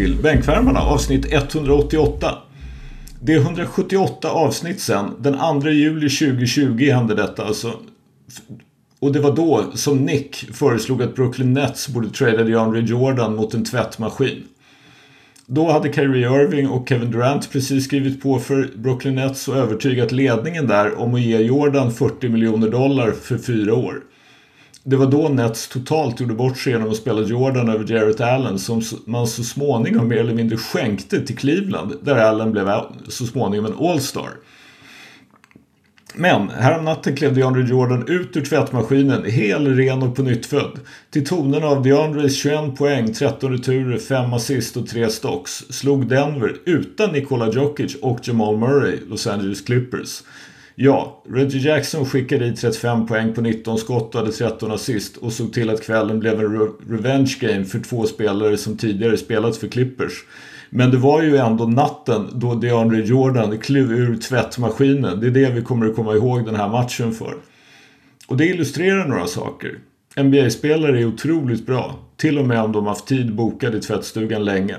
till 0.00 0.16
Bänkvärmarna 0.22 0.80
avsnitt 0.80 1.32
188. 1.32 2.38
Det 3.22 3.32
är 3.32 3.40
178 3.40 4.30
avsnitt 4.30 4.80
sen. 4.80 5.10
Den 5.18 5.60
2 5.60 5.68
juli 5.68 6.08
2020 6.08 6.90
hände 6.90 7.14
detta 7.14 7.44
alltså. 7.44 7.72
Och 8.98 9.12
det 9.12 9.20
var 9.20 9.36
då 9.36 9.64
som 9.74 9.98
Nick 9.98 10.36
föreslog 10.52 11.02
att 11.02 11.14
Brooklyn 11.14 11.52
Nets 11.52 11.88
borde 11.88 12.10
trada 12.10 12.44
DeAndre 12.44 12.80
Jordan 12.80 13.36
mot 13.36 13.54
en 13.54 13.64
tvättmaskin. 13.64 14.42
Då 15.46 15.70
hade 15.70 15.92
Kyrie 15.92 16.42
Irving 16.42 16.68
och 16.68 16.88
Kevin 16.88 17.10
Durant 17.10 17.52
precis 17.52 17.84
skrivit 17.84 18.22
på 18.22 18.38
för 18.38 18.70
Brooklyn 18.76 19.14
Nets 19.14 19.48
och 19.48 19.56
övertygat 19.56 20.12
ledningen 20.12 20.66
där 20.66 20.98
om 20.98 21.14
att 21.14 21.20
ge 21.20 21.38
Jordan 21.38 21.92
40 21.92 22.28
miljoner 22.28 22.68
dollar 22.68 23.10
för 23.10 23.38
fyra 23.38 23.74
år. 23.74 24.02
Det 24.84 24.96
var 24.96 25.06
då 25.06 25.28
Nets 25.28 25.68
totalt 25.68 26.20
gjorde 26.20 26.34
bort 26.34 26.58
sig 26.58 26.72
genom 26.72 26.90
att 26.90 26.96
spela 26.96 27.20
Jordan 27.22 27.68
över 27.68 27.92
Jarrett 27.92 28.20
Allen 28.20 28.58
som 28.58 28.82
man 29.04 29.26
så 29.26 29.44
småningom 29.44 30.08
mer 30.08 30.16
eller 30.16 30.34
mindre 30.34 30.56
skänkte 30.56 31.26
till 31.26 31.36
Cleveland 31.36 31.94
där 32.02 32.16
Allen 32.16 32.52
blev 32.52 32.70
så 33.08 33.26
småningom 33.26 33.66
en 33.66 33.86
All-Star. 33.88 34.30
Men 36.14 36.48
häromnatten 36.48 37.16
klev 37.16 37.34
DeAndre 37.34 37.62
Jordan 37.62 38.08
ut 38.08 38.36
ur 38.36 38.44
tvättmaskinen 38.44 39.24
hel, 39.24 39.76
ren 39.76 40.02
och 40.02 40.16
på 40.16 40.22
nyttfödd. 40.22 40.80
Till 41.10 41.26
tonerna 41.26 41.66
av 41.66 41.82
DeAndres 41.82 42.36
21 42.36 42.76
poäng, 42.76 43.14
13 43.14 43.52
returer, 43.52 43.98
5 43.98 44.32
assist 44.32 44.76
och 44.76 44.86
3 44.86 45.10
stocks 45.10 45.52
slog 45.70 46.08
Denver 46.08 46.56
utan 46.64 47.12
Nikola 47.12 47.50
Jokic 47.52 47.96
och 48.02 48.18
Jamal 48.22 48.56
Murray 48.56 48.98
Los 49.08 49.26
Angeles 49.26 49.60
Clippers. 49.60 50.22
Ja, 50.74 51.22
Reggie 51.28 51.60
Jackson 51.60 52.06
skickade 52.06 52.46
i 52.46 52.56
35 52.56 53.06
poäng 53.06 53.32
på 53.34 53.40
19 53.40 53.78
skott 53.78 54.14
och 54.14 54.20
hade 54.20 54.32
13 54.32 54.72
assist 54.72 55.16
och 55.16 55.32
såg 55.32 55.52
till 55.52 55.70
att 55.70 55.82
kvällen 55.82 56.20
blev 56.20 56.40
en 56.40 56.58
re 56.58 56.68
revenge 56.88 57.36
game 57.40 57.64
för 57.64 57.80
två 57.80 58.06
spelare 58.06 58.56
som 58.56 58.76
tidigare 58.76 59.16
spelat 59.16 59.56
för 59.56 59.68
Clippers. 59.68 60.12
Men 60.70 60.90
det 60.90 60.96
var 60.96 61.22
ju 61.22 61.36
ändå 61.36 61.66
natten 61.66 62.28
då 62.32 62.54
DeAndre 62.54 63.00
Jordan 63.00 63.58
klev 63.58 63.92
ur 63.92 64.16
tvättmaskinen. 64.16 65.20
Det 65.20 65.26
är 65.26 65.30
det 65.30 65.50
vi 65.50 65.62
kommer 65.62 65.86
att 65.86 65.96
komma 65.96 66.14
ihåg 66.14 66.44
den 66.44 66.54
här 66.54 66.68
matchen 66.68 67.12
för. 67.12 67.34
Och 68.26 68.36
det 68.36 68.46
illustrerar 68.46 69.08
några 69.08 69.26
saker. 69.26 69.78
NBA-spelare 70.16 71.00
är 71.00 71.04
otroligt 71.04 71.66
bra. 71.66 71.98
Till 72.16 72.38
och 72.38 72.46
med 72.46 72.62
om 72.62 72.72
de 72.72 72.86
haft 72.86 73.06
tid 73.06 73.34
bokad 73.34 73.74
i 73.74 73.80
tvättstugan 73.80 74.44
länge. 74.44 74.76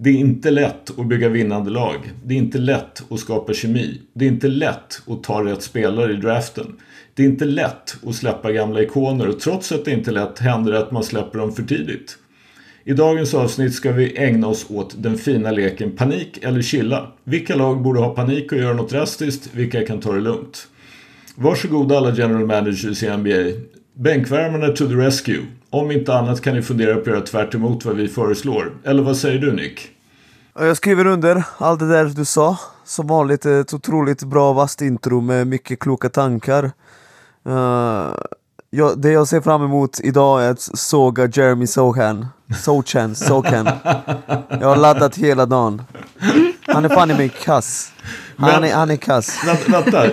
Det 0.00 0.10
är 0.10 0.14
inte 0.14 0.50
lätt 0.50 0.98
att 0.98 1.06
bygga 1.06 1.28
vinnande 1.28 1.70
lag. 1.70 2.12
Det 2.24 2.34
är 2.34 2.38
inte 2.38 2.58
lätt 2.58 3.02
att 3.12 3.20
skapa 3.20 3.52
kemi. 3.52 4.00
Det 4.12 4.24
är 4.24 4.28
inte 4.28 4.48
lätt 4.48 5.02
att 5.06 5.22
ta 5.22 5.44
rätt 5.44 5.62
spelare 5.62 6.12
i 6.12 6.16
draften. 6.16 6.66
Det 7.14 7.22
är 7.22 7.26
inte 7.26 7.44
lätt 7.44 7.96
att 8.06 8.14
släppa 8.14 8.52
gamla 8.52 8.82
ikoner 8.82 9.28
och 9.28 9.40
trots 9.40 9.72
att 9.72 9.84
det 9.84 9.90
inte 9.90 10.10
är 10.10 10.12
lätt 10.12 10.38
händer 10.38 10.72
det 10.72 10.78
att 10.78 10.92
man 10.92 11.04
släpper 11.04 11.38
dem 11.38 11.52
för 11.52 11.62
tidigt. 11.62 12.18
I 12.84 12.92
dagens 12.92 13.34
avsnitt 13.34 13.74
ska 13.74 13.92
vi 13.92 14.18
ägna 14.18 14.46
oss 14.46 14.66
åt 14.70 15.02
den 15.02 15.18
fina 15.18 15.50
leken 15.50 15.96
panik 15.96 16.38
eller 16.42 16.62
chilla. 16.62 17.12
Vilka 17.24 17.56
lag 17.56 17.82
borde 17.82 18.00
ha 18.00 18.14
panik 18.14 18.52
och 18.52 18.58
göra 18.58 18.74
något 18.74 18.90
drastiskt? 18.90 19.50
Vilka 19.54 19.86
kan 19.86 20.00
ta 20.00 20.12
det 20.12 20.20
lugnt? 20.20 20.68
Varsågoda 21.34 21.96
alla 21.96 22.14
general 22.14 22.46
managers 22.46 23.02
i 23.02 23.16
NBA. 23.16 23.60
Bänkvärmarna 23.94 24.68
to 24.68 24.88
the 24.88 24.94
rescue. 24.94 25.42
Om 25.70 25.90
inte 25.90 26.14
annat 26.14 26.40
kan 26.40 26.54
ni 26.54 26.62
fundera 26.62 26.94
på 26.94 27.00
att 27.00 27.06
göra 27.06 27.20
tvärt 27.20 27.54
vad 27.54 27.96
vi 27.96 28.08
föreslår. 28.08 28.72
Eller 28.84 29.02
vad 29.02 29.16
säger 29.16 29.38
du 29.38 29.52
Nick? 29.52 29.90
Jag 30.58 30.76
skriver 30.76 31.06
under 31.06 31.42
allt 31.58 31.80
det 31.80 31.88
där 31.88 32.04
du 32.04 32.24
sa. 32.24 32.58
Som 32.84 33.06
vanligt 33.06 33.46
ett 33.46 33.74
otroligt 33.74 34.22
bra 34.22 34.52
vasst 34.52 34.82
intro 34.82 35.20
med 35.20 35.46
mycket 35.46 35.78
kloka 35.78 36.08
tankar. 36.08 36.70
Uh, 37.48 38.14
jag, 38.70 38.98
det 38.98 39.10
jag 39.10 39.28
ser 39.28 39.40
fram 39.40 39.64
emot 39.64 40.00
idag 40.00 40.44
är 40.44 40.50
att 40.50 40.60
såga 40.60 41.26
Jeremy 41.26 41.66
Sohan. 41.66 42.26
Sochan, 42.62 43.14
Sokan. 43.14 43.68
Jag 44.48 44.68
har 44.68 44.76
laddat 44.76 45.16
hela 45.16 45.46
dagen. 45.46 45.82
Han 46.66 46.84
är 46.84 46.88
fan 46.88 47.10
i 47.10 47.14
mig 47.14 47.28
kass. 47.28 47.92
Han, 48.36 48.64
är, 48.64 48.74
han 48.74 48.90
är 48.90 48.96
kass. 48.96 49.44
Vänta, 49.68 50.06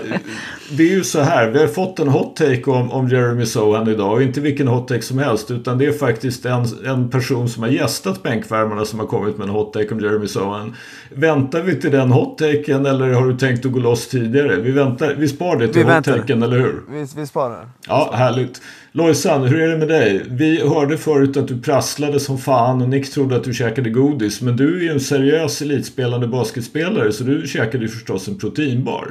det 0.69 0.83
är 0.83 0.91
ju 0.91 1.03
så 1.03 1.21
här. 1.21 1.49
Vi 1.49 1.59
har 1.59 1.67
fått 1.67 1.99
en 1.99 2.07
hot 2.07 2.35
take 2.35 2.63
om, 2.65 2.91
om 2.91 3.09
Jeremy 3.09 3.45
Sohan 3.45 3.87
idag. 3.87 4.13
Och 4.13 4.23
inte 4.23 4.41
vilken 4.41 4.67
hot 4.67 4.87
take 4.87 5.01
som 5.01 5.17
helst. 5.17 5.51
Utan 5.51 5.77
det 5.77 5.85
är 5.85 5.91
faktiskt 5.91 6.45
en, 6.45 6.65
en 6.85 7.09
person 7.09 7.49
som 7.49 7.63
har 7.63 7.69
gästat 7.69 8.23
bänkvärmarna 8.23 8.85
som 8.85 8.99
har 8.99 9.07
kommit 9.07 9.37
med 9.37 9.47
en 9.47 9.53
hot 9.53 9.73
take 9.73 9.93
om 9.93 9.99
Jeremy 9.99 10.27
Sohan. 10.27 10.75
Väntar 11.09 11.61
vi 11.61 11.75
till 11.75 11.91
den 11.91 12.11
hot 12.11 12.37
taken 12.37 12.85
eller 12.85 13.11
har 13.11 13.27
du 13.27 13.37
tänkt 13.37 13.65
att 13.65 13.71
gå 13.71 13.79
loss 13.79 14.07
tidigare? 14.07 14.55
Vi, 14.55 14.71
väntar, 14.71 15.15
vi 15.17 15.27
spar 15.27 15.57
det 15.57 15.67
till 15.67 15.85
hot 15.85 16.05
taken, 16.05 16.43
eller 16.43 16.57
hur? 16.57 16.81
Vi, 16.89 17.07
vi 17.15 17.27
sparar. 17.27 17.69
Ja, 17.87 18.11
härligt. 18.13 18.61
Lojsan, 18.91 19.43
hur 19.43 19.61
är 19.61 19.67
det 19.67 19.77
med 19.77 19.87
dig? 19.87 20.25
Vi 20.29 20.59
hörde 20.69 20.97
förut 20.97 21.37
att 21.37 21.47
du 21.47 21.61
prasslade 21.61 22.19
som 22.19 22.37
fan 22.37 22.81
och 22.81 22.89
Nick 22.89 23.11
trodde 23.11 23.35
att 23.35 23.43
du 23.43 23.53
käkade 23.53 23.89
godis. 23.89 24.41
Men 24.41 24.57
du 24.57 24.77
är 24.77 24.81
ju 24.81 24.89
en 24.89 24.99
seriös 24.99 25.61
elitspelande 25.61 26.27
basketspelare 26.27 27.11
så 27.11 27.23
du 27.23 27.47
käkade 27.47 27.83
ju 27.83 27.89
förstås 27.89 28.27
en 28.27 28.37
proteinbar. 28.37 29.07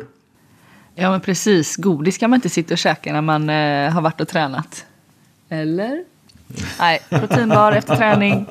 Ja 0.95 1.11
men 1.11 1.21
precis, 1.21 1.77
godis 1.77 2.19
kan 2.19 2.31
man 2.31 2.37
inte 2.37 2.49
sitta 2.49 2.75
och 2.75 2.79
käka 2.79 3.13
när 3.13 3.21
man 3.21 3.51
eh, 3.51 3.91
har 3.93 4.01
varit 4.01 4.21
och 4.21 4.29
tränat. 4.29 4.87
Eller? 5.49 6.05
Nej, 6.79 7.01
proteinbar 7.09 7.73
efter 7.73 7.97
träning. 7.97 8.47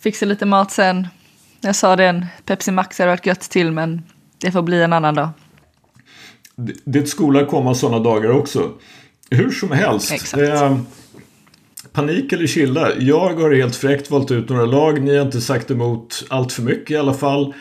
Fixa 0.00 0.26
lite 0.26 0.46
mat 0.46 0.70
sen. 0.70 1.08
Jag 1.60 1.76
sa 1.76 1.96
det, 1.96 2.06
en 2.06 2.26
Pepsi 2.44 2.70
Max 2.70 2.98
hade 2.98 3.10
varit 3.10 3.26
gött 3.26 3.40
till 3.40 3.72
men 3.72 4.02
det 4.38 4.52
får 4.52 4.62
bli 4.62 4.82
en 4.82 4.92
annan 4.92 5.14
dag. 5.14 5.28
Det, 6.56 6.74
det 6.84 7.06
skola 7.06 7.46
komma 7.46 7.74
sådana 7.74 7.98
dagar 7.98 8.30
också. 8.30 8.72
Hur 9.30 9.50
som 9.50 9.70
helst. 9.70 10.12
Exakt. 10.12 10.42
Eh, 10.42 10.78
panik 11.92 12.32
eller 12.32 12.46
chilla? 12.46 12.88
Jag 12.98 13.34
har 13.34 13.54
helt 13.54 13.76
fräckt 13.76 14.10
valt 14.10 14.30
ut 14.30 14.48
några 14.48 14.66
lag. 14.66 15.02
Ni 15.02 15.16
har 15.16 15.24
inte 15.24 15.40
sagt 15.40 15.70
emot 15.70 16.24
allt 16.28 16.52
för 16.52 16.62
mycket 16.62 16.90
i 16.90 16.96
alla 16.96 17.14
fall. 17.14 17.54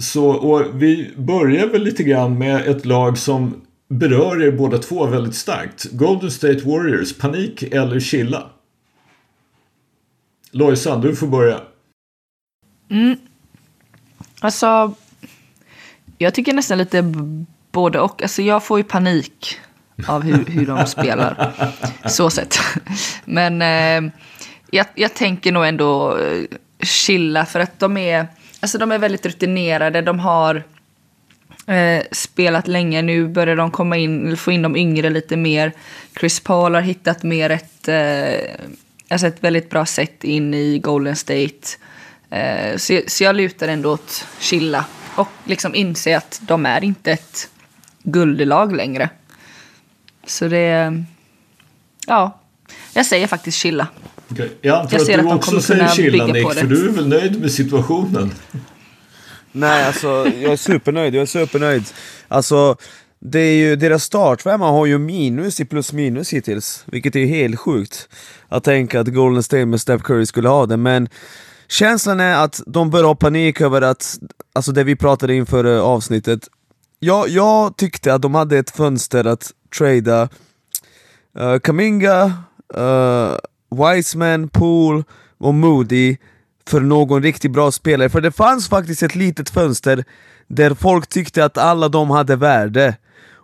Så, 0.00 0.26
och 0.26 0.82
vi 0.82 1.14
börjar 1.16 1.66
väl 1.66 1.82
lite 1.82 2.02
grann 2.02 2.38
med 2.38 2.68
ett 2.68 2.86
lag 2.86 3.18
som 3.18 3.60
berör 3.88 4.42
er 4.42 4.52
båda 4.52 4.78
två 4.78 5.06
väldigt 5.06 5.34
starkt. 5.34 5.84
Golden 5.92 6.30
State 6.30 6.60
Warriors, 6.64 7.18
panik 7.18 7.62
eller 7.62 8.00
chilla? 8.00 8.50
Lojsan, 10.50 11.00
du 11.00 11.16
får 11.16 11.26
börja. 11.26 11.60
Mm. 12.90 13.16
Alltså, 14.40 14.94
jag 16.18 16.34
tycker 16.34 16.52
nästan 16.52 16.78
lite 16.78 17.02
både 17.72 18.00
och. 18.00 18.22
Alltså 18.22 18.42
jag 18.42 18.64
får 18.64 18.78
ju 18.78 18.84
panik 18.84 19.58
av 20.06 20.22
hur, 20.22 20.44
hur 20.44 20.66
de 20.66 20.86
spelar. 20.86 21.52
Så 22.08 22.30
sett. 22.30 22.58
Men 23.24 23.62
eh, 23.62 24.12
jag, 24.70 24.86
jag 24.94 25.14
tänker 25.14 25.52
nog 25.52 25.66
ändå 25.66 26.18
eh, 26.18 26.44
chilla 26.82 27.46
för 27.46 27.60
att 27.60 27.78
de 27.78 27.96
är, 27.96 28.26
alltså 28.60 28.78
de 28.78 28.92
är 28.92 28.98
väldigt 28.98 29.26
rutinerade. 29.26 30.02
De 30.02 30.18
har 30.18 30.64
eh, 31.66 32.02
spelat 32.12 32.68
länge. 32.68 33.02
Nu 33.02 33.28
börjar 33.28 33.56
de 33.56 33.70
komma 33.70 33.96
in, 33.96 34.36
få 34.36 34.52
in 34.52 34.62
de 34.62 34.76
yngre 34.76 35.10
lite 35.10 35.36
mer. 35.36 35.72
Chris 36.20 36.40
Paul 36.40 36.74
har 36.74 36.82
hittat 36.82 37.22
mer 37.22 37.50
ett, 37.50 37.88
eh, 37.88 38.66
alltså 39.08 39.26
ett 39.26 39.44
väldigt 39.44 39.70
bra 39.70 39.86
sätt 39.86 40.24
in 40.24 40.54
i 40.54 40.78
Golden 40.78 41.16
State. 41.16 41.66
Eh, 42.30 42.76
så, 42.76 43.00
så 43.06 43.24
jag 43.24 43.36
lutar 43.36 43.68
ändå 43.68 43.92
åt 43.92 44.26
chilla 44.40 44.84
och 45.14 45.28
liksom 45.44 45.74
inse 45.74 46.16
att 46.16 46.40
de 46.42 46.66
är 46.66 46.84
inte 46.84 47.12
ett 47.12 47.50
guldlag 48.02 48.76
längre. 48.76 49.08
Så 50.26 50.48
det... 50.48 51.04
Ja, 52.06 52.40
jag 52.92 53.06
säger 53.06 53.26
faktiskt 53.26 53.58
chilla. 53.58 53.88
Okay. 54.30 54.48
Jag 54.60 54.78
antar 54.78 54.98
jag 54.98 55.10
att 55.10 55.24
du 55.24 55.28
att 55.28 55.36
också 55.36 55.60
säger 55.60 55.88
chilla 55.88 56.26
Nick, 56.26 56.52
för 56.52 56.66
du 56.66 56.88
är 56.88 56.92
väl 56.92 57.08
nöjd 57.08 57.40
med 57.40 57.52
situationen? 57.52 58.34
Nej, 59.52 59.84
alltså 59.84 60.08
jag 60.42 60.52
är 60.52 60.56
supernöjd. 60.56 61.14
Jag 61.14 61.22
är 61.22 61.26
supernöjd. 61.26 61.84
Alltså, 62.28 62.76
det 63.18 63.38
är 63.40 63.54
ju, 63.54 63.76
deras 63.76 64.04
startfemma 64.04 64.70
har 64.70 64.86
ju 64.86 64.98
minus 64.98 65.60
i 65.60 65.64
plus 65.64 65.92
minus 65.92 66.32
hittills, 66.32 66.84
vilket 66.86 67.16
är 67.16 67.26
helt 67.26 67.58
sjukt. 67.58 68.08
Att 68.48 68.64
tänka 68.64 69.00
att 69.00 69.08
Golden 69.08 69.42
State 69.42 69.66
med 69.66 69.80
Steph 69.80 70.04
Curry 70.04 70.26
skulle 70.26 70.48
ha 70.48 70.66
det, 70.66 70.76
men 70.76 71.08
känslan 71.68 72.20
är 72.20 72.44
att 72.44 72.62
de 72.66 72.90
bör 72.90 73.04
ha 73.04 73.14
panik 73.14 73.60
över 73.60 73.82
att, 73.82 74.18
alltså 74.52 74.72
det 74.72 74.84
vi 74.84 74.96
pratade 74.96 75.34
inför 75.34 75.64
avsnittet, 75.64 76.48
jag, 76.98 77.28
jag 77.28 77.76
tyckte 77.76 78.14
att 78.14 78.22
de 78.22 78.34
hade 78.34 78.58
ett 78.58 78.70
fönster 78.70 79.24
att 79.24 79.50
trada 79.78 80.28
uh, 81.40 81.58
Kaminga, 81.58 82.24
uh, 82.76 83.36
Wiseman, 83.70 84.48
Pool 84.48 85.04
och 85.38 85.54
Moody 85.54 86.16
för 86.66 86.80
någon 86.80 87.22
riktigt 87.22 87.50
bra 87.50 87.70
spelare. 87.70 88.08
För 88.08 88.20
det 88.20 88.32
fanns 88.32 88.68
faktiskt 88.68 89.02
ett 89.02 89.14
litet 89.14 89.50
fönster 89.50 90.04
där 90.48 90.74
folk 90.74 91.06
tyckte 91.06 91.44
att 91.44 91.58
alla 91.58 91.88
de 91.88 92.10
hade 92.10 92.36
värde. 92.36 92.96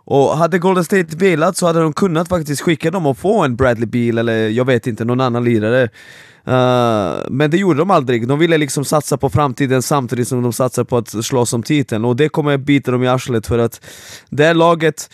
Och 0.09 0.37
hade 0.37 0.59
Golden 0.59 0.83
State 0.83 1.17
velat 1.17 1.57
så 1.57 1.67
hade 1.67 1.79
de 1.79 1.93
kunnat 1.93 2.27
faktiskt 2.27 2.61
skicka 2.61 2.91
dem 2.91 3.05
och 3.05 3.17
få 3.17 3.43
en 3.43 3.55
Bradley 3.55 3.85
Beal 3.85 4.17
eller 4.17 4.49
jag 4.49 4.65
vet 4.65 4.87
inte, 4.87 5.05
någon 5.05 5.21
annan 5.21 5.43
lirare. 5.43 5.89
Uh, 6.47 7.27
men 7.29 7.51
det 7.51 7.57
gjorde 7.57 7.79
de 7.79 7.91
aldrig. 7.91 8.27
De 8.27 8.39
ville 8.39 8.57
liksom 8.57 8.85
satsa 8.85 9.17
på 9.17 9.29
framtiden 9.29 9.81
samtidigt 9.81 10.27
som 10.27 10.43
de 10.43 10.53
satsar 10.53 10.83
på 10.83 10.97
att 10.97 11.25
slåss 11.25 11.53
om 11.53 11.63
titeln 11.63 12.05
och 12.05 12.15
det 12.15 12.29
kommer 12.29 12.57
bita 12.57 12.91
dem 12.91 13.03
i 13.03 13.07
arslet 13.07 13.47
för 13.47 13.59
att 13.59 13.81
det 14.29 14.43
här 14.43 14.53
laget 14.53 15.09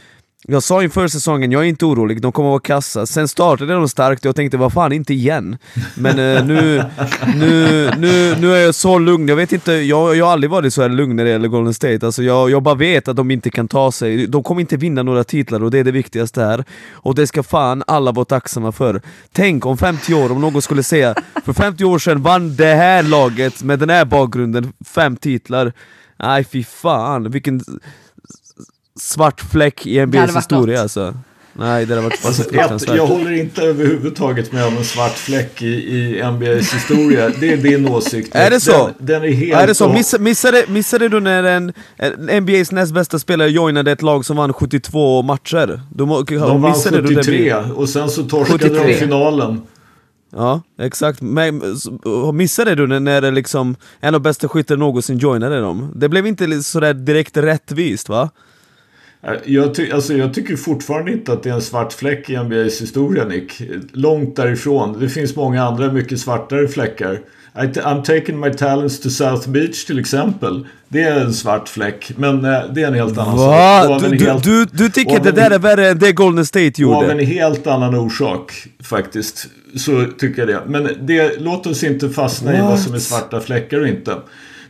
jag 0.48 0.64
sa 0.64 0.84
inför 0.84 1.08
säsongen, 1.08 1.52
jag 1.52 1.62
är 1.62 1.66
inte 1.66 1.86
orolig, 1.86 2.22
de 2.22 2.32
kommer 2.32 2.50
att 2.50 2.52
vara 2.52 2.60
kassa. 2.60 3.06
Sen 3.06 3.28
startade 3.28 3.74
de 3.74 3.90
starkt 3.90 4.26
och 4.26 4.30
jag 4.30 4.36
tänkte, 4.36 4.58
vad 4.58 4.74
fan, 4.74 4.92
inte 4.92 5.14
igen. 5.14 5.58
Men 5.96 6.20
eh, 6.20 6.46
nu, 6.46 6.84
nu, 7.36 7.90
nu, 7.98 8.36
nu 8.40 8.56
är 8.56 8.60
jag 8.60 8.76
så 8.76 9.00
lugn, 9.00 9.28
jag 9.28 9.36
vet 9.36 9.52
inte, 9.52 9.72
jag, 9.72 10.16
jag 10.16 10.26
har 10.26 10.34
aldrig 10.34 10.52
varit 10.52 10.74
så 10.74 10.82
här 10.82 10.90
lugn 10.90 11.16
när 11.16 11.24
det 11.24 11.30
gäller 11.30 11.48
Golden 11.48 11.74
State. 11.74 12.06
Alltså 12.06 12.24
jag, 12.24 12.50
jag 12.50 12.64
bara 12.64 12.76
vet 12.76 13.08
att 13.08 13.16
de 13.16 13.32
inte 13.32 13.50
kan 13.50 13.68
ta 13.68 13.92
sig, 13.92 14.28
de 14.28 14.44
kommer 14.44 14.62
inte 14.62 14.78
vinna 14.78 15.04
några 15.04 15.24
titlar 15.24 15.64
och 15.64 15.72
det 15.72 15.80
är 15.80 15.84
det 15.84 15.92
viktigaste 15.92 16.42
här. 16.42 16.64
Och 16.92 17.16
det 17.16 17.28
ska 17.28 17.44
fan 17.44 17.84
alla 17.88 18.12
vara 18.12 18.26
tacksamma 18.26 18.72
för. 18.72 19.02
Tänk 19.32 19.66
om 19.66 19.78
50 19.78 20.14
år, 20.14 20.32
om 20.32 20.42
någon 20.42 20.62
skulle 20.62 20.84
säga, 20.84 21.16
för 21.46 21.54
50 21.54 21.86
år 21.86 22.00
sedan 22.00 22.22
vann 22.22 22.56
det 22.56 22.76
här 22.76 23.04
laget 23.04 23.64
med 23.64 23.80
den 23.80 23.90
här 23.90 24.06
bakgrunden 24.06 24.74
fem 24.86 25.18
titlar. 25.18 25.74
Nej 26.20 26.44
fy 26.44 26.64
fan, 26.64 27.32
vilken 27.32 27.62
svart 29.00 29.42
fläck 29.42 29.88
i 29.88 30.06
NBAs 30.06 30.36
historia 30.36 30.82
alltså. 30.82 31.14
Nej, 31.56 31.86
det 31.86 31.96
hade 31.96 32.08
varit 32.08 32.26
alltså, 32.26 32.44
fruktansvärt. 32.50 32.98
Jag 32.98 33.08
håller 33.08 33.32
inte 33.32 33.62
överhuvudtaget 33.62 34.52
med 34.52 34.66
om 34.66 34.78
en 34.78 34.84
svart 34.84 35.18
fläck 35.18 35.62
i, 35.62 35.68
i 35.68 36.32
NBAs 36.32 36.74
historia. 36.74 37.32
Det 37.40 37.54
är 37.54 37.58
din 37.58 37.88
åsikt. 37.88 38.36
Är 38.36 38.50
det 38.50 38.60
så? 38.60 38.86
Den, 38.86 39.06
den 39.06 39.24
är 39.24 39.32
helt... 39.32 39.62
Är 39.62 39.68
det 39.68 39.76
så? 39.76 39.94
Miss, 39.94 40.20
missade, 40.20 40.66
missade 40.68 41.10
du 41.10 41.20
när 41.20 41.44
en, 41.44 41.74
en 41.98 42.44
NBAs 42.44 42.72
näst 42.72 42.94
bästa 42.94 43.20
spelare 43.20 43.50
joinade 43.50 43.92
ett 43.92 44.02
lag 44.02 44.26
som 44.26 44.38
vann 44.38 44.54
72 44.54 45.22
matcher? 45.22 45.82
De, 45.90 46.26
de 46.28 46.62
vann 46.62 46.74
73 46.74 47.56
och 47.76 47.90
sen 47.90 48.10
så 48.10 48.24
torskade 48.24 48.70
73. 48.70 48.88
de 48.88 48.94
finalen. 48.94 49.62
Ja, 50.36 50.62
exakt. 50.80 51.22
Men, 51.22 51.62
missade 52.34 52.76
du 52.76 53.00
när 53.00 53.22
det 53.22 53.32
liksom 53.32 53.76
en 54.00 54.16
av 54.16 54.22
bästa 54.22 54.50
skyttar 54.50 54.78
någonsin 54.78 55.18
joinade 55.18 55.62
dem? 55.62 55.92
Det 55.96 56.10
blev 56.10 56.28
inte 56.28 56.64
sådär 56.64 56.94
direkt 56.94 57.38
rättvist 57.38 58.10
va? 58.10 58.30
Jag, 59.46 59.76
ty 59.76 59.92
alltså 59.92 60.14
jag 60.14 60.34
tycker 60.34 60.56
fortfarande 60.56 61.12
inte 61.12 61.34
att 61.34 61.44
det 61.44 61.50
är 61.50 61.54
en 61.54 61.62
svart 61.62 61.94
fläck 61.94 62.30
i 62.30 62.38
NBAs 62.38 62.82
historia 62.82 63.26
Nick. 63.26 63.62
Långt 63.92 64.36
därifrån. 64.36 65.00
Det 65.00 65.10
finns 65.10 65.36
många 65.36 65.64
andra 65.64 65.92
mycket 65.92 66.20
svartare 66.20 66.68
fläckar. 66.68 67.20
I'm 67.56 68.04
taking 68.04 68.40
my 68.40 68.54
talents 68.54 69.00
to 69.00 69.10
South 69.10 69.50
Beach 69.50 69.86
till 69.86 70.00
exempel. 70.00 70.68
Det 70.88 71.04
är 71.04 71.20
en 71.20 71.34
svart 71.34 71.70
fläck, 71.70 72.12
men 72.18 72.46
eh, 72.46 72.62
det 72.74 72.82
är 72.82 72.88
en 72.88 72.94
helt 72.94 73.18
annan 73.18 73.38
sak. 73.38 74.02
Du, 74.02 74.18
du, 74.18 74.26
helt, 74.26 74.44
du, 74.44 74.66
du 74.66 74.90
tycker 74.90 75.20
det 75.20 75.32
där 75.32 75.52
är 75.52 75.60
värre 75.60 75.88
än 75.88 76.00
det 76.00 76.12
Golden 76.12 76.46
State 76.46 76.82
gjorde? 76.82 76.98
Av 76.98 77.10
en 77.10 77.20
helt 77.20 77.68
annan 77.68 77.96
orsak 77.96 78.68
faktiskt. 78.84 79.48
Så 79.76 80.06
tycker 80.20 80.48
jag 80.48 80.48
det. 80.48 80.62
Men 80.68 80.90
det, 81.02 81.42
låt 81.42 81.68
oss 81.68 81.84
inte 81.84 82.10
fastna 82.10 82.52
What? 82.52 82.60
i 82.60 82.64
vad 82.64 82.80
som 82.80 82.94
är 82.94 83.00
svarta 83.00 83.40
fläckar 83.40 83.80
och 83.80 83.88
inte. 83.88 84.18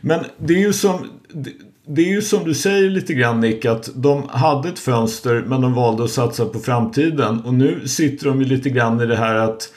Men 0.00 0.20
det 0.38 0.54
är 0.54 0.58
ju 0.58 0.72
som 0.72 1.06
det 1.32 1.50
det 1.86 2.02
är 2.02 2.08
ju 2.08 2.22
som 2.22 2.44
du 2.44 2.54
säger 2.54 2.90
lite 2.90 3.14
grann 3.14 3.40
Nick 3.40 3.64
att 3.64 3.90
de 3.94 4.28
hade 4.28 4.68
ett 4.68 4.78
fönster 4.78 5.44
men 5.46 5.60
de 5.60 5.74
valde 5.74 6.04
att 6.04 6.10
satsa 6.10 6.46
på 6.46 6.58
framtiden. 6.58 7.40
Och 7.40 7.54
nu 7.54 7.88
sitter 7.88 8.26
de 8.26 8.40
ju 8.40 8.46
lite 8.46 8.70
grann 8.70 9.00
i 9.00 9.06
det 9.06 9.16
här 9.16 9.34
att 9.34 9.72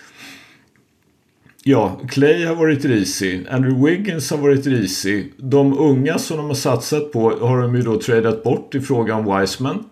Ja, 1.63 1.99
Clay 2.09 2.45
har 2.45 2.55
varit 2.55 2.85
risig. 2.85 3.47
Andrew 3.49 3.89
Wiggins 3.89 4.31
har 4.31 4.37
varit 4.37 4.67
risig. 4.67 5.33
De 5.37 5.79
unga 5.79 6.17
som 6.17 6.37
de 6.37 6.45
har 6.45 6.53
satsat 6.53 7.11
på 7.11 7.29
har 7.29 7.61
de 7.61 7.75
ju 7.75 7.81
då 7.81 7.99
tradat 7.99 8.43
bort 8.43 8.75
i 8.75 8.81
fråga 8.81 9.15
om 9.15 9.39
Wiseman. 9.39 9.83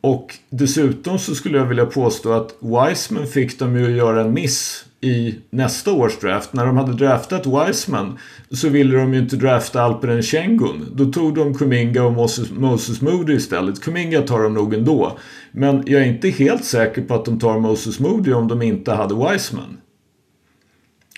Och 0.00 0.34
dessutom 0.50 1.18
så 1.18 1.34
skulle 1.34 1.58
jag 1.58 1.66
vilja 1.66 1.86
påstå 1.86 2.32
att 2.32 2.54
Wiseman 2.60 3.26
fick 3.26 3.58
de 3.58 3.76
ju 3.76 3.84
att 3.84 3.96
göra 3.96 4.20
en 4.20 4.34
miss 4.34 4.84
i 5.00 5.34
nästa 5.50 5.92
års 5.92 6.18
draft. 6.18 6.52
När 6.52 6.66
de 6.66 6.76
hade 6.76 6.92
draftat 6.92 7.46
Wiseman 7.46 8.18
så 8.50 8.68
ville 8.68 8.96
de 8.96 9.14
ju 9.14 9.20
inte 9.20 9.36
drafta 9.36 9.82
Alperen 9.82 10.22
Schengen. 10.22 10.86
Då 10.94 11.04
tog 11.04 11.34
de 11.34 11.54
Kuminga 11.54 12.04
och 12.04 12.12
Moses, 12.12 12.50
Moses 12.50 13.00
Moody 13.00 13.34
istället. 13.34 13.80
Kuminga 13.80 14.22
tar 14.22 14.42
de 14.42 14.54
nog 14.54 14.74
ändå. 14.74 15.18
Men 15.52 15.82
jag 15.86 16.02
är 16.02 16.06
inte 16.06 16.28
helt 16.28 16.64
säker 16.64 17.02
på 17.02 17.14
att 17.14 17.24
de 17.24 17.38
tar 17.38 17.58
Moses 17.58 18.00
Moody 18.00 18.32
om 18.32 18.48
de 18.48 18.62
inte 18.62 18.92
hade 18.92 19.14
Wiseman. 19.14 19.76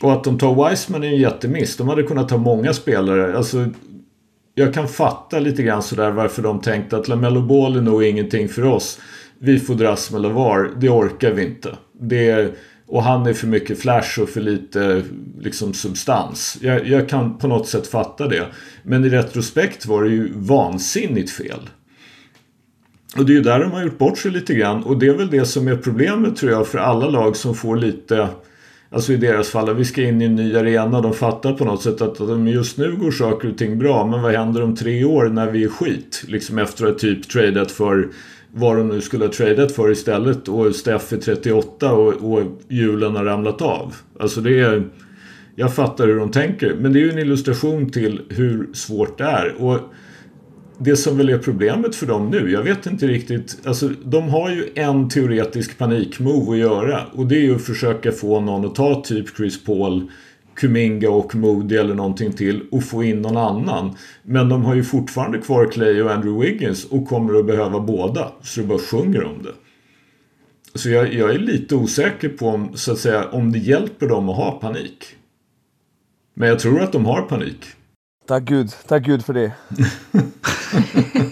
Och 0.03 0.13
att 0.13 0.25
de 0.25 0.39
tar 0.39 0.71
Wiseman 0.71 1.03
är 1.03 1.09
ju 1.09 1.15
en 1.15 1.21
jättemiss. 1.21 1.77
De 1.77 1.89
hade 1.89 2.03
kunnat 2.03 2.29
ta 2.29 2.37
många 2.37 2.73
spelare. 2.73 3.37
Alltså, 3.37 3.67
jag 4.55 4.75
kan 4.75 4.89
fatta 4.89 5.39
lite 5.39 5.63
grann 5.63 5.83
sådär 5.83 6.11
varför 6.11 6.43
de 6.43 6.61
tänkte 6.61 6.97
att 6.97 7.09
LaMelo 7.09 7.41
Ball 7.41 7.77
är 7.77 7.81
nog 7.81 8.05
ingenting 8.05 8.49
för 8.49 8.65
oss. 8.65 9.01
Vi 9.39 9.59
får 9.59 9.75
dras 9.75 10.11
med 10.11 10.21
LaVar. 10.21 10.71
Det 10.79 10.89
orkar 10.89 11.33
vi 11.33 11.45
inte. 11.45 11.77
Det 12.01 12.31
är 12.31 12.53
och 12.93 13.03
han 13.03 13.27
är 13.27 13.33
för 13.33 13.47
mycket 13.47 13.79
flash 13.79 14.21
och 14.21 14.29
för 14.29 14.41
lite 14.41 15.03
liksom, 15.41 15.75
substans. 15.75 16.59
Jag, 16.61 16.87
jag, 16.87 17.09
kan 17.09 17.39
på 17.39 17.49
något 17.49 17.69
sätt 17.69 17.87
fatta 17.87 18.29
det. 18.29 18.47
Men 18.83 19.05
i 19.05 19.09
retrospekt 19.09 19.87
var 19.87 20.05
det 20.05 20.11
ju 20.11 20.33
vansinnigt 20.35 21.31
fel. 21.31 21.61
Och 23.17 23.27
det 23.27 23.33
är 23.33 23.35
ju 23.35 23.43
där 23.43 23.61
de 23.61 23.71
har 23.71 23.83
gjort 23.83 23.99
bort 23.99 24.19
sig 24.19 24.31
lite 24.31 24.55
grann. 24.55 24.83
Och 24.83 24.99
det 24.99 25.07
är 25.07 25.15
väl 25.15 25.31
det 25.31 25.45
som 25.45 25.69
är 25.69 25.77
problemet 25.77 26.37
tror 26.37 26.53
jag 26.53 26.67
för 26.67 26.79
alla 26.79 27.09
lag 27.09 27.37
som 27.37 27.55
får 27.55 27.77
lite 27.77 28.29
Alltså 28.91 29.13
i 29.13 29.17
deras 29.17 29.51
fall, 29.51 29.75
vi 29.75 29.85
ska 29.85 30.03
in 30.03 30.23
i 30.23 30.25
en 30.25 30.35
ny 30.35 30.57
arena. 30.57 31.01
De 31.01 31.15
fattar 31.15 31.53
på 31.53 31.65
något 31.65 31.83
sätt 31.83 32.01
att 32.01 32.19
just 32.49 32.79
nu 32.79 32.97
går 32.97 33.11
saker 33.11 33.51
och 33.51 33.59
ting 33.59 33.79
bra. 33.79 34.07
Men 34.07 34.23
vad 34.23 34.33
händer 34.35 34.63
om 34.63 34.77
tre 34.77 35.05
år 35.05 35.29
när 35.29 35.51
vi 35.51 35.65
är 35.65 35.69
skit? 35.69 36.25
Liksom 36.29 36.59
efter 36.59 36.85
att 36.85 36.93
ha 36.93 36.99
typ 36.99 37.29
tradat 37.29 37.71
för 37.71 38.09
vad 38.55 38.77
de 38.77 38.89
nu 38.89 39.01
skulle 39.01 39.25
ha 39.25 39.33
tradat 39.33 39.73
för 39.73 39.93
istället 39.93 40.49
och 40.49 40.75
Steff 40.75 41.13
är 41.13 41.17
38 41.17 41.93
och, 41.93 42.33
och 42.33 42.43
hjulen 42.69 43.17
har 43.17 43.25
ramlat 43.25 43.63
av. 43.63 43.95
Alltså 44.21 44.41
det 44.41 44.61
är... 44.61 44.85
Jag 45.55 45.75
fattar 45.75 46.07
hur 46.07 46.17
de 46.17 46.31
tänker. 46.31 46.75
Men 46.81 46.93
det 46.93 46.99
är 46.99 47.01
ju 47.01 47.11
en 47.11 47.19
illustration 47.19 47.91
till 47.91 48.21
hur 48.29 48.69
svårt 48.73 49.19
det 49.19 49.25
är. 49.25 49.55
Och 49.59 49.79
det 50.79 50.97
som 50.97 51.17
väl 51.17 51.29
är 51.29 51.39
problemet 51.39 51.95
för 51.95 52.07
dem 52.07 52.31
nu, 52.31 52.51
jag 52.51 52.63
vet 52.63 52.87
inte 52.87 53.07
riktigt. 53.07 53.59
Alltså 53.65 53.91
de 54.05 54.29
har 54.29 54.51
ju 54.51 54.69
en 54.75 55.09
teoretisk 55.09 55.79
panikmove 55.79 56.53
att 56.53 56.59
göra. 56.59 57.01
Och 57.13 57.27
det 57.27 57.37
är 57.37 57.41
ju 57.41 57.55
att 57.55 57.63
försöka 57.63 58.13
få 58.13 58.41
någon 58.41 58.67
att 58.67 58.75
ta 58.75 59.03
typ 59.03 59.37
Chris 59.37 59.65
Paul 59.65 60.11
Kuminga 60.55 61.11
och 61.11 61.35
Moody 61.35 61.77
eller 61.77 61.95
någonting 61.95 62.33
till 62.33 62.69
och 62.71 62.85
få 62.85 63.05
in 63.05 63.23
någon 63.23 63.37
annan. 63.37 63.97
Men 64.23 64.49
de 64.49 64.65
har 64.65 64.75
ju 64.75 64.85
fortfarande 64.85 65.39
kvar 65.39 65.71
Clay 65.73 66.03
och 66.03 66.13
Andrew 66.13 66.47
Wiggins 66.47 66.85
och 66.85 67.09
kommer 67.09 67.39
att 67.39 67.47
behöva 67.47 67.81
båda. 67.81 68.33
Så 68.43 68.61
det 68.61 68.67
bara 68.67 68.79
sjunger 68.79 69.25
om 69.25 69.43
det. 69.43 69.53
Så 70.75 70.91
jag, 70.91 71.15
jag, 71.15 71.31
är 71.31 71.39
lite 71.39 71.75
osäker 71.75 72.29
på 72.29 72.49
om, 72.49 72.77
så 72.77 72.93
att 72.93 72.99
säga, 72.99 73.29
om 73.29 73.53
det 73.53 73.59
hjälper 73.59 74.09
dem 74.09 74.29
att 74.29 74.37
ha 74.37 74.51
panik. 74.51 75.05
Men 76.35 76.49
jag 76.49 76.59
tror 76.59 76.81
att 76.81 76.93
de 76.93 77.07
har 77.07 77.23
panik. 77.23 77.65
Tack 78.27 78.43
Gud, 78.43 78.71
tack 78.87 79.03
Gud 79.03 79.25
för 79.25 79.35
det. 79.35 79.53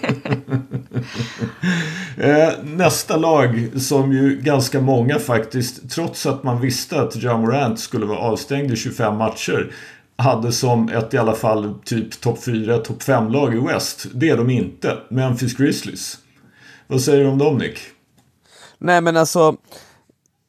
Eh, 2.21 2.49
nästa 2.63 3.17
lag 3.17 3.69
som 3.77 4.13
ju 4.13 4.41
ganska 4.41 4.81
många 4.81 5.19
faktiskt, 5.19 5.91
trots 5.91 6.25
att 6.25 6.43
man 6.43 6.61
visste 6.61 7.01
att 7.01 7.15
John 7.15 7.41
Morant 7.41 7.79
skulle 7.79 8.05
vara 8.05 8.19
avstängd 8.19 8.71
i 8.71 8.75
25 8.75 9.17
matcher, 9.17 9.71
hade 10.15 10.51
som 10.51 10.89
ett 10.89 11.13
i 11.13 11.17
alla 11.17 11.33
fall 11.33 11.75
typ 11.85 12.21
topp 12.21 12.43
4, 12.43 12.77
topp 12.77 13.01
5-lag 13.01 13.55
i 13.55 13.59
West. 13.59 14.05
Det 14.13 14.29
är 14.29 14.37
de 14.37 14.49
inte. 14.49 14.97
Memphis 15.09 15.57
Grizzlies. 15.57 16.17
Vad 16.87 17.01
säger 17.01 17.23
du 17.23 17.29
om 17.29 17.37
dem 17.37 17.57
Nick? 17.57 17.77
Nej 18.77 19.01
men 19.01 19.17
alltså 19.17 19.55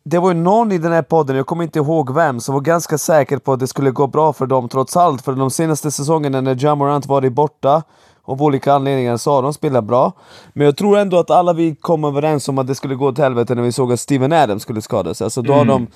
det 0.04 0.18
var 0.18 0.28
ju 0.28 0.34
någon 0.34 0.72
i 0.72 0.78
den 0.78 0.92
här 0.92 1.02
podden, 1.02 1.36
jag 1.36 1.46
kommer 1.46 1.64
inte 1.64 1.78
ihåg 1.78 2.14
vem, 2.14 2.40
som 2.40 2.54
var 2.54 2.60
ganska 2.60 2.98
säker 2.98 3.38
på 3.38 3.52
att 3.52 3.60
det 3.60 3.68
skulle 3.68 3.90
gå 3.90 4.06
bra 4.06 4.32
för 4.32 4.46
dem 4.46 4.68
trots 4.68 4.96
allt. 4.96 5.22
För 5.22 5.32
de 5.32 5.50
senaste 5.50 5.90
säsongerna 5.90 6.40
när 6.40 6.64
Jamorant 6.64 7.06
varit 7.06 7.32
borta, 7.32 7.82
av 8.24 8.42
olika 8.42 8.72
anledningar, 8.72 9.16
så 9.16 9.32
har 9.32 9.42
de 9.42 9.54
spelat 9.54 9.84
bra. 9.84 10.12
Men 10.52 10.64
jag 10.64 10.76
tror 10.76 10.98
ändå 10.98 11.18
att 11.18 11.30
alla 11.30 11.52
vi 11.52 11.74
kom 11.74 12.04
överens 12.04 12.48
om 12.48 12.58
att 12.58 12.66
det 12.66 12.74
skulle 12.74 12.94
gå 12.94 13.06
åt 13.06 13.18
helvete 13.18 13.54
när 13.54 13.62
vi 13.62 13.72
såg 13.72 13.92
att 13.92 14.00
Steven 14.00 14.32
Adams 14.32 14.62
skulle 14.62 14.82
skada 14.82 15.14
sig. 15.14 15.24
Alltså 15.24 15.42
då 15.42 15.54
mm. 15.54 15.66
de... 15.66 15.86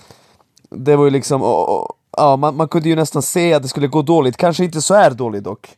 Det 0.70 0.96
var 0.96 1.04
ju 1.04 1.10
liksom... 1.10 1.42
Och, 1.42 1.80
och, 1.80 1.92
ja, 2.16 2.36
man, 2.36 2.56
man 2.56 2.68
kunde 2.68 2.88
ju 2.88 2.96
nästan 2.96 3.22
se 3.22 3.54
att 3.54 3.62
det 3.62 3.68
skulle 3.68 3.86
gå 3.86 4.02
dåligt, 4.02 4.36
kanske 4.36 4.64
inte 4.64 4.82
så 4.82 4.94
här 4.94 5.10
dåligt 5.10 5.44
dock. 5.44 5.68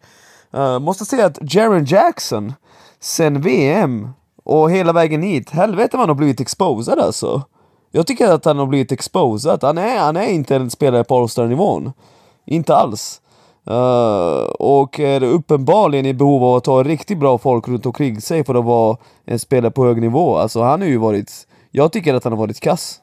Uh, 0.54 0.78
måste 0.78 1.04
säga 1.04 1.26
att 1.26 1.54
Jaren 1.54 1.84
Jackson, 1.84 2.52
sen 3.00 3.40
VM 3.40 4.08
och 4.44 4.70
hela 4.70 4.92
vägen 4.92 5.22
hit, 5.22 5.50
helvete 5.50 5.96
man 5.96 6.08
har 6.08 6.14
blivit 6.14 6.40
exposed 6.40 6.98
alltså. 6.98 7.42
Jag 7.90 8.06
tycker 8.06 8.32
att 8.32 8.44
han 8.44 8.58
har 8.58 8.66
blivit 8.66 8.92
exposed. 8.92 9.58
Han 9.62 9.78
är, 9.78 9.98
han 9.98 10.16
är 10.16 10.26
inte 10.26 10.56
en 10.56 10.70
spelare 10.70 11.04
på 11.04 11.16
All-star-nivån. 11.16 11.92
Inte 12.46 12.76
alls. 12.76 13.20
Uh, 13.70 14.44
och 14.58 15.00
är 15.00 15.22
uppenbarligen 15.22 16.06
i 16.06 16.14
behov 16.14 16.44
av 16.44 16.56
att 16.56 16.66
ha 16.66 16.82
riktigt 16.82 17.18
bra 17.18 17.38
folk 17.38 17.68
runt 17.68 17.86
omkring 17.86 18.20
sig 18.20 18.44
för 18.44 18.54
att 18.54 18.64
vara 18.64 18.96
en 19.24 19.38
spelare 19.38 19.70
på 19.70 19.86
hög 19.86 20.00
nivå. 20.00 20.36
Alltså 20.36 20.62
han 20.62 20.80
har 20.80 20.88
ju 20.88 20.96
varit... 20.96 21.32
Jag 21.70 21.92
tycker 21.92 22.14
att 22.14 22.24
han 22.24 22.32
har 22.32 22.38
varit 22.38 22.60
kass. 22.60 23.00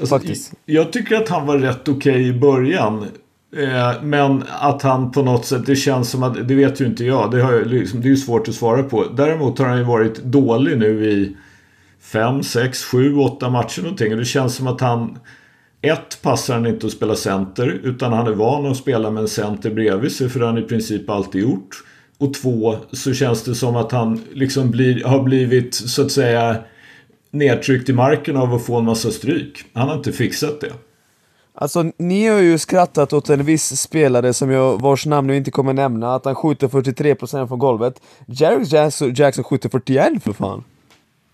Alltså, 0.00 0.14
Faktiskt. 0.14 0.52
Jag 0.66 0.92
tycker 0.92 1.16
att 1.16 1.28
han 1.28 1.46
var 1.46 1.58
rätt 1.58 1.88
okej 1.88 2.12
okay 2.12 2.26
i 2.26 2.32
början. 2.32 3.06
Eh, 3.56 4.02
men 4.02 4.44
att 4.60 4.82
han 4.82 5.10
på 5.10 5.22
något 5.22 5.44
sätt, 5.44 5.66
det 5.66 5.76
känns 5.76 6.10
som 6.10 6.22
att, 6.22 6.48
det 6.48 6.54
vet 6.54 6.80
ju 6.80 6.86
inte 6.86 7.04
jag. 7.04 7.30
Det, 7.30 7.42
har, 7.42 7.64
liksom, 7.64 8.00
det 8.00 8.06
är 8.06 8.10
ju 8.10 8.16
svårt 8.16 8.48
att 8.48 8.54
svara 8.54 8.82
på. 8.82 9.04
Däremot 9.04 9.58
har 9.58 9.66
han 9.66 9.78
ju 9.78 9.84
varit 9.84 10.22
dålig 10.22 10.78
nu 10.78 11.10
i 11.10 11.36
fem, 12.00 12.42
sex, 12.42 12.84
sju, 12.84 13.16
åtta 13.16 13.50
matcher 13.50 13.82
någonting. 13.82 14.12
Och 14.12 14.18
det 14.18 14.24
känns 14.24 14.54
som 14.54 14.66
att 14.66 14.80
han... 14.80 15.18
Ett, 15.82 16.22
passar 16.22 16.54
han 16.54 16.66
inte 16.66 16.86
att 16.86 16.92
spela 16.92 17.16
center 17.16 17.68
utan 17.68 18.12
han 18.12 18.26
är 18.26 18.32
van 18.32 18.66
att 18.66 18.76
spela 18.76 19.10
med 19.10 19.20
en 19.20 19.28
center 19.28 19.70
bredvid 19.70 20.12
sig 20.12 20.28
för 20.28 20.38
det 20.38 20.46
har 20.46 20.52
han 20.52 20.62
i 20.62 20.66
princip 20.66 21.10
alltid 21.10 21.42
gjort. 21.42 21.84
Och 22.18 22.34
två, 22.34 22.76
så 22.92 23.14
känns 23.14 23.42
det 23.42 23.54
som 23.54 23.76
att 23.76 23.92
han 23.92 24.20
liksom 24.32 24.70
blir, 24.70 25.04
har 25.04 25.22
blivit 25.22 25.74
så 25.74 26.02
att 26.02 26.12
säga 26.12 26.56
nedtryckt 27.30 27.88
i 27.88 27.92
marken 27.92 28.36
av 28.36 28.54
att 28.54 28.64
få 28.64 28.78
en 28.78 28.84
massa 28.84 29.10
stryk. 29.10 29.64
Han 29.72 29.88
har 29.88 29.96
inte 29.96 30.12
fixat 30.12 30.60
det. 30.60 30.72
Alltså, 31.54 31.92
ni 31.96 32.26
har 32.26 32.38
ju 32.38 32.58
skrattat 32.58 33.12
åt 33.12 33.30
en 33.30 33.44
viss 33.44 33.80
spelare 33.80 34.32
som 34.32 34.50
jag, 34.50 34.80
vars 34.80 35.06
namn 35.06 35.28
jag 35.28 35.36
inte 35.36 35.50
kommer 35.50 35.72
nämna, 35.72 36.14
att 36.14 36.24
han 36.24 36.34
skjuter 36.34 36.68
43% 36.68 37.48
från 37.48 37.58
golvet. 37.58 38.02
Jackson, 38.26 39.14
Jackson 39.14 39.44
skjuter 39.44 39.68
41 39.68 40.22
för 40.22 40.32
fan. 40.32 40.64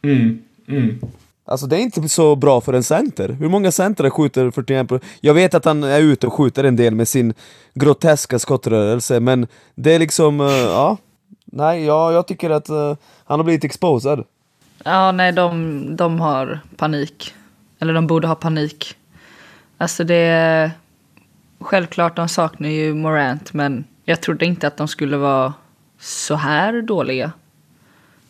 Mm, 0.03 0.43
mm. 0.69 1.01
Alltså 1.49 1.67
det 1.67 1.77
är 1.77 1.81
inte 1.81 2.09
så 2.09 2.37
bra 2.37 2.61
för 2.61 2.73
en 2.73 2.83
center. 2.83 3.29
Hur 3.29 3.49
många 3.49 3.73
centrar 3.73 4.11
skjuter 4.11 4.51
41%? 4.51 5.01
Jag 5.21 5.35
vet 5.35 5.55
att 5.55 5.65
han 5.65 5.85
är 5.85 6.01
ute 6.01 6.27
och 6.27 6.33
skjuter 6.33 6.65
en 6.65 6.77
del 6.77 6.95
med 6.95 7.09
sin 7.09 7.35
groteska 7.75 8.39
skottrörelse, 8.39 9.21
men 9.21 9.47
det 9.75 9.95
är 9.95 9.99
liksom, 9.99 10.41
uh, 10.41 10.51
ja. 10.51 10.97
Nej, 11.45 11.85
ja, 11.85 12.13
jag 12.13 12.27
tycker 12.27 12.51
att 12.51 12.71
uh, 12.71 12.97
han 13.25 13.39
har 13.39 13.45
blivit 13.45 13.65
exposed. 13.65 14.25
Ja, 14.85 15.13
nej, 15.13 15.33
de, 15.33 15.97
de 15.97 16.21
har 16.21 16.61
panik. 16.77 17.35
Eller 17.79 17.95
de 17.95 18.07
borde 18.07 18.27
ha 18.27 18.35
panik. 18.35 18.97
Alltså 19.79 20.05
det 20.05 20.15
är... 20.15 20.71
Självklart, 21.61 22.17
de 22.17 22.29
saknar 22.29 22.69
ju 22.69 22.95
Morant, 22.95 23.53
men 23.53 23.85
jag 24.05 24.21
trodde 24.21 24.47
inte 24.47 24.67
att 24.67 24.77
de 24.77 24.89
skulle 24.89 25.17
vara 25.17 25.55
så 26.01 26.35
här 26.35 26.83
dåliga. 26.83 27.33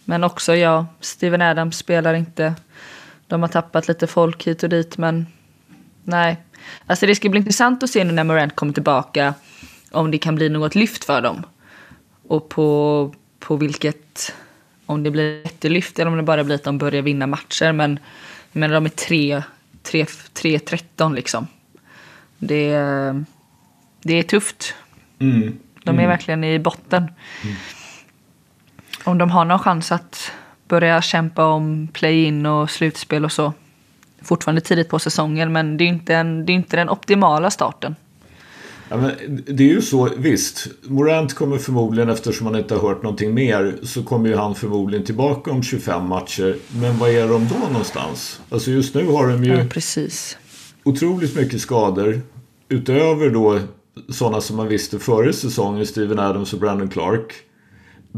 Men 0.05 0.25
också, 0.25 0.55
ja, 0.55 0.87
Steven 1.01 1.43
Adams 1.43 1.77
spelar 1.77 2.15
inte. 2.15 2.55
De 3.29 3.43
har 3.43 3.49
tappat 3.49 3.89
lite 3.89 4.07
folk 4.07 4.47
hit 4.47 4.63
och 4.63 4.69
dit, 4.69 4.99
men 4.99 5.27
nej. 6.05 6.37
Alltså 6.87 7.07
det 7.07 7.15
ska 7.15 7.29
bli 7.29 7.39
intressant 7.39 7.83
att 7.83 7.91
se 7.91 8.05
nu 8.05 8.13
när 8.13 8.25
Morant 8.25 8.57
kommer 8.57 8.73
tillbaka 8.73 9.35
om 9.91 10.11
det 10.11 10.19
kan 10.19 10.35
bli 10.35 10.49
något 10.49 10.75
lyft 10.75 11.05
för 11.05 11.21
dem. 11.21 11.43
Och 12.29 12.49
på, 12.49 13.15
på 13.39 13.57
vilket, 13.57 14.35
om 14.87 15.03
det 15.03 15.11
blir 15.11 15.47
ett 15.47 15.65
lyft 15.65 15.99
eller 15.99 16.11
om 16.11 16.17
det 16.17 16.23
bara 16.23 16.45
blir 16.45 16.55
att 16.55 16.65
de 16.65 16.79
börjar 16.79 17.03
vinna 17.03 17.27
matcher. 17.27 17.73
Men 17.73 17.99
jag 18.53 18.61
menar, 18.61 18.75
de 18.75 18.85
är 18.87 18.91
tre 18.91 19.43
3-13 19.83 21.15
liksom. 21.15 21.47
Det, 22.39 22.71
det 24.03 24.15
är 24.15 24.23
tufft. 24.23 24.75
Mm. 25.19 25.59
De 25.85 25.91
är 25.91 25.95
mm. 25.95 26.09
verkligen 26.09 26.45
i 26.45 26.59
botten. 26.59 27.03
Mm. 27.45 27.57
Om 29.05 29.19
de 29.19 29.31
har 29.31 29.45
någon 29.45 29.59
chans 29.59 29.93
att 29.93 30.33
börja 30.69 31.03
kämpa 31.03 31.47
om 31.47 31.89
play-in 31.93 32.47
och 32.47 32.71
slutspel 32.71 33.25
och 33.25 33.33
så. 33.33 33.53
Fortfarande 34.23 34.61
tidigt 34.61 34.89
på 34.89 34.99
säsongen 34.99 35.53
men 35.53 35.77
det 35.77 35.85
är 35.85 35.89
inte, 35.89 36.15
en, 36.15 36.47
det 36.47 36.53
är 36.53 36.55
inte 36.55 36.77
den 36.77 36.89
optimala 36.89 37.51
starten. 37.51 37.95
Ja, 38.89 38.97
men 38.97 39.43
det 39.47 39.63
är 39.63 39.69
ju 39.69 39.83
så, 39.83 40.11
visst. 40.17 40.67
Morant 40.83 41.35
kommer 41.35 41.59
förmodligen, 41.59 42.09
eftersom 42.11 42.45
man 42.45 42.57
inte 42.57 42.75
har 42.75 42.89
hört 42.89 43.03
någonting 43.03 43.35
mer, 43.35 43.77
så 43.83 44.03
kommer 44.03 44.29
ju 44.29 44.37
han 44.37 44.55
förmodligen 44.55 45.07
tillbaka 45.07 45.51
om 45.51 45.63
25 45.63 46.09
matcher. 46.09 46.57
Men 46.81 46.99
vad 46.99 47.11
är 47.11 47.29
de 47.29 47.49
då 47.49 47.69
någonstans? 47.69 48.41
Alltså 48.51 48.71
just 48.71 48.95
nu 48.95 49.07
har 49.07 49.29
de 49.29 49.45
ju 49.45 49.53
ja, 49.53 49.65
precis. 49.71 50.37
otroligt 50.85 51.37
mycket 51.37 51.61
skador. 51.61 52.21
Utöver 52.69 53.31
då 53.31 53.61
sådana 54.09 54.41
som 54.41 54.57
man 54.57 54.69
visste 54.69 54.99
före 54.99 55.33
säsongen, 55.33 55.87
Steven 55.87 56.19
Adams 56.19 56.53
och 56.53 56.61
Brandon 56.61 56.89
Clark. 56.89 57.33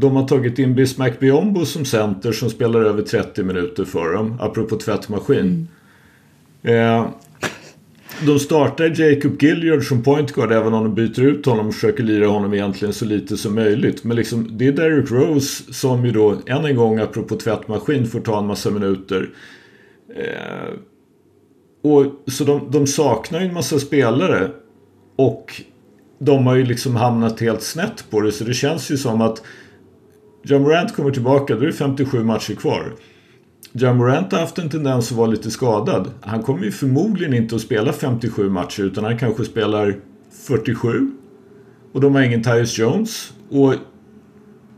De 0.01 0.15
har 0.15 0.27
tagit 0.27 0.59
in 0.59 0.75
Bismack 0.75 1.19
Biombo 1.19 1.65
som 1.65 1.85
center 1.85 2.31
som 2.31 2.49
spelar 2.49 2.81
över 2.81 3.01
30 3.01 3.43
minuter 3.43 3.85
för 3.85 4.13
dem, 4.13 4.37
apropå 4.39 4.75
tvättmaskin. 4.75 5.67
Mm. 6.63 6.97
Eh, 6.97 7.07
de 8.25 8.39
startar 8.39 9.01
Jacob 9.01 9.43
Gilliard 9.43 9.83
som 9.83 10.03
point 10.03 10.31
guard 10.31 10.51
även 10.51 10.73
om 10.73 10.83
de 10.83 10.95
byter 10.95 11.21
ut 11.21 11.45
honom 11.45 11.67
och 11.67 11.73
försöker 11.73 12.03
lira 12.03 12.27
honom 12.27 12.53
egentligen 12.53 12.93
så 12.93 13.05
lite 13.05 13.37
som 13.37 13.55
möjligt. 13.55 14.03
Men 14.03 14.17
liksom, 14.17 14.57
det 14.57 14.67
är 14.67 14.71
Derrick 14.71 15.11
Rose 15.11 15.73
som 15.73 16.05
ju 16.05 16.11
då 16.11 16.37
än 16.45 16.65
en 16.65 16.75
gång 16.75 16.99
apropå 16.99 17.35
tvättmaskin 17.35 18.07
får 18.07 18.19
ta 18.19 18.39
en 18.39 18.47
massa 18.47 18.71
minuter. 18.71 19.29
Eh, 20.15 20.73
och, 21.83 22.05
så 22.31 22.43
de, 22.43 22.71
de 22.71 22.87
saknar 22.87 23.39
ju 23.39 23.47
en 23.47 23.53
massa 23.53 23.79
spelare. 23.79 24.51
Och 25.15 25.61
de 26.19 26.47
har 26.47 26.55
ju 26.55 26.65
liksom 26.65 26.95
hamnat 26.95 27.39
helt 27.39 27.61
snett 27.61 28.05
på 28.09 28.21
det 28.21 28.31
så 28.31 28.43
det 28.43 28.53
känns 28.53 28.91
ju 28.91 28.97
som 28.97 29.21
att 29.21 29.43
Jamorant 30.43 30.67
Morant 30.67 30.95
kommer 30.95 31.11
tillbaka, 31.11 31.55
då 31.55 31.61
är 31.61 31.65
det 31.65 31.73
57 31.73 32.23
matcher 32.23 32.55
kvar. 32.55 32.93
Jamorant 33.71 34.31
har 34.31 34.39
haft 34.39 34.57
en 34.57 34.69
tendens 34.69 35.11
att 35.11 35.17
vara 35.17 35.27
lite 35.27 35.51
skadad. 35.51 36.11
Han 36.21 36.43
kommer 36.43 36.63
ju 36.63 36.71
förmodligen 36.71 37.33
inte 37.33 37.55
att 37.55 37.61
spela 37.61 37.93
57 37.93 38.49
matcher 38.49 38.83
utan 38.83 39.03
han 39.03 39.17
kanske 39.17 39.45
spelar 39.45 39.95
47. 40.47 41.11
Och 41.93 42.01
de 42.01 42.15
har 42.15 42.21
ingen 42.21 42.43
Tyus 42.43 42.79
Jones. 42.79 43.33
Och 43.49 43.73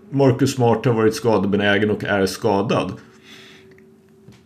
Marcus 0.10 0.54
Smart 0.54 0.86
har 0.86 0.94
varit 0.94 1.16
skadebenägen 1.16 1.92
och 1.92 2.04
är 2.04 2.26
skadad. 2.26 2.92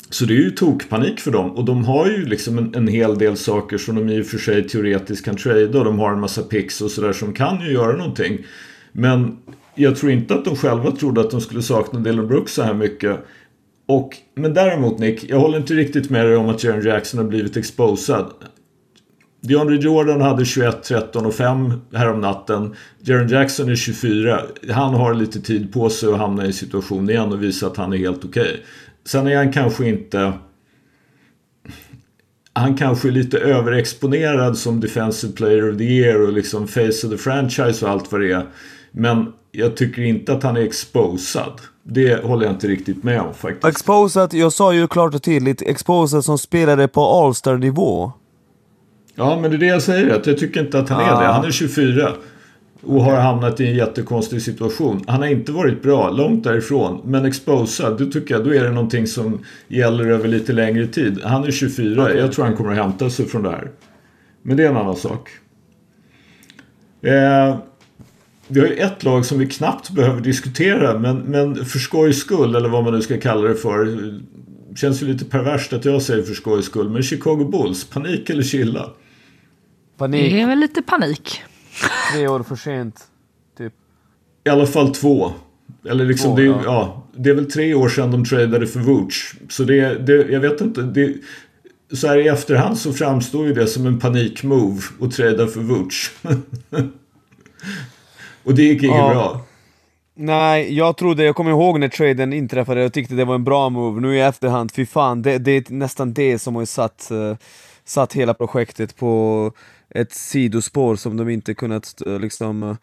Så 0.09 0.25
det 0.25 0.33
är 0.33 0.41
ju 0.41 0.51
tokpanik 0.51 1.19
för 1.19 1.31
dem. 1.31 1.51
Och 1.51 1.65
de 1.65 1.85
har 1.85 2.07
ju 2.07 2.25
liksom 2.25 2.57
en, 2.57 2.75
en 2.75 2.87
hel 2.87 3.17
del 3.17 3.37
saker 3.37 3.77
som 3.77 3.95
de 3.95 4.09
i 4.09 4.21
och 4.21 4.25
för 4.25 4.37
sig 4.37 4.67
teoretiskt 4.67 5.25
kan 5.25 5.35
trada. 5.35 5.79
Och 5.79 5.85
de 5.85 5.99
har 5.99 6.11
en 6.11 6.19
massa 6.19 6.41
picks 6.41 6.81
och 6.81 6.91
sådär 6.91 7.13
som 7.13 7.33
kan 7.33 7.61
ju 7.61 7.71
göra 7.71 7.97
någonting. 7.97 8.45
Men 8.91 9.37
jag 9.77 9.95
tror 9.95 10.11
inte 10.11 10.35
att 10.35 10.45
de 10.45 10.55
själva 10.55 10.91
trodde 10.91 11.21
att 11.21 11.31
de 11.31 11.41
skulle 11.41 11.61
sakna 11.61 11.99
Dylan 11.99 12.27
Brooks 12.27 12.53
så 12.53 12.61
här 12.61 12.73
mycket. 12.73 13.19
Och, 13.87 14.17
men 14.35 14.53
däremot 14.53 14.99
Nick, 14.99 15.29
jag 15.29 15.39
håller 15.39 15.57
inte 15.57 15.73
riktigt 15.73 16.09
med 16.09 16.25
dig 16.25 16.35
om 16.35 16.49
att 16.49 16.63
Jaron 16.63 16.85
Jackson 16.85 17.17
har 17.17 17.27
blivit 17.27 17.57
exposad. 17.57 18.33
DeAndre 19.41 19.75
Jordan 19.75 20.21
hade 20.21 20.45
21, 20.45 20.83
13 20.83 21.25
och 21.25 21.33
5 21.33 21.73
härom 21.93 22.21
natten. 22.21 22.75
Jackson 23.29 23.69
är 23.69 23.75
24. 23.75 24.41
Han 24.69 24.93
har 24.93 25.13
lite 25.13 25.41
tid 25.41 25.73
på 25.73 25.89
sig 25.89 26.09
att 26.09 26.17
hamna 26.17 26.45
i 26.45 26.53
situation 26.53 27.09
igen 27.09 27.33
och 27.33 27.43
visa 27.43 27.67
att 27.67 27.77
han 27.77 27.93
är 27.93 27.97
helt 27.97 28.25
okej. 28.25 28.41
Okay. 28.41 28.57
Sen 29.05 29.27
är 29.27 29.35
han 29.35 29.53
kanske 29.53 29.87
inte... 29.89 30.33
Han 32.53 32.77
kanske 32.77 33.07
är 33.07 33.11
lite 33.11 33.37
överexponerad 33.37 34.57
som 34.57 34.79
Defensive 34.79 35.33
Player 35.33 35.71
of 35.71 35.77
the 35.77 35.83
Year 35.83 36.21
och 36.21 36.33
liksom 36.33 36.67
Face 36.67 36.87
of 36.87 37.11
the 37.11 37.17
Franchise 37.17 37.85
och 37.85 37.91
allt 37.91 38.11
vad 38.11 38.21
det 38.21 38.31
är. 38.31 38.45
Men 38.91 39.33
jag 39.51 39.77
tycker 39.77 40.01
inte 40.01 40.33
att 40.33 40.43
han 40.43 40.57
är 40.57 40.61
exposad. 40.61 41.61
Det 41.83 42.23
håller 42.23 42.45
jag 42.45 42.55
inte 42.55 42.67
riktigt 42.67 43.03
med 43.03 43.21
om 43.21 43.33
faktiskt. 43.33 43.65
Exposed, 43.65 44.33
jag 44.33 44.53
sa 44.53 44.73
ju 44.73 44.87
klart 44.87 45.15
och 45.15 45.23
tydligt, 45.23 45.61
exposed 45.61 46.23
som 46.23 46.37
spelade 46.37 46.87
på 46.87 47.01
All-star 47.01 47.57
nivå. 47.57 48.11
Ja, 49.15 49.39
men 49.41 49.51
det 49.51 49.57
är 49.57 49.59
det 49.59 49.65
jag 49.65 49.81
säger. 49.81 50.15
Att 50.15 50.27
jag 50.27 50.37
tycker 50.37 50.59
inte 50.59 50.79
att 50.79 50.89
han 50.89 50.99
ah. 50.99 51.03
är 51.03 51.21
det. 51.21 51.27
Han 51.33 51.45
är 51.45 51.51
24. 51.51 52.11
Och 52.83 53.03
har 53.03 53.15
hamnat 53.15 53.59
i 53.59 53.67
en 53.67 53.75
jättekonstig 53.75 54.41
situation. 54.41 55.03
Han 55.07 55.19
har 55.19 55.27
inte 55.27 55.51
varit 55.51 55.81
bra, 55.81 56.09
långt 56.09 56.43
därifrån. 56.43 57.01
Men 57.05 57.25
exposad, 57.25 57.97
då 57.97 58.05
tycker 58.05 58.35
jag 58.35 58.45
då 58.45 58.53
är 58.53 58.63
det 58.63 58.71
någonting 58.71 59.07
som 59.07 59.45
gäller 59.67 60.05
över 60.05 60.27
lite 60.27 60.53
längre 60.53 60.87
tid. 60.87 61.21
Han 61.23 61.43
är 61.43 61.51
24, 61.51 62.03
okay. 62.03 62.17
jag 62.17 62.31
tror 62.31 62.45
han 62.45 62.55
kommer 62.55 62.71
att 62.71 62.77
hämta 62.77 63.09
sig 63.09 63.25
från 63.25 63.43
det 63.43 63.49
här. 63.49 63.71
Men 64.41 64.57
det 64.57 64.63
är 64.63 64.69
en 64.69 64.77
annan 64.77 64.95
sak. 64.95 65.29
Eh, 67.01 67.57
vi 68.47 68.59
har 68.59 68.67
ju 68.67 68.75
ett 68.75 69.03
lag 69.03 69.25
som 69.25 69.39
vi 69.39 69.47
knappt 69.47 69.89
behöver 69.89 70.21
diskutera 70.21 70.99
men, 70.99 71.17
men 71.17 71.65
för 71.65 71.79
skojs 71.79 72.19
skull 72.19 72.55
eller 72.55 72.69
vad 72.69 72.83
man 72.83 72.93
nu 72.93 73.01
ska 73.01 73.19
kalla 73.19 73.47
det 73.47 73.55
för. 73.55 74.13
Känns 74.75 75.03
ju 75.03 75.07
lite 75.07 75.25
perverst 75.25 75.73
att 75.73 75.85
jag 75.85 76.01
säger 76.01 76.23
för 76.23 76.33
skojs 76.33 76.65
skull. 76.65 76.89
Men 76.89 77.03
Chicago 77.03 77.49
Bulls, 77.51 77.83
panik 77.83 78.29
eller 78.29 78.43
chilla? 78.43 78.89
Panik. 79.97 80.33
Det 80.33 80.41
är 80.41 80.47
väl 80.47 80.59
lite 80.59 80.81
panik. 80.81 81.41
Tre 82.13 82.27
år 82.27 82.43
för 82.43 82.55
sent. 82.55 83.03
Typ. 83.57 83.73
I 84.43 84.49
alla 84.49 84.65
fall 84.65 84.95
två. 84.95 85.31
Eller 85.89 86.05
liksom, 86.05 86.31
två, 86.31 86.35
det, 86.35 86.43
ja. 86.43 86.61
ja. 86.65 87.07
det 87.15 87.29
är 87.29 87.33
väl 87.33 87.51
tre 87.51 87.73
år 87.73 87.89
sedan 87.89 88.11
de 88.11 88.25
tradade 88.25 88.67
för 88.67 88.79
Vooch. 88.79 89.35
Så 89.49 89.63
det, 89.63 90.07
det 90.07 90.13
jag 90.13 90.39
vet 90.39 90.61
inte. 90.61 90.81
Det, 90.81 91.15
så 91.93 92.07
här 92.07 92.17
i 92.17 92.27
efterhand 92.27 92.77
så 92.77 92.93
framstår 92.93 93.47
ju 93.47 93.53
det 93.53 93.67
som 93.67 93.85
en 93.85 93.99
panikmove 93.99 94.81
att 95.01 95.11
trada 95.11 95.47
för 95.47 95.59
Vooch. 95.59 96.11
Och 98.47 98.55
det 98.55 98.61
gick 98.61 98.83
inget 98.83 98.97
ja. 98.97 99.09
bra. 99.09 99.41
Nej, 100.15 100.77
jag 100.77 100.97
trodde, 100.97 101.23
jag 101.23 101.35
kommer 101.35 101.51
ihåg 101.51 101.79
när 101.79 101.87
traden 101.87 102.33
inträffade, 102.33 102.81
jag 102.81 102.93
tyckte 102.93 103.15
det 103.15 103.25
var 103.25 103.35
en 103.35 103.43
bra 103.43 103.69
move. 103.69 104.01
Nu 104.01 104.15
i 104.15 104.21
efterhand, 104.21 104.71
fy 104.71 104.85
fan, 104.85 105.21
det, 105.21 105.37
det 105.37 105.51
är 105.51 105.73
nästan 105.73 106.13
det 106.13 106.39
som 106.39 106.55
har 106.55 106.65
satt, 106.65 107.09
uh, 107.11 107.35
satt 107.85 108.13
hela 108.13 108.33
projektet 108.33 108.97
på 108.97 109.51
ett 109.89 110.13
sidospår 110.13 110.95
som 110.95 111.17
de 111.17 111.29
inte 111.29 111.53
kunnat 111.53 112.01
uh, 112.07 112.19
liksom 112.19 112.63
uh, 112.63 112.75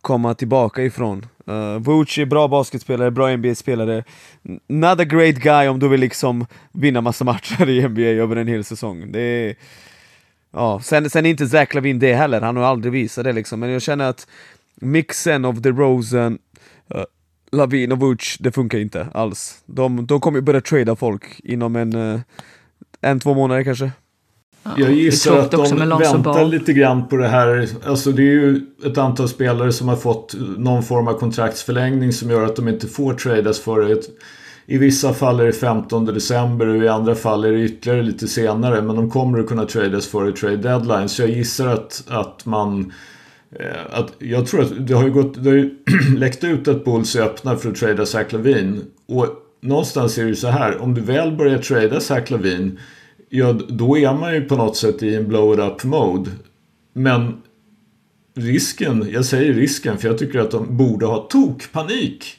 komma 0.00 0.34
tillbaka 0.34 0.82
ifrån. 0.82 1.26
Uh, 1.48 1.78
Vooch 1.78 2.18
är 2.18 2.26
bra 2.26 2.48
basketspelare, 2.48 3.10
bra 3.10 3.36
NBA-spelare. 3.36 4.04
Not 4.68 5.00
a 5.00 5.04
great 5.04 5.36
guy 5.36 5.68
om 5.68 5.78
du 5.78 5.88
vill 5.88 6.00
liksom 6.00 6.46
vinna 6.72 7.00
massa 7.00 7.24
matcher 7.24 7.68
i 7.68 7.88
NBA 7.88 8.22
över 8.22 8.36
en 8.36 8.48
hel 8.48 8.64
säsong. 8.64 9.12
Det 9.12 9.20
är, 9.20 9.54
ja, 10.52 10.80
sen, 10.82 11.10
sen 11.10 11.26
är 11.26 11.30
inte 11.30 11.48
Zach 11.48 11.74
Lavin 11.74 11.98
det 11.98 12.14
heller, 12.14 12.40
han 12.40 12.56
har 12.56 12.64
aldrig 12.64 12.92
visat 12.92 13.24
det 13.24 13.32
liksom, 13.32 13.60
men 13.60 13.70
jag 13.70 13.82
känner 13.82 14.08
att 14.08 14.26
mixen 14.80 15.44
av 15.44 15.60
DeRozan, 15.60 16.38
uh, 16.94 17.04
Lavin 17.52 17.92
och 17.92 17.98
Vooch, 17.98 18.36
det 18.40 18.52
funkar 18.52 18.78
inte 18.78 19.08
alls. 19.14 19.62
De, 19.66 20.06
de 20.06 20.20
kommer 20.20 20.40
börja 20.40 20.60
trada 20.60 20.96
folk 20.96 21.40
inom 21.44 21.76
en, 21.76 21.96
uh, 21.96 22.20
en, 23.00 23.20
två 23.20 23.34
månader 23.34 23.64
kanske. 23.64 23.90
Jag 24.76 24.92
gissar 24.92 25.38
att 25.38 25.50
de 25.50 25.98
väntar 25.98 26.44
lite 26.44 26.72
grann 26.72 27.08
på 27.08 27.16
det 27.16 27.28
här. 27.28 27.68
Alltså 27.84 28.12
det 28.12 28.22
är 28.22 28.32
ju 28.32 28.60
ett 28.84 28.98
antal 28.98 29.28
spelare 29.28 29.72
som 29.72 29.88
har 29.88 29.96
fått 29.96 30.34
någon 30.58 30.82
form 30.82 31.08
av 31.08 31.14
kontraktsförlängning 31.14 32.12
som 32.12 32.30
gör 32.30 32.44
att 32.44 32.56
de 32.56 32.68
inte 32.68 32.86
får 32.86 33.14
tradas 33.14 33.68
ett 33.68 34.04
I 34.66 34.78
vissa 34.78 35.14
fall 35.14 35.40
är 35.40 35.44
det 35.44 35.52
15 35.52 36.04
december 36.04 36.66
och 36.66 36.84
i 36.84 36.88
andra 36.88 37.14
fall 37.14 37.44
är 37.44 37.52
det 37.52 37.60
ytterligare 37.60 38.02
lite 38.02 38.28
senare. 38.28 38.82
Men 38.82 38.96
de 38.96 39.10
kommer 39.10 39.38
att 39.38 39.46
kunna 39.46 39.66
tradas 39.66 40.06
före 40.06 40.32
trade 40.32 40.56
deadline. 40.56 41.08
Så 41.08 41.22
jag 41.22 41.30
gissar 41.30 41.66
att, 41.66 42.04
att 42.08 42.46
man... 42.46 42.92
Eh, 43.58 43.86
att 43.90 44.12
jag 44.18 44.46
tror 44.46 44.62
att 44.62 44.86
det 44.86 44.94
har 44.94 45.04
ju 45.04 45.10
gått... 45.10 45.44
Det 45.44 45.50
har 45.50 45.56
ju 45.56 45.74
läckt 46.16 46.44
ut 46.44 46.68
att 46.68 46.84
Bulls 46.84 47.16
är 47.16 47.22
öppna 47.22 47.56
för 47.56 47.70
att 47.70 47.76
trada 47.76 48.06
Zach 48.06 48.32
Lavin. 48.32 48.84
Och 49.06 49.26
någonstans 49.60 50.18
är 50.18 50.22
det 50.22 50.28
ju 50.28 50.36
så 50.36 50.48
här. 50.48 50.78
Om 50.78 50.94
du 50.94 51.00
väl 51.00 51.36
börjar 51.36 51.58
trada 51.58 52.00
Zach 52.00 52.30
Lavin. 52.30 52.78
Ja, 53.28 53.52
då 53.52 53.98
är 53.98 54.14
man 54.14 54.34
ju 54.34 54.40
på 54.40 54.56
något 54.56 54.76
sätt 54.76 55.02
i 55.02 55.14
en 55.14 55.28
blow 55.28 55.54
it 55.54 55.60
up 55.60 55.84
mode. 55.84 56.30
Men 56.92 57.42
risken, 58.34 59.06
jag 59.10 59.24
säger 59.24 59.54
risken 59.54 59.98
för 59.98 60.08
jag 60.08 60.18
tycker 60.18 60.38
att 60.38 60.50
de 60.50 60.76
borde 60.76 61.06
ha 61.06 61.18
tokpanik. 61.18 62.36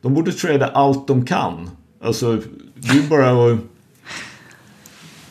De 0.00 0.14
borde 0.14 0.32
trada 0.32 0.66
allt 0.66 1.08
de 1.08 1.24
kan. 1.24 1.70
Alltså, 2.00 2.42
det 2.74 2.98
är 2.98 3.08
bara 3.08 3.52
att... 3.52 3.58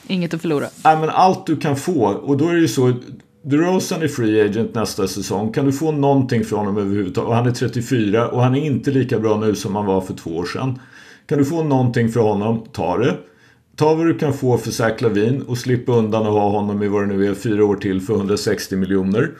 Inget 0.07 0.33
att 0.33 0.41
förlora. 0.41 0.67
Nej, 0.83 0.97
men 0.97 1.09
allt 1.09 1.45
du 1.45 1.57
kan 1.57 1.75
få. 1.75 2.05
Och 2.05 2.37
då 2.37 2.47
är 2.47 2.53
det 2.53 2.59
ju 2.59 2.67
så. 2.67 2.93
DeRozan 3.43 4.01
är 4.01 4.07
free 4.07 4.41
agent 4.41 4.75
nästa 4.75 5.07
säsong. 5.07 5.51
Kan 5.51 5.65
du 5.65 5.71
få 5.71 5.91
någonting 5.91 6.43
från 6.43 6.59
honom 6.59 6.77
överhuvudtaget? 6.77 7.29
Och 7.29 7.35
han 7.35 7.47
är 7.47 7.51
34 7.51 8.27
och 8.27 8.41
han 8.41 8.55
är 8.55 8.65
inte 8.65 8.91
lika 8.91 9.19
bra 9.19 9.39
nu 9.39 9.55
som 9.55 9.75
han 9.75 9.85
var 9.85 10.01
för 10.01 10.13
två 10.13 10.29
år 10.29 10.45
sedan. 10.45 10.79
Kan 11.25 11.37
du 11.37 11.45
få 11.45 11.63
någonting 11.63 12.09
från 12.09 12.41
honom, 12.41 12.65
ta 12.71 12.97
det. 12.97 13.17
Ta 13.75 13.95
vad 13.95 14.05
du 14.05 14.17
kan 14.17 14.33
få 14.33 14.57
för 14.57 14.71
Zach 14.71 15.01
Lavin 15.01 15.41
och 15.41 15.57
slippa 15.57 15.91
undan 15.91 16.27
och 16.27 16.33
ha 16.33 16.49
honom 16.49 16.83
i 16.83 16.87
vad 16.87 17.01
det 17.01 17.15
nu 17.15 17.27
är, 17.27 17.33
fyra 17.33 17.65
år 17.65 17.75
till 17.75 18.01
för 18.01 18.13
160 18.13 18.75
miljoner. 18.75 19.31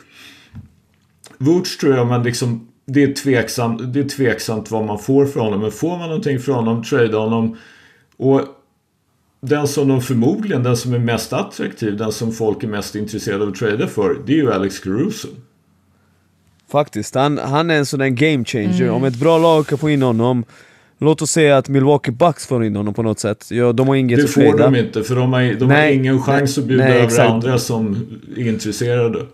Vooch 1.38 1.80
tror 1.80 1.96
jag 1.96 2.08
man 2.08 2.24
liksom 2.24 2.68
det 2.86 3.04
är, 3.04 3.14
tveksamt, 3.14 3.94
det 3.94 4.00
är 4.00 4.10
tveksamt 4.10 4.72
vad 4.72 4.86
man 4.86 5.00
får 5.00 5.26
för 5.26 5.40
honom. 5.40 5.60
Men 5.60 5.72
får 5.72 5.98
man 5.98 6.10
någonting 6.10 6.40
för 6.40 6.54
honom, 6.54 6.84
trade 6.84 7.18
honom. 7.18 7.58
Och 8.18 8.42
den 9.42 9.68
som 9.68 9.88
de 9.88 10.02
förmodligen, 10.02 10.64
den 10.64 10.78
som 10.78 10.94
är 10.94 11.00
mest 11.00 11.34
attraktiv, 11.34 11.98
den 11.98 12.12
som 12.12 12.32
folk 12.32 12.64
är 12.64 12.68
mest 12.68 12.96
intresserade 12.96 13.44
av 13.44 13.50
att 13.50 13.56
trada 13.56 13.88
för, 13.88 14.18
det 14.26 14.34
är 14.34 14.38
ju 14.38 14.54
Alex 14.54 14.80
Caruso. 14.80 15.28
Faktiskt, 16.72 17.16
han, 17.16 17.38
han 17.38 17.70
är 17.70 17.76
en 17.76 17.86
sån 17.86 18.00
där 18.00 18.10
game 18.10 18.46
changer. 18.46 18.82
Mm. 18.82 18.94
Om 18.94 19.04
ett 19.04 19.20
bra 19.20 19.38
lag 19.38 19.68
kan 19.68 19.78
få 19.78 19.90
in 19.90 20.02
honom 20.02 20.46
Låt 21.04 21.22
oss 21.22 21.32
säga 21.32 21.58
att 21.58 21.70
Milwaukee 21.70 22.12
Bucks 22.12 22.48
får 22.48 22.66
in 22.66 22.76
honom 22.76 22.94
på 22.94 23.04
något 23.04 23.20
sätt. 23.20 23.48
Ja, 23.52 23.72
de 23.72 23.88
har 23.88 23.96
inget 23.96 24.22
Det 24.22 24.28
får 24.28 24.58
de 24.58 24.76
inte, 24.76 25.04
för 25.04 25.16
de 25.16 25.34
har, 25.34 25.54
de 25.60 25.68
nej, 25.68 25.88
har 25.88 25.94
ingen 25.94 26.22
chans 26.22 26.58
nej, 26.58 26.64
att 26.64 26.68
bjuda 26.68 26.84
nej, 26.84 26.94
över 26.94 27.06
exakt. 27.06 27.30
andra 27.30 27.58
som 27.58 28.08
är 28.38 28.48
intresserade. 28.48 29.26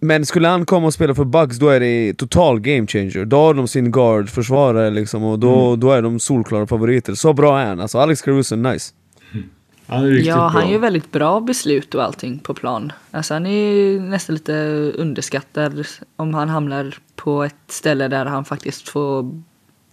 Men 0.00 0.26
skulle 0.26 0.48
han 0.48 0.66
komma 0.66 0.86
och 0.86 0.94
spela 0.94 1.14
för 1.14 1.24
Bucks 1.24 1.56
då 1.56 1.68
är 1.68 1.80
det 1.80 2.14
total 2.14 2.60
game 2.60 2.86
changer. 2.86 3.24
Då 3.24 3.36
har 3.36 3.54
de 3.54 3.68
sin 3.68 3.90
guard, 3.90 4.28
försvarare 4.28 4.90
liksom, 4.90 5.24
och 5.24 5.38
då, 5.38 5.66
mm. 5.66 5.80
då 5.80 5.92
är 5.92 6.02
de 6.02 6.20
solklara 6.20 6.66
favoriter. 6.66 7.14
Så 7.14 7.32
bra 7.32 7.60
är 7.60 7.66
han. 7.66 7.80
Alltså 7.80 7.98
Alex 7.98 8.22
Caruso 8.22 8.56
nice. 8.56 8.92
Han 9.88 10.04
är 10.04 10.08
riktigt 10.08 10.26
ja, 10.26 10.48
han 10.48 10.70
gör 10.70 10.78
väldigt 10.78 11.12
bra 11.12 11.40
beslut 11.40 11.94
och 11.94 12.04
allting 12.04 12.38
på 12.38 12.54
plan. 12.54 12.92
Alltså 13.10 13.34
han 13.34 13.46
är 13.46 14.00
nästan 14.00 14.34
lite 14.34 14.52
underskattad 14.94 15.86
om 16.16 16.34
han 16.34 16.48
hamnar 16.48 16.94
på 17.16 17.44
ett 17.44 17.54
ställe 17.68 18.08
där 18.08 18.26
han 18.26 18.44
faktiskt 18.44 18.88
får 18.88 19.42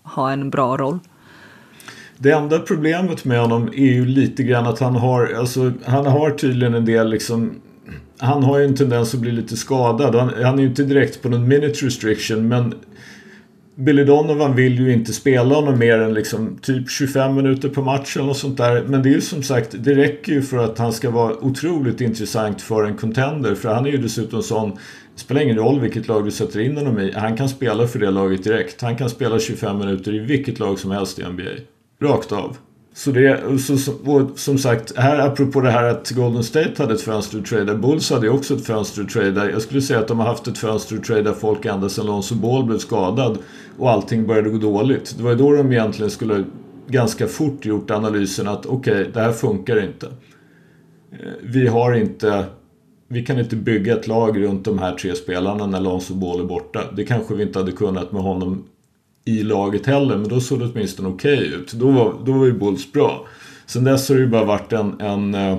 ha 0.03 0.31
en 0.31 0.49
bra 0.49 0.77
roll. 0.77 0.99
Det 2.17 2.31
enda 2.31 2.59
problemet 2.59 3.25
med 3.25 3.39
honom 3.39 3.67
är 3.67 3.93
ju 3.93 4.05
lite 4.05 4.43
grann 4.43 4.67
att 4.67 4.79
han 4.79 4.95
har, 4.95 5.33
alltså, 5.33 5.73
han 5.85 6.05
har 6.05 6.31
tydligen 6.31 6.73
en 6.73 6.85
del 6.85 7.09
liksom 7.09 7.61
han 8.17 8.43
har 8.43 8.59
ju 8.59 8.65
en 8.65 8.75
tendens 8.75 9.13
att 9.13 9.19
bli 9.19 9.31
lite 9.31 9.57
skadad. 9.57 10.15
Han, 10.15 10.43
han 10.43 10.59
är 10.59 10.63
ju 10.63 10.69
inte 10.69 10.83
direkt 10.83 11.21
på 11.21 11.29
någon 11.29 11.47
minute 11.47 11.85
restriction 11.85 12.47
men 12.47 12.73
Billy 13.77 14.03
Donovan 14.03 14.55
vill 14.55 14.79
ju 14.79 14.93
inte 14.93 15.13
spela 15.13 15.55
honom 15.55 15.79
mer 15.79 15.99
än 15.99 16.13
liksom 16.13 16.57
typ 16.61 16.89
25 16.89 17.35
minuter 17.35 17.69
på 17.69 17.81
matchen 17.81 18.29
och 18.29 18.35
sånt 18.35 18.57
där. 18.57 18.83
Men 18.87 19.03
det 19.03 19.09
är 19.09 19.13
ju 19.13 19.21
som 19.21 19.43
sagt, 19.43 19.75
det 19.79 19.95
räcker 19.95 20.31
ju 20.31 20.41
för 20.41 20.57
att 20.57 20.77
han 20.77 20.93
ska 20.93 21.09
vara 21.09 21.35
otroligt 21.37 22.01
intressant 22.01 22.61
för 22.61 22.83
en 22.83 22.97
contender. 22.97 23.55
För 23.55 23.69
han 23.69 23.85
är 23.85 23.89
ju 23.89 23.97
dessutom 23.97 24.43
sån, 24.43 24.69
det 25.13 25.19
spelar 25.19 25.41
ingen 25.41 25.57
roll 25.57 25.79
vilket 25.79 26.07
lag 26.07 26.25
du 26.25 26.31
sätter 26.31 26.59
in 26.59 26.77
honom 26.77 26.99
i. 26.99 27.11
Han 27.11 27.37
kan 27.37 27.49
spela 27.49 27.87
för 27.87 27.99
det 27.99 28.11
laget 28.11 28.43
direkt. 28.43 28.81
Han 28.81 28.97
kan 28.97 29.09
spela 29.09 29.39
25 29.39 29.77
minuter 29.77 30.13
i 30.15 30.19
vilket 30.19 30.59
lag 30.59 30.79
som 30.79 30.91
helst 30.91 31.19
i 31.19 31.23
NBA. 31.23 31.51
Rakt 32.01 32.31
av. 32.31 32.57
Så 32.97 33.11
det, 33.11 33.59
så, 33.59 33.93
och 34.05 34.39
som 34.39 34.57
sagt, 34.57 34.97
här 34.97 35.19
apropå 35.19 35.61
det 35.61 35.71
här 35.71 35.83
att 35.83 36.11
Golden 36.11 36.43
State 36.43 36.73
hade 36.77 36.93
ett 36.93 37.01
fönster 37.01 37.37
att 37.37 37.45
trada. 37.45 37.75
Bulls 37.75 38.11
hade 38.11 38.29
också 38.29 38.55
ett 38.55 38.65
fönster 38.65 39.01
att 39.01 39.09
trada. 39.09 39.51
Jag 39.51 39.61
skulle 39.61 39.81
säga 39.81 39.99
att 39.99 40.07
de 40.07 40.19
har 40.19 40.27
haft 40.27 40.47
ett 40.47 40.57
fönster 40.57 40.95
att 40.95 41.03
trada 41.03 41.33
folk 41.33 41.65
ända 41.65 41.89
sedan 41.89 42.05
Lonzo 42.05 42.35
Ball 42.35 42.63
blev 42.63 42.77
skadad 42.77 43.37
och 43.77 43.91
allting 43.91 44.27
började 44.27 44.49
gå 44.49 44.57
dåligt. 44.57 45.15
Det 45.17 45.23
var 45.23 45.31
ju 45.31 45.37
då 45.37 45.51
de 45.51 45.71
egentligen 45.71 46.11
skulle 46.11 46.43
ganska 46.87 47.27
fort 47.27 47.65
gjort 47.65 47.91
analysen 47.91 48.47
att 48.47 48.65
okej, 48.65 48.93
okay, 48.93 49.11
det 49.13 49.19
här 49.19 49.31
funkar 49.31 49.83
inte. 49.83 50.05
Eh, 51.11 51.31
vi 51.41 51.67
har 51.67 51.93
inte 51.93 52.45
vi 53.07 53.25
kan 53.25 53.39
inte 53.39 53.55
bygga 53.55 53.93
ett 53.93 54.07
lag 54.07 54.43
runt 54.43 54.65
de 54.65 54.79
här 54.79 54.95
tre 54.95 55.15
spelarna 55.15 55.65
när 55.65 55.79
Lonzo 55.79 56.13
Ball 56.13 56.39
är 56.39 56.45
borta. 56.45 56.81
Det 56.95 57.05
kanske 57.05 57.35
vi 57.35 57.43
inte 57.43 57.59
hade 57.59 57.71
kunnat 57.71 58.11
med 58.11 58.21
honom 58.21 58.63
i 59.25 59.43
laget 59.43 59.85
heller. 59.85 60.17
Men 60.17 60.29
då 60.29 60.39
såg 60.39 60.59
det 60.59 60.65
åtminstone 60.65 61.09
okej 61.09 61.37
okay 61.37 61.59
ut. 61.59 61.73
Då 61.73 61.91
var, 61.91 62.15
då 62.25 62.31
var 62.31 62.45
ju 62.45 62.53
Bulls 62.53 62.91
bra. 62.91 63.27
Sen 63.65 63.83
dess 63.83 64.09
har 64.09 64.15
det 64.15 64.21
ju 64.21 64.27
bara 64.27 64.45
varit 64.45 64.73
en, 64.73 65.01
en 65.01 65.35
eh, 65.35 65.57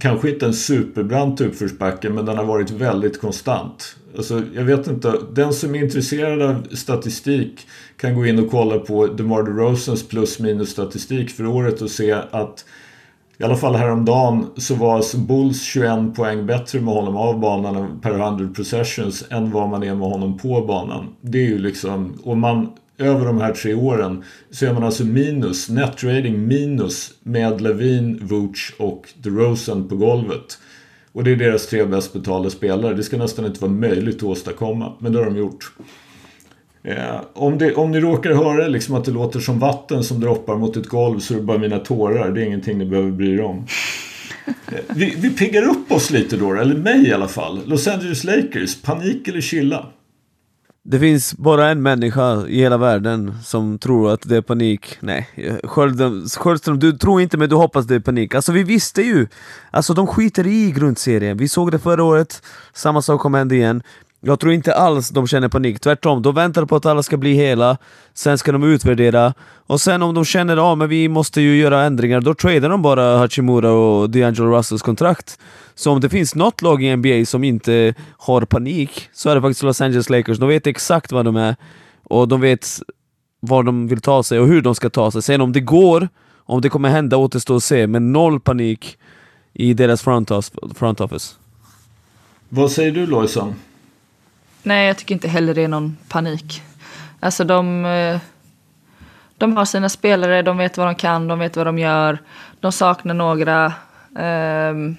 kanske 0.00 0.30
inte 0.30 0.46
en 0.46 0.54
superbrant 0.54 1.40
uppförsbacke 1.40 2.10
men 2.10 2.24
den 2.24 2.36
har 2.36 2.44
varit 2.44 2.70
väldigt 2.70 3.20
konstant. 3.20 3.96
Alltså, 4.16 4.42
jag 4.54 4.64
vet 4.64 4.86
inte, 4.86 5.20
den 5.32 5.52
som 5.52 5.74
är 5.74 5.78
intresserad 5.78 6.42
av 6.42 6.66
statistik 6.72 7.66
kan 7.96 8.14
gå 8.14 8.26
in 8.26 8.38
och 8.38 8.50
kolla 8.50 8.78
på 8.78 9.06
DeMar 9.06 9.42
DeRozans 9.42 10.08
plus 10.08 10.38
minus 10.38 10.70
statistik 10.70 11.30
för 11.30 11.46
året 11.46 11.82
och 11.82 11.90
se 11.90 12.12
att 12.12 12.64
i 13.40 13.44
alla 13.44 13.56
fall 13.56 13.74
häromdagen 13.74 14.46
så 14.56 14.74
var 14.74 15.26
Bulls 15.26 15.62
21 15.62 16.14
poäng 16.16 16.46
bättre 16.46 16.80
med 16.80 16.94
honom 16.94 17.16
av 17.16 17.40
banan 17.40 18.00
per 18.00 18.10
100 18.10 18.48
possessions 18.56 19.24
än 19.30 19.50
vad 19.50 19.68
man 19.68 19.82
är 19.82 19.94
med 19.94 20.08
honom 20.08 20.38
på 20.38 20.60
banan. 20.66 21.08
Det 21.20 21.38
är 21.38 21.46
ju 21.46 21.58
liksom, 21.58 22.18
och 22.22 22.36
man 22.36 22.72
över 22.98 23.26
de 23.26 23.40
här 23.40 23.52
tre 23.52 23.74
åren 23.74 24.24
så 24.50 24.66
är 24.66 24.72
man 24.72 24.84
alltså 24.84 25.04
minus, 25.04 25.68
net 25.68 26.04
rating 26.04 26.46
minus 26.46 27.10
med 27.22 27.60
Levin, 27.60 28.26
Vooch 28.26 28.74
och 28.78 29.08
DeRozan 29.22 29.88
på 29.88 29.96
golvet. 29.96 30.58
Och 31.12 31.24
det 31.24 31.30
är 31.30 31.36
deras 31.36 31.66
tre 31.66 31.84
bäst 31.84 32.12
betalda 32.12 32.50
spelare. 32.50 32.94
Det 32.94 33.02
ska 33.02 33.16
nästan 33.16 33.46
inte 33.46 33.60
vara 33.60 33.72
möjligt 33.72 34.16
att 34.16 34.22
åstadkomma, 34.22 34.92
men 34.98 35.12
det 35.12 35.18
har 35.18 35.26
de 35.26 35.36
gjort. 35.36 35.72
Eh, 36.88 37.20
om, 37.32 37.58
det, 37.58 37.74
om 37.74 37.90
ni 37.90 38.00
råkar 38.00 38.30
höra 38.30 38.68
liksom 38.68 38.94
att 38.94 39.04
det 39.04 39.10
låter 39.10 39.40
som 39.40 39.58
vatten 39.58 40.04
som 40.04 40.20
droppar 40.20 40.56
mot 40.56 40.76
ett 40.76 40.86
golv 40.86 41.18
så 41.18 41.34
är 41.34 41.38
det 41.38 41.44
bara 41.44 41.58
mina 41.58 41.78
tårar. 41.78 42.30
Det 42.30 42.42
är 42.42 42.44
ingenting 42.44 42.78
ni 42.78 42.84
behöver 42.84 43.10
bry 43.10 43.34
er 43.34 43.40
om. 43.40 43.66
Eh, 44.46 44.78
vi, 44.88 45.14
vi 45.18 45.30
piggar 45.30 45.62
upp 45.62 45.92
oss 45.92 46.10
lite 46.10 46.36
då, 46.36 46.54
eller 46.54 46.74
mig 46.74 47.08
i 47.08 47.12
alla 47.12 47.28
fall. 47.28 47.60
Los 47.66 47.88
Angeles 47.88 48.24
Lakers, 48.24 48.82
panik 48.82 49.28
eller 49.28 49.40
chilla? 49.40 49.86
Det 50.84 50.98
finns 50.98 51.34
bara 51.34 51.68
en 51.68 51.82
människa 51.82 52.46
i 52.46 52.60
hela 52.60 52.76
världen 52.76 53.34
som 53.44 53.78
tror 53.78 54.12
att 54.12 54.28
det 54.28 54.36
är 54.36 54.42
panik. 54.42 54.98
Nej, 55.00 55.28
Sköldström, 55.64 56.78
du 56.78 56.92
tror 56.92 57.20
inte 57.20 57.36
men 57.36 57.48
du 57.48 57.56
hoppas 57.56 57.86
det 57.86 57.94
är 57.94 58.00
panik. 58.00 58.34
Alltså 58.34 58.52
vi 58.52 58.62
visste 58.62 59.02
ju! 59.02 59.26
Alltså 59.70 59.94
de 59.94 60.06
skiter 60.06 60.46
i 60.46 60.70
grundserien. 60.70 61.36
Vi 61.36 61.48
såg 61.48 61.70
det 61.70 61.78
förra 61.78 62.04
året, 62.04 62.42
samma 62.72 63.02
sak 63.02 63.20
kommer 63.20 63.38
hända 63.38 63.54
igen. 63.54 63.82
Jag 64.20 64.40
tror 64.40 64.52
inte 64.52 64.74
alls 64.74 65.08
de 65.08 65.26
känner 65.26 65.48
panik, 65.48 65.80
tvärtom. 65.80 66.22
De 66.22 66.34
väntar 66.34 66.64
på 66.64 66.76
att 66.76 66.86
alla 66.86 67.02
ska 67.02 67.16
bli 67.16 67.32
hela, 67.34 67.76
sen 68.14 68.38
ska 68.38 68.52
de 68.52 68.62
utvärdera, 68.64 69.34
och 69.66 69.80
sen 69.80 70.02
om 70.02 70.14
de 70.14 70.24
känner 70.24 70.56
att 70.56 70.82
ah, 70.82 70.86
vi 70.86 71.08
måste 71.08 71.40
ju 71.40 71.56
göra 71.56 71.82
ändringar, 71.82 72.20
då 72.20 72.34
tradar 72.34 72.68
de 72.68 72.82
bara 72.82 73.18
Hachimura 73.18 73.72
och 73.72 74.08
D'Angelo 74.08 74.56
Russells 74.56 74.82
kontrakt. 74.82 75.38
Så 75.74 75.92
om 75.92 76.00
det 76.00 76.08
finns 76.08 76.34
något 76.34 76.62
lag 76.62 76.82
i 76.82 76.96
NBA 76.96 77.24
som 77.26 77.44
inte 77.44 77.94
har 78.16 78.40
panik, 78.42 79.08
så 79.12 79.30
är 79.30 79.34
det 79.34 79.40
faktiskt 79.40 79.62
Los 79.62 79.80
Angeles 79.80 80.10
Lakers. 80.10 80.38
De 80.38 80.48
vet 80.48 80.66
exakt 80.66 81.12
vad 81.12 81.24
de 81.24 81.36
är, 81.36 81.56
och 82.04 82.28
de 82.28 82.40
vet 82.40 82.80
var 83.40 83.62
de 83.62 83.88
vill 83.88 84.00
ta 84.00 84.22
sig 84.22 84.40
och 84.40 84.46
hur 84.46 84.62
de 84.62 84.74
ska 84.74 84.90
ta 84.90 85.10
sig. 85.10 85.22
Sen 85.22 85.40
om 85.40 85.52
det 85.52 85.60
går, 85.60 86.08
om 86.36 86.60
det 86.60 86.68
kommer 86.68 86.88
hända 86.88 87.16
återstår 87.16 87.56
att 87.56 87.64
se, 87.64 87.86
men 87.86 88.12
noll 88.12 88.40
panik 88.40 88.98
i 89.52 89.74
deras 89.74 90.02
front 90.02 91.00
office. 91.00 91.34
Vad 92.48 92.70
säger 92.70 92.92
du 92.92 93.06
Lojsan? 93.06 93.54
Nej, 94.62 94.86
jag 94.86 94.98
tycker 94.98 95.14
inte 95.14 95.28
heller 95.28 95.54
det 95.54 95.62
är 95.62 95.68
någon 95.68 95.96
panik. 96.08 96.62
Alltså 97.20 97.44
de, 97.44 97.84
eh, 97.84 98.18
de 99.38 99.56
har 99.56 99.64
sina 99.64 99.88
spelare, 99.88 100.42
de 100.42 100.58
vet 100.58 100.76
vad 100.76 100.86
de 100.86 100.94
kan, 100.94 101.28
de 101.28 101.38
vet 101.38 101.56
vad 101.56 101.66
de 101.66 101.78
gör. 101.78 102.18
De 102.60 102.72
saknar 102.72 103.14
några. 103.14 103.72
Ehm, 104.18 104.96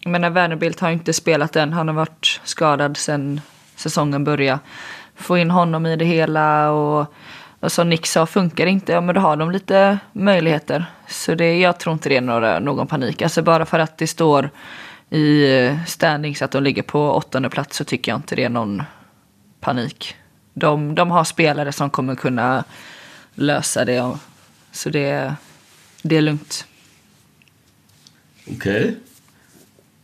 jag 0.00 0.10
menar, 0.10 0.30
Wernerbilt 0.30 0.80
har 0.80 0.90
inte 0.90 1.12
spelat 1.12 1.56
än. 1.56 1.72
Han 1.72 1.88
har 1.88 1.94
varit 1.94 2.40
skadad 2.44 2.96
sedan 2.96 3.40
säsongen 3.76 4.24
började. 4.24 4.58
Få 5.16 5.38
in 5.38 5.50
honom 5.50 5.86
i 5.86 5.96
det 5.96 6.04
hela 6.04 6.70
och, 6.70 7.14
och 7.60 7.72
som 7.72 7.88
Nick 7.88 8.06
sa, 8.06 8.26
funkar 8.26 8.64
det 8.64 8.70
inte, 8.70 8.92
ja 8.92 9.00
men 9.00 9.14
då 9.14 9.20
har 9.20 9.36
de 9.36 9.50
lite 9.50 9.98
möjligheter. 10.12 10.84
Så 11.08 11.34
det, 11.34 11.58
jag 11.58 11.78
tror 11.78 11.92
inte 11.92 12.08
det 12.08 12.16
är 12.16 12.20
några, 12.20 12.58
någon 12.58 12.86
panik. 12.86 13.22
Alltså 13.22 13.42
bara 13.42 13.66
för 13.66 13.78
att 13.78 13.98
det 13.98 14.06
står 14.06 14.50
i 15.12 15.56
eh, 15.64 15.84
standings 15.84 16.42
att 16.42 16.50
de 16.50 16.62
ligger 16.62 16.82
på 16.82 17.10
åttonde 17.10 17.50
plats 17.50 17.76
så 17.76 17.84
tycker 17.84 18.12
jag 18.12 18.18
inte 18.18 18.36
det 18.36 18.44
är 18.44 18.48
någon 18.48 18.82
panik. 19.60 20.14
De, 20.54 20.94
de 20.94 21.10
har 21.10 21.24
spelare 21.24 21.72
som 21.72 21.90
kommer 21.90 22.14
kunna 22.14 22.64
lösa 23.34 23.84
det 23.84 24.16
Så 24.72 24.90
det, 24.90 25.34
det 26.02 26.16
är 26.16 26.20
lugnt. 26.20 26.66
Okej. 28.46 28.82
Okay. 28.82 28.94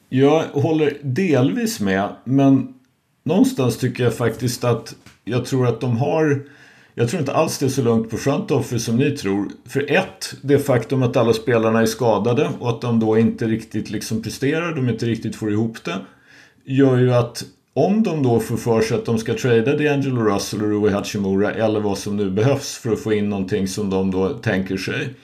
Jag 0.09 0.45
håller 0.45 0.97
delvis 1.03 1.81
med, 1.81 2.17
men 2.25 2.75
någonstans 3.23 3.79
tycker 3.79 4.05
jag 4.05 4.17
faktiskt 4.17 4.65
att 4.65 4.95
jag 5.25 5.47
tror 5.47 5.67
att 5.67 5.81
de 5.81 5.97
har 5.97 6.47
jag 6.99 7.09
tror 7.09 7.21
inte 7.21 7.33
alls 7.33 7.59
det 7.59 7.67
är 7.67 7.71
så 7.71 7.83
lugnt 7.83 8.11
på 8.11 8.17
front 8.17 8.51
office 8.51 8.85
som 8.85 8.97
ni 8.97 9.11
tror. 9.11 9.49
För 9.67 9.93
ett, 9.93 10.35
det 10.43 10.59
faktum 10.59 11.03
att 11.03 11.17
alla 11.17 11.33
spelarna 11.33 11.81
är 11.81 11.87
skadade 11.87 12.51
och 12.59 12.69
att 12.69 12.81
de 12.81 13.01
då 13.01 13.19
inte 13.19 13.47
riktigt 13.47 13.91
liksom 13.91 14.23
presterar, 14.23 14.75
de 14.75 14.89
inte 14.89 15.07
riktigt 15.07 15.37
får 15.37 15.53
ihop 15.53 15.85
det. 15.85 15.97
Gör 16.65 16.99
ju 16.99 17.15
att 17.15 17.45
om 17.75 18.03
de 18.03 18.23
då 18.23 18.41
får 18.41 18.57
för 18.57 18.81
sig 18.81 18.97
att 18.97 19.05
de 19.05 19.19
ska 19.19 19.35
trada 19.35 19.77
D'Angelo 19.77 20.35
Russell 20.35 20.63
och 20.63 20.69
Rui 20.69 20.93
Hachimura 20.93 21.53
eller 21.53 21.81
vad 21.81 21.99
som 21.99 22.17
nu 22.17 22.31
behövs 22.31 22.77
för 22.79 22.93
att 22.93 23.01
få 23.01 23.13
in 23.13 23.29
någonting 23.29 23.69
som 23.69 23.91
de 23.91 24.11
då 24.11 24.29
tänker 24.29 24.77
sig. 24.77 25.15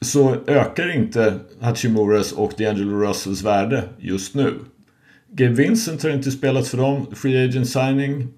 Så 0.00 0.36
ökar 0.46 0.96
inte 0.96 1.34
Hachimuras 1.60 2.32
och 2.32 2.52
D'Angelo 2.52 3.00
Russells 3.00 3.42
värde 3.42 3.84
just 3.98 4.34
nu. 4.34 4.54
Gabe 5.32 5.54
Vincent 5.54 6.02
har 6.02 6.10
inte 6.10 6.30
spelat 6.30 6.68
för 6.68 6.78
dem. 6.78 7.06
Free 7.14 7.44
agent 7.44 7.68
signing 7.68 8.28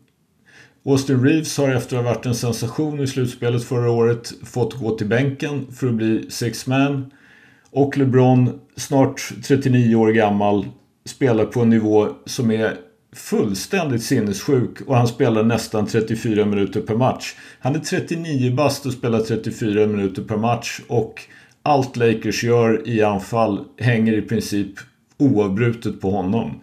Austin 0.88 1.24
Reeves 1.24 1.58
har 1.58 1.68
efter 1.68 1.96
att 1.96 2.04
ha 2.04 2.12
varit 2.12 2.26
en 2.26 2.34
sensation 2.34 3.00
i 3.00 3.06
slutspelet 3.06 3.64
förra 3.64 3.90
året 3.90 4.32
fått 4.44 4.74
gå 4.74 4.96
till 4.96 5.06
bänken 5.06 5.66
för 5.72 5.86
att 5.88 5.94
bli 5.94 6.30
six 6.30 6.66
man. 6.66 7.10
Och 7.70 7.98
LeBron, 7.98 8.60
snart 8.76 9.32
39 9.44 9.94
år 9.94 10.08
gammal, 10.08 10.66
spelar 11.04 11.44
på 11.44 11.60
en 11.60 11.70
nivå 11.70 12.08
som 12.24 12.50
är 12.50 12.76
fullständigt 13.12 14.02
sinnessjuk 14.02 14.80
och 14.86 14.96
han 14.96 15.08
spelar 15.08 15.42
nästan 15.42 15.86
34 15.86 16.44
minuter 16.44 16.80
per 16.80 16.96
match. 16.96 17.34
Han 17.60 17.74
är 17.74 17.80
39 17.80 18.54
bast 18.54 18.86
och 18.86 18.92
spelar 18.92 19.20
34 19.20 19.86
minuter 19.86 20.22
per 20.22 20.36
match 20.36 20.80
och 20.88 21.22
allt 21.62 21.96
Lakers 21.96 22.44
gör 22.44 22.88
i 22.88 23.02
anfall 23.02 23.64
hänger 23.78 24.12
i 24.12 24.22
princip 24.22 24.72
oavbrutet 25.18 26.00
på 26.00 26.10
honom. 26.10 26.60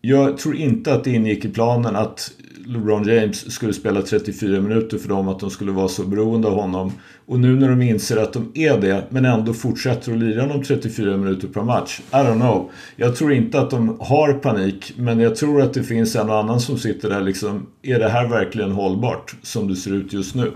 Jag 0.00 0.38
tror 0.38 0.56
inte 0.56 0.94
att 0.94 1.04
det 1.04 1.10
ingick 1.10 1.44
i 1.44 1.48
planen 1.48 1.96
att 1.96 2.32
LeBron 2.66 3.08
James 3.08 3.52
skulle 3.52 3.72
spela 3.72 4.02
34 4.02 4.60
minuter 4.60 4.98
för 4.98 5.08
dem, 5.08 5.28
att 5.28 5.40
de 5.40 5.50
skulle 5.50 5.72
vara 5.72 5.88
så 5.88 6.02
beroende 6.02 6.48
av 6.48 6.54
honom. 6.54 6.92
Och 7.26 7.40
nu 7.40 7.56
när 7.56 7.68
de 7.68 7.82
inser 7.82 8.16
att 8.16 8.32
de 8.32 8.52
är 8.54 8.80
det, 8.80 9.04
men 9.10 9.24
ändå 9.24 9.54
fortsätter 9.54 10.12
att 10.12 10.18
lira 10.18 10.46
de 10.46 10.62
34 10.62 11.16
minuter 11.16 11.48
per 11.48 11.62
match. 11.62 12.00
I 12.10 12.14
don't 12.14 12.40
know. 12.40 12.70
Jag 12.96 13.16
tror 13.16 13.32
inte 13.32 13.60
att 13.60 13.70
de 13.70 13.96
har 14.00 14.32
panik, 14.32 14.92
men 14.96 15.20
jag 15.20 15.36
tror 15.36 15.62
att 15.62 15.74
det 15.74 15.82
finns 15.82 16.16
en 16.16 16.30
och 16.30 16.36
annan 16.36 16.60
som 16.60 16.78
sitter 16.78 17.10
där 17.10 17.20
liksom, 17.20 17.66
är 17.82 17.98
det 17.98 18.08
här 18.08 18.28
verkligen 18.28 18.72
hållbart 18.72 19.36
som 19.42 19.68
det 19.68 19.76
ser 19.76 19.94
ut 19.94 20.12
just 20.12 20.34
nu? 20.34 20.52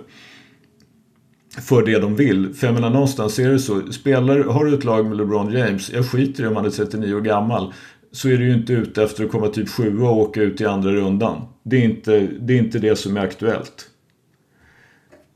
För 1.59 1.83
det 1.87 1.99
de 1.99 2.17
vill. 2.17 2.55
För 2.55 2.67
jag 2.67 2.75
menar 2.75 2.91
någonstans 2.91 3.39
är 3.39 3.51
det 3.51 3.59
så. 3.59 3.93
Spelar, 3.93 4.39
har 4.39 4.65
du 4.65 4.75
ett 4.75 4.85
lag 4.85 5.07
med 5.07 5.17
LeBron 5.17 5.53
James, 5.53 5.91
jag 5.93 6.07
skiter 6.07 6.45
i 6.45 6.47
om 6.47 6.57
han 6.57 6.65
är 6.65 6.71
39 6.71 7.15
år 7.15 7.21
gammal 7.21 7.73
så 8.13 8.29
är 8.29 8.37
du 8.37 8.45
ju 8.45 8.55
inte 8.55 8.73
ute 8.73 9.03
efter 9.03 9.25
att 9.25 9.31
komma 9.31 9.49
typ 9.49 9.69
sjua 9.69 10.09
och 10.09 10.19
åka 10.19 10.43
ut 10.43 10.61
i 10.61 10.67
andra 10.67 10.91
rundan. 10.93 11.43
Det 11.63 11.77
är 11.77 11.85
inte 11.85 12.29
det, 12.41 12.55
är 12.55 12.59
inte 12.59 12.79
det 12.79 12.97
som 12.97 13.17
är 13.17 13.21
aktuellt. 13.21 13.87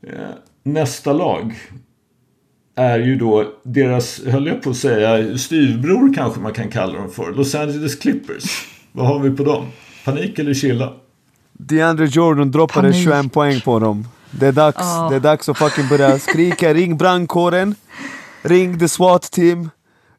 Eh, 0.07 0.29
nästa 0.63 1.13
lag 1.13 1.55
är 2.75 2.99
ju 2.99 3.15
då 3.15 3.53
deras, 3.63 4.25
höll 4.25 4.47
jag 4.47 4.61
på 4.61 4.69
att 4.69 4.77
säga, 4.77 5.37
styvbror 5.37 6.13
kanske 6.13 6.39
man 6.39 6.53
kan 6.53 6.69
kalla 6.71 6.93
dem 6.93 7.11
för. 7.11 7.33
Los 7.33 7.55
Angeles 7.55 7.95
Clippers. 7.95 8.67
Vad 8.91 9.07
har 9.07 9.19
vi 9.19 9.31
på 9.31 9.43
dem? 9.43 9.65
Panik 10.05 10.39
eller 10.39 10.53
chilla? 10.53 10.93
DeAndre 11.53 12.05
Jordan 12.05 12.51
droppade 12.51 12.87
Panik. 12.87 13.03
21 13.03 13.33
poäng 13.33 13.61
på 13.61 13.79
dem. 13.79 14.07
Det 14.31 14.47
är 14.47 14.51
dags, 14.51 14.77
oh. 14.77 15.09
det 15.09 15.15
är 15.15 15.19
dags 15.19 15.49
att 15.49 15.57
fucking 15.57 15.87
börja 15.87 16.19
skrika. 16.19 16.73
Ring 16.73 16.97
brandkåren. 16.97 17.75
Ring 18.41 18.79
the 18.79 18.87
SWAT 18.87 19.31
team. 19.31 19.69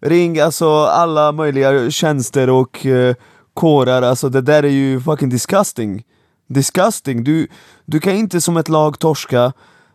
Ring 0.01 0.41
alltså 0.41 0.85
alla 0.85 1.33
möjliga 1.33 1.91
tjänster 1.91 2.51
och 2.51 2.87
uh, 2.87 3.15
kårar, 3.55 4.03
alltså 4.03 4.29
det 4.29 4.41
där 4.41 4.63
är 4.63 4.69
ju 4.69 5.01
fucking 5.01 5.29
disgusting. 5.29 6.05
Disgusting. 6.49 7.25
Du, 7.25 7.49
du 7.85 8.01
kan 8.01 8.13
inte 8.13 8.41
som 8.41 8.57
ett 8.57 8.69
lag 8.69 8.99
torska 8.99 9.53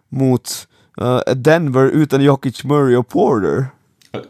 mot 0.09 0.67
uh, 1.01 1.33
Denver 1.35 1.85
utan 1.85 2.21
Jokic, 2.21 2.63
Murray 2.63 2.95
och 2.95 3.07
Porter. 3.07 3.65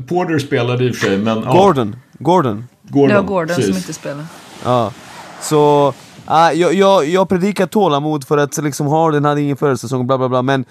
Porter 0.07 0.39
spelade 0.39 0.85
i 0.85 0.91
och 0.91 0.95
för 0.95 1.07
sig, 1.07 1.17
men... 1.17 1.41
Gordon. 1.41 1.95
Ja. 2.11 2.17
Gordon. 2.19 2.65
Gordon. 2.83 3.09
Det 3.09 3.15
var 3.15 3.23
Gordon 3.23 3.47
precis. 3.47 3.65
som 3.65 3.77
inte 3.77 3.93
spelade. 3.93 4.25
Ja. 4.63 4.91
Så, 5.41 5.93
uh, 6.29 6.59
jag, 6.59 6.73
jag, 6.73 7.05
jag 7.05 7.29
predikar 7.29 7.67
tålamod 7.67 8.27
för 8.27 8.37
att 8.37 8.57
liksom 8.57 8.87
Harden 8.87 9.25
hade 9.25 9.41
ingen 9.41 9.57
försäsong, 9.57 10.07
bla 10.07 10.17
bla 10.17 10.29
bla, 10.29 10.41
men 10.41 10.65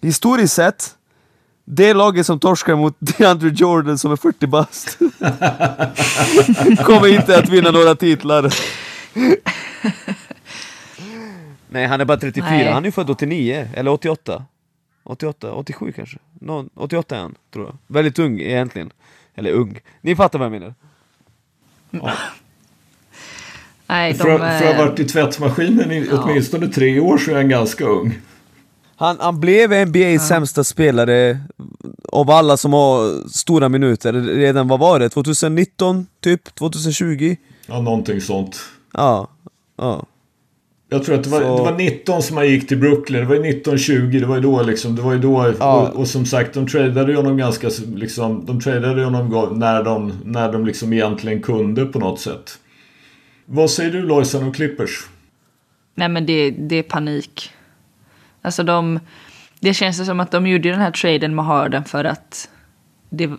historiskt 0.00 0.54
sett 0.54 0.94
det 1.70 1.94
laget 1.94 2.26
som 2.26 2.40
torskar 2.40 2.76
mot 2.76 2.96
DeAndre 2.98 3.48
Jordan 3.48 3.98
som 3.98 4.12
är 4.12 4.16
40 4.16 4.46
bast 4.46 4.98
kommer 6.84 7.08
inte 7.08 7.38
att 7.38 7.48
vinna 7.48 7.70
några 7.70 7.94
titlar. 7.94 8.54
Nej, 11.68 11.86
han 11.86 12.00
är 12.00 12.04
bara 12.04 12.18
34. 12.18 12.50
Nej. 12.50 12.72
Han 12.72 12.84
är 12.84 12.90
född 12.90 13.10
89, 13.10 13.68
eller 13.74 13.90
88. 13.90 14.44
88, 15.04 15.52
87 15.52 15.92
kanske? 15.92 16.18
No, 16.40 16.68
88 16.74 17.16
är 17.16 17.20
han, 17.20 17.34
tror 17.52 17.66
jag. 17.66 17.76
Väldigt 17.86 18.18
ung 18.18 18.40
egentligen. 18.40 18.90
Eller 19.34 19.52
ung. 19.52 19.80
Ni 20.00 20.16
fattar 20.16 20.38
vad 20.38 20.46
jag 20.46 20.52
menar. 20.52 20.74
Ja. 21.90 22.12
Nej, 23.86 24.12
de, 24.12 24.18
för, 24.18 24.38
för 24.38 24.44
att 24.44 24.76
ha 24.76 24.84
varit 24.84 25.00
i 25.00 25.04
tvättmaskinen 25.04 25.92
i 25.92 26.08
ja. 26.10 26.22
åtminstone 26.22 26.68
tre 26.68 27.00
år 27.00 27.18
så 27.18 27.30
är 27.30 27.34
han 27.34 27.48
ganska 27.48 27.84
ung. 27.84 28.18
Han, 29.00 29.16
han 29.20 29.40
blev 29.40 29.72
NBA's 29.72 30.12
ja. 30.12 30.18
sämsta 30.20 30.64
spelare 30.64 31.38
av 32.12 32.30
alla 32.30 32.56
som 32.56 32.72
har 32.72 33.28
stora 33.28 33.68
minuter 33.68 34.12
redan, 34.12 34.68
vad 34.68 34.80
var 34.80 34.98
det? 34.98 35.08
2019 35.08 36.06
typ? 36.20 36.54
2020? 36.54 37.36
Ja, 37.66 37.80
någonting 37.80 38.20
sånt. 38.20 38.60
Ja, 38.92 39.28
ja. 39.76 40.06
Jag 40.88 41.04
tror 41.04 41.14
att 41.14 41.24
det 41.24 41.30
var, 41.30 41.40
så... 41.40 41.56
det 41.56 41.62
var 41.70 41.78
19 41.78 42.22
som 42.22 42.36
han 42.36 42.48
gick 42.48 42.68
till 42.68 42.78
Brooklyn. 42.78 43.20
Det 43.20 43.26
var 43.26 43.34
ju 43.34 43.40
1920. 43.40 44.18
Det 44.20 44.26
var 44.26 44.36
ju 44.36 44.42
då 44.42 44.62
liksom. 44.62 44.96
Det 44.96 45.02
var 45.02 45.12
ju 45.12 45.18
då. 45.18 45.54
Ja. 45.58 45.88
Och, 45.88 45.96
och, 46.00 46.08
som 46.08 46.26
sagt, 46.26 46.54
de 46.54 46.66
tradade 46.66 47.10
ju 47.10 47.16
honom 47.16 47.36
ganska 47.36 47.70
liksom. 47.94 48.46
De 48.46 48.60
tradade 48.60 49.04
honom 49.04 49.58
när 49.58 49.82
de, 49.82 50.12
när 50.24 50.52
de 50.52 50.66
liksom 50.66 50.92
egentligen 50.92 51.42
kunde 51.42 51.86
på 51.86 51.98
något 51.98 52.20
sätt. 52.20 52.58
Vad 53.44 53.70
säger 53.70 53.92
du 53.92 54.02
Lojsan 54.02 54.42
om 54.42 54.52
Clippers? 54.52 55.06
Nej 55.94 56.08
men 56.08 56.26
det, 56.26 56.50
det 56.50 56.76
är 56.76 56.82
panik. 56.82 57.52
Alltså 58.42 58.62
de, 58.62 59.00
det 59.60 59.74
känns 59.74 60.06
som 60.06 60.20
att 60.20 60.30
de 60.30 60.46
gjorde 60.46 60.70
den 60.70 60.80
här 60.80 60.90
traden 60.90 61.34
med 61.34 61.44
Harden 61.44 61.84
för 61.84 62.04
att 62.04 62.50
det, 63.10 63.30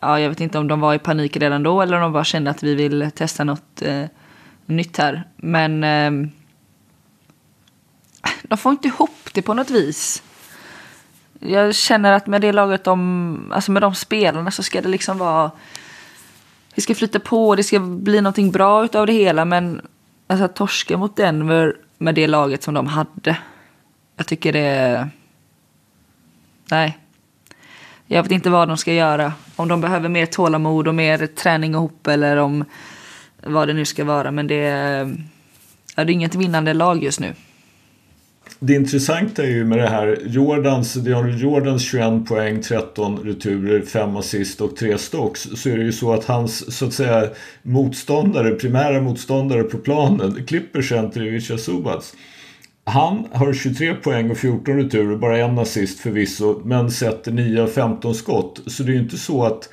ja, 0.00 0.20
jag 0.20 0.28
vet 0.28 0.40
inte 0.40 0.58
om 0.58 0.68
de 0.68 0.80
var 0.80 0.94
i 0.94 0.98
panik 0.98 1.36
redan 1.36 1.62
då 1.62 1.82
eller 1.82 1.96
om 1.96 2.02
de 2.02 2.12
bara 2.12 2.24
kände 2.24 2.50
att 2.50 2.62
vi 2.62 2.74
vill 2.74 3.10
testa 3.14 3.44
något 3.44 3.82
eh, 3.82 4.04
nytt 4.66 4.96
här. 4.96 5.24
Men 5.36 5.84
eh, 5.84 6.30
de 8.42 8.58
får 8.58 8.72
inte 8.72 8.88
ihop 8.88 9.28
det 9.32 9.42
på 9.42 9.54
något 9.54 9.70
vis. 9.70 10.22
Jag 11.38 11.74
känner 11.74 12.12
att 12.12 12.26
med 12.26 12.40
det 12.40 12.52
laget, 12.52 12.84
de, 12.84 13.52
alltså 13.54 13.72
med 13.72 13.82
de 13.82 13.94
spelarna 13.94 14.50
så 14.50 14.62
ska 14.62 14.80
det 14.80 14.88
liksom 14.88 15.18
vara... 15.18 15.50
Det 16.74 16.80
ska 16.80 16.94
flyta 16.94 17.20
på, 17.20 17.56
det 17.56 17.64
ska 17.64 17.80
bli 17.80 18.20
någonting 18.20 18.50
bra 18.50 18.84
utav 18.84 19.06
det 19.06 19.12
hela 19.12 19.44
men 19.44 19.80
alltså 20.26 20.44
att 20.44 20.56
torska 20.56 20.96
mot 20.96 21.16
Denver 21.16 21.76
med 21.98 22.14
det 22.14 22.26
laget 22.26 22.62
som 22.62 22.74
de 22.74 22.86
hade 22.86 23.36
jag 24.20 24.26
tycker 24.26 24.52
det... 24.52 25.08
Nej. 26.70 26.98
Jag 28.06 28.22
vet 28.22 28.32
inte 28.32 28.50
vad 28.50 28.68
de 28.68 28.76
ska 28.76 28.92
göra. 28.92 29.32
Om 29.56 29.68
de 29.68 29.80
behöver 29.80 30.08
mer 30.08 30.26
tålamod 30.26 30.88
och 30.88 30.94
mer 30.94 31.26
träning 31.26 31.72
ihop 31.72 32.06
eller 32.06 32.36
om 32.36 32.64
vad 33.42 33.68
det 33.68 33.74
nu 33.74 33.84
ska 33.84 34.04
vara. 34.04 34.30
Men 34.30 34.46
det 34.46 34.54
är, 34.54 35.04
det 35.94 36.02
är 36.02 36.10
inget 36.10 36.34
vinnande 36.34 36.74
lag 36.74 37.02
just 37.02 37.20
nu. 37.20 37.34
Det 38.58 38.74
intressanta 38.74 39.42
är 39.42 39.50
ju 39.50 39.64
med 39.64 39.78
det 39.78 39.88
här 39.88 40.18
Jordans, 40.26 40.96
Jordans 41.36 41.82
21 41.82 42.26
poäng, 42.28 42.62
13 42.62 43.18
returer, 43.18 43.80
5 43.80 44.16
assist 44.16 44.60
och 44.60 44.76
3 44.76 44.98
stocks. 44.98 45.48
Så 45.54 45.68
är 45.68 45.76
det 45.76 45.84
ju 45.84 45.92
så 45.92 46.12
att 46.12 46.24
hans 46.24 46.76
så 46.76 46.86
att 46.86 46.94
säga 46.94 47.28
motståndare, 47.62 48.50
primära 48.50 49.00
motståndare 49.00 49.62
på 49.62 49.78
planen, 49.78 50.46
klipper 50.46 50.82
center 50.82 51.22
Ivica 51.22 51.58
Subats 51.58 52.14
han 52.90 53.26
har 53.32 53.52
23 53.52 53.94
poäng 53.94 54.30
och 54.30 54.38
14 54.38 54.76
returer, 54.76 55.16
bara 55.16 55.38
en 55.38 55.58
assist 55.58 56.00
förvisso, 56.00 56.62
men 56.64 56.90
sätter 56.90 57.32
9 57.32 57.62
av 57.62 57.66
15 57.66 58.14
skott. 58.14 58.60
Så 58.66 58.82
det 58.82 58.92
är 58.92 58.94
ju 58.94 59.00
inte 59.00 59.18
så 59.18 59.44
att 59.44 59.68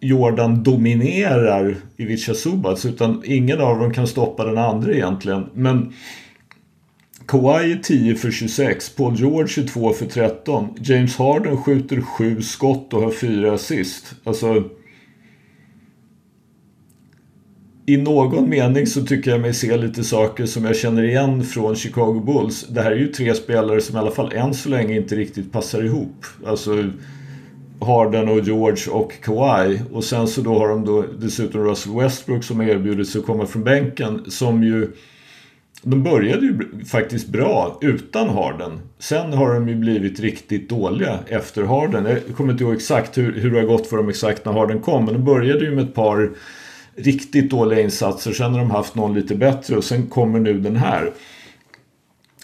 Jordan 0.00 0.62
dominerar 0.62 1.76
Ivica 1.96 2.34
Subats 2.34 2.86
utan 2.86 3.22
ingen 3.24 3.60
av 3.60 3.78
dem 3.78 3.92
kan 3.92 4.06
stoppa 4.06 4.44
den 4.44 4.58
andra 4.58 4.92
egentligen. 4.92 5.46
Men 5.54 5.92
Kawhi 7.26 7.72
är 7.72 7.76
10 7.76 8.14
för 8.14 8.30
26, 8.30 8.96
Paul 8.96 9.14
George 9.16 9.48
22 9.48 9.92
för 9.92 10.06
13, 10.06 10.68
James 10.80 11.16
Harden 11.16 11.56
skjuter 11.56 12.00
7 12.00 12.42
skott 12.42 12.94
och 12.94 13.02
har 13.02 13.10
4 13.10 13.52
assist. 13.52 14.14
Alltså 14.24 14.64
i 17.88 17.96
någon 17.96 18.48
mening 18.48 18.86
så 18.86 19.04
tycker 19.04 19.30
jag 19.30 19.40
mig 19.40 19.54
se 19.54 19.76
lite 19.76 20.04
saker 20.04 20.46
som 20.46 20.64
jag 20.64 20.76
känner 20.76 21.02
igen 21.02 21.44
från 21.44 21.76
Chicago 21.76 22.22
Bulls. 22.26 22.66
Det 22.68 22.82
här 22.82 22.92
är 22.92 22.96
ju 22.96 23.06
tre 23.06 23.34
spelare 23.34 23.80
som 23.80 23.96
i 23.96 23.98
alla 23.98 24.10
fall 24.10 24.32
än 24.32 24.54
så 24.54 24.68
länge 24.68 24.96
inte 24.96 25.14
riktigt 25.14 25.52
passar 25.52 25.84
ihop. 25.84 26.26
Alltså 26.46 26.84
Harden 27.80 28.28
och 28.28 28.40
George 28.40 28.92
och 28.92 29.12
Kawhi. 29.22 29.80
Och 29.92 30.04
sen 30.04 30.28
så 30.28 30.40
då 30.40 30.58
har 30.58 30.68
de 30.68 30.84
då 30.84 31.04
dessutom 31.20 31.64
Russell 31.64 31.92
Westbrook 31.92 32.44
som 32.44 32.60
har 32.60 32.66
erbjudit 32.66 33.08
sig 33.08 33.18
att 33.18 33.26
komma 33.26 33.46
från 33.46 33.64
bänken. 33.64 34.30
Som 34.30 34.62
ju... 34.62 34.92
De 35.82 36.02
började 36.02 36.46
ju 36.46 36.84
faktiskt 36.86 37.28
bra 37.28 37.78
utan 37.80 38.28
Harden. 38.28 38.80
Sen 38.98 39.32
har 39.32 39.54
de 39.54 39.68
ju 39.68 39.74
blivit 39.74 40.20
riktigt 40.20 40.68
dåliga 40.68 41.18
efter 41.26 41.62
Harden. 41.62 42.04
Jag 42.04 42.36
kommer 42.36 42.52
inte 42.52 42.64
ihåg 42.64 42.74
exakt 42.74 43.18
hur, 43.18 43.32
hur 43.32 43.50
det 43.50 43.60
har 43.60 43.66
gått 43.66 43.86
för 43.86 43.96
dem 43.96 44.08
exakt 44.08 44.44
när 44.44 44.52
Harden 44.52 44.80
kom. 44.80 45.04
Men 45.04 45.14
de 45.14 45.24
började 45.24 45.64
ju 45.64 45.70
med 45.74 45.84
ett 45.84 45.94
par 45.94 46.30
riktigt 46.98 47.50
dåliga 47.50 47.80
insatser. 47.80 48.32
Sen 48.32 48.52
har 48.52 48.58
de 48.58 48.70
haft 48.70 48.94
någon 48.94 49.14
lite 49.14 49.34
bättre 49.34 49.76
och 49.76 49.84
sen 49.84 50.06
kommer 50.06 50.40
nu 50.40 50.60
den 50.60 50.76
här. 50.76 51.12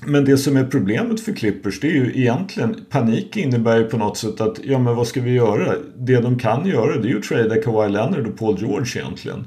Men 0.06 0.24
det 0.24 0.36
som 0.36 0.56
är 0.56 0.64
problemet 0.64 1.20
för 1.20 1.32
Clippers 1.32 1.80
det 1.80 1.86
är 1.86 1.92
ju 1.92 2.12
egentligen 2.20 2.84
panik 2.90 3.36
innebär 3.36 3.78
ju 3.78 3.84
på 3.84 3.96
något 3.96 4.18
sätt 4.18 4.40
att 4.40 4.60
ja 4.64 4.78
men 4.78 4.96
vad 4.96 5.06
ska 5.06 5.20
vi 5.20 5.30
göra? 5.30 5.74
Det 5.96 6.20
de 6.20 6.38
kan 6.38 6.66
göra 6.66 6.96
det 6.96 7.08
är 7.08 7.10
ju 7.10 7.18
att 7.18 7.24
trada 7.24 7.62
Kawhi 7.62 7.92
Leonard 7.92 8.26
och 8.26 8.38
Paul 8.38 8.58
George 8.60 9.02
egentligen. 9.02 9.46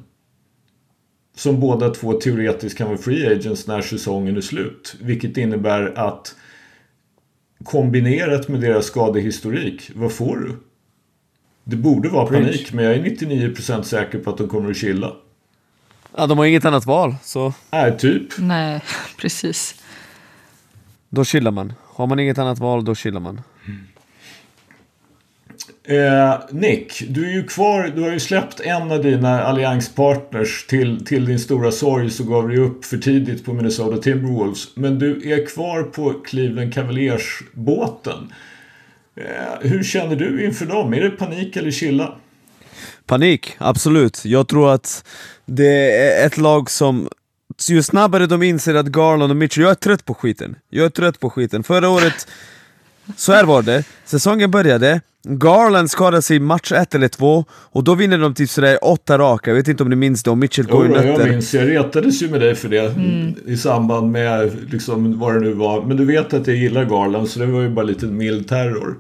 Som 1.36 1.60
båda 1.60 1.90
två 1.90 2.14
teoretiskt 2.14 2.78
kan 2.78 2.88
vara 2.88 2.98
free 2.98 3.28
agents 3.28 3.68
när 3.68 3.82
säsongen 3.82 4.38
är 4.38 4.42
slut. 4.42 4.96
Vilket 5.02 5.38
innebär 5.38 5.94
att 5.96 6.36
kombinerat 7.64 8.48
med 8.48 8.62
deras 8.62 8.86
skadehistorik, 8.86 9.92
vad 9.96 10.12
får 10.12 10.38
du? 10.38 10.67
Det 11.70 11.76
borde 11.76 12.10
vara 12.10 12.26
panik 12.26 12.74
men 12.74 12.86
jag 12.86 12.94
är 12.94 13.04
99% 13.04 13.82
säker 13.82 14.20
på 14.20 14.30
att 14.30 14.38
de 14.38 14.48
kommer 14.48 14.72
att 14.72 14.78
chilla. 14.78 15.12
Ja, 16.18 16.28
de 16.28 16.38
har 16.38 16.46
inget 16.46 16.66
annat 16.66 16.86
val, 16.86 17.16
så... 17.24 17.54
Nej, 17.72 17.98
typ. 17.98 18.24
Nej, 18.38 18.82
precis. 19.18 19.76
Då 21.10 21.26
chillar 21.26 21.52
man. 21.52 21.74
Har 21.84 22.08
man 22.08 22.20
inget 22.20 22.38
annat 22.38 22.60
val, 22.60 22.86
då 22.86 22.96
chillar 22.96 23.20
man. 23.20 23.42
Eh, 25.84 26.40
Nick, 26.52 27.04
du 27.10 27.26
är 27.26 27.34
ju 27.34 27.44
kvar. 27.44 27.92
Du 27.96 28.02
har 28.02 28.12
ju 28.12 28.20
släppt 28.20 28.60
en 28.60 28.92
av 28.92 29.04
dina 29.04 29.44
allianspartners. 29.44 30.68
Till, 30.68 31.06
till 31.06 31.26
din 31.26 31.40
stora 31.40 31.72
sorg 31.72 32.10
så 32.10 32.24
gav 32.24 32.50
du 32.50 32.58
upp 32.58 32.86
för 32.86 32.98
tidigt 32.98 33.46
på 33.46 33.54
Minnesota 33.54 33.98
Timberwolves. 33.98 34.76
Men 34.76 35.00
du 35.00 35.32
är 35.34 35.46
kvar 35.46 35.84
på 35.84 36.14
Cleveland 36.14 36.74
Cavaliers-båten. 36.74 38.34
Eh, 39.18 39.70
hur 39.70 39.84
känner 39.84 40.16
du 40.16 40.46
inför 40.46 40.66
dem? 40.66 40.94
Är 40.94 41.02
det 41.02 41.10
panik 41.10 41.56
eller 41.56 41.72
chilla? 41.72 42.16
Panik, 43.06 43.56
absolut. 43.58 44.26
Jag 44.26 44.48
tror 44.48 44.74
att 44.74 45.06
det 45.46 45.92
är 45.92 46.28
ett 46.28 46.38
lag 46.38 46.70
som 46.70 47.10
ju 47.70 47.84
snabbare 47.84 48.26
de 48.26 48.44
inser 48.44 48.76
att 48.76 48.86
Garland 48.86 49.32
och 49.32 49.38
Mitchell, 49.38 49.64
jag 49.64 49.72
är 49.72 49.76
trött 49.76 50.06
på 50.06 50.14
skiten. 50.14 50.56
Jag 50.70 50.86
är 50.86 50.90
trött 50.90 51.20
på 51.20 51.30
skiten. 51.30 51.64
Förra 51.64 51.90
året, 51.90 52.28
så 53.16 53.34
här 53.34 53.44
var 53.44 53.62
det, 53.62 53.84
säsongen 54.06 54.52
började, 54.52 55.02
Garland 55.24 55.92
skadade 55.92 56.22
sig 56.22 56.38
i 56.38 56.40
match 56.40 56.72
ett 56.72 56.96
eller 56.96 57.08
två, 57.08 57.46
och 57.50 57.84
då 57.84 57.96
vinner 57.96 58.18
de 58.18 58.34
typ 58.34 58.50
sådär 58.50 58.78
åtta 58.82 59.18
raka, 59.18 59.50
jag 59.50 59.56
vet 59.56 59.68
inte 59.68 59.84
om 59.84 59.90
ni 59.90 59.96
minns 59.96 60.24
det, 60.24 60.30
och 60.30 60.38
Mitchell 60.38 60.66
går 60.66 60.86
i 60.86 60.90
nötter. 60.90 61.20
jag 61.20 61.30
minns, 61.30 61.54
jag 61.54 61.70
retades 61.70 62.22
ju 62.22 62.30
med 62.30 62.42
dig 62.42 62.56
för 62.56 62.70
det 62.70 62.96
mm. 62.96 63.36
i 63.46 63.58
samband 63.58 64.12
med 64.12 64.52
liksom 64.72 65.20
vad 65.20 65.34
det 65.34 65.40
nu 65.40 65.54
var. 65.54 65.86
Men 65.86 65.98
du 65.98 66.06
vet 66.06 66.34
att 66.34 66.48
jag 66.48 66.56
gillar 66.56 66.86
Garland, 66.86 67.30
så 67.30 67.40
det 67.40 67.46
var 67.46 67.62
ju 67.62 67.70
bara 67.70 67.86
lite 67.86 68.06
mild 68.06 68.48
terror. 68.50 68.96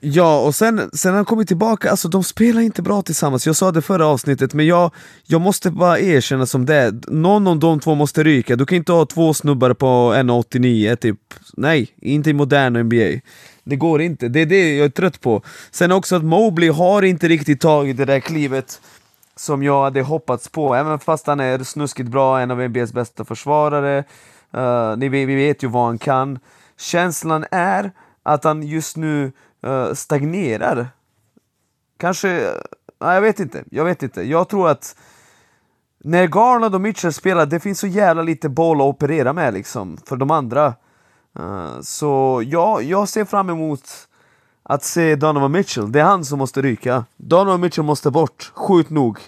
Ja, 0.00 0.40
och 0.40 0.54
sen, 0.54 0.90
sen 0.92 1.14
han 1.14 1.24
kommit 1.24 1.48
tillbaka, 1.48 1.90
alltså 1.90 2.08
de 2.08 2.24
spelar 2.24 2.60
inte 2.60 2.82
bra 2.82 3.02
tillsammans, 3.02 3.46
jag 3.46 3.56
sa 3.56 3.72
det 3.72 3.82
förra 3.82 4.06
avsnittet, 4.06 4.54
men 4.54 4.66
jag, 4.66 4.90
jag 5.26 5.40
måste 5.40 5.70
bara 5.70 6.00
erkänna 6.00 6.46
som 6.46 6.66
det 6.66 6.94
Någon 7.08 7.46
av 7.46 7.58
de 7.58 7.80
två 7.80 7.94
måste 7.94 8.22
ryka, 8.24 8.56
du 8.56 8.66
kan 8.66 8.76
inte 8.76 8.92
ha 8.92 9.06
två 9.06 9.34
snubbar 9.34 9.74
på 9.74 9.86
1,89 9.86 10.96
typ. 10.96 11.18
Nej, 11.56 11.88
inte 12.00 12.30
i 12.30 12.32
modern 12.32 12.76
NBA 12.82 13.20
Det 13.64 13.76
går 13.76 14.02
inte, 14.02 14.28
det 14.28 14.40
är 14.40 14.46
det 14.46 14.76
jag 14.76 14.84
är 14.84 14.90
trött 14.90 15.20
på. 15.20 15.42
Sen 15.70 15.92
också 15.92 16.16
att 16.16 16.24
Mobley 16.24 16.70
har 16.70 17.02
inte 17.02 17.28
riktigt 17.28 17.60
tagit 17.60 17.96
det 17.96 18.04
där 18.04 18.20
klivet 18.20 18.80
som 19.36 19.62
jag 19.62 19.82
hade 19.82 20.02
hoppats 20.02 20.48
på, 20.48 20.74
även 20.74 20.98
fast 20.98 21.26
han 21.26 21.40
är 21.40 21.58
snuskigt 21.58 22.08
bra, 22.08 22.40
en 22.40 22.50
av 22.50 22.68
NBAs 22.68 22.92
bästa 22.92 23.24
försvarare. 23.24 24.04
Uh, 24.56 24.96
ni, 24.96 25.08
Vi 25.08 25.34
vet 25.34 25.62
ju 25.62 25.68
vad 25.68 25.86
han 25.86 25.98
kan. 25.98 26.38
Känslan 26.80 27.44
är 27.50 27.90
att 28.22 28.44
han 28.44 28.62
just 28.62 28.96
nu 28.96 29.32
Eh, 29.62 29.92
stagnerar. 29.94 30.88
Kanske, 31.96 32.28
nej 33.00 33.14
jag 33.14 33.20
vet 33.20 33.40
inte, 33.40 33.64
jag 33.70 33.84
vet 33.84 34.02
inte. 34.02 34.22
Jag 34.22 34.48
tror 34.48 34.68
att 34.68 34.96
när 36.04 36.26
Garland 36.26 36.74
och 36.74 36.80
Mitchell 36.80 37.12
spelar, 37.12 37.46
det 37.46 37.60
finns 37.60 37.78
så 37.78 37.86
jävla 37.86 38.22
lite 38.22 38.48
boll 38.48 38.80
att 38.80 38.86
operera 38.86 39.32
med 39.32 39.54
liksom, 39.54 39.98
för 40.06 40.16
de 40.16 40.30
andra. 40.30 40.74
Uh, 41.40 41.80
så 41.80 42.42
ja, 42.46 42.80
jag 42.80 43.08
ser 43.08 43.24
fram 43.24 43.50
emot 43.50 43.82
att 44.62 44.84
se 44.84 45.16
Donovan 45.16 45.52
Mitchell. 45.52 45.92
Det 45.92 46.00
är 46.00 46.04
han 46.04 46.24
som 46.24 46.38
måste 46.38 46.62
ryka. 46.62 47.04
Donovan 47.16 47.60
Mitchell 47.60 47.84
måste 47.84 48.10
bort, 48.10 48.52
sjukt 48.54 48.90
nog. 48.90 49.18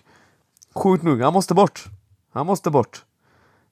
Sjukt 0.75 1.03
nog, 1.03 1.23
han 1.23 1.33
måste 1.33 1.55
bort. 1.55 1.85
Han 2.33 2.47
måste 2.47 2.71
bort. 2.71 3.05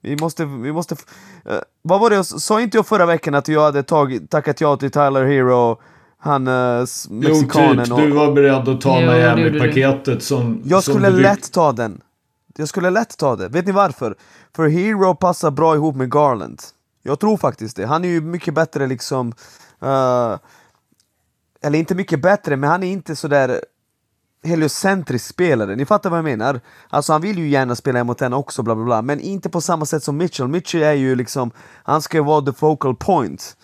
Vi 0.01 0.17
måste, 0.17 0.45
vi 0.45 0.73
måste... 0.73 0.95
Uh, 0.95 1.59
vad 1.83 2.01
var 2.01 2.11
det 2.11 2.17
jag 2.17 2.27
sa 2.27 2.61
inte 2.61 2.77
jag 2.77 2.87
förra 2.87 3.07
veckan 3.07 3.35
att 3.35 3.49
jag 3.49 3.63
hade 3.63 3.83
tagit, 3.83 4.31
tackat 4.31 4.61
ja 4.61 4.77
till 4.77 4.91
Tyler 4.91 5.25
Hero 5.25 5.79
han 6.19 6.49
uh, 6.49 6.87
mexikanen. 7.11 7.87
Jo, 7.89 7.97
typ. 7.97 8.05
Du 8.05 8.11
var 8.11 8.33
beredd 8.33 8.69
att 8.69 8.81
ta 8.81 9.01
Miami-paketet 9.01 10.23
som... 10.23 10.63
Jag 10.65 10.85
som 10.85 10.95
skulle 10.95 11.11
lätt 11.11 11.53
ta 11.53 11.73
den. 11.73 12.01
Jag 12.57 12.69
skulle 12.69 12.91
lätt 12.91 13.17
ta 13.17 13.37
det. 13.37 13.49
Vet 13.49 13.67
ni 13.67 13.73
varför? 13.73 14.17
För 14.57 14.69
Hero 14.69 15.15
passar 15.15 15.51
bra 15.51 15.75
ihop 15.75 15.97
med 15.97 16.11
Garland. 16.11 16.63
Jag 17.03 17.21
tror 17.21 17.37
faktiskt 17.37 17.77
det. 17.77 17.87
Han 17.87 18.05
är 18.05 18.09
ju 18.09 18.21
mycket 18.21 18.55
bättre 18.55 18.87
liksom... 18.87 19.33
Uh, 19.83 20.37
eller 21.63 21.79
inte 21.79 21.95
mycket 21.95 22.23
bättre, 22.23 22.57
men 22.57 22.71
han 22.71 22.83
är 22.83 22.93
inte 22.93 23.17
sådär 23.17 23.61
heliocentrisk 24.43 25.27
spelare, 25.27 25.77
ni 25.77 25.87
fattar 25.87 26.11
vad 26.11 26.19
jag 26.19 26.25
menar? 26.25 26.61
Alltså 26.89 27.13
han 27.13 27.23
vill 27.23 27.39
ju 27.39 27.49
gärna 27.49 27.77
spela 27.77 28.05
mot 28.05 28.23
en 28.23 28.33
också, 28.33 28.63
bla 28.63 28.75
bla 28.75 28.85
bla, 28.85 29.03
men 29.03 29.21
inte 29.21 29.49
på 29.49 29.61
samma 29.61 29.87
sätt 29.87 30.03
som 30.03 30.17
Mitchell. 30.17 30.49
Mitchell 30.49 30.83
är 30.83 30.93
ju 30.93 31.15
liksom, 31.15 31.51
han 31.85 32.03
ska 32.03 32.17
ju 32.17 32.25
vara 32.25 32.43
the 32.43 32.53
focal 32.53 32.97
point. 32.97 33.57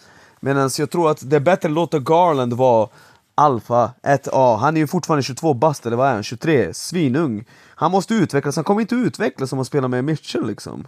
Medan 0.45 0.71
jag 0.79 0.91
tror 0.91 1.11
att 1.11 1.31
det 1.31 1.37
är 1.37 1.41
bättre 1.41 1.69
att 1.69 1.75
låta 1.75 1.99
Garland 1.99 2.53
vara 2.53 2.89
alfa 3.35 3.91
1A. 4.03 4.59
Han 4.59 4.77
är 4.77 4.81
ju 4.81 4.87
fortfarande 4.87 5.23
22 5.23 5.55
bast, 5.55 5.87
eller 5.87 5.97
vad 5.97 6.09
är 6.09 6.13
han? 6.13 6.23
23? 6.23 6.75
Svinung. 6.75 7.45
Han 7.75 7.91
måste 7.91 8.15
utvecklas, 8.15 8.57
han 8.57 8.65
kommer 8.65 8.81
inte 8.81 8.95
utvecklas 8.95 9.53
om 9.53 9.59
han 9.59 9.65
spelar 9.65 9.89
med 9.89 10.05
Mitchell 10.05 10.47
liksom. 10.47 10.87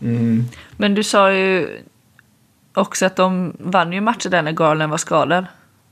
Mm. 0.00 0.44
Men 0.76 0.94
du 0.94 1.02
sa 1.02 1.32
ju 1.32 1.80
också 2.74 3.06
att 3.06 3.16
de 3.16 3.56
vann 3.58 3.92
ju 3.92 4.00
matcher 4.00 4.28
där 4.28 4.42
när 4.42 4.52
Garland 4.52 4.90
var 4.90 4.98
skadad. 4.98 5.46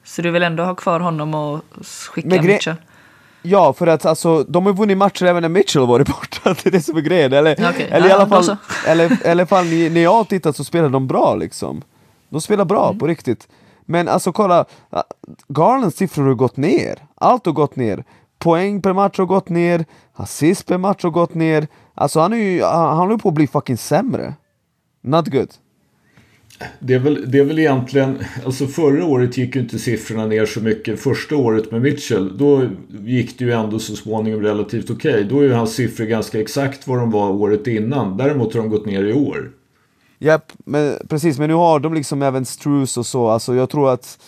Så 0.04 0.22
du 0.22 0.30
vill 0.30 0.42
ändå 0.42 0.62
ha 0.64 0.74
kvar 0.74 1.00
honom 1.00 1.35
och 1.35 1.61
skicka 1.83 2.42
Mitchell? 2.42 2.76
Ja, 3.42 3.72
för 3.72 3.87
att 3.87 4.06
alltså, 4.06 4.44
de 4.44 4.66
har 4.66 4.72
vunnit 4.72 4.98
matcher 4.98 5.24
även 5.24 5.42
när 5.42 5.48
Mitchell 5.48 5.87
varit 5.87 6.09
borta, 6.09 6.40
det 6.62 6.66
är 6.66 6.70
det 6.70 6.80
som 6.80 6.96
är 6.96 7.00
grejen. 7.00 7.33
Eller, 7.33 7.52
okay. 7.52 7.87
eller 7.90 8.09
ja, 8.09 8.09
i 8.09 8.12
alla 8.12 8.28
fall, 8.28 8.56
eller, 8.87 9.18
eller 9.24 9.46
fall 9.46 9.64
när 9.64 10.00
jag 10.00 10.12
har 10.12 10.24
tittat 10.24 10.56
så 10.56 10.64
spelar 10.64 10.88
de 10.88 11.06
bra 11.06 11.35
liksom. 11.35 11.83
De 12.31 12.40
spelar 12.40 12.64
bra, 12.64 12.87
mm. 12.87 12.99
på 12.99 13.07
riktigt. 13.07 13.49
Men 13.81 14.09
alltså 14.09 14.33
kolla, 14.33 14.64
Garlands 15.49 15.97
siffror 15.97 16.27
har 16.27 16.35
gått 16.35 16.57
ner. 16.57 16.99
Allt 17.14 17.47
har 17.47 17.53
gått 17.53 17.77
ner. 17.77 18.05
Poäng 18.38 18.83
per 18.83 18.93
match 18.93 19.19
har 19.19 19.27
gått 19.27 19.49
ner, 19.49 19.85
assist 20.12 20.66
per 20.66 20.79
match 20.79 21.03
har 21.03 21.11
gått 21.11 21.35
ner. 21.35 21.69
Alltså 21.95 22.21
han, 22.21 22.33
är 22.33 22.37
ju, 22.37 22.62
han 22.62 22.97
håller 22.97 23.16
på 23.16 23.29
att 23.29 23.35
bli 23.35 23.47
fucking 23.47 23.77
sämre. 23.77 24.35
Not 25.01 25.29
good. 25.29 25.49
Det 26.79 26.95
är, 26.95 26.99
väl, 26.99 27.31
det 27.31 27.38
är 27.38 27.45
väl 27.45 27.59
egentligen, 27.59 28.19
alltså 28.45 28.66
förra 28.66 29.05
året 29.05 29.38
gick 29.38 29.55
ju 29.55 29.61
inte 29.61 29.79
siffrorna 29.79 30.27
ner 30.27 30.47
så 30.47 30.61
mycket. 30.61 31.01
Första 31.01 31.37
året 31.37 31.71
med 31.71 31.83
Mitchell, 31.83 32.38
då 32.38 32.69
gick 33.05 33.38
det 33.38 33.45
ju 33.45 33.53
ändå 33.53 33.79
så 33.79 33.97
småningom 33.97 34.43
relativt 34.43 34.90
okej. 34.90 35.14
Okay. 35.14 35.25
Då 35.25 35.40
är 35.40 35.45
ju 35.45 35.53
hans 35.53 35.75
siffror 35.75 36.05
ganska 36.05 36.40
exakt 36.40 36.87
vad 36.87 36.99
de 36.99 37.11
var 37.11 37.31
året 37.31 37.66
innan. 37.66 38.16
Däremot 38.16 38.55
har 38.55 38.61
de 38.61 38.71
gått 38.71 38.87
ner 38.87 39.05
i 39.05 39.12
år. 39.12 39.51
Japp, 40.22 40.52
men, 40.59 40.98
precis, 41.09 41.38
men 41.38 41.48
nu 41.48 41.54
har 41.54 41.80
de 41.80 41.94
liksom 41.94 42.22
även 42.22 42.44
Strus 42.44 42.96
och 42.96 43.06
så, 43.06 43.28
alltså 43.28 43.54
jag 43.54 43.70
tror 43.70 43.92
att 43.92 44.18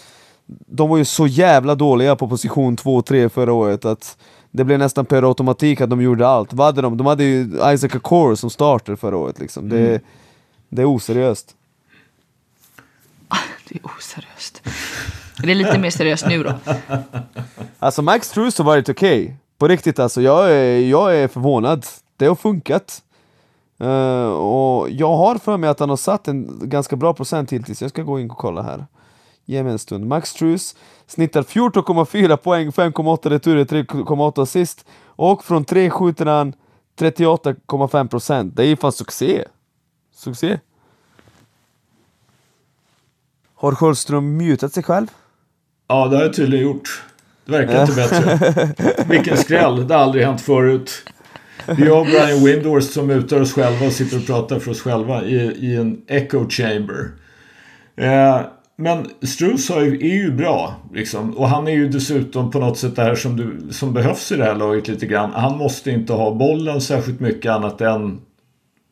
de 0.46 0.88
var 0.88 0.96
ju 0.96 1.04
så 1.04 1.26
jävla 1.26 1.74
dåliga 1.74 2.16
på 2.16 2.28
position 2.28 2.76
2 2.76 2.96
och 2.96 3.06
3 3.06 3.28
förra 3.28 3.52
året 3.52 3.84
att 3.84 4.16
det 4.50 4.64
blev 4.64 4.78
nästan 4.78 5.04
per 5.04 5.28
automatik 5.28 5.80
att 5.80 5.90
de 5.90 6.02
gjorde 6.02 6.28
allt. 6.28 6.52
Vad 6.52 6.66
hade 6.66 6.82
de? 6.82 6.96
De 6.96 7.06
hade 7.06 7.24
ju 7.24 7.40
Isaac 7.44 7.90
Accor 7.94 8.34
som 8.34 8.50
starter 8.50 8.96
förra 8.96 9.16
året 9.16 9.38
liksom. 9.38 9.68
Det, 9.68 9.88
mm. 9.88 10.00
det 10.68 10.82
är 10.82 10.86
oseriöst. 10.86 11.56
Det 13.68 13.78
är 13.78 13.86
oseriöst. 13.86 14.62
Det 15.42 15.50
är 15.50 15.54
lite 15.54 15.78
mer 15.78 15.90
seriöst 15.90 16.26
nu 16.26 16.42
då. 16.42 16.54
Alltså 17.78 18.02
Max 18.02 18.28
Strus 18.28 18.58
har 18.58 18.64
varit 18.64 18.88
okej. 18.88 19.22
Okay. 19.22 19.34
På 19.58 19.68
riktigt 19.68 19.98
alltså, 19.98 20.22
jag 20.22 20.52
är, 20.52 20.78
jag 20.78 21.16
är 21.16 21.28
förvånad. 21.28 21.86
Det 22.16 22.26
har 22.26 22.34
funkat. 22.34 23.02
Uh, 23.82 24.32
och 24.32 24.90
jag 24.90 25.16
har 25.16 25.38
för 25.38 25.56
mig 25.56 25.70
att 25.70 25.80
han 25.80 25.88
har 25.88 25.96
satt 25.96 26.28
en 26.28 26.68
ganska 26.68 26.96
bra 26.96 27.14
procent 27.14 27.52
hittills, 27.52 27.82
jag 27.82 27.90
ska 27.90 28.02
gå 28.02 28.20
in 28.20 28.30
och 28.30 28.38
kolla 28.38 28.62
här. 28.62 28.86
Ge 29.44 29.62
mig 29.62 29.72
en 29.72 29.78
stund. 29.78 30.06
Max 30.06 30.32
Truss 30.32 30.76
snittar 31.06 31.42
14,4 31.42 32.36
poäng, 32.36 32.70
5,8 32.70 33.28
returer, 33.28 33.64
3,8 33.64 34.42
assist. 34.42 34.86
Och 35.04 35.44
från 35.44 35.64
tre 35.64 35.90
skjuter 35.90 36.26
han 36.26 36.52
38,5 36.98 38.08
procent. 38.08 38.56
Det 38.56 38.62
är 38.62 38.66
ju 38.66 38.76
fan 38.76 38.92
succé. 38.92 39.44
Succé. 40.14 40.58
Har 43.54 43.74
Sköldström 43.74 44.36
mutat 44.36 44.72
sig 44.72 44.82
själv? 44.82 45.06
Ja, 45.88 46.08
det 46.08 46.16
har 46.16 46.22
jag 46.22 46.34
tydligen 46.34 46.66
gjort. 46.66 47.02
Det 47.44 47.52
verkar 47.52 47.80
inte 47.80 47.94
bättre. 48.74 49.04
Vilken 49.04 49.36
skräll. 49.36 49.88
Det 49.88 49.94
har 49.94 50.02
aldrig 50.02 50.24
hänt 50.24 50.40
förut. 50.40 51.11
Det 51.66 51.72
är 51.82 51.86
jag 51.86 52.00
och 52.00 52.06
Brian 52.06 52.44
Windhorst 52.44 52.92
som 52.92 53.06
mutar 53.06 53.40
oss 53.40 53.52
själva 53.52 53.86
och 53.86 53.92
sitter 53.92 54.16
och 54.16 54.26
pratar 54.26 54.58
för 54.58 54.70
oss 54.70 54.80
själva 54.80 55.24
i, 55.24 55.36
i 55.36 55.76
en 55.76 56.02
echo 56.06 56.48
chamber. 56.48 57.10
Eh, 57.96 58.40
men 58.76 59.06
Struz 59.22 59.70
är 59.70 59.84
ju 60.04 60.32
bra. 60.32 60.74
Liksom. 60.94 61.36
Och 61.36 61.48
han 61.48 61.68
är 61.68 61.72
ju 61.72 61.88
dessutom 61.88 62.50
på 62.50 62.58
något 62.58 62.78
sätt 62.78 62.96
det 62.96 63.02
här 63.02 63.14
som, 63.14 63.36
du, 63.36 63.72
som 63.72 63.92
behövs 63.94 64.32
i 64.32 64.36
det 64.36 64.44
här 64.44 64.54
laget 64.54 64.88
lite 64.88 65.06
grann. 65.06 65.30
Han 65.34 65.58
måste 65.58 65.90
inte 65.90 66.12
ha 66.12 66.34
bollen 66.34 66.80
särskilt 66.80 67.20
mycket 67.20 67.52
annat 67.52 67.80
än 67.80 68.20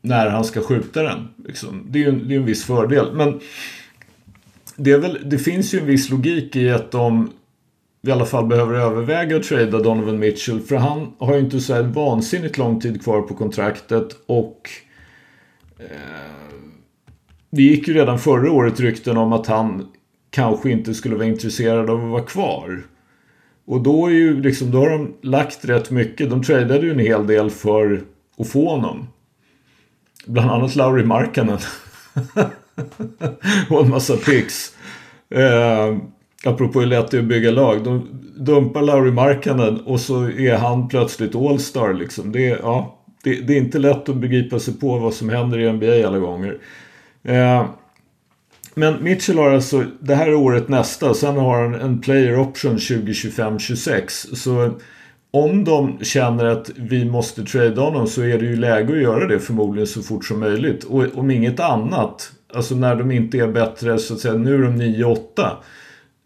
när 0.02 0.30
han 0.30 0.44
ska 0.44 0.60
skjuta 0.60 1.02
den. 1.02 1.28
Liksom. 1.46 1.86
Det 1.88 1.98
är 1.98 2.02
ju 2.02 2.08
en, 2.08 2.28
det 2.28 2.34
är 2.34 2.38
en 2.38 2.44
viss 2.44 2.64
fördel. 2.64 3.12
Men 3.12 3.40
det, 4.76 4.92
är 4.92 4.98
väl, 4.98 5.18
det 5.24 5.38
finns 5.38 5.74
ju 5.74 5.78
en 5.78 5.86
viss 5.86 6.10
logik 6.10 6.56
i 6.56 6.70
att 6.70 6.90
de 6.90 7.30
i 8.02 8.10
alla 8.10 8.24
fall 8.24 8.46
behöver 8.46 8.74
överväga 8.74 9.36
att 9.36 9.42
trada 9.42 9.78
Donovan 9.78 10.18
Mitchell. 10.18 10.60
För 10.60 10.76
han 10.76 11.12
har 11.18 11.34
ju 11.34 11.40
inte 11.40 11.60
så 11.60 11.74
här 11.74 11.82
vansinnigt 11.82 12.58
lång 12.58 12.80
tid 12.80 13.02
kvar 13.04 13.22
på 13.22 13.34
kontraktet. 13.34 14.16
Och 14.26 14.70
eh, 15.78 15.86
det 17.50 17.62
gick 17.62 17.88
ju 17.88 17.94
redan 17.94 18.18
förra 18.18 18.52
året 18.52 18.80
rykten 18.80 19.16
om 19.16 19.32
att 19.32 19.46
han 19.46 19.86
kanske 20.30 20.70
inte 20.70 20.94
skulle 20.94 21.16
vara 21.16 21.26
intresserad 21.26 21.90
av 21.90 22.04
att 22.04 22.10
vara 22.10 22.22
kvar. 22.22 22.82
Och 23.66 23.80
då, 23.80 24.06
är 24.06 24.10
ju 24.10 24.42
liksom, 24.42 24.70
då 24.70 24.78
har 24.78 24.90
de 24.90 25.14
lagt 25.22 25.64
rätt 25.64 25.90
mycket. 25.90 26.30
De 26.30 26.42
tradade 26.42 26.86
ju 26.86 26.90
en 26.90 26.98
hel 26.98 27.26
del 27.26 27.50
för 27.50 28.02
att 28.38 28.48
få 28.48 28.68
honom. 28.68 29.08
Bland 30.26 30.50
annat 30.50 30.76
Lauri 30.76 31.04
Markkanen. 31.04 31.58
och 33.70 33.84
en 33.84 33.90
massa 33.90 34.16
picks. 34.16 34.76
Eh, 35.30 35.96
apropå 36.44 36.80
hur 36.80 36.86
lätt 36.86 37.10
det 37.10 37.16
är 37.16 37.22
att 37.22 37.28
bygga 37.28 37.50
lag. 37.50 37.84
De 37.84 38.08
dumpar 38.36 38.82
Lauri 38.82 39.10
Markkanen 39.10 39.80
och 39.80 40.00
så 40.00 40.30
är 40.30 40.56
han 40.56 40.88
plötsligt 40.88 41.34
All-star. 41.34 41.94
Liksom. 41.94 42.32
Det, 42.32 42.46
ja, 42.46 42.98
det, 43.22 43.40
det, 43.40 43.52
är 43.52 43.58
inte 43.58 43.78
lätt 43.78 44.08
att 44.08 44.16
begripa 44.16 44.58
sig 44.58 44.74
på 44.74 44.98
vad 44.98 45.14
som 45.14 45.28
händer 45.28 45.58
i 45.58 45.72
NBA 45.72 46.08
alla 46.08 46.18
gånger. 46.18 46.58
Eh, 47.22 47.64
men 48.74 49.04
Mitchell 49.04 49.38
har 49.38 49.50
alltså 49.50 49.84
det 50.00 50.14
här 50.14 50.34
året 50.34 50.68
nästa. 50.68 51.14
Sen 51.14 51.36
har 51.36 51.62
han 51.62 51.74
en 51.74 52.00
player 52.00 52.38
option 52.38 52.76
2025-26. 52.76 54.34
Så 54.34 54.70
om 55.30 55.64
de 55.64 55.98
känner 56.02 56.44
att 56.44 56.70
vi 56.76 57.04
måste 57.04 57.42
trade 57.42 57.80
honom 57.80 58.06
så 58.06 58.22
är 58.22 58.38
det 58.38 58.44
ju 58.44 58.56
läge 58.56 58.92
att 58.92 59.02
göra 59.02 59.26
det 59.26 59.40
förmodligen 59.40 59.86
så 59.86 60.02
fort 60.02 60.24
som 60.24 60.40
möjligt. 60.40 60.84
Och 60.84 61.04
om 61.14 61.30
inget 61.30 61.60
annat, 61.60 62.32
alltså 62.54 62.74
när 62.74 62.96
de 62.96 63.10
inte 63.10 63.38
är 63.38 63.48
bättre, 63.48 63.98
så 63.98 64.14
att 64.14 64.20
säga, 64.20 64.34
nu 64.34 64.54
är 64.54 64.58
de 64.58 64.82
9-8. 64.82 65.16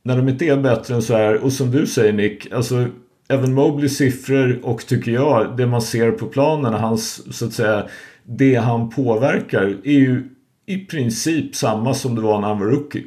När 0.06 0.16
de 0.16 0.28
inte 0.28 0.46
är 0.46 0.56
bättre 0.56 0.94
än 0.94 1.02
så 1.02 1.14
här, 1.14 1.44
och 1.44 1.52
som 1.52 1.70
du 1.70 1.86
säger 1.86 2.12
Nick, 2.12 2.52
alltså 2.52 2.86
även 3.28 3.54
Mobleys 3.54 3.96
siffror 3.96 4.60
och 4.62 4.86
tycker 4.86 5.12
jag, 5.12 5.56
det 5.56 5.66
man 5.66 5.82
ser 5.82 6.10
på 6.10 6.26
planen, 6.26 6.74
hans, 6.74 7.36
så 7.38 7.46
att 7.46 7.52
säga, 7.52 7.86
det 8.24 8.54
han 8.54 8.90
påverkar 8.90 9.76
är 9.84 9.98
ju 9.98 10.28
i 10.66 10.78
princip 10.78 11.54
samma 11.54 11.94
som 11.94 12.14
det 12.14 12.20
var 12.20 12.40
när 12.40 12.48
han 12.48 12.58
var 12.58 12.66
rookie. 12.66 13.04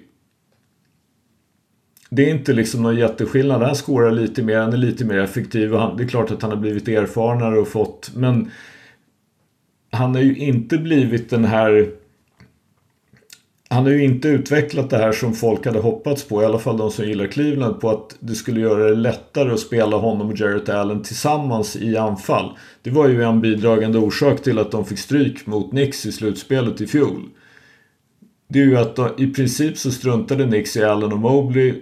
Det 2.10 2.30
är 2.30 2.34
inte 2.34 2.54
liksom 2.54 2.84
någon 2.84 2.96
jätteskillnad. 2.96 3.62
Han 3.62 3.76
skårar 3.76 4.12
lite 4.12 4.44
mer, 4.44 4.58
han 4.60 4.74
är 4.74 4.78
lite 4.78 5.06
mer 5.06 5.18
effektiv. 5.18 5.74
Och 5.74 5.82
han, 5.82 5.98
det 5.98 6.04
är 6.04 6.08
klart 6.08 6.32
att 6.32 6.42
han 6.42 6.52
har 6.52 6.58
blivit 6.58 6.88
erfarnare 6.88 7.60
och 7.60 7.68
fått... 7.68 8.12
Men 8.16 8.52
han 9.92 10.16
har 10.16 10.22
ju 10.22 10.38
inte 10.38 10.78
blivit 10.78 11.30
den 11.30 11.46
här... 11.46 11.92
Han 13.78 13.86
har 13.86 13.92
ju 13.92 14.04
inte 14.04 14.28
utvecklat 14.28 14.90
det 14.90 14.98
här 14.98 15.12
som 15.12 15.34
folk 15.34 15.66
hade 15.66 15.80
hoppats 15.80 16.24
på, 16.24 16.42
i 16.42 16.46
alla 16.46 16.60
fall 16.60 16.78
de 16.78 16.92
som 16.92 17.06
gillar 17.06 17.28
Cleveland, 17.28 17.80
på 17.80 17.90
att 17.90 18.16
det 18.20 18.36
skulle 18.36 18.60
göra 18.60 18.90
det 18.90 18.96
lättare 18.96 19.54
att 19.54 19.60
spela 19.60 19.98
honom 19.98 20.30
och 20.30 20.40
Jarrett 20.40 20.70
Allen 20.70 21.04
tillsammans 21.04 21.76
i 21.76 21.98
anfall. 21.98 22.58
Det 22.82 22.90
var 22.90 23.08
ju 23.08 23.24
en 23.24 23.42
bidragande 23.42 23.98
orsak 23.98 24.42
till 24.44 24.60
att 24.60 24.72
de 24.72 24.86
fick 24.86 25.00
stryk 25.00 25.46
mot 25.46 25.70
Knicks 25.70 26.06
i 26.06 26.12
slutspelet 26.12 26.82
i 26.82 26.88
fjol. 26.88 27.30
Det 28.50 28.60
är 28.60 28.64
ju 28.64 28.78
att 28.78 28.96
de, 28.96 29.10
i 29.18 29.28
princip 29.28 29.78
så 29.78 29.92
struntade 29.92 30.44
Knicks 30.44 30.78
i 30.78 30.84
Allen 30.84 31.14
och 31.14 31.20
Mobley 31.20 31.74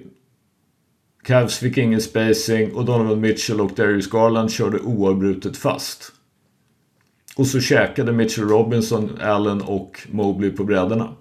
Cavs 1.24 1.58
fick 1.58 1.78
ingen 1.78 2.02
spacing 2.02 2.74
och 2.74 2.86
Donovan 2.86 3.20
Mitchell 3.20 3.62
och 3.62 3.72
Darius 3.76 4.10
Garland 4.10 4.52
körde 4.52 4.80
oavbrutet 4.80 5.58
fast. 5.58 6.12
Och 7.36 7.48
så 7.48 7.60
käkade 7.60 8.12
Mitchell 8.12 8.48
Robinson, 8.48 9.10
Allen 9.22 9.62
och 9.62 10.02
Mobley 10.12 10.52
på 10.52 10.64
brädorna. 10.64 11.16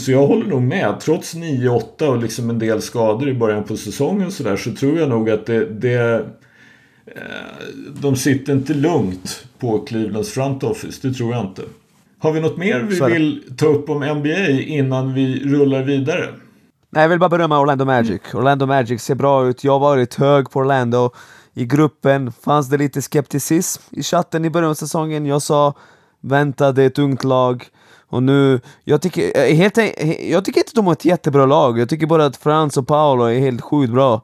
Så 0.00 0.12
jag 0.12 0.26
håller 0.26 0.46
nog 0.46 0.62
med. 0.62 1.00
Trots 1.00 1.34
9-8 1.34 2.06
och 2.06 2.22
liksom 2.22 2.50
en 2.50 2.58
del 2.58 2.82
skador 2.82 3.28
i 3.28 3.34
början 3.34 3.64
på 3.64 3.76
säsongen 3.76 4.32
så, 4.32 4.42
där, 4.42 4.56
så 4.56 4.74
tror 4.74 4.98
jag 4.98 5.08
nog 5.08 5.30
att 5.30 5.46
det, 5.46 5.64
det 5.64 6.14
eh, 7.06 7.12
de 8.00 8.16
sitter 8.16 8.52
inte 8.52 8.74
lugnt 8.74 9.46
på 9.58 9.78
Clevelands 9.78 10.30
front 10.30 10.62
office. 10.62 11.08
Det 11.08 11.14
tror 11.14 11.34
jag 11.34 11.46
inte. 11.46 11.62
Har 12.18 12.32
vi 12.32 12.40
något 12.40 12.56
mer 12.56 12.80
vi 12.80 13.12
vill 13.12 13.42
ta 13.56 13.66
upp 13.66 13.90
om 13.90 14.18
NBA 14.18 14.48
innan 14.48 15.14
vi 15.14 15.44
rullar 15.44 15.82
vidare? 15.82 16.28
Nej, 16.90 17.02
jag 17.02 17.08
vill 17.08 17.18
bara 17.18 17.30
berömma 17.30 17.60
Orlando 17.60 17.84
Magic. 17.84 18.20
Orlando 18.34 18.66
Magic 18.66 19.02
ser 19.02 19.14
bra 19.14 19.48
ut. 19.48 19.64
Jag 19.64 19.72
har 19.72 19.80
varit 19.80 20.14
hög 20.14 20.50
på 20.50 20.60
Orlando. 20.60 21.10
I 21.54 21.64
gruppen 21.66 22.32
fanns 22.32 22.68
det 22.68 22.76
lite 22.76 23.02
skepticism 23.02 23.82
i 23.90 24.02
chatten 24.02 24.44
i 24.44 24.50
början 24.50 24.70
av 24.70 24.74
säsongen. 24.74 25.26
Jag 25.26 25.42
sa 25.42 25.74
vänta, 26.20 26.72
det 26.72 26.82
är 26.82 26.86
ett 26.86 26.98
ungt 26.98 27.24
lag. 27.24 27.66
Och 28.10 28.22
nu, 28.22 28.60
jag 28.84 29.02
tycker, 29.02 29.54
helt, 29.54 29.76
jag 30.30 30.44
tycker 30.44 30.60
inte 30.60 30.72
de 30.74 30.86
har 30.86 30.92
ett 30.92 31.04
jättebra 31.04 31.46
lag. 31.46 31.78
Jag 31.78 31.88
tycker 31.88 32.06
bara 32.06 32.26
att 32.26 32.36
Frans 32.36 32.76
och 32.76 32.88
Paolo 32.88 33.24
är 33.24 33.38
helt 33.38 33.60
sjukt 33.60 33.92
bra. 33.92 34.22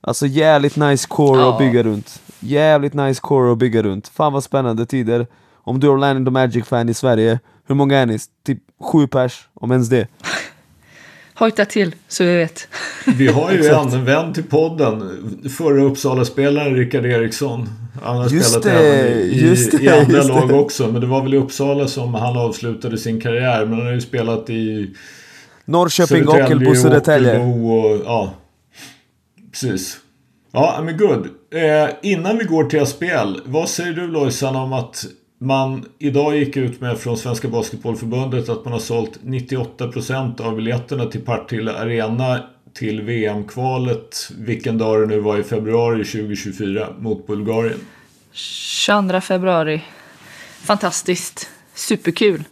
Alltså 0.00 0.26
jävligt 0.26 0.76
nice 0.76 1.08
core 1.08 1.40
ja. 1.40 1.52
att 1.52 1.58
bygga 1.58 1.82
runt. 1.82 2.20
Jävligt 2.40 2.94
nice 2.94 3.20
core 3.20 3.52
att 3.52 3.58
bygga 3.58 3.82
runt. 3.82 4.08
Fan 4.08 4.32
vad 4.32 4.44
spännande 4.44 4.86
tider. 4.86 5.26
Om 5.54 5.80
du 5.80 5.86
är 5.86 5.92
Orlando 5.92 6.30
Magic-fan 6.30 6.88
i 6.88 6.94
Sverige, 6.94 7.40
hur 7.66 7.74
många 7.74 7.98
är 7.98 8.06
ni? 8.06 8.18
Typ 8.46 8.58
sju 8.80 9.06
pers, 9.06 9.48
om 9.54 9.70
ens 9.70 9.88
det. 9.88 10.08
Hojta 11.34 11.64
till 11.64 11.94
så 12.08 12.24
vi 12.24 12.36
vet. 12.36 12.68
Vi 13.06 13.26
har 13.26 13.52
ju 13.52 13.66
en 13.94 14.04
vän 14.04 14.32
till 14.32 14.44
podden. 14.44 15.10
Förra 15.58 15.82
Uppsala-spelaren 15.82 16.76
Rickard 16.76 17.06
Eriksson. 17.06 17.68
Han 18.02 18.16
har 18.16 18.28
just 18.28 18.48
spelat 18.48 18.62
det, 18.62 18.72
även 18.72 19.18
i, 19.18 19.40
just 19.40 19.74
i 19.74 19.88
andra 19.88 20.22
lag 20.22 20.52
också. 20.52 20.88
Men 20.88 21.00
det 21.00 21.06
var 21.06 21.22
väl 21.22 21.34
i 21.34 21.36
Uppsala 21.36 21.88
som 21.88 22.14
han 22.14 22.36
avslutade 22.36 22.98
sin 22.98 23.20
karriär. 23.20 23.66
Men 23.66 23.74
han 23.74 23.86
har 23.86 23.92
ju 23.92 24.00
spelat 24.00 24.50
i 24.50 24.94
Norrköping, 25.64 26.28
Ockelbo, 26.28 26.74
Södertälje. 26.74 27.38
Och, 27.38 28.00
ja, 28.04 28.34
precis. 29.52 29.98
Ja, 30.52 30.80
men 30.84 30.96
good. 30.96 31.28
Eh, 31.54 31.90
innan 32.02 32.38
vi 32.38 32.44
går 32.44 32.64
till 32.64 32.86
SPL. 32.86 33.40
Vad 33.44 33.68
säger 33.68 33.92
du 33.92 34.06
Lojsan 34.06 34.56
om 34.56 34.72
att 34.72 35.04
man 35.44 35.84
idag 35.98 36.36
gick 36.36 36.56
ut 36.56 36.80
med 36.80 36.98
från 36.98 37.16
Svenska 37.16 37.48
Basketbollförbundet 37.48 38.48
att 38.48 38.64
man 38.64 38.72
har 38.72 38.80
sålt 38.80 39.20
98% 39.22 40.40
av 40.40 40.56
biljetterna 40.56 41.06
till 41.06 41.20
Partille 41.20 41.72
Arena 41.72 42.42
till 42.74 43.02
VM-kvalet, 43.02 44.30
vilken 44.38 44.78
dag 44.78 45.00
det 45.00 45.06
nu 45.06 45.20
var 45.20 45.38
i 45.38 45.42
februari 45.42 46.04
2024, 46.04 46.88
mot 46.98 47.26
Bulgarien. 47.26 47.80
22 48.32 49.20
februari. 49.20 49.82
Fantastiskt. 50.60 51.50
Superkul. 51.74 52.44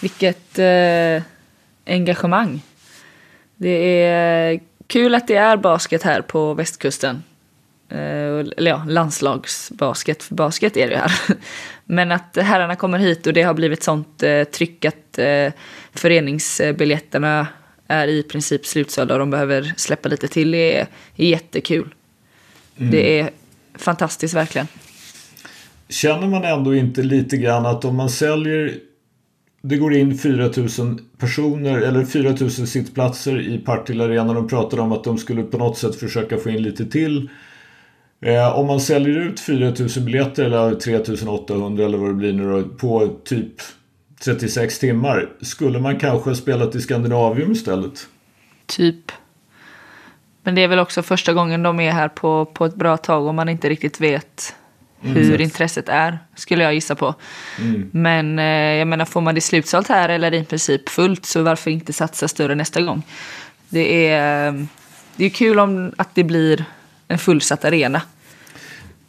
Vilket 0.00 0.58
eh, 0.58 1.22
engagemang. 1.86 2.62
Det 3.56 4.02
är 4.02 4.60
kul 4.86 5.14
att 5.14 5.28
det 5.28 5.36
är 5.36 5.56
basket 5.56 6.02
här 6.02 6.20
på 6.20 6.54
västkusten. 6.54 7.22
Eh, 7.88 7.98
eller 8.56 8.70
ja, 8.70 8.84
landslagsbasket, 8.88 10.22
för 10.22 10.34
basket 10.34 10.76
är 10.76 10.86
det 10.86 10.92
ju 10.92 10.98
här. 10.98 11.12
Men 11.84 12.12
att 12.12 12.38
herrarna 12.42 12.76
kommer 12.76 12.98
hit 12.98 13.26
och 13.26 13.32
det 13.32 13.42
har 13.42 13.54
blivit 13.54 13.82
sånt 13.82 14.22
eh, 14.22 14.44
tryck 14.44 14.84
att 14.84 15.18
eh, 15.18 15.52
föreningsbiljetterna 15.92 17.46
är 17.88 18.08
i 18.08 18.22
princip 18.22 18.66
slutsålda 18.66 19.14
och 19.14 19.20
de 19.20 19.30
behöver 19.30 19.72
släppa 19.76 20.08
lite 20.08 20.28
till. 20.28 20.50
Det 20.50 20.78
är, 20.78 20.86
är 21.16 21.26
jättekul. 21.26 21.94
Mm. 22.76 22.90
Det 22.90 23.20
är 23.20 23.30
fantastiskt 23.74 24.34
verkligen. 24.34 24.66
Känner 25.88 26.26
man 26.26 26.44
ändå 26.44 26.74
inte 26.74 27.02
lite 27.02 27.36
grann 27.36 27.66
att 27.66 27.84
om 27.84 27.96
man 27.96 28.10
säljer 28.10 28.74
det 29.66 29.76
går 29.76 29.94
in 29.94 30.18
4000 30.18 31.00
personer 31.18 31.78
eller 31.78 32.04
4000 32.04 32.66
sittplatser 32.66 33.40
i 33.40 33.58
Partille 33.58 34.04
Arena. 34.04 34.34
De 34.34 34.48
pratade 34.48 34.82
om 34.82 34.92
att 34.92 35.04
de 35.04 35.18
skulle 35.18 35.42
på 35.42 35.58
något 35.58 35.78
sätt 35.78 35.94
försöka 35.94 36.36
få 36.36 36.50
in 36.50 36.62
lite 36.62 36.86
till. 36.86 37.28
Eh, 38.20 38.58
om 38.58 38.66
man 38.66 38.80
säljer 38.80 39.18
ut 39.18 39.40
4000 39.40 40.04
biljetter 40.04 40.44
eller 40.44 40.74
3800 40.74 41.84
eller 41.84 41.98
vad 41.98 42.10
det 42.10 42.14
blir 42.14 42.32
nu 42.32 42.50
då, 42.52 42.68
på 42.68 43.16
typ 43.24 43.52
36 44.24 44.78
timmar. 44.78 45.28
Skulle 45.40 45.80
man 45.80 45.98
kanske 45.98 46.34
spelat 46.34 46.74
i 46.74 46.80
Skandinavium 46.80 47.52
istället? 47.52 48.06
Typ. 48.66 49.12
Men 50.42 50.54
det 50.54 50.62
är 50.62 50.68
väl 50.68 50.78
också 50.78 51.02
första 51.02 51.32
gången 51.32 51.62
de 51.62 51.80
är 51.80 51.92
här 51.92 52.08
på, 52.08 52.44
på 52.44 52.64
ett 52.64 52.74
bra 52.74 52.96
tag 52.96 53.26
och 53.26 53.34
man 53.34 53.48
inte 53.48 53.68
riktigt 53.68 54.00
vet 54.00 54.54
hur 55.04 55.40
intresset 55.40 55.88
är, 55.88 56.18
skulle 56.34 56.64
jag 56.64 56.74
gissa 56.74 56.94
på. 56.94 57.14
Mm. 57.60 57.90
Men 57.92 58.38
eh, 58.38 58.78
jag 58.78 58.88
menar, 58.88 59.04
får 59.04 59.20
man 59.20 59.34
det 59.34 59.40
slutsålt 59.40 59.88
här 59.88 60.08
eller 60.08 60.34
i 60.34 60.44
princip 60.44 60.88
fullt 60.88 61.26
så 61.26 61.42
varför 61.42 61.70
inte 61.70 61.92
satsa 61.92 62.28
större 62.28 62.54
nästa 62.54 62.82
gång? 62.82 63.02
Det 63.68 64.08
är, 64.08 64.46
eh, 64.48 64.64
det 65.16 65.24
är 65.24 65.30
kul 65.30 65.58
om 65.58 65.92
att 65.96 66.14
det 66.14 66.24
blir 66.24 66.64
en 67.08 67.18
fullsatt 67.18 67.64
arena. 67.64 68.02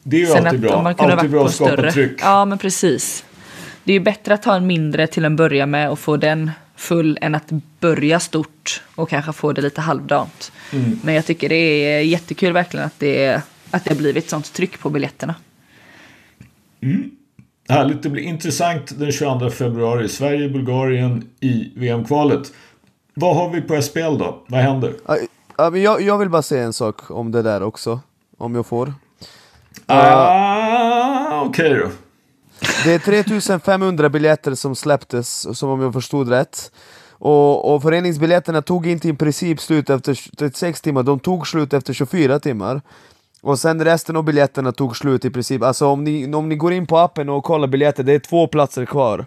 Det 0.04 0.16
är 0.16 0.20
ju 0.20 0.26
Sen 0.26 0.38
alltid 0.48 0.66
att 0.66 0.70
bra. 0.72 0.76
om 0.76 0.84
man 0.84 0.96
kunde 0.96 1.14
Alltid 1.14 1.30
varit 1.30 1.42
bra 1.42 1.46
att 1.46 1.54
skapa 1.56 1.72
större. 1.74 1.92
tryck. 1.92 2.20
Ja, 2.22 2.46
men 2.46 2.58
precis. 2.58 3.26
Det 3.84 3.92
är 3.92 3.94
ju 3.94 4.00
bättre 4.00 4.34
att 4.34 4.46
ha 4.46 4.56
en 4.56 4.68
mindre 4.68 5.08
till 5.08 5.26
en 5.26 5.36
början 5.36 5.70
med 5.70 5.90
och 5.90 6.00
få 6.00 6.18
den 6.18 6.52
full 6.76 7.18
än 7.22 7.36
att 7.36 7.52
börja 7.80 8.20
stort 8.20 8.82
och 8.96 9.10
kanske 9.10 9.34
få 9.34 9.52
det 9.54 9.62
lite 9.62 9.82
halvdant. 9.82 10.52
Mm. 10.74 11.00
Men 11.04 11.14
jag 11.16 11.26
tycker 11.26 11.50
det 11.50 11.56
är 11.56 12.00
jättekul 12.02 12.54
verkligen 12.54 12.86
att 12.86 13.00
det, 13.00 13.42
att 13.72 13.84
det 13.84 13.90
har 13.90 13.98
blivit 13.98 14.30
sånt 14.30 14.54
tryck 14.54 14.80
på 14.80 14.90
biljetterna. 14.90 15.36
Härligt, 17.70 18.04
det 18.04 18.10
blir 18.10 18.24
intressant 18.24 19.00
den 19.00 19.12
22 19.12 19.50
februari. 19.50 20.10
Sverige-Bulgarien 20.10 21.24
i 21.40 21.72
VM-kvalet. 21.76 22.54
Vad 23.14 23.36
har 23.36 23.50
vi 23.50 23.62
på 23.62 23.82
SPL 23.82 24.00
då? 24.00 24.44
Vad 24.48 24.62
händer? 24.62 24.94
Jag, 25.58 26.02
jag 26.02 26.18
vill 26.18 26.30
bara 26.30 26.42
säga 26.42 26.64
en 26.64 26.74
sak 26.74 27.12
om 27.12 27.32
det 27.32 27.42
där 27.42 27.64
också, 27.64 28.00
om 28.38 28.56
jag 28.56 28.66
får. 28.66 28.94
Ah, 29.86 31.42
Okej 31.42 31.74
då. 31.74 31.90
Det 32.84 32.94
är 32.94 33.00
3500 33.00 34.10
biljetter 34.10 34.56
som 34.56 34.76
släpptes, 34.76 35.58
som 35.58 35.70
om 35.70 35.82
jag 35.82 35.94
förstod 35.94 36.30
rätt. 36.30 36.72
Och, 37.12 37.74
och 37.74 37.82
föreningsbiljetterna 37.82 38.62
tog 38.62 38.88
inte 38.88 39.10
i 39.10 39.14
princip 39.14 39.62
slut 39.62 39.90
efter 39.90 40.36
36 40.38 40.82
timmar, 40.82 41.04
de 41.04 41.20
tog 41.20 41.48
slut 41.48 41.74
efter 41.74 41.94
24 41.94 42.40
timmar. 42.40 42.82
Och 43.42 43.60
sen 43.60 43.84
resten 43.84 44.16
av 44.16 44.24
biljetterna 44.24 44.72
tog 44.72 44.98
slut 44.98 45.26
i 45.26 45.30
princip, 45.30 45.64
alltså 45.64 45.88
om 45.88 46.04
ni, 46.04 46.34
om 46.34 46.50
ni 46.50 46.56
går 46.56 46.74
in 46.74 46.88
på 46.88 46.98
appen 46.98 47.30
och 47.30 47.44
kollar 47.44 47.68
biljetter, 47.68 48.04
det 48.04 48.14
är 48.14 48.20
två 48.20 48.48
platser 48.48 48.86
kvar. 48.86 49.26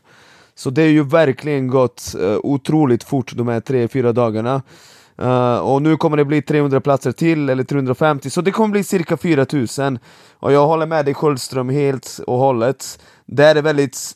Så 0.54 0.70
det 0.70 0.82
är 0.82 0.88
ju 0.88 1.04
verkligen 1.04 1.68
gått 1.68 2.14
uh, 2.18 2.38
otroligt 2.42 3.04
fort 3.04 3.32
de 3.36 3.48
här 3.48 3.60
3-4 3.60 4.12
dagarna. 4.12 4.62
Uh, 5.22 5.58
och 5.58 5.82
nu 5.82 5.96
kommer 5.96 6.16
det 6.16 6.24
bli 6.24 6.42
300 6.42 6.80
platser 6.80 7.12
till, 7.12 7.48
eller 7.48 7.64
350, 7.64 8.30
så 8.30 8.40
det 8.40 8.50
kommer 8.50 8.72
bli 8.72 8.84
cirka 8.84 9.16
4000. 9.16 9.98
Och 10.32 10.52
jag 10.52 10.66
håller 10.66 10.86
med 10.86 11.04
dig 11.04 11.14
Sköldström 11.14 11.68
helt 11.68 12.20
och 12.26 12.38
hållet. 12.38 12.98
Det 13.26 13.44
är 13.44 13.62
väldigt 13.62 14.12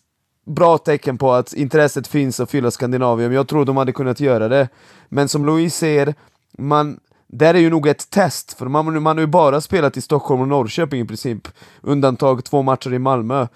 bra 0.46 0.78
tecken 0.78 1.18
på 1.18 1.32
att 1.32 1.52
intresset 1.52 2.06
finns 2.06 2.40
att 2.40 2.50
fylla 2.50 2.70
Skandinavium. 2.70 3.32
Jag 3.32 3.48
tror 3.48 3.64
de 3.64 3.76
hade 3.76 3.92
kunnat 3.92 4.20
göra 4.20 4.48
det. 4.48 4.68
Men 5.08 5.28
som 5.28 5.46
Louise 5.46 5.78
säger, 5.78 6.14
man, 6.58 7.00
där 7.26 7.54
är 7.54 7.58
ju 7.58 7.70
nog 7.70 7.86
ett 7.86 8.10
test, 8.10 8.52
för 8.52 8.66
man, 8.66 9.02
man 9.02 9.16
har 9.16 9.22
ju 9.22 9.26
bara 9.26 9.60
spelat 9.60 9.96
i 9.96 10.00
Stockholm 10.00 10.40
och 10.40 10.48
Norrköping 10.48 11.00
i 11.00 11.06
princip. 11.06 11.48
Undantag 11.80 12.44
två 12.44 12.62
matcher 12.62 12.92
i 12.92 12.98
Malmö 12.98 13.46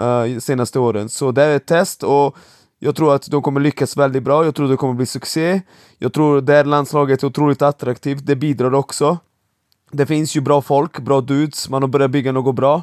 uh, 0.00 0.38
senaste 0.38 0.78
åren. 0.78 1.08
Så 1.08 1.32
det 1.32 1.42
är 1.42 1.56
ett 1.56 1.66
test 1.66 2.02
och 2.02 2.36
jag 2.78 2.96
tror 2.96 3.14
att 3.14 3.30
de 3.30 3.42
kommer 3.42 3.60
lyckas 3.60 3.96
väldigt 3.96 4.22
bra, 4.22 4.44
jag 4.44 4.54
tror 4.54 4.68
det 4.68 4.76
kommer 4.76 4.94
bli 4.94 5.06
succé. 5.06 5.62
Jag 5.98 6.12
tror 6.12 6.40
det 6.40 6.52
här 6.52 6.64
landslaget 6.64 7.22
är 7.22 7.26
otroligt 7.26 7.62
attraktivt, 7.62 8.26
det 8.26 8.36
bidrar 8.36 8.74
också. 8.74 9.18
Det 9.90 10.06
finns 10.06 10.36
ju 10.36 10.40
bra 10.40 10.62
folk, 10.62 10.98
bra 10.98 11.20
dudes, 11.20 11.68
man 11.68 11.82
har 11.82 11.88
börjat 11.88 12.10
bygga 12.10 12.32
något 12.32 12.54
bra. 12.54 12.82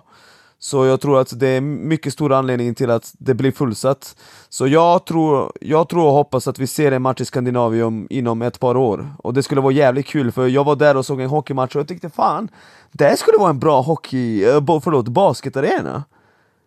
Så 0.60 0.86
jag 0.86 1.02
tror 1.02 1.20
att 1.20 1.40
det 1.40 1.48
är 1.48 1.62
mycket 1.62 2.14
stor 2.14 2.34
anledning 2.34 2.76
till 2.76 2.90
att 2.90 3.14
det 3.18 3.34
blir 3.34 3.52
fullsatt. 3.52 4.16
Så 4.50 4.68
jag 4.68 5.06
tror, 5.06 5.52
jag 5.62 5.90
tror 5.90 6.06
och 6.06 6.12
hoppas 6.12 6.48
att 6.48 6.60
vi 6.60 6.68
ser 6.68 6.92
en 6.92 7.02
match 7.02 7.22
i 7.22 7.26
Skandinavium 7.26 8.08
inom 8.10 8.42
ett 8.42 8.60
par 8.60 8.78
år. 8.78 9.16
Och 9.18 9.34
det 9.34 9.44
skulle 9.44 9.62
vara 9.62 9.74
jävligt 9.74 10.06
kul, 10.06 10.32
för 10.32 10.48
jag 10.48 10.64
var 10.64 10.76
där 10.76 10.98
och 10.98 11.06
såg 11.06 11.22
en 11.22 11.30
hockeymatch 11.30 11.76
och 11.76 11.80
jag 11.80 11.88
tyckte 11.88 12.10
fan, 12.10 12.50
det 12.92 13.20
skulle 13.20 13.38
vara 13.38 13.50
en 13.50 13.60
bra 13.60 13.82
hockey, 13.82 14.44
eh, 14.44 14.80
förlåt, 14.84 15.08
basketarena. 15.08 16.04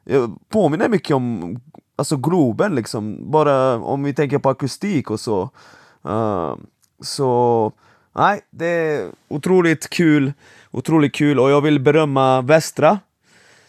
Jag 0.04 0.38
påminner 0.48 0.88
mycket 0.88 1.16
om 1.16 1.58
alltså 1.96 2.16
Globen 2.16 2.74
liksom, 2.74 3.30
bara 3.30 3.74
om 3.78 4.02
vi 4.02 4.14
tänker 4.14 4.38
på 4.38 4.48
akustik 4.48 5.10
och 5.10 5.20
så. 5.20 5.50
Uh, 6.06 6.54
så, 7.00 7.72
nej, 8.16 8.40
det 8.50 8.66
är 8.66 9.10
otroligt 9.28 9.90
kul, 9.90 10.32
otroligt 10.70 11.14
kul 11.14 11.40
och 11.40 11.50
jag 11.50 11.60
vill 11.60 11.80
berömma 11.80 12.42
Västra 12.42 12.98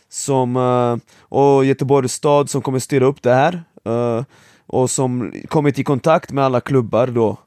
som, 0.09 0.55
uh, 0.55 0.97
och 1.19 1.65
Göteborgs 1.65 2.13
stad 2.13 2.49
som 2.49 2.61
kommer 2.61 2.79
styra 2.79 3.05
upp 3.05 3.21
det 3.21 3.33
här 3.33 3.63
uh, 3.87 4.23
och 4.65 4.89
som 4.89 5.33
kommit 5.47 5.79
i 5.79 5.83
kontakt 5.83 6.31
med 6.31 6.45
alla 6.45 6.59
klubbar 6.59 7.07
då 7.07 7.37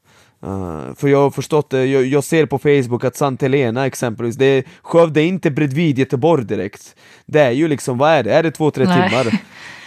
Uh, 0.47 0.95
för 0.95 1.09
jag 1.09 1.19
har 1.19 1.31
förstått 1.31 1.71
det, 1.71 1.87
jag, 1.87 2.07
jag, 2.07 2.25
ser 2.25 2.47
på 2.47 2.59
Facebook 2.59 3.05
att 3.05 3.17
Sant 3.17 3.43
Helena 3.43 3.87
exempelvis, 3.87 4.37
det 4.37 4.45
är, 4.45 4.65
Skövde 4.83 5.23
är 5.23 5.27
inte 5.27 5.51
bredvid 5.51 5.99
Göteborg 5.99 6.45
direkt 6.45 6.97
Det 7.27 7.41
är 7.41 7.51
ju 7.51 7.69
liksom, 7.69 7.99
vad 7.99 8.11
är 8.11 8.23
det? 8.23 8.33
Är 8.33 8.43
det 8.43 8.51
två, 8.51 8.71
tre 8.71 8.85
Nej. 8.85 9.09
timmar? 9.09 9.25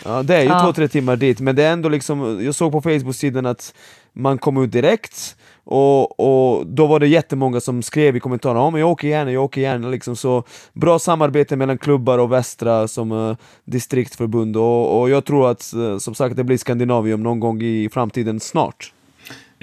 Ja 0.05 0.23
det 0.23 0.35
är 0.35 0.41
ju 0.41 0.47
Ja. 0.47 0.59
två, 0.59 0.73
tre 0.73 0.87
timmar 0.87 1.15
dit, 1.15 1.39
men 1.39 1.55
det 1.55 1.63
är 1.63 1.73
ändå 1.73 1.89
liksom, 1.89 2.45
jag 2.45 2.55
såg 2.55 2.71
på 2.71 2.81
Facebook-sidan 2.81 3.45
att 3.45 3.73
man 4.13 4.37
kom 4.37 4.57
ut 4.63 4.71
direkt 4.71 5.35
och, 5.65 6.19
och 6.19 6.67
då 6.67 6.85
var 6.87 6.99
det 6.99 7.07
jättemånga 7.07 7.59
som 7.59 7.81
skrev 7.83 8.15
i 8.15 8.19
kommentarerna 8.19 8.69
men 8.69 8.81
jag 8.81 8.89
åker 8.91 9.07
gärna, 9.07 9.31
jag 9.31 9.43
åker 9.43 9.61
gärna 9.61 9.89
liksom 9.89 10.15
så 10.15 10.43
Bra 10.73 10.99
samarbete 10.99 11.55
mellan 11.55 11.77
klubbar 11.77 12.17
och 12.19 12.31
Västra 12.31 12.87
som 12.87 13.11
uh, 13.11 13.35
distriktförbund 13.65 14.57
och, 14.57 15.01
och 15.01 15.09
jag 15.09 15.25
tror 15.25 15.51
att 15.51 15.71
uh, 15.75 15.97
som 15.97 16.15
sagt 16.15 16.35
det 16.35 16.43
blir 16.43 16.57
Skandinavium 16.57 17.23
någon 17.23 17.39
gång 17.39 17.61
i 17.61 17.89
framtiden 17.93 18.39
snart 18.39 18.92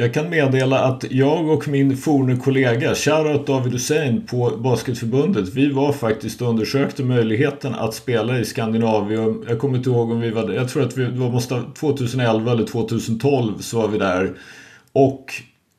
jag 0.00 0.14
kan 0.14 0.30
meddela 0.30 0.78
att 0.78 1.04
jag 1.10 1.48
och 1.48 1.68
min 1.68 1.96
forne 1.96 2.36
kollega, 2.36 2.94
shoutout 2.94 3.46
David 3.46 3.72
Hussein 3.72 4.26
på 4.26 4.52
Basketförbundet, 4.56 5.48
vi 5.54 5.72
var 5.72 5.92
faktiskt 5.92 6.42
och 6.42 6.48
undersökte 6.48 7.02
möjligheten 7.02 7.74
att 7.74 7.94
spela 7.94 8.38
i 8.38 8.44
Skandinavium. 8.44 9.44
Jag 9.48 9.58
kommer 9.58 9.78
inte 9.78 9.90
ihåg 9.90 10.10
om 10.10 10.20
vi 10.20 10.30
var 10.30 10.46
där. 10.46 10.54
Jag 10.54 10.68
tror 10.68 10.82
att 10.82 10.96
vi, 10.96 11.04
det 11.04 11.18
var 11.18 11.30
måste, 11.30 11.62
2011 11.80 12.52
eller 12.52 12.66
2012 12.66 13.58
så 13.58 13.80
var 13.80 13.88
vi 13.88 13.98
där. 13.98 14.32
Och 14.92 15.26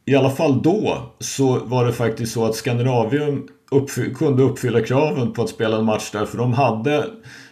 i 0.06 0.16
alla 0.16 0.30
fall 0.30 0.62
då 0.62 1.12
så 1.20 1.60
var 1.66 1.86
det 1.86 1.94
faktiskt 1.94 2.34
så 2.34 2.46
att 2.46 2.56
Skandinavium 2.56 3.48
uppfy- 3.72 4.14
kunde 4.14 4.44
uppfylla 4.44 4.82
kraven 4.82 5.34
på 5.34 5.42
att 5.42 5.50
spela 5.50 5.78
en 5.78 5.86
match 5.86 6.12
där. 6.12 6.26
För 6.26 6.38
de 6.38 6.54
hade 6.54 7.06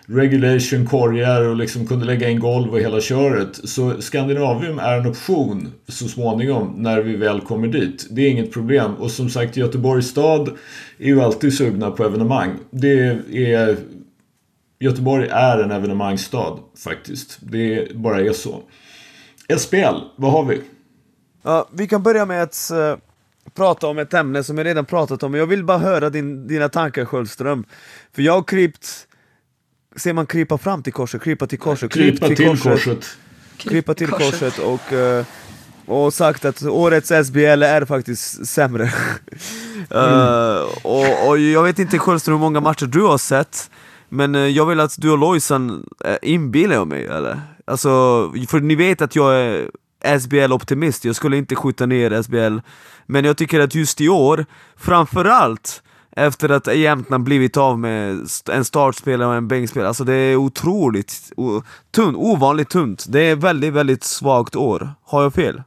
regulation 0.09 0.85
korgar 0.85 1.41
och 1.41 1.55
liksom 1.55 1.87
kunde 1.87 2.05
lägga 2.05 2.29
in 2.29 2.39
golv 2.39 2.71
och 2.71 2.79
hela 2.79 3.01
köret. 3.01 3.69
Så 3.69 4.01
Skandinavium 4.01 4.79
är 4.79 4.97
en 4.97 5.07
option 5.07 5.73
så 5.87 6.07
småningom 6.07 6.73
när 6.77 7.01
vi 7.01 7.15
väl 7.15 7.41
kommer 7.41 7.67
dit. 7.67 8.07
Det 8.09 8.21
är 8.21 8.29
inget 8.29 8.53
problem. 8.53 8.95
Och 8.95 9.11
som 9.11 9.29
sagt 9.29 9.57
Göteborgs 9.57 10.07
stad 10.07 10.49
är 10.97 11.07
ju 11.07 11.21
alltid 11.21 11.53
sugna 11.53 11.91
på 11.91 12.03
evenemang. 12.03 12.57
Det 12.71 13.17
är... 13.31 13.77
Göteborg 14.81 15.27
är 15.31 15.57
en 15.57 15.71
evenemangsstad 15.71 16.59
faktiskt. 16.83 17.37
Det 17.39 17.95
bara 17.95 18.21
är 18.21 18.33
så. 18.33 18.61
SPL, 19.57 19.97
vad 20.15 20.31
har 20.31 20.45
vi? 20.45 20.61
Ja, 21.43 21.69
vi 21.71 21.87
kan 21.87 22.03
börja 22.03 22.25
med 22.25 22.43
att 22.43 22.71
eh, 22.71 22.95
prata 23.55 23.87
om 23.87 23.97
ett 23.97 24.13
ämne 24.13 24.43
som 24.43 24.57
jag 24.57 24.65
redan 24.65 24.85
pratat 24.85 25.23
om, 25.23 25.33
jag 25.33 25.45
vill 25.45 25.63
bara 25.63 25.77
höra 25.77 26.09
din, 26.09 26.47
dina 26.47 26.69
tankar 26.69 27.05
Sköldström. 27.05 27.65
För 28.13 28.21
jag 28.21 28.33
har 28.33 28.43
krypt, 28.43 29.07
ser 29.95 30.13
man 30.13 30.25
krypa 30.25 30.57
fram 30.57 30.83
till 30.83 30.93
korset, 30.93 31.21
krypa 31.21 31.47
till 31.47 31.59
korset, 31.59 31.91
krypt 31.91 32.19
Krypa 32.19 32.35
till 32.35 32.59
korset. 32.59 33.17
krypa 33.57 33.93
till 33.93 34.07
korset 34.07 34.59
och, 34.59 34.93
eh, 34.93 35.25
och 35.85 36.13
sagt 36.13 36.45
att 36.45 36.63
årets 36.63 37.11
SBL 37.11 37.63
är 37.63 37.85
faktiskt 37.85 38.47
sämre. 38.47 38.91
Eh, 39.91 40.61
och, 40.83 41.27
och 41.27 41.39
jag 41.39 41.63
vet 41.63 41.79
inte 41.79 41.99
Sköldström 41.99 42.33
hur 42.35 42.39
många 42.39 42.59
matcher 42.59 42.85
du 42.85 43.01
har 43.01 43.17
sett, 43.17 43.69
men 44.09 44.35
eh, 44.35 44.41
jag 44.41 44.65
vill 44.65 44.79
att 44.79 44.95
du 44.97 45.11
och 45.11 45.17
Lojsan 45.17 45.69
uh, 46.05 46.15
inbillar 46.21 46.75
jag 46.75 46.87
mig 46.87 47.05
eller? 47.05 47.41
Alltså, 47.65 47.89
för 48.47 48.59
ni 48.59 48.75
vet 48.75 49.01
att 49.01 49.15
jag 49.15 49.35
är 49.35 49.69
SBL-optimist, 50.19 51.05
jag 51.05 51.15
skulle 51.15 51.37
inte 51.37 51.55
skjuta 51.55 51.85
ner 51.85 52.21
SBL 52.21 52.59
Men 53.05 53.25
jag 53.25 53.37
tycker 53.37 53.59
att 53.59 53.75
just 53.75 54.01
i 54.01 54.09
år, 54.09 54.45
framförallt 54.77 55.83
efter 56.11 56.49
att 56.49 56.77
Jämtland 56.77 57.23
blivit 57.23 57.57
av 57.57 57.79
med 57.79 58.27
en 58.51 58.65
startspelare 58.65 59.29
och 59.29 59.35
en 59.35 59.47
bänkspelare, 59.47 59.87
alltså 59.87 60.03
det 60.03 60.13
är 60.13 60.35
otroligt 60.35 61.31
tunt, 61.91 62.17
ovanligt 62.17 62.69
tunt. 62.69 63.05
Det 63.09 63.19
är 63.19 63.35
väldigt, 63.35 63.73
väldigt 63.73 64.03
svagt 64.03 64.55
år. 64.55 64.93
Har 65.03 65.23
jag 65.23 65.33
fel? 65.33 65.63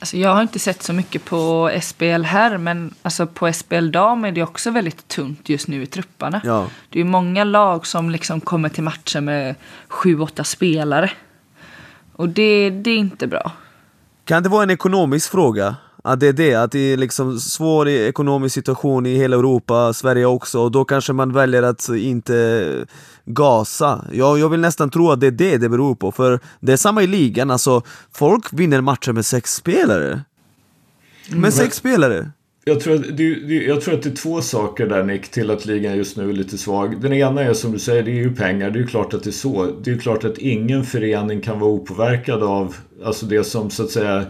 Alltså 0.00 0.16
jag 0.16 0.34
har 0.34 0.42
inte 0.42 0.58
sett 0.58 0.82
så 0.82 0.92
mycket 0.92 1.24
på 1.24 1.70
SBL 1.82 2.22
här, 2.22 2.58
men 2.58 2.94
alltså 3.02 3.26
på 3.26 3.52
SBL 3.52 3.90
dam 3.90 4.24
är 4.24 4.32
det 4.32 4.42
också 4.42 4.70
väldigt 4.70 5.08
tunt 5.08 5.48
just 5.48 5.68
nu 5.68 5.82
i 5.82 5.86
trupperna. 5.86 6.40
Ja. 6.44 6.66
Det 6.90 7.00
är 7.00 7.04
många 7.04 7.44
lag 7.44 7.86
som 7.86 8.10
liksom 8.10 8.40
kommer 8.40 8.68
till 8.68 8.82
matcher 8.82 9.20
med 9.20 9.54
sju, 9.88 10.20
åtta 10.20 10.44
spelare. 10.44 11.10
Och 12.12 12.28
det, 12.28 12.70
det 12.70 12.90
är 12.90 12.98
inte 12.98 13.26
bra. 13.26 13.52
Kan 14.24 14.42
det 14.42 14.48
vara 14.48 14.62
en 14.62 14.70
ekonomisk 14.70 15.30
fråga? 15.30 15.76
Att 16.08 16.20
det 16.20 16.28
är 16.28 16.32
det, 16.32 16.54
att 16.54 16.72
det 16.72 16.78
är 16.92 16.96
liksom 16.96 17.40
svår 17.40 17.88
ekonomisk 17.88 18.54
situation 18.54 19.06
i 19.06 19.14
hela 19.14 19.36
Europa, 19.36 19.92
Sverige 19.92 20.26
också, 20.26 20.60
och 20.60 20.72
då 20.72 20.84
kanske 20.84 21.12
man 21.12 21.32
väljer 21.32 21.62
att 21.62 21.88
inte 21.88 22.86
gasa. 23.24 24.04
Jag, 24.12 24.38
jag 24.38 24.48
vill 24.48 24.60
nästan 24.60 24.90
tro 24.90 25.10
att 25.10 25.20
det 25.20 25.26
är 25.26 25.30
det 25.30 25.56
det 25.56 25.68
beror 25.68 25.94
på, 25.94 26.12
för 26.12 26.40
det 26.60 26.72
är 26.72 26.76
samma 26.76 27.02
i 27.02 27.06
ligan, 27.06 27.50
alltså 27.50 27.82
folk 28.12 28.52
vinner 28.52 28.80
matcher 28.80 29.12
med 29.12 29.26
sex 29.26 29.54
spelare. 29.54 30.20
Med 31.30 31.54
sex 31.54 31.76
spelare! 31.76 32.30
Jag 32.64 32.80
tror, 32.80 32.94
att 32.94 33.16
det, 33.16 33.24
jag 33.66 33.80
tror 33.80 33.94
att 33.94 34.02
det 34.02 34.08
är 34.08 34.16
två 34.16 34.40
saker 34.40 34.86
där 34.86 35.04
Nick 35.04 35.28
till 35.28 35.50
att 35.50 35.66
ligan 35.66 35.96
just 35.96 36.16
nu 36.16 36.28
är 36.28 36.32
lite 36.32 36.58
svag. 36.58 37.00
Den 37.02 37.12
ena 37.12 37.42
är 37.42 37.54
som 37.54 37.72
du 37.72 37.78
säger, 37.78 38.02
det 38.02 38.10
är 38.10 38.22
ju 38.22 38.34
pengar. 38.34 38.70
Det 38.70 38.78
är 38.78 38.80
ju 38.80 38.86
klart 38.86 39.14
att 39.14 39.22
det 39.22 39.30
är 39.30 39.32
så. 39.32 39.66
Det 39.82 39.90
är 39.90 39.94
ju 39.94 40.00
klart 40.00 40.24
att 40.24 40.38
ingen 40.38 40.84
förening 40.84 41.40
kan 41.40 41.60
vara 41.60 41.70
opåverkad 41.70 42.42
av 42.42 42.76
alltså 43.04 43.26
det 43.26 43.44
som 43.44 43.70
så 43.70 43.82
att 43.82 43.90
säga 43.90 44.24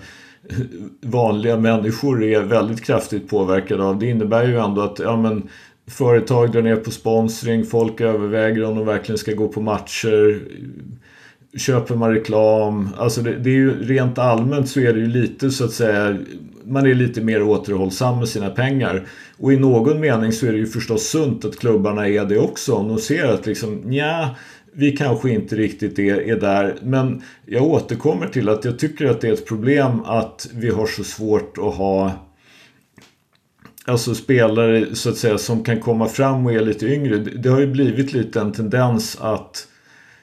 vanliga 1.00 1.56
människor 1.56 2.24
är 2.24 2.42
väldigt 2.42 2.84
kraftigt 2.84 3.28
påverkade 3.28 3.84
av. 3.84 3.98
Det 3.98 4.06
innebär 4.06 4.46
ju 4.46 4.58
ändå 4.58 4.82
att 4.82 4.98
ja, 4.98 5.16
men, 5.16 5.48
företag 5.86 6.52
drar 6.52 6.62
ner 6.62 6.76
på 6.76 6.90
sponsring, 6.90 7.64
folk 7.64 8.00
överväger 8.00 8.64
om 8.64 8.76
de 8.76 8.86
verkligen 8.86 9.18
ska 9.18 9.32
gå 9.32 9.48
på 9.48 9.60
matcher. 9.60 10.40
Köper 11.56 11.94
man 11.94 12.14
reklam? 12.14 12.88
Alltså 12.98 13.22
det, 13.22 13.36
det 13.36 13.50
är 13.50 13.54
ju 13.54 13.84
rent 13.84 14.18
allmänt 14.18 14.68
så 14.68 14.80
är 14.80 14.92
det 14.92 15.00
ju 15.00 15.06
lite 15.06 15.50
så 15.50 15.64
att 15.64 15.72
säga 15.72 16.18
man 16.68 16.86
är 16.86 16.94
lite 16.94 17.20
mer 17.20 17.42
återhållsam 17.42 18.18
med 18.18 18.28
sina 18.28 18.50
pengar. 18.50 19.06
Och 19.38 19.52
i 19.52 19.56
någon 19.56 20.00
mening 20.00 20.32
så 20.32 20.46
är 20.46 20.52
det 20.52 20.58
ju 20.58 20.66
förstås 20.66 21.02
sunt 21.02 21.44
att 21.44 21.58
klubbarna 21.58 22.08
är 22.08 22.24
det 22.24 22.38
också. 22.38 22.72
Om 22.72 22.88
de 22.88 22.98
ser 22.98 23.24
att 23.24 23.46
liksom, 23.46 23.74
nja, 23.74 24.36
vi 24.72 24.96
kanske 24.96 25.30
inte 25.30 25.56
riktigt 25.56 25.98
är, 25.98 26.20
är 26.20 26.40
där. 26.40 26.76
Men 26.82 27.22
jag 27.46 27.62
återkommer 27.62 28.26
till 28.26 28.48
att 28.48 28.64
jag 28.64 28.78
tycker 28.78 29.06
att 29.06 29.20
det 29.20 29.28
är 29.28 29.32
ett 29.32 29.46
problem 29.46 30.00
att 30.04 30.48
vi 30.54 30.70
har 30.70 30.86
så 30.86 31.04
svårt 31.04 31.58
att 31.58 31.74
ha 31.74 32.24
Alltså 33.84 34.14
spelare 34.14 34.94
så 34.94 35.08
att 35.08 35.16
säga 35.16 35.38
som 35.38 35.64
kan 35.64 35.80
komma 35.80 36.08
fram 36.08 36.46
och 36.46 36.52
är 36.52 36.60
lite 36.60 36.86
yngre. 36.86 37.18
Det 37.18 37.48
har 37.48 37.60
ju 37.60 37.66
blivit 37.66 38.12
lite 38.12 38.40
en 38.40 38.52
tendens 38.52 39.18
att 39.20 39.68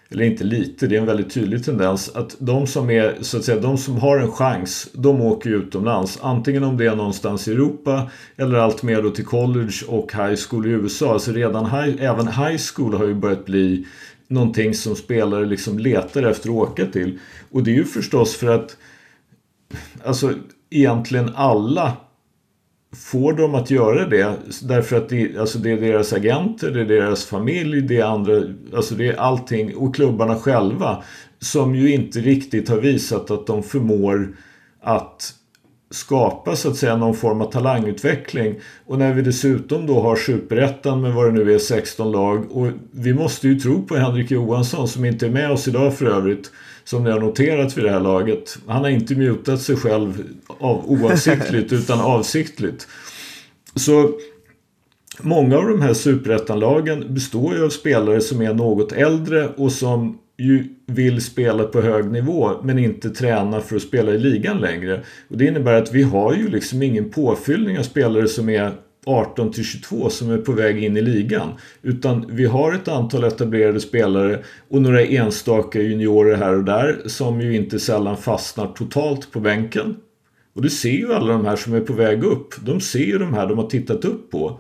eller 0.10 0.26
inte 0.26 0.44
lite, 0.44 0.88
det 0.88 0.96
är 0.96 1.00
en 1.00 1.06
väldigt 1.06 1.34
tydlig 1.34 1.66
tendens 1.66 2.16
att 2.16 2.36
de 2.40 2.68
som 2.68 2.90
är 2.90 3.18
så 3.22 3.38
att 3.38 3.44
säga 3.44 3.60
de 3.60 3.78
som 3.78 3.98
har 3.98 4.18
en 4.18 4.32
chans, 4.32 4.90
de 4.94 5.22
åker 5.22 5.50
utomlands. 5.50 6.20
Antingen 6.22 6.64
om 6.64 6.78
det 6.78 6.86
är 6.86 6.96
någonstans 6.96 7.48
i 7.48 7.52
Europa 7.52 8.10
eller 8.38 8.58
allt 8.58 8.84
mer 8.84 9.02
då 9.02 9.10
till 9.10 9.26
college 9.26 9.74
och 9.88 10.14
high 10.14 10.36
school 10.50 10.66
i 10.66 10.70
USA. 10.70 11.14
Alltså 11.14 11.32
redan 11.32 11.66
high, 11.66 12.04
även 12.04 12.28
high 12.28 12.58
school 12.74 12.94
har 12.94 13.06
ju 13.06 13.14
börjat 13.14 13.46
bli 13.46 13.86
någonting 14.28 14.74
som 14.74 14.96
spelare 14.96 15.46
liksom 15.46 15.80
letar 15.80 16.24
efter 16.24 16.50
att 16.50 16.56
åka 16.56 16.86
till. 16.86 17.20
Och 17.52 17.64
det 17.64 17.72
är 17.72 17.76
ju 17.76 17.86
förstås 17.86 18.36
för 18.36 18.48
att 18.48 18.78
alltså 20.04 20.34
egentligen 20.70 21.32
alla 21.36 21.98
får 22.96 23.34
dem 23.34 23.56
att 23.56 23.72
göra 23.72 24.08
det 24.08 24.36
därför 24.64 24.98
att 24.98 25.10
det, 25.10 25.38
alltså 25.38 25.60
det 25.60 25.72
är 25.72 25.82
deras 25.82 26.14
agenter, 26.14 26.72
det 26.72 26.82
är 26.82 26.86
deras 26.86 27.26
familj, 27.26 27.82
det 27.82 27.98
är 27.98 28.06
andra, 28.06 28.44
alltså 28.76 28.96
det 28.96 29.08
är 29.08 29.16
allting 29.16 29.76
och 29.76 29.96
klubbarna 29.96 30.36
själva 30.36 31.04
som 31.40 31.76
ju 31.76 31.94
inte 31.94 32.20
riktigt 32.20 32.70
har 32.70 32.78
visat 32.78 33.32
att 33.32 33.48
de 33.48 33.64
förmår 33.64 34.36
att 34.82 35.34
skapa 35.92 36.56
så 36.56 36.70
att 36.70 36.78
säga 36.78 36.98
någon 36.98 37.16
form 37.16 37.42
av 37.42 37.52
talangutveckling. 37.52 38.56
Och 38.86 39.00
när 39.00 39.14
vi 39.14 39.22
dessutom 39.22 39.88
då 39.88 40.02
har 40.02 40.16
superettan 40.16 41.02
med 41.02 41.14
vad 41.14 41.26
det 41.26 41.32
nu 41.32 41.54
är 41.54 41.60
16 41.60 42.12
lag 42.12 42.52
och 42.52 42.68
vi 42.92 43.14
måste 43.14 43.48
ju 43.48 43.60
tro 43.60 43.86
på 43.86 43.96
Henrik 43.96 44.32
Johansson 44.32 44.88
som 44.88 45.06
inte 45.06 45.26
är 45.26 45.30
med 45.30 45.52
oss 45.52 45.68
idag 45.68 45.98
för 45.98 46.06
övrigt 46.06 46.52
som 46.84 47.04
ni 47.04 47.12
har 47.12 47.20
noterat 47.20 47.78
vid 47.78 47.86
det 47.86 47.92
här 47.92 48.00
laget. 48.00 48.58
Han 48.68 48.84
har 48.84 48.90
inte 48.90 49.16
mutat 49.16 49.62
sig 49.62 49.76
själv 49.76 50.24
av 50.60 50.92
oavsiktligt 50.92 51.74
utan 51.74 52.02
avsiktligt. 52.02 52.88
Så 53.76 54.12
många 55.22 55.58
av 55.58 55.68
de 55.68 55.82
här 55.82 55.94
superettanlagen 55.94 57.14
består 57.14 57.56
ju 57.56 57.66
av 57.66 57.70
spelare 57.70 58.22
som 58.22 58.42
är 58.42 58.54
något 58.54 58.92
äldre 58.92 59.48
och 59.48 59.72
som 59.72 60.18
ju 60.38 60.64
vill 60.86 61.22
spela 61.22 61.64
på 61.64 61.82
hög 61.82 62.12
nivå 62.12 62.52
men 62.64 62.80
inte 62.80 63.10
träna 63.10 63.62
för 63.62 63.76
att 63.76 63.82
spela 63.82 64.12
i 64.12 64.18
ligan 64.18 64.58
längre. 64.58 65.04
Och 65.28 65.38
Det 65.38 65.46
innebär 65.46 65.74
att 65.74 65.94
vi 65.94 66.04
har 66.04 66.34
ju 66.34 66.48
liksom 66.48 66.82
ingen 66.82 67.10
påfyllning 67.10 67.80
av 67.80 67.84
spelare 67.84 68.28
som 68.28 68.50
är 68.50 68.72
18 69.06 69.52
till 69.52 69.64
22 69.64 70.10
som 70.10 70.32
är 70.32 70.38
på 70.38 70.52
väg 70.52 70.84
in 70.84 70.98
i 70.98 71.02
ligan. 71.02 71.50
Utan 71.82 72.26
vi 72.30 72.46
har 72.46 72.74
ett 72.74 72.88
antal 72.88 73.24
etablerade 73.24 73.80
spelare 73.80 74.44
och 74.70 74.82
några 74.82 75.02
enstaka 75.02 75.82
juniorer 75.82 76.36
här 76.36 76.58
och 76.58 76.64
där 76.64 77.02
som 77.06 77.42
ju 77.42 77.56
inte 77.56 77.80
sällan 77.80 78.18
fastnar 78.18 78.68
totalt 78.68 79.32
på 79.32 79.40
bänken. 79.40 79.96
Och 80.54 80.62
du 80.62 80.70
ser 80.70 80.90
ju 80.90 81.14
alla 81.14 81.34
de 81.34 81.46
här 81.46 81.56
som 81.56 81.74
är 81.74 81.82
på 81.82 81.94
väg 81.94 82.24
upp. 82.24 82.54
De 82.66 82.82
ser 82.82 83.06
ju 83.06 83.18
de 83.18 83.34
här 83.34 83.48
de 83.48 83.58
har 83.58 83.68
tittat 83.68 84.06
upp 84.06 84.32
på. 84.32 84.60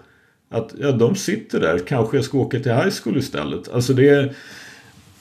Att 0.51 0.73
ja, 0.79 0.91
de 0.91 1.15
sitter 1.15 1.59
där. 1.59 1.79
Kanske 1.87 2.17
jag 2.17 2.25
ska 2.25 2.37
åka 2.37 2.59
till 2.59 2.71
high 2.71 2.93
school 3.03 3.17
istället. 3.17 3.69
Alltså 3.69 3.93
det 3.93 4.09
är 4.09 4.35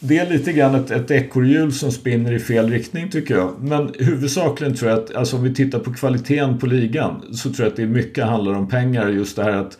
det 0.08 0.18
är 0.18 0.30
lite 0.30 0.52
grann 0.52 0.74
ett, 0.74 0.90
ett 0.90 1.10
ekorrhjul 1.10 1.72
som 1.72 1.92
spinner 1.92 2.32
i 2.32 2.38
fel 2.38 2.70
riktning 2.70 3.10
tycker 3.10 3.34
jag. 3.34 3.54
Men 3.60 3.94
huvudsakligen 3.98 4.74
tror 4.74 4.90
jag 4.90 5.00
att, 5.00 5.14
alltså 5.14 5.36
om 5.36 5.42
vi 5.42 5.54
tittar 5.54 5.78
på 5.78 5.94
kvaliteten 5.94 6.58
på 6.58 6.66
ligan, 6.66 7.34
så 7.34 7.52
tror 7.52 7.64
jag 7.64 7.70
att 7.70 7.76
det 7.76 7.86
mycket 7.86 8.24
handlar 8.24 8.52
om 8.52 8.68
pengar. 8.68 9.08
Just 9.08 9.36
det 9.36 9.42
här 9.42 9.52
att 9.52 9.78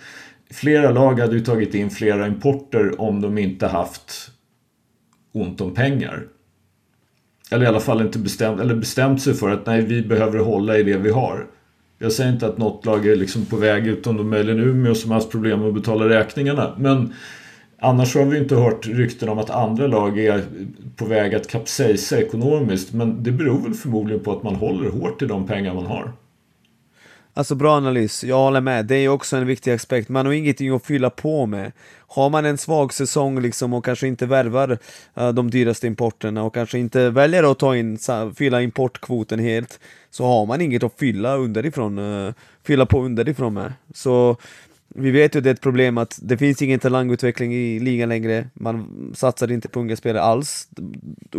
flera 0.50 0.90
lag 0.90 1.20
hade 1.20 1.34
ju 1.34 1.40
tagit 1.40 1.74
in 1.74 1.90
flera 1.90 2.26
importer 2.26 3.00
om 3.00 3.20
de 3.20 3.38
inte 3.38 3.66
haft 3.66 4.30
ont 5.32 5.60
om 5.60 5.74
pengar. 5.74 6.22
Eller 7.50 7.64
i 7.64 7.68
alla 7.68 7.80
fall 7.80 8.00
inte 8.00 8.18
bestämt, 8.18 8.60
eller 8.60 8.74
bestämt 8.74 9.22
sig 9.22 9.34
för 9.34 9.50
att 9.50 9.66
nej, 9.66 9.82
vi 9.82 10.02
behöver 10.02 10.38
hålla 10.38 10.78
i 10.78 10.82
det 10.82 10.96
vi 10.96 11.10
har. 11.10 11.46
Jag 11.98 12.12
säger 12.12 12.32
inte 12.32 12.46
att 12.46 12.58
något 12.58 12.86
lag 12.86 13.06
är 13.06 13.16
liksom 13.16 13.46
på 13.46 13.56
väg 13.56 13.86
utom 13.86 14.16
de 14.16 14.30
möjligen 14.30 14.60
Umeå 14.60 14.94
som 14.94 15.10
har 15.10 15.18
haft 15.18 15.30
problem 15.30 15.60
med 15.60 15.68
att 15.68 15.74
betala 15.74 16.08
räkningarna. 16.08 16.74
Men 16.78 17.12
Annars 17.84 18.14
har 18.14 18.24
vi 18.24 18.38
inte 18.38 18.56
hört 18.56 18.86
rykten 18.86 19.28
om 19.28 19.38
att 19.38 19.50
andra 19.50 19.86
lag 19.86 20.18
är 20.18 20.44
på 20.96 21.04
väg 21.04 21.34
att 21.34 21.48
kapsejsa 21.48 22.18
ekonomiskt. 22.18 22.92
Men 22.92 23.22
det 23.22 23.32
beror 23.32 23.60
väl 23.60 23.74
förmodligen 23.74 24.24
på 24.24 24.32
att 24.32 24.42
man 24.42 24.54
håller 24.54 24.90
hårt 24.90 25.22
i 25.22 25.26
de 25.26 25.46
pengar 25.46 25.74
man 25.74 25.86
har. 25.86 26.12
Alltså 27.36 27.54
bra 27.54 27.76
analys, 27.76 28.24
jag 28.24 28.36
håller 28.36 28.60
med. 28.60 28.86
Det 28.86 28.96
är 28.96 29.08
också 29.08 29.36
en 29.36 29.46
viktig 29.46 29.72
aspekt. 29.72 30.08
Man 30.08 30.26
har 30.26 30.32
ingenting 30.32 30.70
att 30.70 30.84
fylla 30.84 31.10
på 31.10 31.46
med. 31.46 31.72
Har 32.06 32.30
man 32.30 32.44
en 32.44 32.58
svag 32.58 32.92
säsong 32.92 33.40
liksom 33.40 33.72
och 33.72 33.84
kanske 33.84 34.08
inte 34.08 34.26
värvar 34.26 34.78
uh, 35.20 35.28
de 35.28 35.50
dyraste 35.50 35.86
importerna 35.86 36.42
och 36.42 36.54
kanske 36.54 36.78
inte 36.78 37.10
väljer 37.10 37.50
att 37.50 37.58
ta 37.58 37.76
in, 37.76 37.98
fylla 38.36 38.62
importkvoten 38.62 39.38
helt, 39.38 39.80
så 40.10 40.24
har 40.24 40.46
man 40.46 40.60
inget 40.60 40.82
att 40.82 40.98
fylla 40.98 41.36
underifrån, 41.36 41.98
uh, 41.98 42.32
fylla 42.62 42.86
på 42.86 43.02
underifrån 43.02 43.54
med. 43.54 43.72
Så 43.94 44.36
vi 44.88 45.10
vet 45.10 45.34
ju 45.34 45.38
att 45.38 45.44
det 45.44 45.50
är 45.50 45.54
ett 45.54 45.60
problem 45.60 45.98
att 45.98 46.18
det 46.22 46.36
finns 46.36 46.62
ingen 46.62 46.80
talangutveckling 46.80 47.54
i 47.54 47.78
ligan 47.78 48.08
längre, 48.08 48.48
man 48.54 48.86
satsar 49.14 49.52
inte 49.52 49.68
på 49.68 49.80
unga 49.80 49.96
spelare 49.96 50.22
alls, 50.22 50.68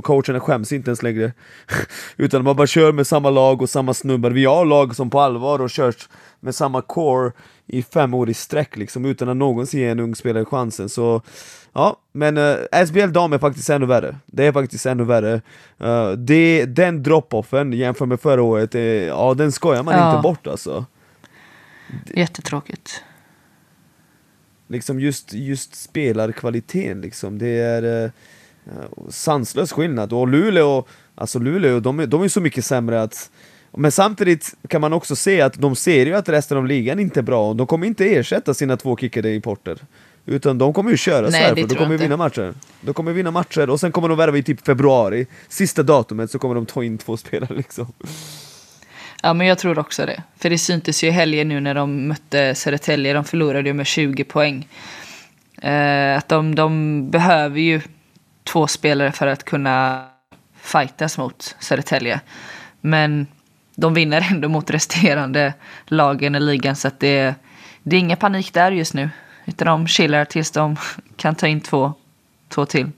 coacherna 0.02 0.40
skäms 0.40 0.72
inte 0.72 0.90
ens 0.90 1.04
längre, 1.04 1.34
utan 2.18 2.44
man 2.44 2.56
bara 2.56 2.68
kör 2.68 2.92
med 2.92 3.08
samma 3.08 3.30
lag 3.30 3.62
och 3.62 3.70
samma 3.70 3.94
snubbar. 3.94 4.32
Vi 4.32 4.46
har 4.46 4.66
lag 4.66 4.96
som 4.96 5.10
på 5.10 5.20
allvar 5.20 5.60
har 5.60 5.70
kört 5.70 6.10
med 6.40 6.56
samma 6.56 6.82
core 6.82 7.32
i 7.68 7.84
fem 7.84 8.14
år 8.14 8.30
i 8.30 8.34
sträck 8.34 8.78
liksom, 8.78 9.06
utan 9.06 9.30
att 9.30 9.38
någonsin 9.38 9.80
ge 9.80 9.88
en 9.88 10.00
ung 10.00 10.16
spelare 10.16 10.46
chansen. 10.46 10.90
Så 10.90 11.22
ja, 11.74 11.98
men 12.12 12.38
uh, 12.38 12.58
eh, 12.72 12.86
SBL 12.86 13.12
dam 13.12 13.34
är 13.34 13.38
faktiskt 13.38 13.70
ännu 13.70 13.86
värre. 13.86 14.16
Det 14.26 14.46
är 14.46 14.52
faktiskt 14.52 14.86
ännu 14.86 15.04
värre. 15.04 15.42
Uh, 15.84 16.12
det, 16.12 16.66
den 16.66 17.04
drop-offen 17.04 17.74
jämfört 17.74 18.08
med 18.08 18.20
förra 18.20 18.42
året, 18.42 18.76
uh, 18.76 18.82
ja 18.82 19.34
den 19.34 19.52
skojar 19.52 19.84
man 19.84 19.94
ja. 19.94 20.10
inte 20.10 20.22
bort 20.22 20.48
alltså. 20.48 20.86
Jättetråkigt 22.14 23.04
liksom 24.68 25.00
just, 25.00 25.34
just 25.34 25.76
spelarkvaliteten 25.76 27.02
liksom, 27.02 27.38
det 27.38 27.48
är 27.48 28.04
eh, 28.04 28.12
sanslös 29.10 29.72
skillnad. 29.72 30.14
Och 30.14 30.28
Luleå, 30.28 30.86
alltså 31.16 31.40
Luleå, 31.40 31.80
de, 31.80 32.00
är, 32.00 32.08
de 32.08 32.24
är 32.24 32.28
så 32.28 32.42
mycket 32.42 32.66
sämre 32.66 33.02
att 33.02 33.30
men 33.78 33.92
samtidigt 33.92 34.54
kan 34.68 34.82
man 34.82 34.94
också 34.94 35.16
se 35.16 35.42
att 35.42 35.54
de 35.54 35.76
ser 35.76 36.06
ju 36.06 36.16
att 36.16 36.30
resten 36.30 36.58
av 36.58 36.66
ligan 36.66 37.00
inte 37.00 37.20
är 37.20 37.22
bra, 37.22 37.50
och 37.50 37.56
de 37.56 37.68
kommer 37.68 37.88
inte 37.88 38.06
ersätta 38.06 38.54
sina 38.54 38.78
två 38.78 38.98
kickade 38.98 39.34
importer. 39.34 39.78
Utan 40.26 40.58
de 40.58 40.74
kommer 40.74 40.92
ju 40.92 40.98
köra 40.98 41.30
Nej, 41.30 41.32
så 41.32 41.38
här, 41.38 41.68
de 41.68 41.76
kommer 41.76 41.98
vinna 41.98 42.18
matcher. 42.18 42.54
De 42.82 42.94
kommer 42.94 43.14
vinna 43.14 43.32
matcher, 43.32 43.70
och 43.70 43.80
sen 43.80 43.92
kommer 43.92 44.10
de 44.10 44.18
värva 44.18 44.38
i 44.38 44.44
typ 44.44 44.66
februari, 44.66 45.28
sista 45.50 45.84
datumet 45.84 46.32
så 46.32 46.40
kommer 46.40 46.56
de 46.56 46.66
ta 46.66 46.84
in 46.84 46.98
två 46.98 47.18
spelare 47.18 47.54
liksom. 47.56 47.88
Ja, 49.26 49.34
men 49.34 49.48
jag 49.48 49.58
tror 49.58 49.80
också 49.80 50.06
det. 50.06 50.24
För 50.38 50.50
det 50.50 50.58
syntes 50.58 51.04
ju 51.04 51.08
i 51.08 51.12
helgen 51.12 51.48
nu 51.48 51.60
när 51.60 51.74
de 51.74 52.08
mötte 52.08 52.56
Södertälje. 52.56 53.14
De 53.14 53.24
förlorade 53.24 53.70
ju 53.70 53.74
med 53.74 53.88
20 53.88 54.24
poäng. 54.24 54.68
Eh, 55.62 56.18
att 56.18 56.30
de, 56.30 56.56
de 56.56 57.10
behöver 57.10 57.60
ju 57.60 57.82
två 58.44 58.68
spelare 58.68 59.12
för 59.12 59.28
att 59.28 59.44
kunna 59.44 60.06
fightas 60.62 61.18
mot 61.18 61.56
Södertälje. 61.60 62.20
Men 62.82 63.28
de 63.76 63.94
vinner 63.94 64.28
ändå 64.32 64.50
mot 64.50 64.70
resterande 64.70 65.54
lagen 65.86 66.36
i 66.36 66.40
ligan. 66.40 66.76
Så 66.76 66.88
att 66.88 67.00
det, 67.00 67.36
det 67.84 67.96
är 67.96 68.00
ingen 68.00 68.18
panik 68.18 68.54
där 68.54 68.72
just 68.72 68.94
nu. 68.94 69.10
Utan 69.46 69.68
de 69.68 69.88
chillar 69.88 70.26
tills 70.26 70.52
de 70.52 70.76
kan 71.16 71.36
ta 71.36 71.48
in 71.48 71.62
två, 71.62 71.94
två 72.50 72.66
till. 72.66 72.92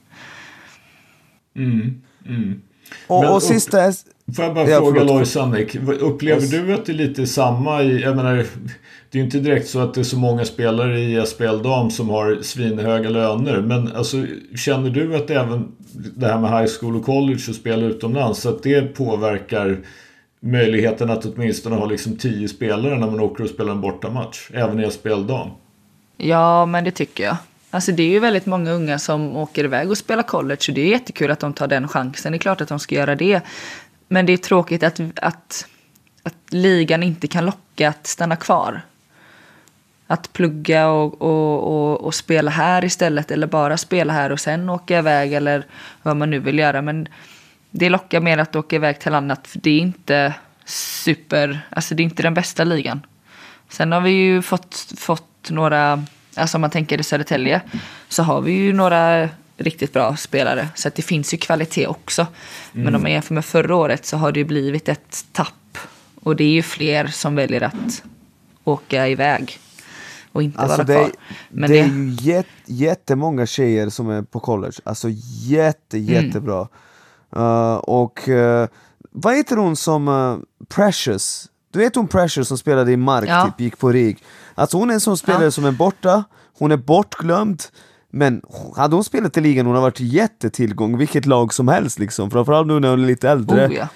Mm, 1.56 2.02
mm. 2.26 2.62
Och, 3.06 3.24
och, 3.24 3.34
och 3.34 3.42
sista... 3.42 3.92
Får 4.36 4.44
jag 4.44 4.54
bara 4.54 4.68
jag 4.68 4.82
fråga 4.82 5.04
Lojsan, 5.04 5.56
upplever 6.00 6.42
yes. 6.42 6.50
du 6.50 6.74
att 6.74 6.86
det 6.86 6.92
är 6.92 6.94
lite 6.94 7.26
samma 7.26 7.82
i, 7.82 8.02
jag 8.02 8.16
menar, 8.16 8.46
det 9.10 9.18
är 9.18 9.22
inte 9.22 9.38
direkt 9.38 9.68
så 9.68 9.78
att 9.78 9.94
det 9.94 10.00
är 10.00 10.04
så 10.04 10.18
många 10.18 10.44
spelare 10.44 11.00
i 11.00 11.26
SPL 11.26 11.62
Dam 11.62 11.90
som 11.90 12.08
har 12.08 12.38
svinhöga 12.42 13.10
löner. 13.10 13.60
Men 13.60 13.96
alltså, 13.96 14.24
känner 14.56 14.90
du 14.90 15.16
att 15.16 15.30
även 15.30 15.72
det 15.92 16.26
här 16.26 16.38
med 16.38 16.50
high 16.50 16.72
school 16.80 16.96
och 16.96 17.04
college 17.04 17.42
och 17.48 17.54
spela 17.54 17.86
utomlands, 17.86 18.46
att 18.46 18.62
det 18.62 18.82
påverkar 18.82 19.78
möjligheten 20.40 21.10
att 21.10 21.24
åtminstone 21.24 21.76
ha 21.76 21.86
liksom 21.86 22.16
tio 22.16 22.48
spelare 22.48 22.98
när 22.98 23.06
man 23.06 23.20
åker 23.20 23.44
och 23.44 23.50
spelar 23.50 23.72
en 23.72 23.80
bortamatch. 23.80 24.50
Även 24.54 24.80
i 24.80 24.90
SPL-dam. 24.90 25.48
Ja, 26.16 26.66
men 26.66 26.84
det 26.84 26.90
tycker 26.90 27.24
jag. 27.24 27.36
Alltså 27.70 27.92
det 27.92 28.02
är 28.02 28.10
ju 28.10 28.18
väldigt 28.18 28.46
många 28.46 28.70
unga 28.70 28.98
som 28.98 29.36
åker 29.36 29.64
iväg 29.64 29.90
och 29.90 29.98
spelar 29.98 30.22
college 30.22 30.60
och 30.68 30.74
det 30.74 30.80
är 30.80 30.86
jättekul 30.86 31.30
att 31.30 31.40
de 31.40 31.52
tar 31.52 31.66
den 31.66 31.88
chansen. 31.88 32.32
Det 32.32 32.36
är 32.36 32.40
klart 32.40 32.60
att 32.60 32.68
de 32.68 32.78
ska 32.78 32.94
göra 32.94 33.14
det. 33.14 33.40
Men 34.08 34.26
det 34.26 34.32
är 34.32 34.36
tråkigt 34.36 34.82
att, 34.82 35.00
att, 35.16 35.66
att 36.22 36.34
ligan 36.48 37.02
inte 37.02 37.26
kan 37.26 37.46
locka 37.46 37.88
att 37.88 38.06
stanna 38.06 38.36
kvar. 38.36 38.80
Att 40.06 40.32
plugga 40.32 40.88
och, 40.88 41.22
och, 41.22 41.62
och, 41.62 42.00
och, 42.00 42.14
spela 42.14 42.50
här 42.50 42.84
istället 42.84 43.30
eller 43.30 43.46
bara 43.46 43.76
spela 43.76 44.12
här 44.12 44.32
och 44.32 44.40
sen 44.40 44.70
åka 44.70 44.98
iväg 44.98 45.32
eller 45.32 45.66
vad 46.02 46.16
man 46.16 46.30
nu 46.30 46.38
vill 46.38 46.58
göra. 46.58 46.82
Men 46.82 47.08
det 47.70 47.88
lockar 47.88 48.20
mer 48.20 48.38
att 48.38 48.56
åka 48.56 48.76
iväg 48.76 49.00
till 49.00 49.14
annat 49.14 49.46
för 49.46 49.58
det 49.58 49.70
är 49.70 49.78
inte 49.78 50.34
super, 50.64 51.60
alltså 51.70 51.94
det 51.94 52.02
är 52.02 52.04
inte 52.04 52.22
den 52.22 52.34
bästa 52.34 52.64
ligan. 52.64 53.00
Sen 53.68 53.92
har 53.92 54.00
vi 54.00 54.10
ju 54.10 54.42
fått, 54.42 54.92
fått 54.96 55.50
några, 55.50 56.04
alltså 56.34 56.56
om 56.56 56.60
man 56.60 56.70
tänker 56.70 57.00
i 57.00 57.02
Södertälje, 57.02 57.60
så 58.08 58.22
har 58.22 58.40
vi 58.40 58.52
ju 58.52 58.72
några 58.72 59.28
riktigt 59.58 59.92
bra 59.92 60.16
spelare. 60.16 60.68
Så 60.74 60.90
det 60.94 61.02
finns 61.02 61.34
ju 61.34 61.38
kvalitet 61.38 61.86
också. 61.86 62.26
Mm. 62.72 62.84
Men 62.84 62.94
om 62.94 63.02
man 63.02 63.12
jämför 63.12 63.34
med 63.34 63.44
förra 63.44 63.76
året 63.76 64.06
så 64.06 64.16
har 64.16 64.32
det 64.32 64.40
ju 64.40 64.44
blivit 64.44 64.88
ett 64.88 65.24
tapp. 65.32 65.78
Och 66.22 66.36
det 66.36 66.44
är 66.44 66.48
ju 66.52 66.62
fler 66.62 67.06
som 67.06 67.34
väljer 67.34 67.62
att 67.62 68.02
åka 68.64 69.08
iväg 69.08 69.58
och 70.32 70.42
inte 70.42 70.58
alltså 70.58 70.76
vara 70.76 70.86
det, 70.86 70.94
kvar. 70.94 71.10
Men 71.50 71.70
det, 71.70 71.78
är 71.78 71.86
ju 71.86 72.16
jätt, 72.20 72.46
jättemånga 72.66 73.46
tjejer 73.46 73.88
som 73.88 74.10
är 74.10 74.22
på 74.22 74.40
college. 74.40 74.76
Alltså 74.84 75.08
jätte, 75.42 75.96
mm. 75.98 76.08
jättebra. 76.08 76.68
Mm. 77.36 77.44
Uh, 77.44 77.74
och 77.74 78.28
uh, 78.28 78.66
vad 79.10 79.36
heter 79.36 79.56
hon 79.56 79.76
som 79.76 80.08
uh, 80.08 80.38
Precious? 80.68 81.48
Du 81.70 81.78
vet 81.78 81.94
hon 81.94 82.08
Precious 82.08 82.48
som 82.48 82.58
spelade 82.58 82.92
i 82.92 82.96
Mark, 82.96 83.28
ja. 83.28 83.44
typ, 83.44 83.60
gick 83.60 83.78
på 83.78 83.92
RIG? 83.92 84.24
Alltså 84.54 84.76
hon 84.76 84.90
är 84.90 84.94
en 84.94 85.00
sån 85.00 85.16
spelare 85.16 85.44
ja. 85.44 85.50
som 85.50 85.64
är 85.64 85.72
borta, 85.72 86.24
hon 86.58 86.72
är 86.72 86.76
bortglömd 86.76 87.62
men 88.10 88.42
hade 88.76 88.94
hon 88.94 89.04
spelat 89.04 89.36
i 89.36 89.40
ligan 89.40 89.66
hon 89.66 89.74
har 89.74 89.82
varit 89.82 90.00
jättetillgång, 90.00 90.98
vilket 90.98 91.26
lag 91.26 91.54
som 91.54 91.68
helst 91.68 91.98
liksom, 91.98 92.30
framförallt 92.30 92.66
nu 92.66 92.80
när 92.80 92.90
hon 92.90 93.02
är 93.02 93.06
lite 93.06 93.30
äldre. 93.30 93.66
Oh, 93.66 93.74
ja. 93.74 93.88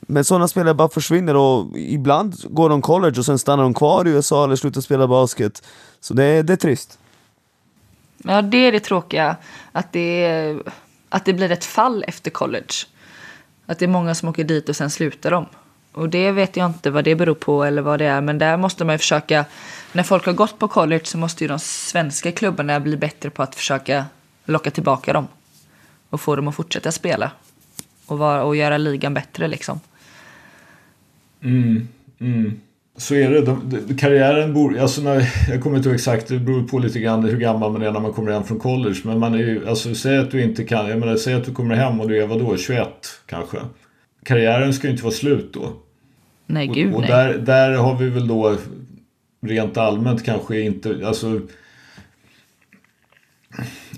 Men 0.00 0.24
sådana 0.24 0.48
spelare 0.48 0.74
bara 0.74 0.88
försvinner 0.88 1.36
och 1.36 1.78
ibland 1.78 2.34
går 2.50 2.68
de 2.68 2.82
college 2.82 3.18
och 3.18 3.26
sen 3.26 3.38
stannar 3.38 3.62
de 3.62 3.74
kvar 3.74 4.06
i 4.06 4.10
USA 4.10 4.44
eller 4.44 4.56
slutar 4.56 4.80
spela 4.80 5.06
basket. 5.06 5.62
Så 6.00 6.14
det, 6.14 6.42
det 6.42 6.52
är 6.52 6.56
trist. 6.56 6.98
Ja, 8.16 8.42
det 8.42 8.58
är 8.58 8.72
det 8.72 8.80
tråkiga. 8.80 9.36
Att 9.72 9.92
det, 9.92 10.56
att 11.08 11.24
det 11.24 11.32
blir 11.32 11.52
ett 11.52 11.64
fall 11.64 12.04
efter 12.08 12.30
college. 12.30 12.74
Att 13.66 13.78
det 13.78 13.84
är 13.84 13.88
många 13.88 14.14
som 14.14 14.28
åker 14.28 14.44
dit 14.44 14.68
och 14.68 14.76
sen 14.76 14.90
slutar 14.90 15.30
de. 15.30 15.46
Och 15.92 16.08
det 16.08 16.32
vet 16.32 16.56
jag 16.56 16.66
inte 16.66 16.90
vad 16.90 17.04
det 17.04 17.14
beror 17.14 17.34
på 17.34 17.64
eller 17.64 17.82
vad 17.82 17.98
det 17.98 18.06
är. 18.06 18.20
Men 18.20 18.38
där 18.38 18.56
måste 18.56 18.84
man 18.84 18.94
ju 18.94 18.98
försöka. 18.98 19.44
När 19.96 20.02
folk 20.02 20.26
har 20.26 20.32
gått 20.32 20.58
på 20.58 20.68
college 20.68 21.04
så 21.04 21.18
måste 21.18 21.44
ju 21.44 21.48
de 21.48 21.58
svenska 21.58 22.32
klubbarna 22.32 22.80
bli 22.80 22.96
bättre 22.96 23.30
på 23.30 23.42
att 23.42 23.54
försöka 23.54 24.04
locka 24.44 24.70
tillbaka 24.70 25.12
dem. 25.12 25.26
Och 26.10 26.20
få 26.20 26.36
dem 26.36 26.48
att 26.48 26.54
fortsätta 26.54 26.92
spela. 26.92 27.30
Och, 28.06 28.18
vara, 28.18 28.44
och 28.44 28.56
göra 28.56 28.78
ligan 28.78 29.14
bättre 29.14 29.48
liksom. 29.48 29.80
Mm, 31.42 31.88
mm. 32.18 32.60
Så 32.96 33.14
är 33.14 33.30
det. 33.30 33.40
De, 33.40 33.82
de, 33.88 33.94
karriären 33.94 34.54
bor, 34.54 34.78
alltså 34.78 35.02
när, 35.02 35.28
jag 35.48 35.62
kommer 35.62 35.76
inte 35.76 35.88
ihåg 35.88 35.96
exakt, 35.96 36.28
det 36.28 36.38
beror 36.38 36.62
på 36.62 36.78
lite 36.78 37.00
grann 37.00 37.24
hur 37.24 37.38
gammal 37.38 37.72
man 37.72 37.82
är 37.82 37.92
när 37.92 38.00
man 38.00 38.12
kommer 38.12 38.32
hem 38.32 38.44
från 38.44 38.58
college. 38.58 39.00
Men 39.04 39.18
man 39.18 39.34
är 39.34 39.38
ju, 39.38 39.68
alltså 39.68 39.94
säg 39.94 40.18
att 40.18 40.30
du 40.30 40.42
inte 40.42 40.64
kan, 40.64 40.88
jag 40.88 40.98
menar 40.98 41.16
säg 41.16 41.34
att 41.34 41.44
du 41.44 41.52
kommer 41.52 41.74
hem 41.74 42.00
och 42.00 42.08
du 42.08 42.22
är 42.22 42.26
vadå, 42.26 42.56
21 42.56 42.88
kanske. 43.26 43.58
Karriären 44.24 44.74
ska 44.74 44.86
ju 44.86 44.90
inte 44.92 45.04
vara 45.04 45.14
slut 45.14 45.52
då. 45.52 45.72
Nej, 46.46 46.66
gud 46.66 46.92
och, 46.92 46.96
och 46.96 47.00
nej. 47.00 47.10
Där, 47.10 47.38
där 47.38 47.72
har 47.72 47.96
vi 47.96 48.08
väl 48.08 48.28
då 48.28 48.56
rent 49.40 49.76
allmänt 49.76 50.24
kanske 50.24 50.60
inte, 50.60 51.00
alltså 51.06 51.40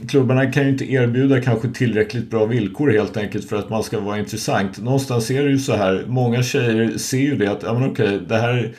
klubbarna 0.09 0.53
kan 0.53 0.62
ju 0.62 0.68
inte 0.68 0.93
erbjuda 0.93 1.41
kanske 1.41 1.68
tillräckligt 1.68 2.30
bra 2.30 2.47
villkor 2.47 2.91
helt 2.91 3.16
enkelt 3.16 3.49
för 3.49 3.57
att 3.57 3.70
man 3.70 3.82
ska 3.82 4.01
vara 4.01 4.18
intressant. 4.18 4.78
Någonstans 4.78 5.30
är 5.30 5.45
det 5.45 5.51
ju 5.51 5.59
så 5.59 5.72
här, 5.72 6.05
många 6.07 6.43
tjejer 6.43 6.99
ser 6.99 7.18
ju 7.18 7.36
det 7.36 7.51
att, 7.51 7.62
ja 7.62 7.78
men 7.78 7.91
okej, 7.91 8.20
det 8.28 8.36
här 8.36 8.74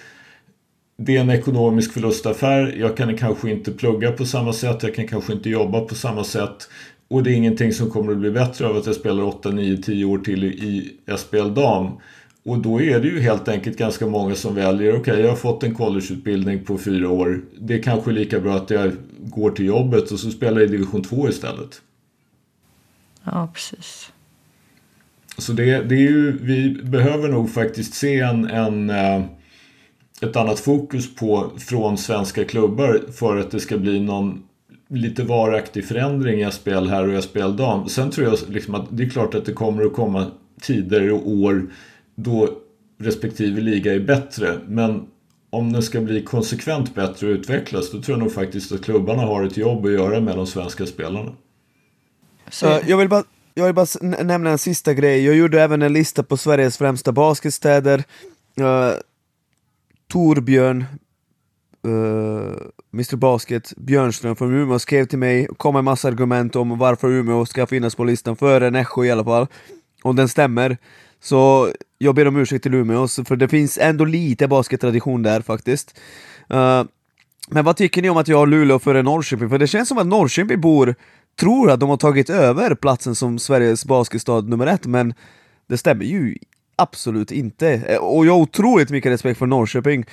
det 1.01 1.17
är 1.17 1.21
en 1.21 1.29
ekonomisk 1.29 1.93
förlustaffär. 1.93 2.75
Jag 2.79 2.97
kan 2.97 3.17
kanske 3.17 3.51
inte 3.51 3.71
plugga 3.71 4.11
på 4.11 4.25
samma 4.25 4.53
sätt. 4.53 4.83
Jag 4.83 4.95
kan 4.95 5.07
kanske 5.07 5.33
inte 5.33 5.49
jobba 5.49 5.81
på 5.81 5.95
samma 5.95 6.23
sätt. 6.23 6.69
Och 7.07 7.23
det 7.23 7.31
är 7.31 7.35
ingenting 7.35 7.73
som 7.73 7.89
kommer 7.89 8.11
att 8.11 8.17
bli 8.17 8.31
bättre 8.31 8.67
av 8.67 8.77
att 8.77 8.85
jag 8.85 8.95
spelar 8.95 9.23
8, 9.23 9.49
9, 9.49 9.77
10 9.77 10.05
år 10.05 10.17
till 10.17 10.43
i 10.43 10.97
SPL 11.17 11.53
dam. 11.53 11.91
Och 12.49 12.59
då 12.59 12.81
är 12.81 12.99
det 12.99 13.07
ju 13.07 13.19
helt 13.19 13.47
enkelt 13.47 13.77
ganska 13.77 14.07
många 14.07 14.35
som 14.35 14.55
väljer, 14.55 14.91
okej 14.91 15.01
okay, 15.01 15.21
jag 15.21 15.29
har 15.29 15.35
fått 15.35 15.63
en 15.63 15.75
collegeutbildning 15.75 16.63
på 16.63 16.77
fyra 16.77 17.09
år. 17.09 17.41
Det 17.59 17.73
är 17.73 17.83
kanske 17.83 18.11
lika 18.11 18.39
bra 18.39 18.55
att 18.55 18.69
jag 18.69 18.91
går 19.17 19.51
till 19.51 19.65
jobbet 19.65 20.11
och 20.11 20.19
så 20.19 20.31
spelar 20.31 20.61
jag 20.61 20.69
i 20.69 20.71
division 20.71 21.03
2 21.03 21.29
istället. 21.29 21.81
Ja, 23.23 23.51
precis. 23.53 24.11
Så 25.37 25.53
det, 25.53 25.83
det 25.83 25.95
är 25.95 25.99
ju, 25.99 26.37
vi 26.41 26.69
behöver 26.83 27.29
nog 27.29 27.51
faktiskt 27.51 27.93
se 27.93 28.19
en, 28.19 28.45
en, 28.45 28.89
eh, 28.89 29.23
ett 30.21 30.35
annat 30.35 30.59
fokus 30.59 31.15
på 31.15 31.51
från 31.57 31.97
svenska 31.97 32.45
klubbar 32.45 33.01
för 33.11 33.37
att 33.37 33.51
det 33.51 33.59
ska 33.59 33.77
bli 33.77 33.99
någon 33.99 34.43
lite 34.87 35.23
varaktig 35.23 35.85
förändring 35.85 36.41
i 36.41 36.51
SPL 36.51 36.87
här 36.87 37.07
och 37.07 37.23
SPL 37.23 37.55
dam. 37.57 37.89
Sen 37.89 38.11
tror 38.11 38.27
jag 38.27 38.39
liksom 38.49 38.75
att 38.75 38.85
det 38.89 39.03
är 39.03 39.09
klart 39.09 39.35
att 39.35 39.45
det 39.45 39.53
kommer 39.53 39.85
att 39.85 39.93
komma 39.93 40.25
tider 40.61 41.11
och 41.11 41.29
år 41.29 41.67
då 42.23 42.49
respektive 42.97 43.61
liga 43.61 43.93
är 43.93 43.99
bättre. 43.99 44.59
Men 44.67 45.07
om 45.49 45.73
den 45.73 45.83
ska 45.83 46.01
bli 46.01 46.23
konsekvent 46.23 46.95
bättre 46.95 47.27
och 47.27 47.31
utvecklas 47.31 47.91
då 47.91 48.01
tror 48.01 48.17
jag 48.17 48.23
nog 48.23 48.33
faktiskt 48.33 48.71
att 48.71 48.83
klubbarna 48.83 49.21
har 49.21 49.43
ett 49.43 49.57
jobb 49.57 49.85
att 49.85 49.91
göra 49.91 50.19
med 50.19 50.37
de 50.37 50.47
svenska 50.47 50.85
spelarna. 50.85 51.31
Så, 52.49 52.79
jag 52.87 52.97
vill 52.97 53.09
bara 53.09 53.23
jag 53.53 53.65
vill 53.65 53.75
bara 53.75 54.23
nämna 54.23 54.49
en 54.49 54.57
sista 54.57 54.93
grej. 54.93 55.25
Jag 55.25 55.35
gjorde 55.35 55.61
även 55.61 55.81
en 55.81 55.93
lista 55.93 56.23
på 56.23 56.37
Sveriges 56.37 56.77
främsta 56.77 57.11
basketstäder. 57.11 58.03
Uh, 58.59 58.91
Torbjörn, 60.11 60.85
uh, 61.87 62.53
Mr 62.93 63.15
Basket, 63.15 63.73
Björnström 63.77 64.35
från 64.35 64.53
Umeå 64.53 64.79
skrev 64.79 65.05
till 65.05 65.19
mig 65.19 65.47
och 65.47 65.57
kom 65.57 65.73
med 65.73 65.83
massa 65.83 66.07
argument 66.07 66.55
om 66.55 66.77
varför 66.77 67.07
Umeå 67.07 67.45
ska 67.45 67.67
finnas 67.67 67.95
på 67.95 68.03
listan 68.03 68.35
före 68.35 68.69
Nässjö 68.69 69.05
i 69.05 69.11
alla 69.11 69.23
fall. 69.23 69.47
Och 70.03 70.15
den 70.15 70.29
stämmer. 70.29 70.77
Så 71.21 71.73
jag 71.97 72.15
ber 72.15 72.27
om 72.27 72.37
ursäkt 72.37 72.63
till 72.63 72.73
Umeå, 72.73 73.07
för 73.07 73.35
det 73.35 73.47
finns 73.47 73.77
ändå 73.77 74.05
lite 74.05 74.47
baskettradition 74.47 75.23
där 75.23 75.41
faktiskt. 75.41 75.99
Uh, 76.53 76.83
men 77.49 77.65
vad 77.65 77.77
tycker 77.77 78.01
ni 78.01 78.09
om 78.09 78.17
att 78.17 78.27
jag 78.27 78.37
har 78.37 78.47
Luleå 78.47 78.79
före 78.79 79.01
Norrköping? 79.01 79.49
För 79.49 79.57
det 79.57 79.67
känns 79.67 79.89
som 79.89 79.97
att 79.97 80.07
Norrköping 80.07 80.61
bor, 80.61 80.95
tror 81.39 81.71
att 81.71 81.79
de 81.79 81.89
har 81.89 81.97
tagit 81.97 82.29
över 82.29 82.75
platsen 82.75 83.15
som 83.15 83.39
Sveriges 83.39 83.85
basketstad 83.85 84.41
nummer 84.41 84.67
ett, 84.67 84.85
men 84.85 85.13
det 85.67 85.77
stämmer 85.77 86.05
ju 86.05 86.37
absolut 86.75 87.31
inte. 87.31 87.69
Eh, 87.69 87.97
och 87.97 88.25
jag 88.25 88.33
har 88.33 88.39
otroligt 88.39 88.89
mycket 88.89 89.11
respekt 89.11 89.39
för 89.39 89.45
Norrköping. 89.45 90.05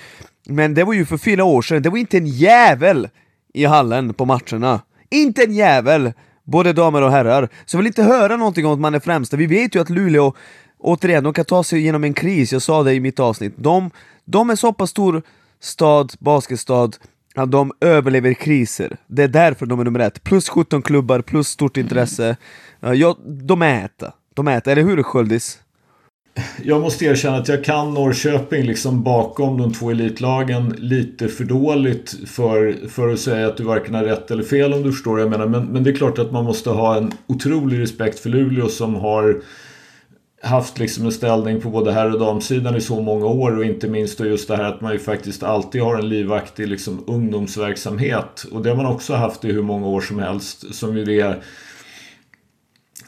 Men 0.49 0.75
det 0.75 0.85
var 0.85 0.93
ju 0.93 1.07
för 1.07 1.17
fyra 1.17 1.45
år 1.45 1.63
sedan, 1.63 1.83
det 1.83 1.91
var 1.91 1.99
inte 1.99 2.17
en 2.17 2.27
jävel 2.27 3.09
i 3.55 3.65
hallen 3.65 4.15
på 4.15 4.25
matcherna. 4.25 4.81
Inte 5.11 5.45
en 5.45 5.55
jävel! 5.55 6.13
Både 6.45 6.73
damer 6.73 7.03
och 7.03 7.11
herrar. 7.11 7.49
Så 7.67 7.77
jag 7.77 7.79
vill 7.79 7.87
inte 7.87 8.03
höra 8.03 8.37
någonting 8.37 8.67
om 8.67 8.73
att 8.73 8.79
man 8.79 8.95
är 8.95 9.01
främsta. 9.01 9.37
Vi 9.37 9.47
vet 9.47 9.75
ju 9.75 9.81
att 9.81 9.91
Luleå 9.91 10.35
återigen, 10.79 11.25
de 11.25 11.33
kan 11.33 11.45
ta 11.45 11.65
sig 11.65 11.79
igenom 11.79 12.05
en 12.05 12.15
kris, 12.15 12.53
jag 12.53 12.63
sa 12.63 12.83
det 12.83 12.95
i 12.95 13.01
mitt 13.01 13.21
avsnitt. 13.21 13.55
De, 13.57 13.91
de 14.25 14.51
är 14.51 14.57
så 14.57 14.73
pass 14.73 14.91
stor 14.91 15.23
stad, 15.61 16.13
basketstad, 16.19 16.91
att 17.35 17.51
de 17.51 17.73
överlever 17.81 18.35
kriser. 18.35 18.97
Det 19.07 19.23
är 19.23 19.29
därför 19.29 19.67
de 19.67 19.81
är 19.81 19.85
nummer 19.85 20.01
ett. 20.01 20.25
Plus 20.25 20.49
17 20.49 20.83
klubbar, 20.83 21.21
plus 21.21 21.49
stort 21.49 21.77
intresse. 21.77 22.37
Ja, 22.81 23.17
de 23.25 23.63
är 23.63 23.85
äta. 23.85 24.13
De 24.35 24.49
äter, 24.49 24.73
eller 24.73 24.83
hur 24.83 25.03
Sköldis? 25.03 25.59
Jag 26.63 26.81
måste 26.81 27.05
erkänna 27.05 27.37
att 27.37 27.49
jag 27.49 27.65
kan 27.65 27.95
Norrköping 27.95 28.65
liksom 28.65 29.03
bakom 29.03 29.59
de 29.59 29.73
två 29.73 29.91
elitlagen 29.91 30.75
lite 30.79 31.29
för 31.29 31.45
dåligt 31.45 32.15
för, 32.27 32.89
för 32.89 33.09
att 33.09 33.21
säga 33.21 33.47
att 33.47 33.57
du 33.57 33.65
varken 33.65 33.95
har 33.95 34.05
rätt 34.05 34.31
eller 34.31 34.43
fel 34.43 34.73
om 34.73 34.83
du 34.83 34.93
förstår 34.93 35.13
vad 35.13 35.21
jag 35.21 35.31
menar. 35.31 35.47
Men, 35.47 35.65
men 35.67 35.85
det 35.85 35.91
är 35.91 35.95
klart 35.95 36.19
att 36.19 36.33
man 36.33 36.45
måste 36.45 36.71
ha 36.71 36.97
en 36.97 37.13
otrolig 37.27 37.81
respekt 37.81 38.19
för 38.19 38.31
Luleå 38.31 38.69
som 38.69 38.95
har 38.95 39.43
haft 40.43 40.79
liksom 40.79 41.05
en 41.05 41.13
ställning 41.13 41.61
på 41.61 41.71
både 41.71 41.93
herr 41.93 42.13
och 42.13 42.19
damsidan 42.19 42.77
i 42.77 42.81
så 42.81 43.01
många 43.01 43.27
år 43.27 43.59
och 43.59 43.65
inte 43.65 43.89
minst 43.89 44.19
då 44.19 44.27
just 44.27 44.49
det 44.49 44.57
här 44.57 44.65
att 44.65 44.81
man 44.81 44.93
ju 44.93 44.99
faktiskt 44.99 45.43
alltid 45.43 45.83
har 45.83 45.99
en 45.99 46.09
livaktig 46.09 46.69
liksom 46.69 47.05
ungdomsverksamhet. 47.07 48.47
Och 48.53 48.63
det 48.63 48.69
har 48.69 48.77
man 48.77 48.87
också 48.87 49.15
haft 49.15 49.45
i 49.45 49.53
hur 49.53 49.63
många 49.63 49.87
år 49.87 50.01
som 50.01 50.19
helst 50.19 50.75
som 50.75 50.97
ju 50.97 51.21
är 51.21 51.43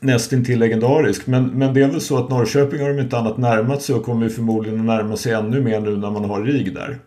nästintill 0.01 0.59
legendarisk. 0.59 1.27
Men, 1.27 1.47
men 1.47 1.75
det 1.75 1.83
är 1.83 1.89
väl 1.89 2.01
så 2.01 2.19
att 2.19 2.31
Norrköping 2.31 2.81
har 2.81 2.89
de 2.89 3.01
inte 3.01 3.19
annat 3.19 3.39
närmat 3.39 3.83
sig 3.83 3.95
och 3.95 4.05
kommer 4.05 4.29
förmodligen 4.29 4.81
att 4.81 4.87
närma 4.87 5.17
sig 5.17 5.33
ännu 5.33 5.61
mer 5.61 5.81
nu 5.81 5.97
när 5.97 6.11
man 6.11 6.25
har 6.25 6.43
RIG 6.43 6.75
där. 6.75 6.99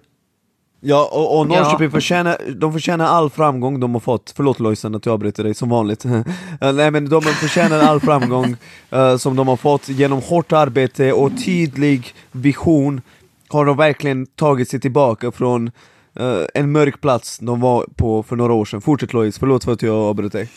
Ja, 0.84 1.10
och, 1.12 1.40
och 1.40 1.48
Norrköping 1.48 1.86
Ja. 1.86 1.92
förtjänar, 1.92 2.38
de 2.56 2.74
förtjänar 2.74 3.06
all 3.06 3.30
framgång 3.30 3.80
de 3.80 3.94
har 3.94 4.00
fått. 4.00 4.34
Förlåt 4.36 4.60
Lojsan 4.60 4.96
att 4.96 5.06
jag 5.06 5.14
avbryter 5.14 5.44
dig 5.44 5.54
som 5.54 5.70
vanligt. 5.70 6.06
Eh, 6.62 6.74
Nej 6.74 6.92
men 6.92 7.10
de 7.10 7.22
förtjänar 7.22 7.80
all 7.80 8.00
framgång 8.00 8.56
eh, 8.90 9.18
som 9.18 9.36
de 9.36 9.48
har 9.48 9.56
fått 9.58 9.90
genom 9.90 10.22
hårt 10.22 10.52
arbete 10.52 11.14
och 11.14 11.32
tydlig 11.46 12.14
vision 12.32 13.02
har 13.48 13.66
de 13.66 13.78
verkligen 13.78 14.26
tagit 14.26 14.70
sig 14.70 14.80
tillbaka 14.80 15.32
från 15.32 15.72
eh, 16.20 16.42
en 16.54 16.72
mörk 16.72 17.02
plats 17.02 17.38
de 17.42 17.60
var 17.62 17.86
på 17.96 18.24
för 18.24 18.36
några 18.36 18.54
år 18.54 18.66
sedan. 18.66 18.82
Fortsätt 18.82 19.14
Lois, 19.14 19.40
förlåt 19.40 19.64
för 19.64 19.72
att 19.74 19.82
jag 19.82 19.96
avbröt 19.96 20.32
dig. 20.32 20.50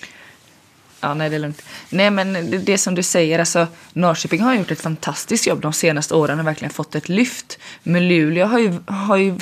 Ja, 1.01 1.15
nej 1.15 1.31
det 1.31 1.37
är 1.37 1.41
lugnt. 1.41 1.63
Nej 1.91 2.11
men 2.11 2.33
det, 2.33 2.59
det 2.59 2.79
som 2.79 2.95
du 2.95 3.03
säger, 3.03 3.39
alltså 3.39 3.67
Norrköping 3.93 4.41
har 4.41 4.55
gjort 4.55 4.71
ett 4.71 4.81
fantastiskt 4.81 5.47
jobb 5.47 5.61
de 5.61 5.73
senaste 5.73 6.15
åren 6.15 6.41
och 6.41 6.47
verkligen 6.47 6.73
fått 6.73 6.95
ett 6.95 7.09
lyft. 7.09 7.59
Men 7.83 8.09
Luleå 8.09 8.47
har 8.47 8.59
ju, 8.59 8.79
har 8.87 9.17
ju 9.17 9.35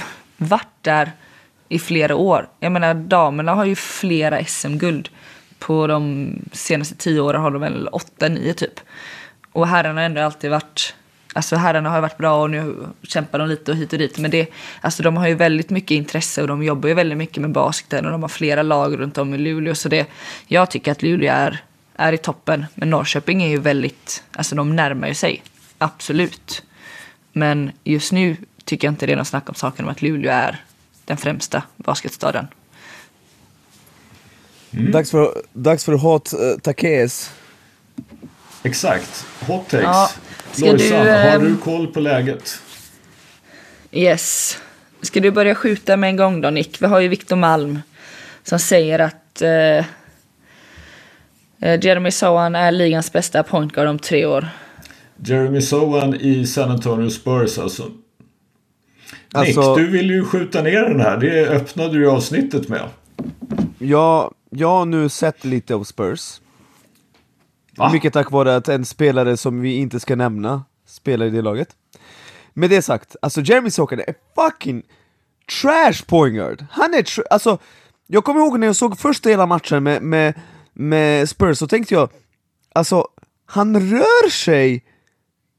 varit 0.43 0.83
där 0.83 1.13
i 1.69 1.79
flera 1.79 2.17
år. 2.17 2.49
Jag 2.61 2.73
menar 2.73 2.95
damerna 2.95 3.55
har 3.55 3.65
ju 3.65 3.77
flera 3.77 4.45
SM-guld. 4.45 5.09
På 5.59 5.87
de 5.87 6.29
senaste 6.53 6.95
tio 6.95 7.21
åren 7.21 7.43
har 7.43 7.51
de 7.51 7.61
väl 7.61 7.89
åtta, 7.89 8.29
nio 8.29 8.55
typ. 8.55 8.81
Och 9.53 9.69
herrarna 9.69 10.01
har 10.01 10.07
ändå 10.07 10.21
alltid 10.21 10.51
varit 10.51 10.95
Alltså 11.35 11.57
herrarna 11.57 11.89
har 11.89 11.97
ju 11.97 12.03
varit 12.03 12.19
bra 12.19 12.43
och 12.43 12.51
nu 12.51 12.87
kämpar 13.03 13.39
de 13.39 13.49
lite 13.49 13.71
och 13.71 13.77
hit 13.77 13.93
och 13.93 13.99
dit. 13.99 14.19
Men 14.19 14.31
det, 14.31 14.49
alltså 14.81 15.03
de 15.03 15.17
har 15.17 15.29
ju 15.29 15.35
väldigt 15.35 15.71
mycket 15.71 15.91
intresse 15.91 16.43
och 16.43 16.49
de 16.49 16.63
jobbar 16.63 16.89
ju 16.89 16.95
väldigt 16.95 17.19
mycket 17.19 17.41
med 17.41 17.51
basketen 17.51 18.07
och 18.07 18.13
de 18.13 18.23
har 18.23 18.29
flera 18.29 18.63
lag 18.63 19.01
runt 19.01 19.19
om 19.19 19.35
i 19.35 19.39
Luleå. 19.39 19.75
Så 19.75 19.89
det, 19.89 20.07
jag 20.47 20.71
tycker 20.71 20.93
att 20.93 21.03
Luleå 21.03 21.33
är, 21.33 21.63
är 21.97 22.13
i 22.13 22.19
toppen. 22.19 22.65
Men 22.75 22.91
Norrköping 22.91 23.43
är 23.43 23.49
ju 23.49 23.59
väldigt, 23.59 24.25
alltså 24.33 24.55
de 24.55 24.77
närmar 24.77 25.09
ju 25.09 25.15
sig. 25.15 25.43
Absolut. 25.79 26.63
Men 27.33 27.73
just 27.85 28.13
nu 28.13 28.37
tycker 28.65 28.87
jag 28.89 28.93
inte 28.93 29.07
det 29.07 29.13
är 29.13 29.17
någon 29.17 29.25
snack 29.25 29.49
om 29.49 29.55
saken 29.55 29.85
om 29.85 29.91
att 29.91 30.03
Luleå 30.03 30.33
är 30.33 30.65
den 31.05 31.17
främsta 31.17 31.63
basketstaden. 31.77 32.47
Dags, 34.71 35.11
för, 35.11 35.43
dags 35.53 35.85
för 35.85 35.93
Hot 35.93 36.33
uh, 36.35 36.59
Takes. 36.59 37.31
Exakt. 38.63 39.27
Hot 39.47 39.69
takes. 39.69 39.85
Ja, 39.85 40.11
ska 40.53 40.67
Lojsan, 40.67 41.05
du, 41.05 41.11
har 41.11 41.19
ehm, 41.19 41.45
du 41.45 41.57
koll 41.57 41.87
på 41.87 42.01
läget? 42.01 42.63
Yes. 43.93 44.59
Ska 45.03 45.21
du 45.21 45.31
börja 45.31 45.55
skjuta 45.55 45.97
med 45.97 46.11
en 46.11 46.17
gång 46.17 46.41
då 46.41 46.51
Nick? 46.51 46.83
Vi 46.83 46.87
har 46.87 47.01
ju 47.01 47.09
Victor 47.09 47.37
Malm 47.37 47.81
som 48.43 48.59
säger 48.59 48.99
att 48.99 49.43
eh, 49.43 49.85
Jeremy 51.81 52.11
Sohan 52.11 52.55
är 52.55 52.73
ligans 52.73 53.13
bästa 53.13 53.43
point 53.43 53.73
guard 53.73 53.89
om 53.89 53.99
tre 53.99 54.27
år. 54.27 54.49
Jeremy 55.17 55.61
Sohan 55.61 56.15
i 56.15 56.47
San 56.47 56.71
Antonio 56.71 57.11
Spurs 57.11 57.59
alltså. 57.59 57.91
Alltså- 59.33 59.61
Nick, 59.77 59.79
du 59.79 59.91
vill 59.91 60.11
ju 60.11 60.25
skjuta 60.25 60.63
ner 60.63 60.83
den 60.83 61.01
här. 61.01 61.17
Det 61.17 61.49
öppnade 61.49 61.93
du 61.93 61.99
ju 61.99 62.11
avsnittet 62.11 62.69
med. 62.69 62.89
Jag, 63.79 64.35
jag 64.51 64.69
har 64.69 64.85
nu 64.85 65.09
sett 65.09 65.45
lite 65.45 65.75
av 65.75 65.85
Spurs. 65.85 66.41
Va? 67.77 67.93
Mycket 67.93 68.13
tack 68.13 68.31
vare 68.31 68.57
att 68.57 68.69
en 68.69 68.85
spelare 68.85 69.37
som 69.37 69.61
vi 69.61 69.75
inte 69.77 70.01
ska 70.01 70.17
nämna 70.17 70.65
spelar 70.87 71.27
i 71.27 71.31
det 71.31 71.43
laget. 71.43 71.69
Med 72.55 72.71
det 72.71 72.83
sagt, 72.83 73.17
alltså 73.23 73.41
Jeremy 73.41 73.71
Sokan 73.71 73.99
är 74.01 74.15
fucking 74.35 74.83
trash 75.61 76.07
point 76.07 76.35
guard. 76.35 76.65
Han 76.71 76.95
är 76.95 77.03
tr- 77.03 77.23
alltså, 77.31 77.59
jag 78.07 78.25
kommer 78.25 78.41
ihåg 78.41 78.59
när 78.59 78.67
jag 78.67 78.77
såg 78.77 78.99
första 78.99 79.29
hela 79.29 79.47
matchen 79.47 79.83
med, 79.83 80.03
med, 80.03 80.35
med 80.73 81.29
Spurs, 81.29 81.59
så 81.59 81.67
tänkte 81.67 81.95
jag, 81.95 82.09
alltså, 82.73 83.07
han 83.47 83.91
rör 83.91 84.31
sig 84.31 84.85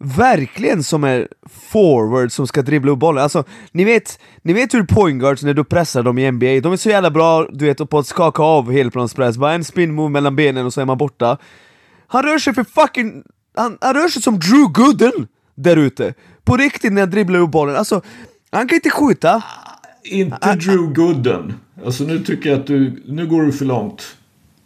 verkligen 0.03 0.83
som 0.83 1.03
en 1.03 1.27
forward 1.71 2.31
som 2.31 2.47
ska 2.47 2.61
dribbla 2.61 2.91
upp 2.91 2.99
bollen. 2.99 3.23
Alltså, 3.23 3.43
ni 3.71 3.83
vet, 3.83 4.19
ni 4.41 4.53
vet 4.53 4.73
hur 4.73 4.83
point 4.83 5.21
guards 5.21 5.43
när 5.43 5.53
du 5.53 5.63
pressar 5.63 6.03
dem 6.03 6.17
i 6.17 6.31
NBA, 6.31 6.59
de 6.59 6.73
är 6.73 6.77
så 6.77 6.89
jävla 6.89 7.11
bra 7.11 7.47
du 7.51 7.65
vet 7.65 7.89
på 7.89 7.99
att 7.99 8.07
skaka 8.07 8.43
av 8.43 8.71
helplanspress, 8.71 9.37
bara 9.37 9.53
en 9.53 9.63
spin 9.63 9.93
move 9.93 10.09
mellan 10.09 10.35
benen 10.35 10.65
och 10.65 10.73
så 10.73 10.81
är 10.81 10.85
man 10.85 10.97
borta. 10.97 11.37
Han 12.07 12.23
rör 12.23 12.37
sig 12.37 12.53
för 12.53 12.63
fucking... 12.63 13.23
Han, 13.55 13.77
han 13.81 13.93
rör 13.93 14.07
sig 14.07 14.21
som 14.21 14.39
Drew 14.39 14.67
Gooden 14.73 15.27
där 15.55 15.77
ute. 15.77 16.13
På 16.43 16.57
riktigt 16.57 16.93
när 16.93 17.01
han 17.01 17.09
dribblar 17.09 17.39
upp 17.39 17.51
bollen. 17.51 17.75
Alltså, 17.75 18.01
han 18.51 18.67
kan 18.67 18.75
inte 18.75 18.89
skjuta. 18.89 19.43
Inte 20.03 20.55
Drew 20.55 20.93
Gooden. 20.93 21.53
Alltså 21.85 22.03
nu 22.03 22.19
tycker 22.19 22.49
jag 22.49 22.59
att 22.59 22.67
du... 22.67 23.03
Nu 23.05 23.27
går 23.27 23.43
du 23.43 23.51
för 23.51 23.65
långt. 23.65 24.15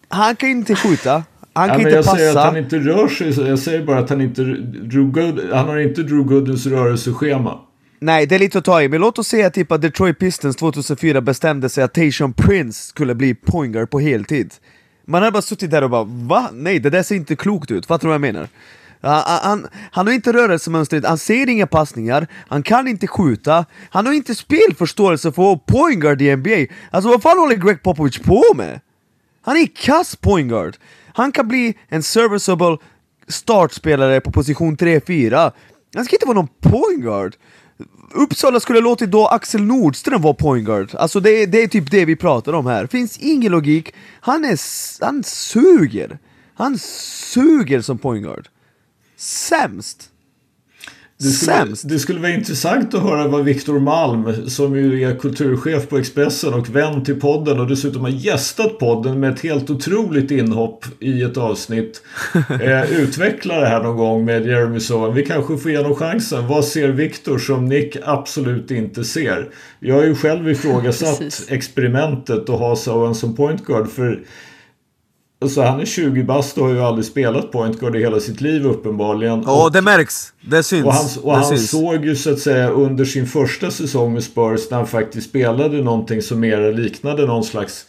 Han 0.10 0.36
kan 0.36 0.50
inte 0.50 0.76
skjuta. 0.76 1.24
Han 1.58 1.68
Ja, 1.68 1.74
kan 1.74 1.84
men 1.84 1.88
inte 1.94 1.96
jag 1.96 2.06
säger 2.18 2.30
att 2.30 2.36
passa. 2.36 2.48
han 2.48 2.58
inte 2.58 2.78
rör 2.80 3.08
sig. 3.08 3.48
Jag 3.48 3.60
säger 3.60 3.86
bara 3.86 4.00
att 4.00 4.10
han 4.10 4.22
inte... 4.22 4.44
Drew 4.44 5.12
Good, 5.12 5.42
han 5.54 5.68
har 5.68 5.78
inte 5.78 6.04
Drew 6.04 6.24
Goodens 6.24 6.66
rörelseschema. 6.66 7.60
Nej, 8.00 8.26
det 8.26 8.36
är 8.36 8.40
lite 8.40 8.58
att 8.58 8.66
ta 8.66 8.82
i, 8.82 8.90
men 8.90 9.02
låt 9.02 9.20
oss 9.20 9.28
säga 9.28 9.50
typ 9.50 9.72
att 9.72 9.82
Detroit 9.82 10.20
Pistons 10.20 10.56
2004 10.56 11.22
bestämde 11.22 11.70
sig 11.70 11.84
att 11.84 11.94
Tayshaun 11.94 12.34
Prince 12.34 12.88
skulle 12.90 13.16
bli 13.16 13.36
point 13.36 13.74
guard 13.74 13.90
på 13.90 14.00
heltid. 14.00 14.54
Man 15.08 15.22
hade 15.22 15.32
bara 15.32 15.42
suttit 15.42 15.72
där 15.72 15.84
och 15.84 15.90
bara 15.90 16.04
va? 16.04 16.50
Nej, 16.54 16.80
det 16.80 16.90
där 16.90 17.04
ser 17.04 17.16
inte 17.16 17.36
klokt 17.36 17.72
ut, 17.72 17.86
fattar 17.86 18.02
du 18.02 18.08
vad 18.08 18.14
jag 18.14 18.22
menar? 18.22 18.48
Han, 19.02 19.22
han, 19.44 19.68
han 19.92 20.08
har 20.08 20.14
inte 20.14 20.34
rörelsemönstret, 20.34 21.06
han 21.06 21.18
ser 21.18 21.50
inga 21.50 21.68
passningar, 21.68 22.28
han 22.48 22.64
kan 22.64 22.88
inte 22.88 23.08
skjuta, 23.08 23.66
han 23.90 24.06
har 24.06 24.14
inte 24.14 24.36
spelförståelse 24.36 25.32
för 25.32 25.42
att 25.42 25.46
vara 25.48 25.58
point 25.58 26.00
guard 26.02 26.22
i 26.22 26.36
NBA. 26.36 26.74
Alltså 26.92 27.10
vad 27.10 27.22
fan 27.22 27.38
håller 27.40 27.56
Greg 27.56 27.84
Popovich 27.84 28.20
på 28.20 28.44
med? 28.56 28.80
Han 29.48 29.58
är 29.58 29.66
kass 29.76 30.16
pointguard! 30.16 30.78
Han 31.14 31.32
kan 31.32 31.48
bli 31.48 31.78
en 31.88 32.04
serviceable 32.04 32.78
startspelare 33.28 34.22
på 34.22 34.32
position 34.32 34.78
3-4. 34.78 35.52
Han 35.96 36.06
ska 36.06 36.16
inte 36.16 36.26
vara 36.26 36.36
någon 36.36 36.48
pointguard! 36.62 37.36
Uppsala 38.14 38.60
skulle 38.60 38.80
låtit 38.80 39.12
då 39.12 39.28
Axel 39.28 39.62
Nordström 39.64 40.22
vara 40.22 40.34
pointguard. 40.34 40.90
Alltså 40.96 41.20
det, 41.20 41.30
är- 41.30 41.48
det 41.48 41.64
är 41.64 41.68
typ 41.68 41.92
det 41.92 42.06
vi 42.06 42.16
pratar 42.16 42.54
om 42.54 42.66
här. 42.66 42.88
Finns 42.88 43.18
ingen 43.18 43.52
logik. 43.52 43.94
Han 44.22 44.46
är... 44.46 44.60
Han 45.06 45.24
suger. 45.24 46.20
Han 46.56 46.78
suger 46.80 47.82
som 47.82 47.98
pointguard! 47.98 48.48
Sämst. 49.18 50.10
Det 51.20 51.28
skulle, 51.30 51.52
Sämst. 51.52 51.90
det 51.90 52.00
skulle 52.00 52.20
vara 52.20 52.32
intressant 52.32 52.94
att 52.94 53.02
höra 53.02 53.28
vad 53.28 53.44
Viktor 53.44 53.80
Malm, 53.80 54.50
som 54.50 54.76
ju 54.76 55.04
är 55.04 55.16
kulturchef 55.16 55.90
på 55.90 55.98
Expressen 55.98 56.54
och 56.54 56.76
vän 56.76 57.04
till 57.04 57.20
podden 57.20 57.60
och 57.60 57.68
dessutom 57.68 58.02
har 58.02 58.10
gästat 58.10 58.80
podden 58.80 59.20
med 59.20 59.34
ett 59.34 59.40
helt 59.40 59.70
otroligt 59.70 60.32
inhopp 60.32 60.86
i 61.00 61.22
ett 61.22 61.38
avsnitt, 61.38 62.02
eh, 62.62 62.92
utveckla 62.92 63.60
det 63.60 63.68
här 63.68 63.84
någon 63.84 63.98
gång 63.98 64.26
med 64.26 64.48
Jeremy 64.48 64.80
Sohan. 64.80 65.14
Vi 65.14 65.26
kanske 65.26 65.58
får 65.58 65.72
ge 65.72 65.78
honom 65.78 65.96
chansen. 65.96 66.48
Vad 66.48 66.66
ser 66.66 66.90
Viktor 66.90 67.38
som 67.38 67.66
Nick 67.66 67.98
absolut 68.04 68.72
inte 68.72 69.04
ser? 69.04 69.50
Jag 69.80 69.96
har 69.96 70.04
ju 70.04 70.16
själv 70.16 70.50
ifrågasatt 70.50 71.46
experimentet 71.50 72.50
att 72.50 72.60
ha 72.60 72.76
Sohan 72.76 73.16
som 73.16 73.36
point 73.36 73.66
guard 73.66 73.90
för 73.90 74.24
Alltså 75.40 75.62
han 75.62 75.80
är 75.80 75.86
20 75.86 76.24
bast 76.24 76.58
och 76.58 76.66
har 76.66 76.74
ju 76.74 76.82
aldrig 76.82 77.06
spelat 77.06 77.52
point 77.52 77.80
guard 77.80 77.96
i 77.96 78.00
hela 78.00 78.20
sitt 78.20 78.42
liv 78.42 78.66
uppenbarligen. 78.66 79.44
Ja, 79.46 79.70
det 79.74 79.82
märks. 79.82 80.34
Det 80.42 80.64
syns. 80.64 80.86
Och 80.86 80.94
han, 80.94 81.06
och 81.24 81.36
han 81.36 81.46
syns. 81.46 81.72
såg 81.72 82.06
ju 82.06 82.16
så 82.16 82.34
att 82.34 82.40
säga 82.40 82.70
under 82.70 83.06
sin 83.06 83.28
första 83.28 83.72
säsong 83.72 84.14
med 84.14 84.24
Spurs 84.24 84.70
när 84.72 84.78
han 84.78 84.88
faktiskt 84.88 85.30
spelade 85.30 85.82
någonting 85.82 86.22
som 86.22 86.40
mer 86.40 86.74
liknade 86.74 87.26
någon 87.26 87.44
slags 87.44 87.86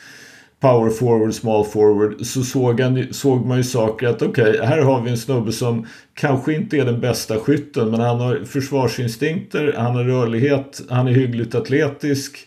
power 0.61 0.91
forward, 0.91 1.35
small 1.35 1.65
forward. 1.65 2.27
Så 2.27 2.43
såg, 2.43 2.81
han, 2.81 3.07
såg 3.11 3.47
man 3.47 3.57
ju 3.57 3.65
saker 3.65 4.07
att 4.07 4.23
okej, 4.23 4.61
här 4.63 4.79
har 4.79 5.01
vi 5.03 5.11
en 5.11 5.19
snubbe 5.19 5.53
som 5.53 5.87
kanske 6.15 6.55
inte 6.55 6.77
är 6.77 6.85
den 6.85 7.01
bästa 7.01 7.41
skytten 7.41 7.91
men 7.91 8.01
han 8.01 8.21
har 8.21 8.45
försvarsinstinkter, 8.45 9.75
han 9.77 9.97
har 9.97 10.05
rörlighet, 10.05 10.83
han 10.91 11.09
är 11.09 11.13
hyggligt 11.13 11.55
atletisk. 11.55 12.39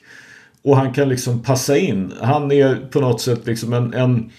Och 0.63 0.77
han 0.77 0.93
kan 0.93 1.09
liksom 1.09 1.43
passa 1.43 1.77
in. 1.77 2.13
Han 2.21 2.51
är 2.51 2.75
på 2.75 2.99
något 2.99 3.21
sätt 3.21 3.45
liksom 3.45 3.73
en, 3.73 3.93
en 3.93 4.31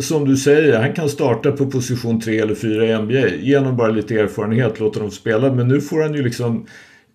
som 0.00 0.28
du 0.28 0.36
säger, 0.36 0.78
han 0.78 0.92
kan 0.92 1.08
starta 1.08 1.52
på 1.52 1.66
position 1.66 2.20
3 2.20 2.38
eller 2.38 2.54
4 2.54 2.86
i 2.86 2.98
NBA. 2.98 3.28
Genom 3.28 3.76
bara 3.76 3.90
lite 3.90 4.14
erfarenhet, 4.14 4.80
låta 4.80 5.00
dem 5.00 5.10
spela. 5.10 5.54
Men 5.54 5.68
nu 5.68 5.80
får 5.80 6.02
han 6.02 6.14
ju 6.14 6.22
liksom 6.22 6.66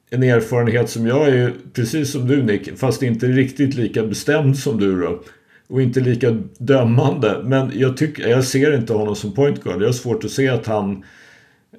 en 0.09 0.23
erfarenhet 0.23 0.89
som 0.89 1.07
jag 1.07 1.29
är, 1.29 1.53
precis 1.73 2.11
som 2.11 2.27
du 2.27 2.43
Nick, 2.43 2.77
fast 2.77 3.03
inte 3.03 3.25
riktigt 3.27 3.75
lika 3.75 4.03
bestämd 4.03 4.57
som 4.57 4.79
du 4.79 5.01
då. 5.01 5.23
Och 5.67 5.81
inte 5.81 5.99
lika 5.99 6.37
dömande. 6.57 7.41
Men 7.43 7.71
jag, 7.75 7.97
tycker, 7.97 8.27
jag 8.27 8.43
ser 8.43 8.75
inte 8.75 8.93
honom 8.93 9.15
som 9.15 9.33
point 9.33 9.63
guard. 9.63 9.81
Jag 9.81 9.87
har 9.87 9.93
svårt 9.93 10.23
att 10.23 10.31
se 10.31 10.49
att 10.49 10.65
han, 10.65 11.03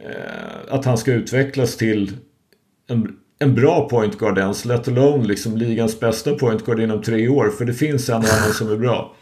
eh, 0.00 0.74
att 0.74 0.84
han 0.84 0.98
ska 0.98 1.12
utvecklas 1.12 1.76
till 1.76 2.12
en, 2.88 3.16
en 3.38 3.54
bra 3.54 3.88
point 3.88 4.18
guard 4.18 4.38
ens. 4.38 4.64
Let 4.64 4.88
alone 4.88 5.24
liksom 5.24 5.56
ligans 5.56 6.00
bästa 6.00 6.34
point 6.34 6.64
guard 6.64 6.80
inom 6.80 7.02
tre 7.02 7.28
år. 7.28 7.50
För 7.58 7.64
det 7.64 7.74
finns 7.74 8.08
en 8.08 8.16
och 8.16 8.24
annan 8.24 8.52
som 8.52 8.72
är 8.72 8.76
bra. 8.76 9.16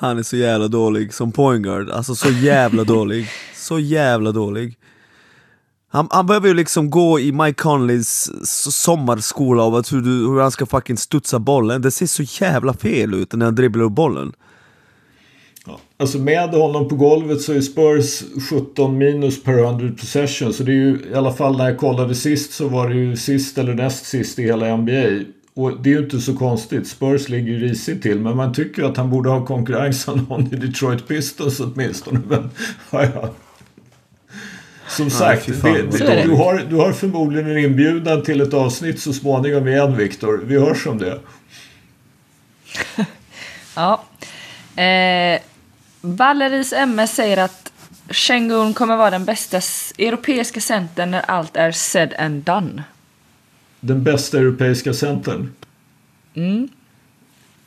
Han 0.00 0.18
är 0.18 0.22
så 0.22 0.36
jävla 0.36 0.68
dålig 0.68 1.14
som 1.14 1.32
pointguard. 1.32 1.90
alltså 1.90 2.14
så 2.14 2.30
jävla 2.30 2.84
dålig. 2.84 3.26
Så 3.54 3.78
jävla 3.78 4.32
dålig. 4.32 4.78
Han, 5.88 6.08
han 6.10 6.26
behöver 6.26 6.48
ju 6.48 6.54
liksom 6.54 6.90
gå 6.90 7.20
i 7.20 7.32
Mike 7.32 7.62
Conleys 7.62 8.30
sommarskola 8.84 9.62
av 9.62 9.90
hur, 9.90 10.00
du, 10.00 10.10
hur 10.10 10.40
han 10.40 10.50
ska 10.50 10.66
fucking 10.66 10.96
studsa 10.96 11.38
bollen. 11.38 11.82
Det 11.82 11.90
ser 11.90 12.06
så 12.06 12.22
jävla 12.44 12.74
fel 12.74 13.14
ut 13.14 13.32
när 13.32 13.44
han 13.44 13.54
dribblar 13.54 13.84
upp 13.84 13.92
bollen. 13.92 14.32
Ja, 15.66 15.80
alltså 15.96 16.18
med 16.18 16.50
honom 16.50 16.88
på 16.88 16.96
golvet 16.96 17.40
så 17.40 17.52
är 17.52 17.60
Spurs 17.60 18.22
17 18.50 18.98
minus 18.98 19.42
per 19.42 19.58
100 19.58 19.94
possession. 20.00 20.52
Så 20.52 20.62
det 20.62 20.72
är 20.72 20.74
ju 20.74 21.06
i 21.10 21.14
alla 21.14 21.32
fall 21.32 21.56
när 21.56 21.64
jag 21.64 21.78
kollade 21.78 22.14
sist 22.14 22.52
så 22.52 22.68
var 22.68 22.88
det 22.88 22.94
ju 22.94 23.16
sist 23.16 23.58
eller 23.58 23.74
näst 23.74 24.06
sist 24.06 24.38
i 24.38 24.42
hela 24.42 24.76
NBA. 24.76 25.24
Och 25.60 25.80
det 25.80 25.90
är 25.90 25.94
ju 25.94 26.04
inte 26.04 26.20
så 26.20 26.36
konstigt. 26.36 26.88
Spurs 26.88 27.28
ligger 27.28 27.52
ju 27.52 27.58
risigt 27.58 28.02
till. 28.02 28.20
Men 28.20 28.36
man 28.36 28.54
tycker 28.54 28.82
att 28.82 28.96
han 28.96 29.10
borde 29.10 29.30
ha 29.30 29.46
konkurrens 29.46 30.08
av 30.08 30.16
någon 30.28 30.54
i 30.54 30.56
Detroit 30.56 31.08
Pistons 31.08 31.60
åtminstone. 31.60 32.20
Men, 32.28 32.50
ja, 32.90 33.04
ja. 33.14 33.30
Som 34.88 35.10
sagt, 35.10 35.60
fan. 35.60 35.72
det, 35.72 35.98
det. 35.98 36.22
du, 36.22 36.30
har, 36.30 36.66
du 36.70 36.76
har 36.76 36.92
förmodligen 36.92 37.50
en 37.50 37.58
inbjudan 37.58 38.22
till 38.22 38.40
ett 38.40 38.54
avsnitt 38.54 39.00
så 39.00 39.12
småningom 39.12 39.68
igen 39.68 39.96
Viktor. 39.96 40.40
Vi 40.44 40.58
hörs 40.58 40.86
om 40.86 40.98
det. 40.98 41.18
Ja. 43.76 44.02
Eh, 44.82 45.40
Valeries 46.00 46.72
MS 46.72 47.14
säger 47.14 47.36
att 47.36 47.72
Shengun 48.08 48.74
kommer 48.74 48.96
vara 48.96 49.10
den 49.10 49.24
bästa 49.24 49.60
europeiska 49.98 50.60
centern 50.60 51.10
när 51.10 51.30
allt 51.30 51.56
är 51.56 51.72
said 51.72 52.14
and 52.18 52.42
done. 52.42 52.82
Den 53.80 54.02
bästa 54.04 54.38
europeiska 54.38 54.94
centern. 54.94 55.50
Mm. 56.34 56.68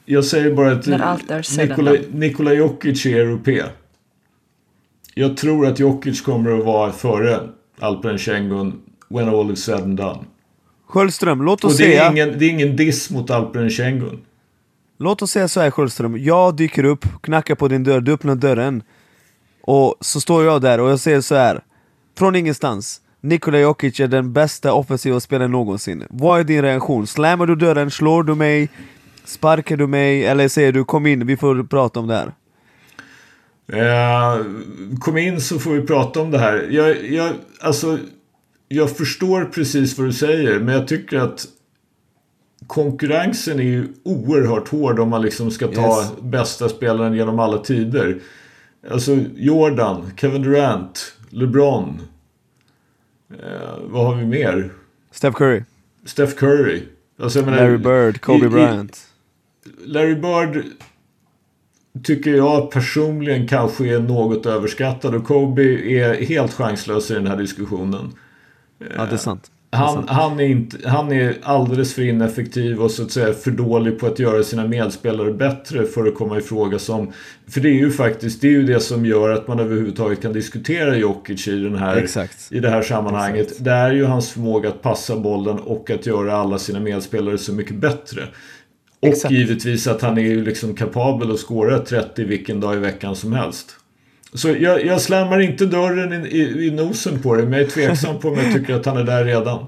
Jag 0.06 0.26
säger 0.26 0.54
bara 0.54 0.72
att 0.72 2.14
Nikola, 2.14 2.54
Jokic 2.54 3.06
är 3.06 3.20
europé. 3.20 3.64
Jag 5.16 5.38
tror 5.38 5.68
att 5.68 5.80
Jokic 5.80 6.22
kommer 6.22 6.60
att 6.60 6.66
vara 6.66 6.92
före 6.92 7.40
Alperen 7.80 8.18
Schengen 8.18 8.74
when 9.10 9.30
all 9.30 9.52
is 9.52 9.64
said 9.64 9.82
and 9.82 9.98
done. 9.98 10.20
Sköldström, 10.88 11.42
låt 11.42 11.64
Och 11.64 11.70
oss 11.70 11.78
det 11.78 11.84
är, 11.84 11.88
säga... 11.88 12.12
ingen, 12.12 12.40
det 12.40 12.46
är 12.46 12.50
ingen 12.50 12.76
diss 12.76 13.10
mot 13.10 13.30
Alperen 13.30 13.70
Schengen. 13.70 14.20
Låt 15.00 15.22
oss 15.22 15.32
säga 15.32 15.48
så 15.48 15.62
här 15.62 15.72
Sköldström, 15.72 16.18
jag 16.18 16.56
dyker 16.56 16.84
upp, 16.84 17.06
knackar 17.22 17.56
på 17.56 17.68
din 17.68 17.84
dörr, 17.84 18.02
du 18.02 18.14
öppnar 18.14 18.36
dörren 18.36 18.84
Och 19.62 19.96
så 20.00 20.22
står 20.22 20.44
jag 20.44 20.62
där 20.62 20.80
och 20.80 20.90
jag 20.90 21.00
säger 21.00 21.22
så 21.22 21.36
här 21.36 21.64
Från 22.18 22.36
ingenstans 22.36 23.02
Nikola 23.24 23.60
Jokic 23.60 24.00
är 24.00 24.08
den 24.08 24.34
bästa 24.34 24.74
offensiva 24.74 25.20
spelaren 25.20 25.52
någonsin 25.52 26.04
Vad 26.10 26.40
är 26.40 26.44
din 26.44 26.62
reaktion? 26.62 27.08
Slammar 27.08 27.46
du 27.46 27.56
dörren? 27.56 27.92
Slår 27.92 28.24
du 28.24 28.36
mig? 28.36 28.70
Sparkar 29.26 29.78
du 29.78 29.88
mig? 29.88 30.26
Eller 30.26 30.48
säger 30.48 30.72
du 30.72 30.84
kom 30.84 31.06
in, 31.06 31.28
vi 31.28 31.38
får 31.38 31.64
prata 31.64 32.00
om 32.00 32.08
det 32.08 32.16
här 32.16 32.32
Eh, 33.68 34.46
kom 35.00 35.18
in 35.18 35.42
så 35.42 35.60
får 35.60 35.72
vi 35.72 35.82
prata 35.82 36.22
om 36.22 36.32
det 36.32 36.40
här. 36.40 36.68
Jag, 36.72 37.06
jag, 37.12 37.32
alltså, 37.62 37.98
jag 38.68 38.98
förstår 38.98 39.46
precis 39.46 39.98
vad 39.98 40.08
du 40.08 40.14
säger 40.14 40.60
men 40.60 40.74
jag 40.76 40.88
tycker 40.88 41.18
att 41.18 41.46
konkurrensen 42.68 43.60
är 43.60 43.64
ju 43.64 43.88
oerhört 44.04 44.68
hård 44.68 45.00
om 45.00 45.10
man 45.10 45.22
liksom 45.22 45.52
ska 45.52 45.68
ta 45.68 46.02
Yes. 46.02 46.12
bästa 46.22 46.70
spelaren 46.70 47.14
genom 47.14 47.40
alla 47.40 47.58
tider. 47.58 48.20
Alltså 48.92 49.18
Jordan, 49.36 50.12
Kevin 50.18 50.42
Durant, 50.42 51.14
LeBron. 51.30 52.02
Eh, 53.40 53.78
vad 53.82 54.06
har 54.06 54.16
vi 54.16 54.26
mer? 54.26 54.70
Steph 55.12 55.38
Curry, 55.38 55.64
Steph 56.06 56.34
Curry. 56.36 56.84
Alltså, 57.20 57.40
menar, 57.46 57.58
Larry 57.58 57.78
Bird, 57.78 58.22
Kobe 58.22 58.46
i- 58.46 58.48
i- 58.48 58.50
Bryant 58.50 59.08
Larry 59.86 60.16
Bird 60.16 60.64
tycker 62.04 62.32
jag 62.36 62.72
personligen 62.72 63.48
kanske 63.48 63.96
är 63.96 64.00
något 64.00 64.46
överskattad 64.46 65.16
och 65.16 65.24
Kobe 65.26 65.64
är 65.92 66.26
helt 66.26 66.54
chanslös 66.54 67.12
i 67.12 67.14
den 67.14 67.28
här 67.28 67.38
diskussionen. 67.38 68.12
Ja 68.98 69.06
det 69.06 69.14
är 69.14 69.18
sant 69.18 69.52
Han, 69.74 70.08
han, 70.08 70.40
är 70.40 70.48
inte, 70.48 70.90
han 70.90 71.12
är 71.12 71.38
alldeles 71.44 71.94
för 71.94 72.02
ineffektiv 72.02 72.82
och 72.82 72.92
så 72.92 73.04
att 73.04 73.12
säga 73.12 73.34
för 73.34 73.52
dålig 73.52 74.00
på 74.00 74.08
att 74.08 74.20
göra 74.20 74.44
sina 74.44 74.68
medspelare 74.68 75.34
bättre 75.34 75.86
för 75.86 76.08
att 76.08 76.16
komma 76.16 76.38
ifråga 76.38 76.80
som... 76.80 77.12
För 77.48 77.62
det 77.62 77.70
är 77.70 77.74
ju 77.74 77.92
faktiskt 77.92 78.42
det, 78.42 78.48
är 78.48 78.52
ju 78.52 78.64
det 78.64 78.80
som 78.80 79.06
gör 79.06 79.30
att 79.30 79.48
man 79.48 79.60
överhuvudtaget 79.60 80.22
kan 80.22 80.34
diskutera 80.34 80.98
Jokic 80.98 81.48
i, 81.48 81.60
den 81.60 81.76
här, 81.76 81.98
Exakt. 81.98 82.52
i 82.52 82.60
det 82.60 82.70
här 82.70 82.82
sammanhanget. 82.82 83.64
Det 83.64 83.72
är 83.72 83.92
ju 83.92 84.06
hans 84.06 84.32
förmåga 84.32 84.70
att 84.70 84.82
passa 84.82 85.16
bollen 85.16 85.60
och 85.60 85.90
att 85.90 86.06
göra 86.06 86.36
alla 86.36 86.60
sina 86.60 86.80
medspelare 86.80 87.38
så 87.38 87.54
mycket 87.54 87.76
bättre. 87.76 88.22
Och 89.00 89.08
Exakt. 89.08 89.34
givetvis 89.34 89.88
att 89.88 90.02
han 90.02 90.18
är 90.18 90.22
ju 90.22 90.46
liksom 90.46 90.76
kapabel 90.76 91.32
att 91.32 91.40
skåra 91.40 91.80
30 91.80 92.24
vilken 92.24 92.60
dag 92.60 92.76
i 92.76 92.80
veckan 92.80 93.16
som 93.16 93.34
helst. 93.34 93.76
Så 94.34 94.50
jag, 94.50 94.86
jag 94.86 95.02
slammar 95.02 95.40
inte 95.40 95.66
dörren 95.66 96.26
i, 96.26 96.28
i, 96.28 96.68
i 96.68 96.72
nosen 96.72 97.22
på 97.22 97.36
det, 97.36 97.44
men 97.44 97.54
jag 97.54 97.62
är 97.62 97.72
tveksam 97.72 98.20
på 98.20 98.28
om 98.30 98.38
jag 98.38 98.54
tycker 98.54 98.74
att 98.74 98.86
han 98.86 98.98
är 98.98 99.04
där 99.04 99.26
redan. 99.26 99.66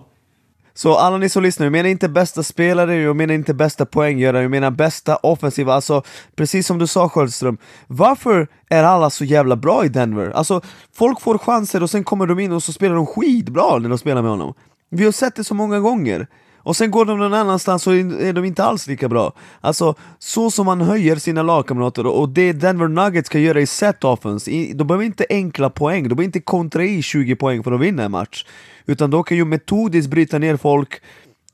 Så 0.78 0.96
alla 0.96 1.18
ni 1.18 1.30
som 1.30 1.44
lyssnar, 1.44 1.66
jag 1.66 1.72
menar 1.72 1.90
inte 1.90 2.10
bästa 2.10 2.44
spelare, 2.44 2.96
jag 2.96 3.16
menar 3.16 3.34
inte 3.34 3.54
bästa 3.54 3.86
poänggörare, 3.86 4.42
jag 4.42 4.52
menar 4.52 4.72
bästa 4.72 5.16
offensiva, 5.16 5.74
alltså 5.74 6.04
precis 6.36 6.68
som 6.68 6.80
du 6.80 6.88
sa 6.88 7.10
Sköldström, 7.10 7.58
varför 7.88 8.48
är 8.70 8.84
alla 8.84 9.10
så 9.10 9.26
jävla 9.26 9.56
bra 9.56 9.86
i 9.86 9.90
Denver? 9.90 10.30
Alltså 10.30 10.62
folk 10.94 11.22
får 11.22 11.38
chanser 11.38 11.84
och 11.84 11.90
sen 11.90 12.04
kommer 12.04 12.28
de 12.28 12.40
in 12.40 12.52
och 12.52 12.64
så 12.64 12.74
spelar 12.74 12.96
de 12.96 13.06
skitbra 13.06 13.78
när 13.78 13.90
de 13.90 13.98
spelar 13.98 14.22
med 14.22 14.32
honom. 14.32 14.54
Vi 14.90 15.06
har 15.06 15.12
sett 15.12 15.36
det 15.36 15.44
så 15.44 15.54
många 15.54 15.80
gånger. 15.80 16.28
Och 16.66 16.76
sen 16.76 16.92
går 16.92 17.06
de 17.06 17.20
någon 17.20 17.34
annanstans 17.34 17.88
och 17.88 17.94
är 17.96 18.34
de 18.34 18.46
inte 18.46 18.64
alls 18.64 18.88
lika 18.88 19.10
bra. 19.10 19.34
Alltså, 19.62 19.96
så 20.20 20.52
som 20.52 20.66
man 20.66 20.82
höjer 20.82 21.16
sina 21.16 21.44
lagkamrater 21.44 22.06
och 22.08 22.30
det 22.30 22.54
Denver 22.54 22.88
Nuggets 22.88 23.28
ska 23.28 23.40
göra 23.40 23.62
i 23.62 23.66
set 23.66 24.04
offense, 24.04 24.52
i- 24.52 24.74
de 24.74 24.88
behöver 24.88 25.06
inte 25.06 25.26
enkla 25.30 25.70
poäng, 25.70 26.04
de 26.04 26.10
behöver 26.10 26.24
inte 26.24 26.40
kontra 26.42 26.84
i 26.84 27.02
20 27.02 27.36
poäng 27.36 27.64
för 27.64 27.72
att 27.72 27.82
vinna 27.82 28.04
en 28.04 28.12
match. 28.12 28.46
Utan 28.86 29.12
de 29.12 29.24
kan 29.24 29.38
ju 29.38 29.46
metodiskt 29.46 30.10
bryta 30.12 30.40
ner 30.40 30.58
folk 30.58 30.94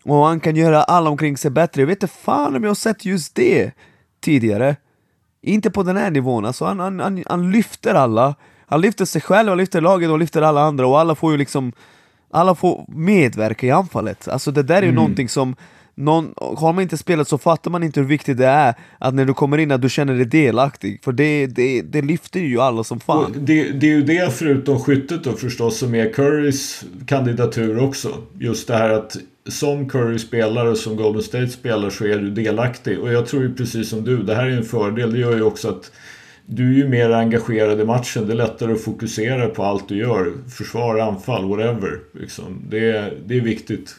och 0.03 0.25
han 0.25 0.39
kan 0.39 0.55
göra 0.55 0.83
alla 0.83 1.09
omkring 1.09 1.37
sig 1.37 1.51
bättre. 1.51 1.81
Jag 1.81 1.87
vet 1.87 2.03
inte 2.03 2.15
fan 2.15 2.55
om 2.55 2.63
jag 2.63 2.69
har 2.69 2.75
sett 2.75 3.05
just 3.05 3.35
det 3.35 3.71
tidigare. 4.23 4.75
Inte 5.43 5.71
på 5.71 5.83
den 5.83 5.97
här 5.97 6.11
nivån, 6.11 6.45
alltså 6.45 6.65
han, 6.65 6.79
han, 6.79 6.99
han, 6.99 7.23
han 7.29 7.51
lyfter 7.51 7.93
alla. 7.93 8.35
Han 8.67 8.81
lyfter 8.81 9.05
sig 9.05 9.21
själv, 9.21 9.49
han 9.49 9.57
lyfter 9.57 9.81
laget 9.81 10.09
och 10.09 10.19
lyfter 10.19 10.41
alla 10.41 10.61
andra 10.61 10.87
och 10.87 10.99
alla 10.99 11.15
får 11.15 11.31
ju 11.31 11.37
liksom 11.37 11.71
alla 12.31 12.55
får 12.55 12.85
medverka 12.87 13.67
i 13.67 13.71
anfallet. 13.71 14.27
Alltså 14.27 14.51
det 14.51 14.63
där 14.63 14.81
är 14.81 14.85
ju 14.85 14.91
någonting 14.91 15.29
som 15.29 15.55
någon, 15.95 16.33
har 16.37 16.73
man 16.73 16.81
inte 16.81 16.97
spelat 16.97 17.27
så 17.27 17.37
fattar 17.37 17.71
man 17.71 17.83
inte 17.83 17.99
hur 17.99 18.07
viktigt 18.07 18.37
det 18.37 18.47
är 18.47 18.73
att 18.99 19.13
när 19.13 19.25
du 19.25 19.33
kommer 19.33 19.57
in 19.57 19.71
att 19.71 19.81
du 19.81 19.89
känner 19.89 20.13
dig 20.13 20.25
delaktig. 20.25 21.03
För 21.03 21.11
det, 21.11 21.47
det, 21.47 21.81
det 21.81 22.01
lyfter 22.01 22.39
ju 22.39 22.59
alla 22.59 22.83
som 22.83 22.99
fan. 22.99 23.33
det, 23.35 23.71
det 23.71 23.85
är 23.85 23.91
ju 23.91 24.03
det 24.03 24.33
förutom 24.33 24.79
skyttet 24.79 25.23
då 25.23 25.33
förstås 25.33 25.77
som 25.77 25.95
är 25.95 26.13
Currys 26.13 26.83
kandidatur 27.05 27.79
också. 27.79 28.09
Just 28.39 28.67
det 28.67 28.77
här 28.77 28.89
att 28.89 29.17
som 29.49 29.89
Curry 29.89 30.19
spelar 30.19 30.65
och 30.65 30.77
som 30.77 30.95
Golden 30.95 31.23
State 31.23 31.47
spelar 31.47 31.89
så 31.89 32.05
är 32.05 32.17
du 32.17 32.31
delaktig. 32.31 32.99
Och 32.99 33.13
jag 33.13 33.27
tror 33.27 33.43
ju 33.43 33.53
precis 33.53 33.89
som 33.89 34.03
du, 34.03 34.23
det 34.23 34.35
här 34.35 34.45
är 34.45 34.57
en 34.57 34.63
fördel. 34.63 35.13
Det 35.13 35.19
gör 35.19 35.35
ju 35.35 35.41
också 35.41 35.69
att 35.69 35.91
du 36.45 36.69
är 36.73 36.77
ju 36.77 36.87
mer 36.87 37.09
engagerad 37.11 37.79
i 37.81 37.83
matchen. 37.85 38.27
Det 38.27 38.33
är 38.33 38.37
lättare 38.37 38.73
att 38.73 38.81
fokusera 38.83 39.47
på 39.49 39.63
allt 39.63 39.87
du 39.89 39.95
gör. 39.97 40.33
Försvar, 40.57 40.99
anfall, 40.99 41.45
whatever. 41.49 41.99
Liksom. 42.19 42.61
Det, 42.69 42.91
är- 42.91 43.13
det 43.25 43.37
är 43.37 43.41
viktigt. 43.41 43.95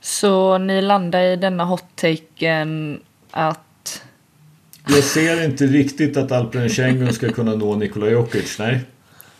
Så 0.00 0.58
ni 0.58 0.82
landar 0.82 1.22
i 1.22 1.36
denna 1.36 1.64
hot-taken 1.64 3.00
att... 3.30 4.02
Jag 4.88 5.04
ser 5.04 5.44
inte 5.44 5.66
riktigt 5.66 6.16
att 6.16 6.32
Alperen 6.32 6.68
Schengen 6.68 7.12
ska 7.12 7.28
kunna 7.32 7.54
nå 7.54 7.76
Nikola 7.76 8.10
Jokic, 8.10 8.58
nej. 8.58 8.80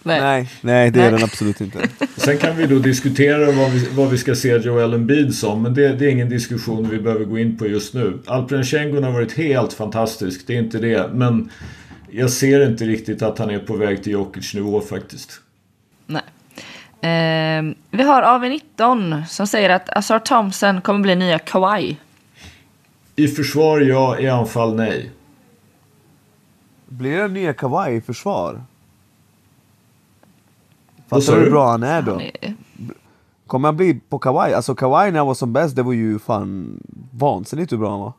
Nej. 0.03 0.21
Nej, 0.21 0.49
nej 0.61 0.91
det 0.91 1.01
är 1.01 1.03
Nej. 1.03 1.13
den 1.13 1.23
absolut 1.25 1.61
inte. 1.61 1.79
Sen 2.17 2.39
kan 2.39 2.57
vi 2.57 2.67
då 2.67 2.79
diskutera 2.79 3.53
vad 3.53 3.71
vi, 3.71 3.89
vad 3.93 4.11
vi 4.11 4.19
ska 4.19 4.35
se 4.35 4.57
Joel 4.57 4.93
Embiid 4.95 5.35
som, 5.35 5.63
men 5.63 5.75
det, 5.75 5.89
det 5.89 6.05
är 6.07 6.09
ingen 6.11 6.29
diskussion 6.29 6.89
vi 6.91 6.99
behöver 6.99 7.25
gå 7.25 7.39
in 7.39 7.57
på 7.59 7.67
just 7.67 7.95
nu. 7.95 8.19
Alperen 8.27 8.65
Schengen 8.65 9.05
har 9.05 9.13
varit 9.13 9.33
helt 9.33 9.73
fantastisk, 9.73 10.47
det 10.47 10.55
är 10.55 10.59
inte 10.59 10.79
det. 10.79 11.11
Men 11.15 11.51
jag 12.19 12.31
ser 12.31 12.67
inte 12.67 12.85
riktigt 12.85 13.23
att 13.23 13.39
han 13.39 13.51
är 13.51 13.59
på 13.59 13.77
väg 13.77 14.03
till 14.03 14.13
Jokic 14.13 14.55
nivå 14.55 14.81
faktiskt. 14.81 15.41
Nej. 16.07 16.23
Ehm, 17.01 17.75
vi 17.91 18.03
har 18.03 18.23
AV19 18.23 19.25
som 19.27 19.47
säger 19.47 19.71
att 19.71 19.97
Azar 19.97 20.19
Thompson 20.19 20.81
kommer 20.81 21.01
bli 21.01 21.17
nya 21.17 21.39
Kawhi. 21.39 21.97
I 23.17 23.29
försvar 23.29 23.81
ja, 23.81 24.19
i 24.19 24.29
anfall 24.29 24.75
nej. 24.75 25.11
Blir 26.89 27.19
det 27.19 27.29
nya 27.29 27.53
Kawhi 27.53 27.97
i 27.97 28.01
försvar? 28.01 28.63
Fattar 31.09 31.37
du 31.37 31.41
hur 31.43 31.51
bra 31.51 31.71
han 31.71 31.83
är 31.83 32.03
då? 32.03 32.13
Han 32.13 32.21
är- 32.21 32.55
Kommer 33.47 33.69
han 33.69 33.77
bli 33.77 34.01
på 34.09 34.19
Kawhi? 34.19 34.53
Alltså 34.55 34.75
Kawhi 34.75 35.11
när 35.11 35.19
han 35.19 35.27
var 35.27 35.35
som 35.35 35.53
bäst, 35.53 35.77
det 35.77 35.83
var 35.83 35.93
ju 35.93 36.19
fan 36.19 36.81
vansinnigt 37.13 37.73
hur 37.73 37.77
bra 37.79 37.91
han 37.91 38.01
var. 38.01 38.13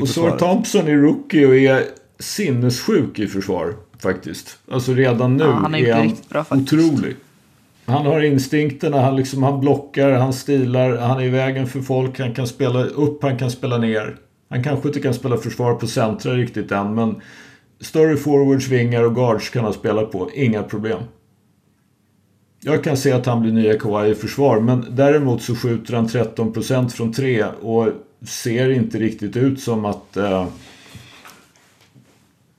Och 0.00 0.08
försvaret. 0.08 0.38
Thompson 0.38 0.88
är 0.88 0.94
rookie 0.96 1.46
och 1.46 1.56
är 1.56 1.84
sinnessjuk 2.18 3.18
i 3.18 3.26
försvar 3.26 3.74
faktiskt. 3.98 4.58
Alltså 4.70 4.92
redan 4.92 5.36
nu 5.36 5.44
Ja, 5.44 5.50
han 5.50 5.74
är 5.74 5.86
det 5.86 5.92
han 5.92 6.16
bra 6.28 6.44
otrolig. 6.50 7.16
Han 7.84 8.06
har 8.06 8.20
instinkterna, 8.20 9.00
han, 9.00 9.16
liksom, 9.16 9.42
han 9.42 9.60
blockar, 9.60 10.12
han 10.12 10.32
stilar, 10.32 10.96
han 10.96 11.20
är 11.20 11.24
i 11.24 11.28
vägen 11.28 11.66
för 11.66 11.80
folk, 11.80 12.18
han 12.18 12.34
kan 12.34 12.46
spela 12.46 12.84
upp, 12.84 13.22
han 13.22 13.38
kan 13.38 13.50
spela 13.50 13.78
ner. 13.78 14.16
Han 14.48 14.62
kanske 14.62 14.88
inte 14.88 15.00
kan 15.00 15.14
spela 15.14 15.36
försvar 15.36 15.74
på 15.74 15.86
centra 15.86 16.34
riktigt 16.34 16.72
än 16.72 16.94
men 16.94 17.20
större 17.80 18.16
forwards, 18.16 18.68
vingar 18.68 19.02
och 19.02 19.14
guards 19.14 19.50
kan 19.50 19.64
han 19.64 19.72
spela 19.72 20.02
på, 20.02 20.30
inga 20.34 20.62
problem. 20.62 20.98
Jag 22.60 22.84
kan 22.84 22.96
se 22.96 23.12
att 23.12 23.26
han 23.26 23.42
blir 23.42 23.52
nya 23.52 23.78
Kawhi 23.78 24.10
i 24.10 24.14
försvar 24.14 24.60
men 24.60 24.86
däremot 24.90 25.42
så 25.42 25.56
skjuter 25.56 25.94
han 25.94 26.06
13% 26.06 26.88
från 26.88 27.12
tre 27.12 27.44
och 27.44 27.88
ser 28.26 28.70
inte 28.70 28.98
riktigt 28.98 29.36
ut 29.36 29.60
som 29.60 29.84
att 29.84 30.16
eh, 30.16 30.46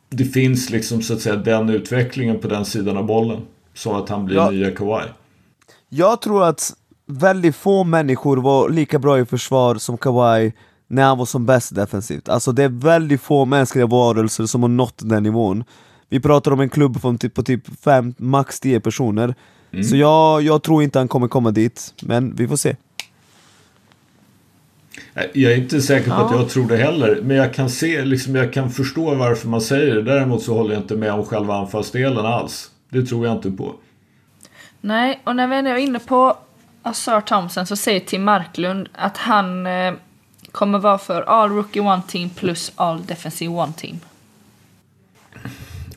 det 0.10 0.26
finns 0.26 0.70
liksom 0.70 1.02
så 1.02 1.14
att 1.14 1.22
säga 1.22 1.36
den 1.36 1.70
utvecklingen 1.70 2.40
på 2.40 2.48
den 2.48 2.66
sidan 2.66 2.98
av 2.98 3.06
bollen. 3.06 3.42
Så 3.74 3.96
att 3.98 4.10
han 4.10 4.26
blir 4.26 4.36
Ja. 4.36 4.50
nya 4.50 4.72
Kawhi. 4.72 5.04
Jag 5.90 6.22
tror 6.22 6.44
att 6.44 6.74
väldigt 7.06 7.56
få 7.56 7.84
människor 7.84 8.38
var 8.38 8.70
lika 8.70 9.00
bra 9.00 9.20
i 9.20 9.26
försvar 9.26 9.76
som 9.76 9.98
Kawhi 9.98 10.54
när 10.88 11.04
han 11.04 11.18
var 11.18 11.26
som 11.26 11.46
bäst 11.46 11.76
defensivt. 11.76 12.30
Alltså 12.30 12.52
det 12.52 12.64
är 12.64 12.70
väldigt 12.70 13.22
få 13.22 13.46
mänskliga 13.46 13.86
varelser 13.86 14.46
som 14.46 14.62
har 14.62 14.70
nått 14.70 15.02
den 15.04 15.24
nivån. 15.24 15.64
Vi 16.10 16.20
pratar 16.20 16.52
om 16.52 16.60
en 16.60 16.70
klubb 16.70 17.20
typ, 17.20 17.34
på 17.34 17.44
typ 17.44 17.80
fem, 17.84 18.14
max 18.18 18.60
10 18.60 18.80
personer. 18.80 19.36
Så 19.90 19.96
jag, 19.96 20.42
jag 20.42 20.64
tror 20.64 20.84
inte 20.84 21.00
han 21.00 21.08
kommer 21.08 21.28
komma 21.28 21.52
dit, 21.52 21.94
men 22.02 22.36
vi 22.36 22.48
får 22.48 22.56
se. 22.56 22.76
Jag 25.34 25.52
är 25.52 25.58
inte 25.58 25.82
säker 25.82 26.10
på 26.10 26.16
att 26.16 26.32
Ja. 26.32 26.38
jag 26.38 26.50
tror 26.50 26.68
det 26.68 26.78
heller. 26.78 27.20
Men 27.24 27.38
jag 27.38 27.54
kan 27.54 27.70
se, 27.70 28.06
liksom, 28.06 28.36
jag 28.36 28.54
kan 28.54 28.72
förstå 28.72 29.16
varför 29.16 29.48
man 29.48 29.62
säger 29.62 29.96
det. 29.96 30.02
Däremot 30.02 30.44
så 30.44 30.54
håller 30.54 30.74
jag 30.74 30.84
inte 30.84 30.96
med 30.96 31.12
om 31.12 31.26
själva 31.26 31.56
anfallsdelen 31.56 32.26
alls. 32.26 32.72
Det 32.90 33.06
tror 33.06 33.26
jag 33.26 33.36
inte 33.36 33.52
på. 33.52 33.76
Nej, 34.82 35.22
och 35.24 35.36
när 35.36 35.48
vi 35.48 35.56
är 35.70 35.76
inne 35.76 36.00
på 36.00 36.38
Sir 36.94 37.22
Thompson 37.22 37.68
så 37.68 37.76
säger 37.76 38.00
Tim 38.00 38.24
Marklund 38.24 38.90
att 38.94 39.18
han 39.18 39.68
eh, 39.68 39.94
kommer 40.52 40.80
vara 40.80 40.98
för 40.98 41.22
All 41.22 41.50
Rookie 41.50 41.82
One 41.82 42.02
Team 42.08 42.30
plus 42.30 42.72
All 42.76 43.06
Defensive 43.06 43.54
One 43.54 43.74
Team. 43.74 44.00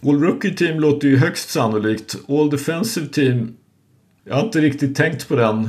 All 0.02 0.20
Rookie 0.20 0.50
Team 0.54 0.80
låter 0.80 1.08
ju 1.08 1.16
högst 1.16 1.50
sannolikt. 1.50 2.16
All 2.28 2.50
Defensive 2.50 3.06
Team. 3.06 3.56
Jag 4.24 4.34
har 4.34 4.42
inte 4.42 4.60
riktigt 4.60 4.96
tänkt 4.96 5.28
på 5.28 5.36
den 5.36 5.68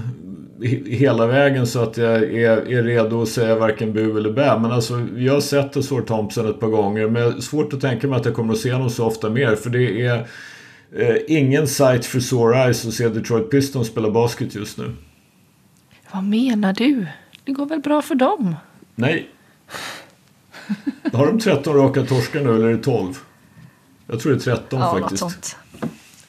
hela 0.85 1.27
vägen 1.27 1.67
så 1.67 1.79
att 1.83 1.97
jag 1.97 2.23
är, 2.23 2.71
är 2.71 2.83
redo 2.83 3.21
att 3.21 3.29
säga 3.29 3.55
varken 3.55 3.93
bu 3.93 4.17
eller 4.17 4.31
bä. 4.31 4.59
Men 4.59 4.71
alltså, 4.71 5.07
jag 5.17 5.33
har 5.33 5.41
sett 5.41 5.77
Asor 5.77 6.01
Thompson 6.01 6.49
ett 6.49 6.59
par 6.59 6.67
gånger. 6.67 7.07
Men 7.07 7.21
jag 7.21 7.43
svårt 7.43 7.73
att 7.73 7.81
tänka 7.81 8.07
mig 8.07 8.19
att 8.19 8.25
jag 8.25 8.35
kommer 8.35 8.53
att 8.53 8.59
se 8.59 8.73
honom 8.73 8.89
så 8.89 9.05
ofta 9.05 9.29
mer. 9.29 9.55
För 9.55 9.69
det 9.69 10.05
är 10.05 10.27
eh, 10.95 11.15
ingen 11.27 11.67
sight 11.67 12.05
för 12.05 12.19
sore 12.19 12.57
eyes 12.57 12.85
att 12.85 12.93
se 12.93 13.09
Detroit 13.09 13.49
Pistons 13.49 13.87
spela 13.87 14.09
basket 14.09 14.55
just 14.55 14.77
nu. 14.77 14.95
Vad 16.13 16.23
menar 16.23 16.73
du? 16.73 17.07
Det 17.43 17.51
går 17.51 17.65
väl 17.65 17.79
bra 17.79 18.01
för 18.01 18.15
dem? 18.15 18.55
Nej. 18.95 19.29
Har 21.13 21.27
de 21.27 21.39
13 21.39 21.75
raka 21.75 22.03
torskar 22.05 22.41
nu 22.41 22.55
eller 22.55 22.67
är 22.67 22.73
det 22.73 22.83
12? 22.83 23.13
Jag 24.07 24.19
tror 24.19 24.31
det 24.31 24.37
är 24.37 24.55
13 24.55 24.79
ja, 24.79 24.93
något 24.93 25.01
faktiskt. 25.01 25.19
sånt. 25.19 25.57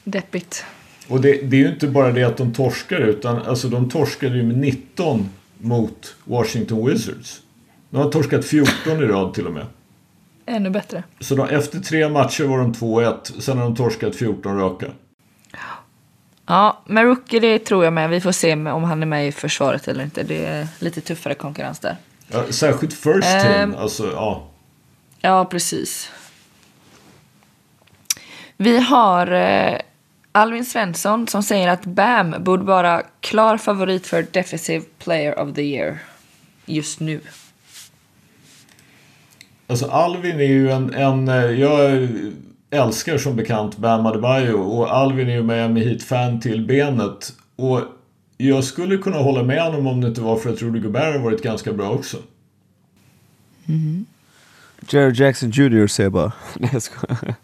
Deppigt. 0.03 0.65
Och 1.13 1.21
det, 1.21 1.41
det 1.41 1.55
är 1.57 1.59
ju 1.59 1.69
inte 1.69 1.87
bara 1.87 2.11
det 2.11 2.23
att 2.23 2.37
de 2.37 2.53
torskar 2.53 2.99
utan 2.99 3.41
alltså 3.41 3.67
de 3.67 3.89
torskade 3.89 4.37
ju 4.37 4.43
med 4.43 4.57
19 4.57 5.29
mot 5.57 6.15
Washington 6.23 6.87
Wizards. 6.87 7.41
De 7.89 7.97
har 7.97 8.09
torskat 8.11 8.45
14 8.45 9.03
i 9.03 9.05
rad 9.05 9.33
till 9.33 9.47
och 9.47 9.53
med. 9.53 9.65
Ännu 10.45 10.69
bättre. 10.69 11.03
Så 11.19 11.35
de, 11.35 11.49
efter 11.49 11.79
tre 11.79 12.09
matcher 12.09 12.43
var 12.43 12.57
de 12.57 12.73
2-1. 12.73 13.39
Sen 13.39 13.57
har 13.57 13.63
de 13.63 13.75
torskat 13.75 14.15
14 14.15 14.59
raka. 14.59 14.85
Ja, 16.45 16.81
men 16.85 17.05
Rookie 17.05 17.39
det 17.39 17.59
tror 17.59 17.83
jag 17.83 17.93
med. 17.93 18.09
Vi 18.09 18.21
får 18.21 18.31
se 18.31 18.53
om 18.53 18.83
han 18.83 19.01
är 19.01 19.07
med 19.07 19.27
i 19.27 19.31
försvaret 19.31 19.87
eller 19.87 20.03
inte. 20.03 20.23
Det 20.23 20.45
är 20.45 20.67
lite 20.79 21.01
tuffare 21.01 21.33
konkurrens 21.33 21.79
där. 21.79 21.97
Ja, 22.27 22.43
särskilt 22.49 22.93
first 22.93 23.41
team. 23.41 23.53
Ehm. 23.53 23.75
Alltså, 23.75 24.11
ja. 24.11 24.47
Ja, 25.19 25.45
precis. 25.45 26.11
Vi 28.57 28.79
har 28.79 29.31
eh, 29.31 29.77
Alvin 30.35 30.65
Svensson 30.65 31.27
som 31.27 31.43
säger 31.43 31.67
att 31.67 31.85
Bam 31.85 32.35
borde 32.39 32.63
vara 32.63 33.01
klar 33.19 33.57
favorit 33.57 34.07
för 34.07 34.25
Defensive 34.31 34.85
Player 34.99 35.39
of 35.39 35.55
the 35.55 35.61
Year 35.61 35.99
just 36.65 36.99
nu. 36.99 37.21
Alltså 39.67 39.85
Alvin 39.87 40.39
är 40.39 40.43
ju 40.43 40.71
en, 40.71 40.93
en... 40.93 41.27
eh, 41.27 41.35
Jag 41.35 42.07
älskar 42.69 43.17
som 43.17 43.35
bekant 43.35 43.77
Bam 43.77 44.05
Adebayo 44.05 44.53
och 44.57 44.91
Alvin 44.95 45.29
är 45.29 45.33
ju 45.33 45.43
Miami 45.43 45.85
Heat-fan 45.85 46.39
till 46.39 46.65
benet. 46.67 47.33
Och 47.55 47.81
jag 48.37 48.63
skulle 48.63 48.97
kunna 48.97 49.17
hålla 49.17 49.43
med 49.43 49.61
honom 49.63 49.87
om 49.87 50.01
det 50.01 50.07
inte 50.07 50.21
var 50.21 50.35
för 50.37 50.53
att 50.53 50.61
Rudy 50.61 50.79
Gobert 50.79 51.15
har 51.15 51.19
varit 51.23 51.43
ganska 51.43 51.73
bra 51.73 51.89
också. 51.91 52.17
Jerry 54.89 55.13
Jackson 55.15 55.49
Jr 55.49 55.87
säger 55.87 56.09
bara. 56.09 56.31
Nej 56.59 56.69
jag 56.73 56.81
skojar. 56.81 57.35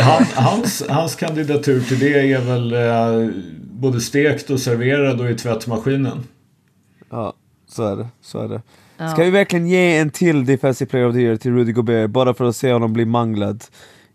Han, 0.00 0.24
hans, 0.34 0.82
hans 0.88 1.14
kandidatur 1.14 1.80
till 1.80 1.98
det 1.98 2.32
är 2.32 2.40
väl 2.40 2.72
eh, 2.72 3.30
både 3.70 4.00
stekt 4.00 4.50
och 4.50 4.60
serverad 4.60 5.20
och 5.20 5.30
i 5.30 5.34
tvättmaskinen. 5.34 6.24
Ja, 7.10 7.34
så 7.68 7.82
är 7.82 7.96
det. 7.96 8.08
Så 8.20 8.38
är 8.38 8.48
det. 8.48 8.62
Ska 9.10 9.24
vi 9.24 9.30
verkligen 9.30 9.66
ge 9.66 9.96
en 9.96 10.10
till 10.10 10.46
Defensive 10.46 10.90
Player 10.90 11.08
of 11.08 11.14
the 11.14 11.20
Year 11.20 11.36
till 11.36 11.52
Rudy 11.52 11.72
Gobert 11.72 12.10
bara 12.10 12.34
för 12.34 12.44
att 12.44 12.56
se 12.56 12.72
honom 12.72 12.92
bli 12.92 13.04
manglad 13.04 13.64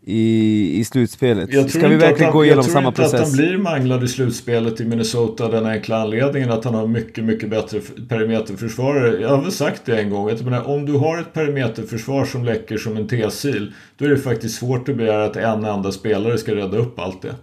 i, 0.03 0.79
i 0.79 0.83
slutspelet? 0.83 1.53
Jag 1.53 1.69
tror 1.69 1.79
Ska 1.79 1.87
vi 1.87 1.93
inte, 1.93 2.05
att 2.05 2.11
verkligen 2.11 2.31
han, 2.31 2.37
gå 2.37 2.41
jag 2.41 2.47
igenom 2.47 2.63
tror 2.63 2.73
samma 2.73 2.87
inte 2.87 3.05
att 3.05 3.11
process? 3.11 3.27
han 3.27 3.37
blir 3.37 3.57
manglad 3.57 4.03
i 4.03 4.07
slutspelet 4.07 4.81
i 4.81 4.85
Minnesota 4.85 5.47
den 5.47 5.65
enkla 5.65 6.01
anledningen 6.01 6.51
att 6.51 6.65
han 6.65 6.73
har 6.73 6.87
mycket, 6.87 7.23
mycket 7.23 7.49
bättre 7.49 7.79
perimeterförsvarare. 8.09 9.21
Jag 9.21 9.29
har 9.29 9.41
väl 9.41 9.51
sagt 9.51 9.85
det 9.85 10.01
en 10.01 10.09
gång. 10.09 10.29
Jag 10.29 10.43
menar, 10.43 10.67
om 10.67 10.85
du 10.85 10.93
har 10.93 11.17
ett 11.17 11.33
perimeterförsvar 11.33 12.25
som 12.25 12.45
läcker 12.45 12.77
som 12.77 12.97
en 12.97 13.07
T-sil 13.07 13.73
då 13.97 14.05
är 14.05 14.09
det 14.09 14.17
faktiskt 14.17 14.59
svårt 14.59 14.89
att 14.89 14.97
begära 14.97 15.25
att 15.25 15.35
en 15.35 15.65
enda 15.65 15.91
spelare 15.91 16.37
ska 16.37 16.55
rädda 16.55 16.77
upp 16.77 16.99
allt 16.99 17.21
det. 17.21 17.35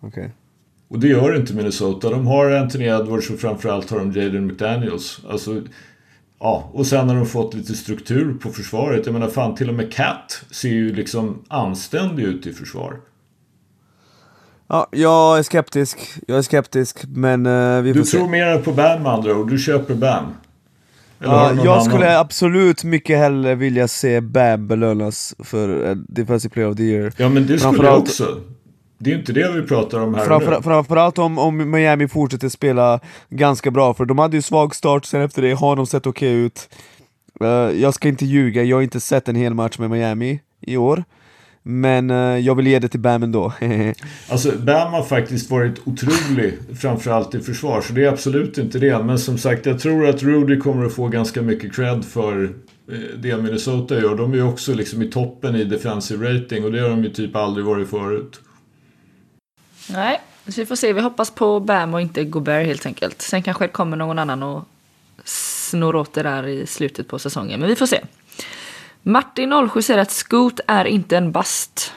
Okej. 0.00 0.32
Och 0.88 0.98
det 0.98 1.08
gör 1.08 1.36
inte 1.36 1.54
Minnesota. 1.54 2.10
De 2.10 2.26
har 2.26 2.50
Anthony 2.50 2.84
Edwards 2.84 3.30
och 3.30 3.38
framförallt 3.38 3.90
har 3.90 3.98
de 3.98 4.12
Jaden 4.12 4.46
McDaniels. 4.46 5.20
Alltså, 5.28 5.62
ja, 6.40 6.70
och 6.72 6.86
sen 6.86 7.08
har 7.08 7.16
de 7.16 7.26
fått 7.26 7.54
lite 7.54 7.74
struktur 7.74 8.34
på 8.42 8.50
försvaret. 8.50 9.06
Jag 9.06 9.12
menar 9.12 9.28
fan 9.28 9.54
till 9.54 9.68
och 9.68 9.74
med 9.74 9.92
Cat 9.92 10.42
ser 10.50 10.68
ju 10.68 10.94
liksom 10.94 11.42
anständig 11.48 12.22
ut 12.24 12.46
i 12.46 12.52
försvar. 12.52 13.00
Ja, 14.68 14.86
jag 14.90 15.38
är 15.38 15.42
skeptisk. 15.42 15.98
Jag 16.26 16.38
är 16.38 16.42
skeptisk, 16.42 17.04
men 17.08 17.46
eh, 17.46 17.80
vi 17.82 17.92
får 17.94 18.00
Du 18.00 18.04
se. 18.06 18.16
tror 18.18 18.28
mer 18.28 18.58
på 18.58 18.72
Bam 18.72 19.02
med 19.02 19.12
andra 19.12 19.34
ord. 19.36 19.50
Du 19.50 19.58
köper 19.58 19.94
Bam. 19.94 20.24
Eller 21.20 21.32
Ja, 21.32 21.52
jag 21.54 21.66
annan? 21.66 21.84
skulle 21.84 22.18
absolut 22.18 22.84
mycket 22.84 23.18
hellre 23.18 23.54
vilja 23.54 23.88
se 23.88 24.20
Bam 24.20 24.66
belönas 24.68 25.34
för 25.38 25.88
eh, 25.90 25.94
Defensive 25.94 26.52
Player 26.52 26.70
of 26.70 26.76
the 26.76 26.82
Year. 26.82 27.12
Ja 27.16 27.28
men 27.28 27.46
det 27.46 27.58
skulle 27.58 27.84
jag 27.84 27.98
också. 27.98 28.40
Det 28.98 29.12
är 29.12 29.18
inte 29.18 29.32
det 29.32 29.52
vi 29.52 29.62
pratar 29.62 30.00
om 30.00 30.14
här 30.14 30.24
Framför, 30.24 30.56
nu. 30.56 30.62
framförallt 30.62 31.18
om, 31.18 31.38
om 31.38 31.70
Miami 31.70 32.08
fortsätter 32.08 32.48
spela 32.48 33.00
ganska 33.30 33.70
bra, 33.70 33.94
för 33.94 34.04
de 34.04 34.18
hade 34.18 34.36
ju 34.36 34.42
svag 34.42 34.74
start, 34.74 35.04
sen 35.04 35.22
efter 35.22 35.42
det 35.42 35.52
har 35.52 35.76
de 35.76 35.86
sett 35.86 36.06
okej 36.06 36.32
ut. 36.32 36.68
Eh, 37.40 37.48
jag 37.80 37.94
ska 37.94 38.08
inte 38.08 38.26
ljuga, 38.26 38.62
jag 38.62 38.76
har 38.76 38.82
inte 38.82 39.00
sett 39.00 39.28
en 39.28 39.36
hel 39.36 39.54
match 39.54 39.78
med 39.78 39.90
Miami 39.90 40.40
i 40.60 40.76
år. 40.76 41.04
Men 41.62 42.10
eh, 42.10 42.16
jag 42.16 42.54
vill 42.54 42.66
ge 42.66 42.78
det 42.78 42.88
till 42.88 43.00
Bam 43.00 43.22
ändå. 43.22 43.52
Alltså 44.30 44.52
Bam 44.58 44.92
har 44.92 45.02
faktiskt 45.02 45.50
varit 45.50 45.80
otrolig. 45.84 46.54
framförallt 46.80 47.34
i 47.34 47.40
försvar. 47.40 47.80
Så 47.80 47.92
det 47.92 48.04
är 48.04 48.08
absolut 48.08 48.58
inte 48.58 48.78
det. 48.78 49.02
Men 49.02 49.18
som 49.18 49.38
sagt 49.38 49.66
jag 49.66 49.78
tror 49.80 50.08
att 50.08 50.22
Rudy 50.22 50.60
kommer 50.60 50.86
att 50.86 50.92
få 50.94 51.08
ganska 51.08 51.42
mycket 51.42 51.74
cred 51.76 52.04
för 52.04 52.44
eh, 52.92 52.98
det 53.18 53.36
Minnesota 53.36 53.94
gör. 53.94 54.16
De 54.16 54.32
är 54.32 54.36
ju 54.36 54.42
också 54.42 54.74
liksom 54.74 55.02
i 55.02 55.10
toppen 55.10 55.56
i 55.56 55.64
defensive 55.64 56.34
rating. 56.34 56.64
Och 56.64 56.72
det 56.72 56.80
har 56.80 56.88
de 56.88 57.04
ju 57.04 57.10
typ 57.10 57.36
aldrig 57.36 57.66
varit 57.66 57.88
förut. 57.90 58.40
Nej, 59.90 60.20
så 60.46 60.60
vi 60.60 60.66
får 60.66 60.76
se. 60.76 60.92
Vi 60.92 61.00
hoppas 61.00 61.30
på 61.30 61.60
Bam 61.60 61.94
och 61.94 62.00
inte 62.00 62.24
Gobert 62.24 62.66
helt 62.66 62.86
enkelt. 62.86 63.22
Sen 63.22 63.42
kanske 63.42 63.64
det 63.64 63.68
kommer 63.68 63.96
någon 63.96 64.18
annan 64.18 64.42
och 64.42 64.64
snor 65.24 65.96
åt 65.96 66.12
det 66.12 66.22
där 66.22 66.46
i 66.46 66.66
slutet 66.66 67.08
på 67.08 67.18
säsongen. 67.18 67.60
Men 67.60 67.68
vi 67.68 67.76
får 67.76 67.86
se. 67.86 68.00
Martin 69.02 69.68
07 69.70 69.82
säger 69.82 70.00
att 70.00 70.10
Scoot 70.10 70.60
är 70.66 70.84
inte 70.84 71.16
en 71.16 71.32
bast. 71.32 71.92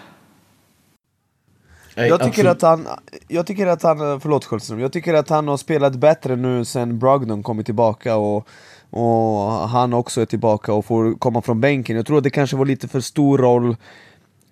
Jag 1.95 2.19
tycker, 2.19 2.27
absolut. 2.27 2.47
att 2.47 2.61
han, 2.61 2.87
jag 3.27 3.47
tycker 3.47 3.67
att 3.67 3.83
han, 3.83 4.21
förlåt 4.21 4.45
Sköldström, 4.45 4.79
jag 4.79 4.93
tycker 4.93 5.13
att 5.13 5.29
han 5.29 5.47
har 5.47 5.57
spelat 5.57 5.95
bättre 5.95 6.35
nu 6.35 6.65
sen 6.65 6.99
Brogdon 6.99 7.43
kommit 7.43 7.65
tillbaka 7.65 8.15
och, 8.15 8.47
och 8.89 9.51
han 9.69 9.93
också 9.93 10.21
är 10.21 10.25
tillbaka 10.25 10.73
och 10.73 10.85
får 10.85 11.15
komma 11.19 11.41
från 11.41 11.61
bänken. 11.61 11.95
Jag 11.95 12.05
tror 12.05 12.17
att 12.17 12.23
det 12.23 12.29
kanske 12.29 12.55
var 12.55 12.65
lite 12.65 12.87
för 12.87 12.99
stor 12.99 13.37
roll 13.37 13.75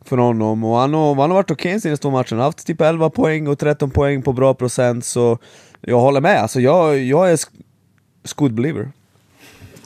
för 0.05 0.17
honom 0.17 0.63
och 0.63 0.77
han 0.77 0.93
har, 0.93 1.15
han 1.15 1.17
har 1.29 1.37
varit 1.37 1.51
okej 1.51 1.69
okay 1.71 1.79
senaste 1.79 2.01
två 2.01 2.09
matcherna, 2.09 2.25
Han 2.29 2.37
har 2.37 2.45
haft 2.45 2.67
typ 2.67 2.81
11 2.81 3.09
poäng 3.09 3.47
och 3.47 3.59
13 3.59 3.89
poäng 3.91 4.21
på 4.21 4.33
bra 4.33 4.53
procent 4.53 5.05
så 5.05 5.37
jag 5.81 5.99
håller 5.99 6.21
med, 6.21 6.41
alltså 6.41 6.59
jag, 6.59 6.97
jag 6.97 7.31
är 7.31 7.35
sk- 7.35 7.63
Scoot 8.23 8.51
believer. 8.51 8.91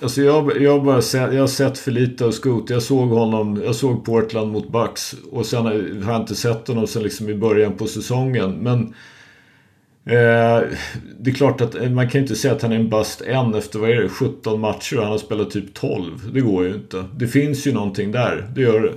Alltså 0.02 0.22
jag, 0.22 0.62
jag, 0.62 0.72
har 0.72 0.86
bara 0.86 1.02
sett, 1.02 1.34
jag 1.34 1.40
har 1.40 1.48
sett 1.48 1.78
för 1.78 1.92
lite 1.92 2.26
av 2.26 2.32
Scoot. 2.32 2.70
Jag 2.70 2.82
såg 2.82 3.10
honom, 3.10 3.62
jag 3.66 3.76
såg 3.76 4.06
Portland 4.06 4.52
mot 4.52 4.72
Bucks. 4.72 5.16
Och 5.32 5.46
sen 5.46 5.66
har 5.66 5.74
jag 6.14 6.22
inte 6.22 6.36
sett 6.36 6.68
honom 6.68 6.88
sen 6.88 7.04
liksom 7.04 7.30
i 7.30 7.34
början 7.34 7.74
på 7.74 7.88
säsongen. 7.88 8.52
Men 8.52 8.80
eh, 10.06 10.64
det 11.20 11.32
är 11.32 11.34
klart 11.36 11.62
att 11.62 11.76
eh, 11.76 11.90
man 11.90 12.10
kan 12.10 12.20
ju 12.20 12.22
inte 12.22 12.36
säga 12.36 12.54
att 12.54 12.62
han 12.62 12.72
är 12.72 12.76
en 12.76 12.90
bust 12.90 13.22
än 13.22 13.54
efter 13.56 13.80
vad 13.80 13.90
är 13.90 13.96
det, 13.96 14.10
17 14.10 14.60
matcher 14.60 14.98
och 14.98 15.04
han 15.04 15.12
har 15.12 15.18
spelat 15.18 15.52
typ 15.52 15.74
12. 15.74 16.32
Det 16.34 16.42
går 16.42 16.66
ju 16.66 16.74
inte. 16.74 17.06
Det 17.16 17.28
finns 17.28 17.68
ju 17.68 17.74
någonting 17.74 18.12
där, 18.12 18.52
det 18.56 18.62
gör 18.62 18.82
det. 18.82 18.94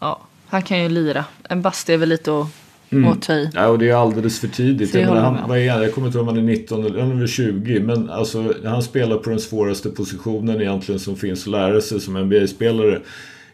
Ja, 0.00 0.20
han 0.46 0.62
kan 0.62 0.82
ju 0.82 0.88
lira. 0.88 1.24
En 1.48 1.62
bast 1.62 1.90
är 1.90 1.96
väl 1.96 2.08
lite 2.08 2.30
att 2.40 3.22
ta 3.22 3.32
i. 3.32 3.50
Ja, 3.54 3.66
och 3.66 3.78
det 3.78 3.90
är 3.90 3.94
alldeles 3.94 4.40
för 4.40 4.48
tidigt. 4.48 4.94
Jag, 4.94 5.08
menar, 5.08 5.20
han, 5.20 5.48
vad 5.48 5.58
är 5.58 5.70
han? 5.70 5.82
jag 5.82 5.94
kommer 5.94 6.06
inte 6.06 6.18
ihåg 6.18 6.28
om 6.28 6.36
han 6.36 6.44
är 6.44 6.48
19 6.52 6.84
eller 6.84 7.00
han 7.00 7.10
är 7.10 7.14
väl 7.14 7.28
20. 7.28 7.80
Men 7.80 8.10
alltså, 8.10 8.54
han 8.64 8.82
spelar 8.82 9.16
på 9.16 9.30
den 9.30 9.40
svåraste 9.40 9.90
positionen 9.90 10.60
egentligen 10.60 10.98
som 11.00 11.16
finns 11.16 11.42
att 11.42 11.50
lära 11.50 11.80
sig 11.80 12.00
som 12.00 12.14
NBA-spelare. 12.14 13.00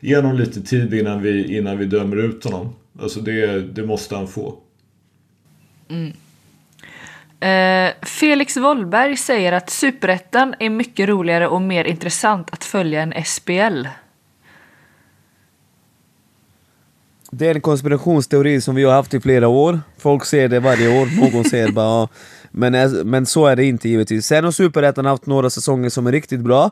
ge 0.01 0.17
honom 0.17 0.37
lite 0.37 0.63
tid 0.63 0.95
innan 0.95 1.23
vi, 1.23 1.57
innan 1.57 1.79
vi 1.79 1.85
dömer 1.85 2.17
ut 2.17 2.45
honom. 2.45 2.75
Alltså 3.01 3.21
det, 3.21 3.61
det 3.61 3.87
måste 3.87 4.17
han 4.17 4.29
få. 4.29 4.59
Mm. 5.89 6.13
Eh, 7.41 7.95
Felix 8.03 8.57
Wollberg 8.57 9.17
säger 9.17 9.53
att 9.53 9.71
superettan 9.71 10.55
är 10.59 10.71
mycket 10.71 11.09
roligare 11.09 11.49
och 11.49 11.63
mer 11.63 11.85
intressant 11.85 12.51
att 12.51 12.65
följa 12.65 13.03
än 13.03 13.25
SPL. 13.25 13.87
Det 17.39 17.47
är 17.47 17.55
en 17.55 17.61
konspirationsteori 17.61 18.61
som 18.61 18.75
vi 18.75 18.85
har 18.85 18.93
haft 18.93 19.15
i 19.15 19.21
flera 19.21 19.49
år. 19.49 19.81
Folk 19.99 20.25
ser 20.25 20.49
det 20.49 20.61
varje 20.61 21.01
år, 21.01 21.33
någon 21.33 21.45
säger 21.45 21.73
bara 21.73 22.09
men, 22.51 22.91
men 23.11 23.27
så 23.27 23.47
är 23.47 23.57
det 23.57 23.65
inte 23.65 23.89
givetvis. 23.89 24.27
Sen 24.27 24.45
har 24.45 24.51
Superettan 24.51 25.07
haft 25.07 25.27
några 25.27 25.51
säsonger 25.51 25.89
som 25.89 26.07
är 26.07 26.13
riktigt 26.13 26.41
bra. 26.41 26.71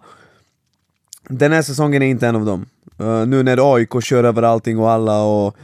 Den 1.29 1.53
här 1.53 1.63
säsongen 1.63 2.03
är 2.03 2.07
inte 2.07 2.27
en 2.27 2.37
av 2.37 2.45
dem. 2.45 2.67
Uh, 3.01 3.27
nu 3.27 3.43
när 3.43 3.75
AIK 3.75 4.03
kör 4.03 4.25
över 4.25 4.43
allting 4.43 4.79
och 4.79 4.91
alla 4.91 5.23
och 5.23 5.57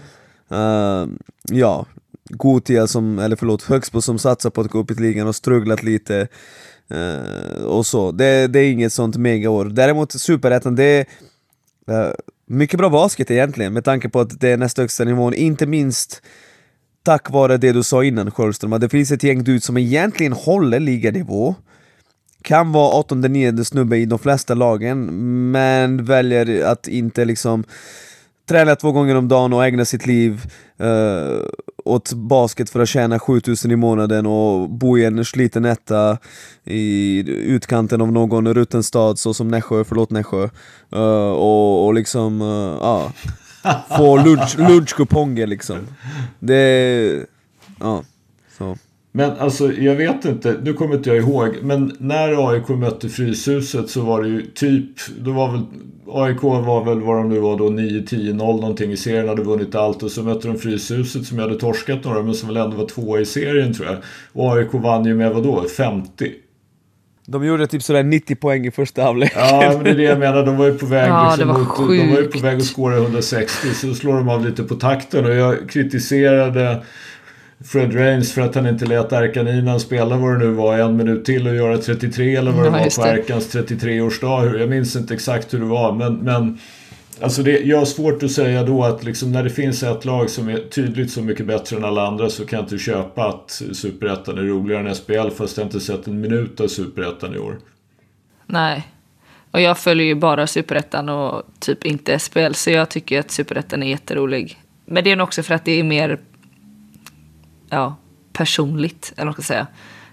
uh, 0.52 1.08
ja, 1.42 1.86
Gotia 2.30 2.86
som, 2.86 3.18
eller 3.18 3.36
förlåt, 3.36 3.62
Högsbo 3.62 4.00
som 4.00 4.18
satsar 4.18 4.50
på 4.50 4.60
att 4.60 4.70
gå 4.70 4.78
upp 4.78 4.90
i 4.90 4.94
ligan 4.94 5.28
och 5.28 5.36
strugglat 5.36 5.82
lite 5.82 6.28
uh, 6.94 7.64
och 7.64 7.86
så. 7.86 8.12
Det, 8.12 8.46
det, 8.46 8.60
är 8.60 8.72
inget 8.72 8.92
sånt 8.92 9.16
megaår. 9.16 9.64
Däremot 9.64 10.12
Superettan, 10.12 10.76
det 10.76 11.06
är 11.86 12.16
mycket 12.50 12.78
bra 12.78 12.90
basket 12.90 13.30
egentligen 13.30 13.72
med 13.72 13.84
tanke 13.84 14.08
på 14.08 14.20
att 14.20 14.40
det 14.40 14.48
är 14.48 14.56
näst 14.56 14.78
högsta 14.78 15.04
nivån, 15.04 15.34
inte 15.34 15.66
minst 15.66 16.22
tack 17.02 17.30
vare 17.30 17.56
det 17.56 17.72
du 17.72 17.82
sa 17.82 18.04
innan 18.04 18.30
Sjöström, 18.30 18.72
att 18.72 18.80
det 18.80 18.88
finns 18.88 19.12
ett 19.12 19.22
gäng 19.22 19.44
dudes 19.44 19.64
som 19.64 19.76
egentligen 19.76 20.32
håller 20.32 20.80
liganivå. 20.80 21.54
Kan 22.42 22.72
vara 22.72 22.94
åttonde, 22.94 23.28
nionde 23.28 23.64
snubbe 23.64 23.96
i 23.96 24.06
de 24.06 24.18
flesta 24.18 24.54
lagen, 24.54 25.06
men 25.50 26.04
väljer 26.04 26.64
att 26.64 26.88
inte 26.88 27.24
liksom 27.24 27.64
träna 28.50 28.76
två 28.76 28.92
gånger 28.92 29.14
om 29.14 29.28
dagen 29.28 29.52
och 29.52 29.64
ägna 29.64 29.84
sitt 29.84 30.06
liv 30.06 30.52
eh, 30.78 31.38
åt 31.84 32.12
basket 32.12 32.70
för 32.70 32.80
att 32.80 32.88
tjäna 32.88 33.18
7000 33.18 33.70
i 33.70 33.76
månaden 33.76 34.26
och 34.26 34.70
bo 34.70 34.98
i 34.98 35.04
en 35.04 35.24
sliten 35.24 35.64
etta 35.64 36.18
i 36.64 37.24
utkanten 37.28 38.00
av 38.00 38.12
någon 38.12 38.54
rutten 38.54 38.82
stad 38.82 39.18
så 39.18 39.34
som 39.34 39.48
Nässjö, 39.48 39.84
förlåt 39.84 40.10
Nässjö. 40.10 40.48
Eh, 40.92 41.30
och, 41.30 41.86
och 41.86 41.94
liksom, 41.94 42.42
uh, 42.42 42.78
ja. 42.80 43.12
Få 43.96 44.16
lunch, 44.16 44.58
lunchkuponger 44.58 45.46
liksom. 45.46 45.78
Det, 46.38 47.26
ja. 47.80 48.02
Så. 48.58 48.76
Men 49.12 49.30
alltså 49.30 49.72
jag 49.72 49.96
vet 49.96 50.24
inte, 50.24 50.56
nu 50.62 50.72
kommer 50.72 50.94
inte 50.94 51.10
jag 51.10 51.18
ihåg. 51.18 51.56
Men 51.62 51.96
när 51.98 52.50
AIK 52.50 52.68
mötte 52.68 53.08
Fryshuset 53.08 53.90
så 53.90 54.00
var 54.00 54.22
det 54.22 54.28
ju 54.28 54.42
typ, 54.42 54.90
då 55.18 55.32
var 55.32 55.52
väl 55.52 55.60
AIK 56.12 56.42
var 56.42 56.84
väl 56.84 57.00
vad 57.00 57.16
de 57.16 57.28
nu 57.28 57.38
var 57.38 57.58
då 57.58 57.64
9-10-0 57.64 58.36
någonting 58.36 58.92
i 58.92 58.96
serien, 58.96 59.28
hade 59.28 59.42
vunnit 59.42 59.74
allt 59.74 60.02
och 60.02 60.10
så 60.10 60.22
mötte 60.22 60.48
de 60.48 60.58
Fryshuset 60.58 61.26
som 61.26 61.38
hade 61.38 61.58
torskat 61.58 62.04
några 62.04 62.22
men 62.22 62.34
som 62.34 62.48
väl 62.48 62.56
ändå 62.56 62.76
var 62.76 62.86
tvåa 62.86 63.20
i 63.20 63.24
serien 63.24 63.74
tror 63.74 63.88
jag. 63.88 63.96
Och 64.32 64.56
AIK 64.56 64.68
vann 64.72 65.04
ju 65.04 65.14
med 65.14 65.34
vad 65.34 65.42
då 65.42 65.64
50. 65.76 66.32
De 67.26 67.44
gjorde 67.44 67.66
typ 67.66 67.82
sådär 67.82 68.02
90 68.02 68.36
poäng 68.36 68.66
i 68.66 68.70
första 68.70 69.02
halvlek. 69.02 69.32
Ja, 69.34 69.72
men 69.74 69.84
det 69.84 69.90
är 69.90 69.94
det 69.94 70.02
jag 70.02 70.18
menar. 70.18 70.46
De 70.46 70.56
var 70.56 70.66
ju 70.66 70.74
på 70.74 70.86
väg, 70.86 71.08
ja, 71.08 71.36
liksom, 71.36 71.48
mot, 71.48 71.76
de 71.76 72.10
var 72.10 72.20
ju 72.20 72.26
på 72.26 72.38
väg 72.38 72.56
att 72.56 72.64
skåra 72.64 72.96
160, 72.96 73.68
så 73.74 73.94
slår 73.94 74.14
de 74.14 74.28
av 74.28 74.46
lite 74.46 74.62
på 74.62 74.74
takten. 74.74 75.24
Och 75.24 75.34
jag 75.34 75.70
kritiserade 75.70 76.82
Fred 77.64 77.94
Rains 77.94 78.32
för 78.32 78.42
att 78.42 78.54
han 78.54 78.66
inte 78.66 78.86
lät 78.86 79.12
Arkaninan 79.12 79.80
spela 79.80 80.16
vad 80.16 80.32
det 80.32 80.38
nu 80.38 80.50
var 80.50 80.78
en 80.78 80.96
minut 80.96 81.24
till 81.24 81.48
och 81.48 81.54
göra 81.54 81.78
33 81.78 82.36
eller 82.36 82.50
vad 82.50 82.62
det 82.62 82.66
ja, 82.66 82.72
var 82.72 82.96
på 82.96 83.02
Arkans 83.02 83.54
33-årsdag. 83.54 84.58
Jag 84.58 84.68
minns 84.68 84.96
inte 84.96 85.14
exakt 85.14 85.54
hur 85.54 85.58
det 85.58 85.64
var 85.64 85.92
men, 85.92 86.14
men 86.14 86.58
Alltså 87.22 87.42
det, 87.42 87.60
jag 87.60 87.78
har 87.78 87.84
svårt 87.84 88.22
att 88.22 88.30
säga 88.30 88.62
då 88.62 88.84
att 88.84 89.04
liksom 89.04 89.32
när 89.32 89.44
det 89.44 89.50
finns 89.50 89.82
ett 89.82 90.04
lag 90.04 90.30
som 90.30 90.48
är 90.48 90.58
tydligt 90.58 91.10
så 91.10 91.22
mycket 91.22 91.46
bättre 91.46 91.76
än 91.76 91.84
alla 91.84 92.06
andra 92.06 92.30
så 92.30 92.46
kan 92.46 92.56
jag 92.56 92.64
inte 92.64 92.78
köpa 92.78 93.28
att 93.28 93.62
Superettan 93.72 94.38
är 94.38 94.42
roligare 94.42 94.88
än 94.88 94.94
SPL 94.94 95.30
fast 95.36 95.56
jag 95.56 95.66
inte 95.66 95.80
sett 95.80 96.06
en 96.06 96.20
minut 96.20 96.60
av 96.60 96.68
Superettan 96.68 97.34
i 97.34 97.38
år. 97.38 97.58
Nej. 98.46 98.86
Och 99.50 99.60
jag 99.60 99.78
följer 99.78 100.06
ju 100.06 100.14
bara 100.14 100.46
Superettan 100.46 101.08
och 101.08 101.42
typ 101.58 101.86
inte 101.86 102.18
SPL 102.18 102.52
så 102.52 102.70
jag 102.70 102.88
tycker 102.88 103.20
att 103.20 103.30
Superettan 103.30 103.82
är 103.82 103.86
jätterolig. 103.86 104.58
Men 104.84 105.04
det 105.04 105.12
är 105.12 105.16
nog 105.16 105.26
också 105.26 105.42
för 105.42 105.54
att 105.54 105.64
det 105.64 105.80
är 105.80 105.84
mer 105.84 106.18
ja, 107.70 107.96
personligt, 108.32 109.12
eller 109.16 109.24
vad 109.24 109.26
man 109.26 109.32
ska 109.32 109.42
säga. 109.42 109.66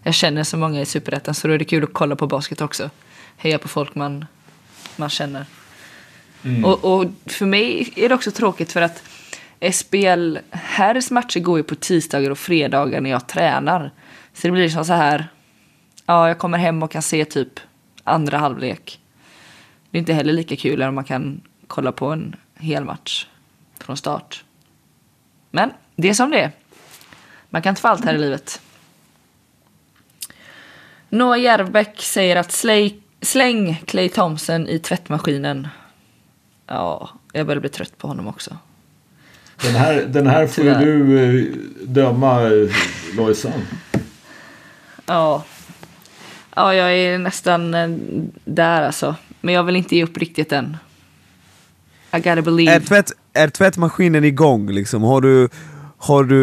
Jag 0.03 0.13
känner 0.13 0.43
så 0.43 0.57
många 0.57 0.81
i 0.81 0.85
Superettan 0.85 1.33
så 1.33 1.47
då 1.47 1.53
är 1.53 1.57
det 1.57 1.65
kul 1.65 1.83
att 1.83 1.93
kolla 1.93 2.15
på 2.15 2.27
basket 2.27 2.61
också. 2.61 2.89
Heja 3.37 3.59
på 3.59 3.67
folk 3.67 3.95
man, 3.95 4.25
man 4.95 5.09
känner. 5.09 5.45
Mm. 6.43 6.65
Och, 6.65 6.85
och, 6.85 7.05
för 7.25 7.45
mig 7.45 7.93
är 7.95 8.09
det 8.09 8.15
också 8.15 8.31
tråkigt 8.31 8.71
för 8.71 8.81
att 8.81 9.03
SBL 9.71 10.37
herrs 10.51 11.11
matcher 11.11 11.39
går 11.39 11.57
ju 11.57 11.63
på 11.63 11.75
tisdagar 11.75 12.29
och 12.31 12.39
fredagar 12.39 13.01
när 13.01 13.09
jag 13.09 13.27
tränar. 13.27 13.91
Så 14.33 14.47
det 14.47 14.51
blir 14.51 14.69
som 14.69 14.85
så 14.85 14.93
här, 14.93 15.27
ja 16.05 16.27
jag 16.27 16.37
kommer 16.37 16.57
hem 16.57 16.83
och 16.83 16.91
kan 16.91 17.01
se 17.01 17.25
typ 17.25 17.59
andra 18.03 18.37
halvlek. 18.37 18.99
Det 19.91 19.97
är 19.97 19.99
inte 19.99 20.13
heller 20.13 20.33
lika 20.33 20.55
kul 20.55 20.83
om 20.83 20.95
man 20.95 21.03
kan 21.03 21.41
kolla 21.67 21.91
på 21.91 22.05
en 22.05 22.35
hel 22.55 22.85
match 22.85 23.27
från 23.79 23.97
start. 23.97 24.43
Men 25.51 25.71
det 25.95 26.09
är 26.09 26.13
som 26.13 26.31
det 26.31 26.41
är. 26.41 26.51
Man 27.49 27.61
kan 27.61 27.69
inte 27.69 27.81
få 27.81 27.87
allt 27.87 28.05
här 28.05 28.13
i 28.13 28.17
livet. 28.17 28.61
Noah 31.09 31.39
Järvbäck 31.39 32.01
säger 32.01 32.35
att 32.35 32.51
slay, 32.51 32.93
släng 33.21 33.83
Clay 33.85 34.09
Thompson 34.09 34.67
i 34.67 34.79
tvättmaskinen. 34.79 35.67
Ja, 36.67 37.09
jag 37.33 37.47
börjar 37.47 37.59
bli 37.59 37.69
trött 37.69 37.97
på 37.97 38.07
honom 38.07 38.27
också. 38.27 38.57
Den 39.61 39.75
här, 39.75 40.05
den 40.09 40.27
här 40.27 40.47
får 40.47 40.63
ju 40.63 40.73
du 40.73 41.19
eh, 41.19 41.55
döma, 41.87 42.41
eh, 42.41 42.69
Lojsan. 43.17 43.61
Ja. 45.05 45.43
Ja, 46.55 46.73
jag 46.73 46.93
är 46.97 47.17
nästan 47.17 47.73
eh, 47.73 47.89
där 48.45 48.81
alltså. 48.81 49.15
Men 49.41 49.53
jag 49.53 49.63
vill 49.63 49.75
inte 49.75 49.95
ge 49.95 50.03
upp 50.03 50.17
riktigt 50.17 50.51
än. 50.51 50.77
I 52.13 52.17
gotta 52.17 52.41
believe. 52.41 52.71
Är, 52.71 52.79
tvätt, 52.79 53.11
är 53.33 53.47
tvättmaskinen 53.47 54.23
igång 54.23 54.71
liksom? 54.71 55.03
Har 55.03 55.21
du, 55.21 55.49
har 55.97 56.23
du 56.23 56.35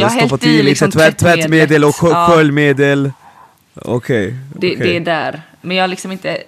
uh, 0.00 0.08
stoppat 0.08 0.44
i 0.44 0.62
liksom 0.62 0.90
tvätt, 0.90 1.18
tvättmedel 1.18 1.84
och 1.84 1.94
ja. 2.02 2.28
sköljmedel? 2.30 3.12
Okej. 3.74 4.26
Okay, 4.26 4.38
det, 4.60 4.76
okay. 4.76 4.86
det, 4.86 4.96
är 4.96 5.00
där. 5.00 5.42
Men 5.60 5.76
jag 5.76 5.82
har 5.82 5.88
liksom 5.88 6.12
inte 6.12 6.42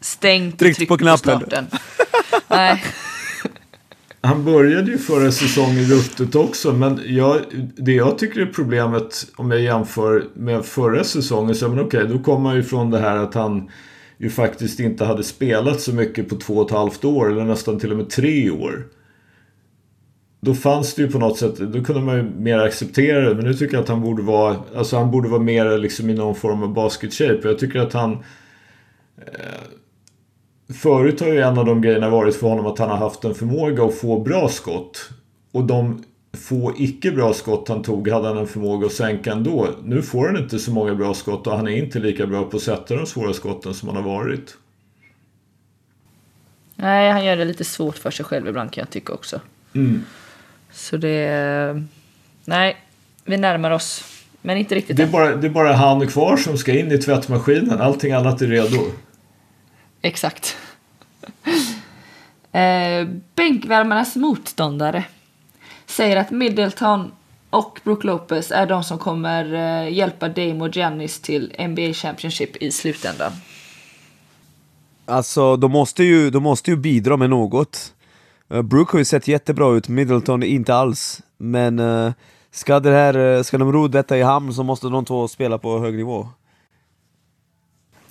stängt 0.00 0.58
Tryckt 0.58 0.88
på 0.88 0.98
knappen. 0.98 1.40
På 1.40 1.46
Nej. 2.48 2.84
Han 4.20 4.44
började 4.44 4.90
ju 4.90 4.98
förra 4.98 5.32
säsongen 5.32 5.84
ruttet 5.84 6.34
också 6.34 6.72
men 6.72 7.00
jag, 7.06 7.40
det 7.76 7.92
jag 7.92 8.18
tycker 8.18 8.40
är 8.40 8.46
problemet 8.46 9.26
om 9.36 9.50
jag 9.50 9.60
jämför 9.60 10.24
med 10.34 10.64
förra 10.64 11.04
säsongen 11.04 11.54
så 11.54 11.68
men 11.68 11.80
okej 11.80 12.06
då 12.08 12.18
kommer 12.18 12.40
man 12.40 12.56
ju 12.56 12.62
från 12.62 12.90
det 12.90 12.98
här 12.98 13.16
att 13.16 13.34
han 13.34 13.70
ju 14.18 14.30
faktiskt 14.30 14.80
inte 14.80 15.04
hade 15.04 15.22
spelat 15.22 15.80
så 15.80 15.92
mycket 15.92 16.28
på 16.28 16.36
två 16.36 16.54
och 16.54 16.66
ett 16.66 16.76
halvt 16.76 17.04
år 17.04 17.32
eller 17.32 17.44
nästan 17.44 17.80
till 17.80 17.90
och 17.90 17.96
med 17.96 18.10
tre 18.10 18.50
år 18.50 18.86
då 20.46 20.54
fanns 20.54 20.94
det 20.94 21.02
ju 21.02 21.10
på 21.10 21.18
något 21.18 21.38
sätt, 21.38 21.56
då 21.56 21.84
kunde 21.84 22.00
man 22.00 22.16
ju 22.16 22.22
mer 22.22 22.58
acceptera 22.58 23.28
det. 23.28 23.34
Men 23.34 23.44
nu 23.44 23.54
tycker 23.54 23.74
jag 23.74 23.82
att 23.82 23.88
han 23.88 24.00
borde 24.00 24.22
vara, 24.22 24.56
alltså 24.76 24.96
han 24.96 25.10
borde 25.10 25.28
vara 25.28 25.40
mer 25.40 25.78
liksom 25.78 26.10
i 26.10 26.14
någon 26.14 26.34
form 26.34 26.62
av 26.62 26.72
basket 26.72 27.14
shape. 27.14 27.40
Jag 27.42 27.58
tycker 27.58 27.80
att 27.80 27.92
han... 27.92 28.12
Eh, 29.18 29.62
förut 30.74 31.20
har 31.20 31.28
ju 31.28 31.40
en 31.40 31.58
av 31.58 31.64
de 31.64 31.82
grejerna 31.82 32.10
varit 32.10 32.36
för 32.36 32.48
honom 32.48 32.66
att 32.66 32.78
han 32.78 32.90
har 32.90 32.96
haft 32.96 33.24
en 33.24 33.34
förmåga 33.34 33.84
att 33.84 33.94
få 33.94 34.20
bra 34.20 34.48
skott. 34.48 35.10
Och 35.52 35.64
de 35.64 36.04
få 36.32 36.72
icke 36.76 37.10
bra 37.10 37.32
skott 37.32 37.68
han 37.68 37.82
tog 37.82 38.08
hade 38.08 38.28
han 38.28 38.38
en 38.38 38.46
förmåga 38.46 38.86
att 38.86 38.92
sänka 38.92 39.32
ändå. 39.32 39.68
Nu 39.84 40.02
får 40.02 40.26
han 40.26 40.36
inte 40.36 40.58
så 40.58 40.70
många 40.70 40.94
bra 40.94 41.14
skott 41.14 41.46
och 41.46 41.56
han 41.56 41.68
är 41.68 41.76
inte 41.76 41.98
lika 41.98 42.26
bra 42.26 42.44
på 42.44 42.56
att 42.56 42.62
sätta 42.62 42.96
de 42.96 43.06
svåra 43.06 43.32
skotten 43.32 43.74
som 43.74 43.88
han 43.88 43.96
har 43.96 44.04
varit. 44.04 44.56
Nej, 46.76 47.12
han 47.12 47.24
gör 47.24 47.36
det 47.36 47.44
lite 47.44 47.64
svårt 47.64 47.98
för 47.98 48.10
sig 48.10 48.24
själv 48.24 48.48
ibland 48.48 48.72
kan 48.72 48.82
jag 48.82 48.90
tycka 48.90 49.12
också. 49.12 49.40
Mm. 49.74 50.02
Så 50.76 50.96
det... 50.96 51.84
Nej, 52.44 52.76
vi 53.24 53.36
närmar 53.36 53.70
oss. 53.70 54.04
Men 54.42 54.56
inte 54.56 54.74
riktigt 54.74 54.96
det 54.96 55.02
är, 55.02 55.06
bara, 55.06 55.36
det 55.36 55.46
är 55.46 55.50
bara 55.50 55.72
han 55.72 56.08
kvar 56.08 56.36
som 56.36 56.58
ska 56.58 56.78
in 56.78 56.92
i 56.92 56.98
tvättmaskinen. 56.98 57.80
Allting 57.80 58.12
annat 58.12 58.42
är 58.42 58.46
redo. 58.46 58.78
Exakt. 60.02 60.56
eh, 62.52 63.08
bänkvärmarnas 63.34 64.16
motståndare 64.16 65.04
säger 65.86 66.16
att 66.16 66.30
Middleton 66.30 67.12
och 67.50 67.80
Brook 67.84 68.04
Lopez 68.04 68.52
är 68.52 68.66
de 68.66 68.84
som 68.84 68.98
kommer 68.98 69.54
eh, 69.54 69.92
hjälpa 69.92 70.28
Dame 70.28 70.64
och 70.64 70.76
Giannis 70.76 71.20
till 71.20 71.54
NBA 71.58 71.92
Championship 71.92 72.56
i 72.56 72.70
slutändan. 72.70 73.32
Alltså, 75.06 75.56
de 75.56 75.72
måste 75.72 76.04
ju, 76.04 76.30
de 76.30 76.42
måste 76.42 76.70
ju 76.70 76.76
bidra 76.76 77.16
med 77.16 77.30
något. 77.30 77.92
Eh, 78.50 78.56
uh, 78.56 78.62
Brook 78.62 78.90
har 78.90 78.98
ju 78.98 79.04
sett 79.04 79.28
jättebra 79.28 79.76
ut, 79.76 79.88
Middleton 79.88 80.42
inte 80.42 80.74
alls. 80.74 81.22
Men 81.38 81.78
uh, 81.78 82.12
ska, 82.50 82.80
det 82.80 82.90
här, 82.90 83.36
eh, 83.36 83.42
ska 83.42 83.58
de 83.58 83.72
ro 83.72 83.88
detta 83.88 84.18
i 84.18 84.22
hamn 84.22 84.54
så 84.54 84.62
måste 84.62 84.88
de 84.88 85.04
två 85.04 85.28
spela 85.28 85.58
på 85.58 85.78
hög 85.78 85.96
nivå. 85.96 86.28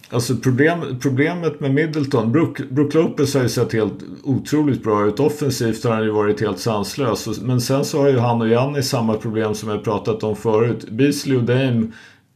Alltså 0.09 0.35
problem, 0.35 0.99
problemet 1.01 1.59
med 1.59 1.73
Middleton, 1.73 2.31
Brook, 2.31 2.69
Brook 2.69 2.93
Lopez 2.93 3.33
har 3.33 3.41
ju 3.41 3.49
sett 3.49 3.73
helt 3.73 4.03
otroligt 4.23 4.83
bra 4.83 5.05
ut. 5.05 5.19
Offensivt 5.19 5.83
har 5.83 5.91
han 5.91 6.03
ju 6.03 6.11
varit 6.11 6.41
helt 6.41 6.59
sanslös. 6.59 7.41
Men 7.41 7.61
sen 7.61 7.85
så 7.85 8.01
har 8.01 8.09
ju 8.09 8.19
han 8.19 8.41
och 8.41 8.47
Janni 8.47 8.83
samma 8.83 9.13
problem 9.13 9.55
som 9.55 9.69
jag 9.69 9.83
pratat 9.83 10.23
om 10.23 10.35
förut. 10.35 10.89
Beasley 10.89 11.37
och 11.37 11.43
Dame 11.43 11.87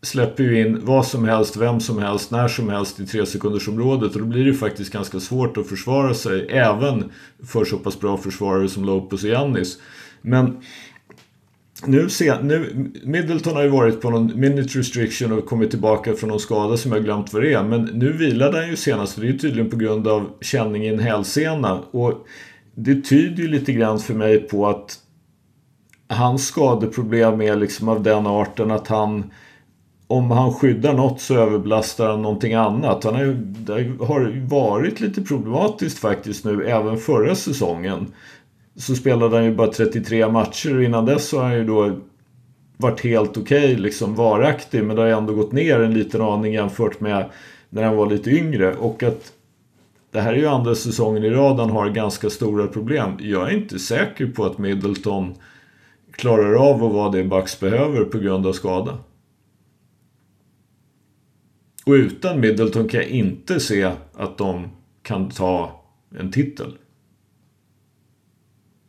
släpper 0.01 0.43
ju 0.43 0.61
in 0.61 0.85
vad 0.85 1.07
som 1.07 1.26
helst, 1.26 1.57
vem 1.57 1.80
som 1.80 1.97
helst, 1.97 2.31
när 2.31 2.47
som 2.47 2.69
helst 2.69 2.99
i 2.99 3.05
tre 3.05 3.26
sekundersområdet 3.26 4.15
och 4.15 4.19
då 4.19 4.26
blir 4.26 4.43
det 4.43 4.49
ju 4.49 4.55
faktiskt 4.55 4.93
ganska 4.93 5.19
svårt 5.19 5.57
att 5.57 5.67
försvara 5.67 6.13
sig 6.13 6.47
även 6.49 7.11
för 7.45 7.65
så 7.65 7.77
pass 7.77 7.99
bra 7.99 8.17
försvarare 8.17 8.69
som 8.69 8.85
Lopez 8.85 9.23
och 9.23 9.30
Giannis. 9.30 9.80
Men 10.21 10.57
nu, 11.85 12.09
se, 12.09 12.41
nu, 12.41 12.89
Middleton 13.03 13.55
har 13.55 13.63
ju 13.63 13.69
varit 13.69 14.01
på 14.01 14.09
någon 14.09 14.39
minute 14.39 14.80
restriction 14.80 15.31
och 15.31 15.45
kommit 15.45 15.69
tillbaka 15.69 16.13
från 16.13 16.30
någon 16.30 16.39
skada 16.39 16.77
som 16.77 16.91
jag 16.91 17.03
glömt 17.03 17.34
vad 17.34 17.41
det 17.41 17.53
är. 17.53 17.63
Men 17.63 17.81
nu 17.81 18.11
vilade 18.11 18.57
han 18.57 18.69
ju 18.69 18.76
senast 18.76 19.17
och 19.17 19.23
det 19.23 19.30
är 19.30 19.38
tydligen 19.38 19.69
på 19.69 19.77
grund 19.77 20.07
av 20.07 20.30
känning 20.41 20.84
i 20.84 20.88
en 20.88 20.99
hälsena. 20.99 21.80
Och 21.91 22.27
det 22.76 23.01
tyder 23.01 23.43
ju 23.43 23.47
lite 23.49 23.73
grann 23.73 23.99
för 23.99 24.13
mig 24.13 24.39
på 24.39 24.67
att 24.67 24.99
hans 26.07 26.47
skadeproblem 26.47 27.41
är 27.41 27.55
liksom 27.55 27.89
av 27.89 28.03
den 28.03 28.27
arten 28.27 28.71
att 28.71 28.88
han 28.88 29.31
om 30.11 30.31
han 30.31 30.53
skyddar 30.53 30.94
något 30.94 31.22
så 31.22 31.36
överbelastar 31.36 32.10
han 32.10 32.22
någonting 32.22 32.53
annat. 32.53 33.03
Han 33.03 33.15
har 33.15 33.23
ju, 33.23 33.34
det 33.34 34.06
har 34.06 34.48
varit 34.48 34.99
lite 34.99 35.22
problematiskt 35.22 35.99
faktiskt 35.99 36.45
nu 36.45 36.65
även 36.65 36.98
förra 36.98 37.36
säsongen 37.36 38.07
så 38.76 38.95
spelade 38.95 39.36
han 39.36 39.45
ju 39.45 39.56
bara 39.56 39.68
33 39.68 40.30
matcher 40.30 40.77
och 40.77 40.84
innan 40.84 41.06
dess 41.06 41.30
så 41.30 41.38
har 41.38 41.45
han 41.45 41.56
ju 41.56 41.64
då 41.64 41.99
varit 42.77 43.02
helt 43.02 43.38
okej, 43.38 43.64
okay, 43.64 43.77
liksom 43.77 44.15
varaktig. 44.15 44.84
Men 44.84 44.95
det 44.95 45.02
har 45.02 45.10
ändå 45.10 45.34
gått 45.34 45.52
ner 45.52 45.80
en 45.80 45.94
liten 45.94 46.22
aning 46.22 46.53
jämfört 46.53 46.99
med 46.99 47.26
när 47.69 47.84
han 47.84 47.95
var 47.95 48.10
lite 48.10 48.30
yngre. 48.30 48.76
Och 48.76 49.03
att 49.03 49.34
det 50.11 50.22
här 50.22 50.34
är 50.34 50.38
ju 50.38 50.48
andra 50.48 50.76
säsongen 50.76 51.23
i 51.23 51.30
rad 51.30 51.60
han 51.60 51.69
har 51.69 51.90
ganska 51.90 52.30
stora 52.30 52.68
problem. 52.68 53.18
Jag 53.19 53.49
är 53.49 53.56
inte 53.56 53.80
säker 53.80 54.27
på 54.27 54.45
att 54.45 54.57
Middleton 54.57 55.36
klarar 56.11 56.53
av 56.69 56.84
att 56.84 56.94
vara 56.94 57.10
det 57.10 57.23
Bucks 57.23 57.60
behöver 57.60 58.06
på 58.06 58.18
grund 58.18 58.48
av 58.48 58.53
skada. 58.53 58.98
Och 61.90 61.94
utan 61.94 62.40
Middleton 62.40 62.88
kan 62.88 62.99
jag 62.99 63.10
inte 63.10 63.60
se 63.60 63.91
att 64.14 64.38
de 64.38 64.70
kan 65.02 65.30
ta 65.30 65.82
en 66.20 66.32
titel. 66.32 66.78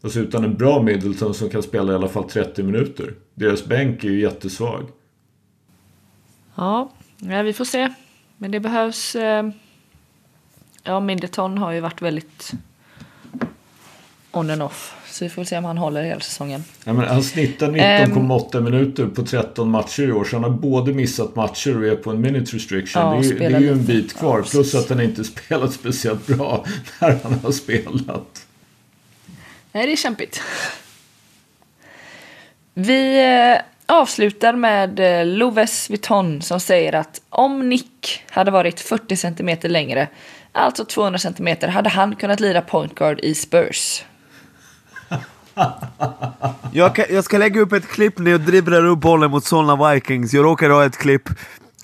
Alltså 0.02 0.20
utan 0.20 0.44
en 0.44 0.56
bra 0.56 0.82
Middleton 0.82 1.34
som 1.34 1.50
kan 1.50 1.62
spela 1.62 1.92
i 1.92 1.94
alla 1.94 2.08
fall 2.08 2.30
30 2.30 2.62
minuter. 2.62 3.14
Deras 3.34 3.64
bänk 3.64 4.04
är 4.04 4.08
ju 4.08 4.20
jättesvag. 4.20 4.86
Ja, 6.54 6.90
ja 7.18 7.42
vi 7.42 7.52
får 7.52 7.64
se. 7.64 7.92
Men 8.36 8.50
det 8.50 8.60
behövs... 8.60 9.16
Eh... 9.16 9.50
Ja, 10.82 11.00
Middleton 11.00 11.58
har 11.58 11.72
ju 11.72 11.80
varit 11.80 12.02
väldigt 12.02 12.52
on 14.30 14.50
and 14.50 14.62
off. 14.62 14.99
Så 15.10 15.24
vi 15.24 15.28
får 15.28 15.44
se 15.44 15.58
om 15.58 15.64
han 15.64 15.78
håller 15.78 16.02
hela 16.02 16.20
säsongen. 16.20 16.64
Ja, 16.84 16.92
men 16.92 17.08
han 17.08 17.22
snittar 17.22 17.68
19,8 17.68 18.56
um, 18.56 18.64
minuter 18.64 19.06
på 19.06 19.22
13 19.22 19.70
matcher 19.70 20.02
i 20.02 20.12
år. 20.12 20.24
Så 20.24 20.36
han 20.36 20.44
har 20.44 20.50
både 20.50 20.92
missat 20.92 21.36
matcher 21.36 21.76
och 21.76 21.86
är 21.86 21.96
på 21.96 22.10
en 22.10 22.20
minute 22.20 22.56
restriction. 22.56 23.02
Ja, 23.02 23.20
det, 23.22 23.44
är, 23.44 23.50
det 23.50 23.56
är 23.56 23.60
ju 23.60 23.72
en 23.72 23.84
bit 23.84 24.16
kvar. 24.16 24.38
Ja, 24.38 24.44
plus 24.50 24.74
att 24.74 24.88
han 24.88 25.00
inte 25.00 25.24
spelat 25.24 25.72
speciellt 25.72 26.26
bra 26.26 26.64
när 26.98 27.18
han 27.22 27.40
har 27.42 27.52
spelat. 27.52 28.46
Nej, 29.72 29.86
det 29.86 29.92
är 29.92 29.96
kämpigt. 29.96 30.40
Vi 32.74 33.24
eh, 33.24 33.60
avslutar 33.96 34.52
med 34.52 35.00
eh, 35.00 35.26
Loves 35.26 35.90
Vuitton 35.90 36.42
som 36.42 36.60
säger 36.60 36.92
att 36.92 37.20
om 37.28 37.68
Nick 37.68 38.22
hade 38.30 38.50
varit 38.50 38.80
40 38.80 39.16
cm 39.16 39.58
längre, 39.62 40.08
alltså 40.52 40.84
200 40.84 41.18
cm, 41.18 41.56
hade 41.70 41.88
han 41.88 42.16
kunnat 42.16 42.40
lira 42.40 42.62
point 42.62 42.94
guard 42.94 43.20
i 43.20 43.34
Spurs. 43.34 44.04
Jag, 46.72 46.94
kan, 46.94 47.04
jag 47.10 47.24
ska 47.24 47.38
lägga 47.38 47.60
upp 47.60 47.72
ett 47.72 47.88
klipp 47.88 48.18
när 48.18 48.30
jag 48.30 48.40
dribblar 48.40 48.84
upp 48.84 48.98
bollen 48.98 49.30
mot 49.30 49.44
Solna 49.44 49.92
Vikings. 49.92 50.34
Jag 50.34 50.44
råkar 50.44 50.70
ha 50.70 50.84
ett 50.84 50.96
klipp. 50.96 51.28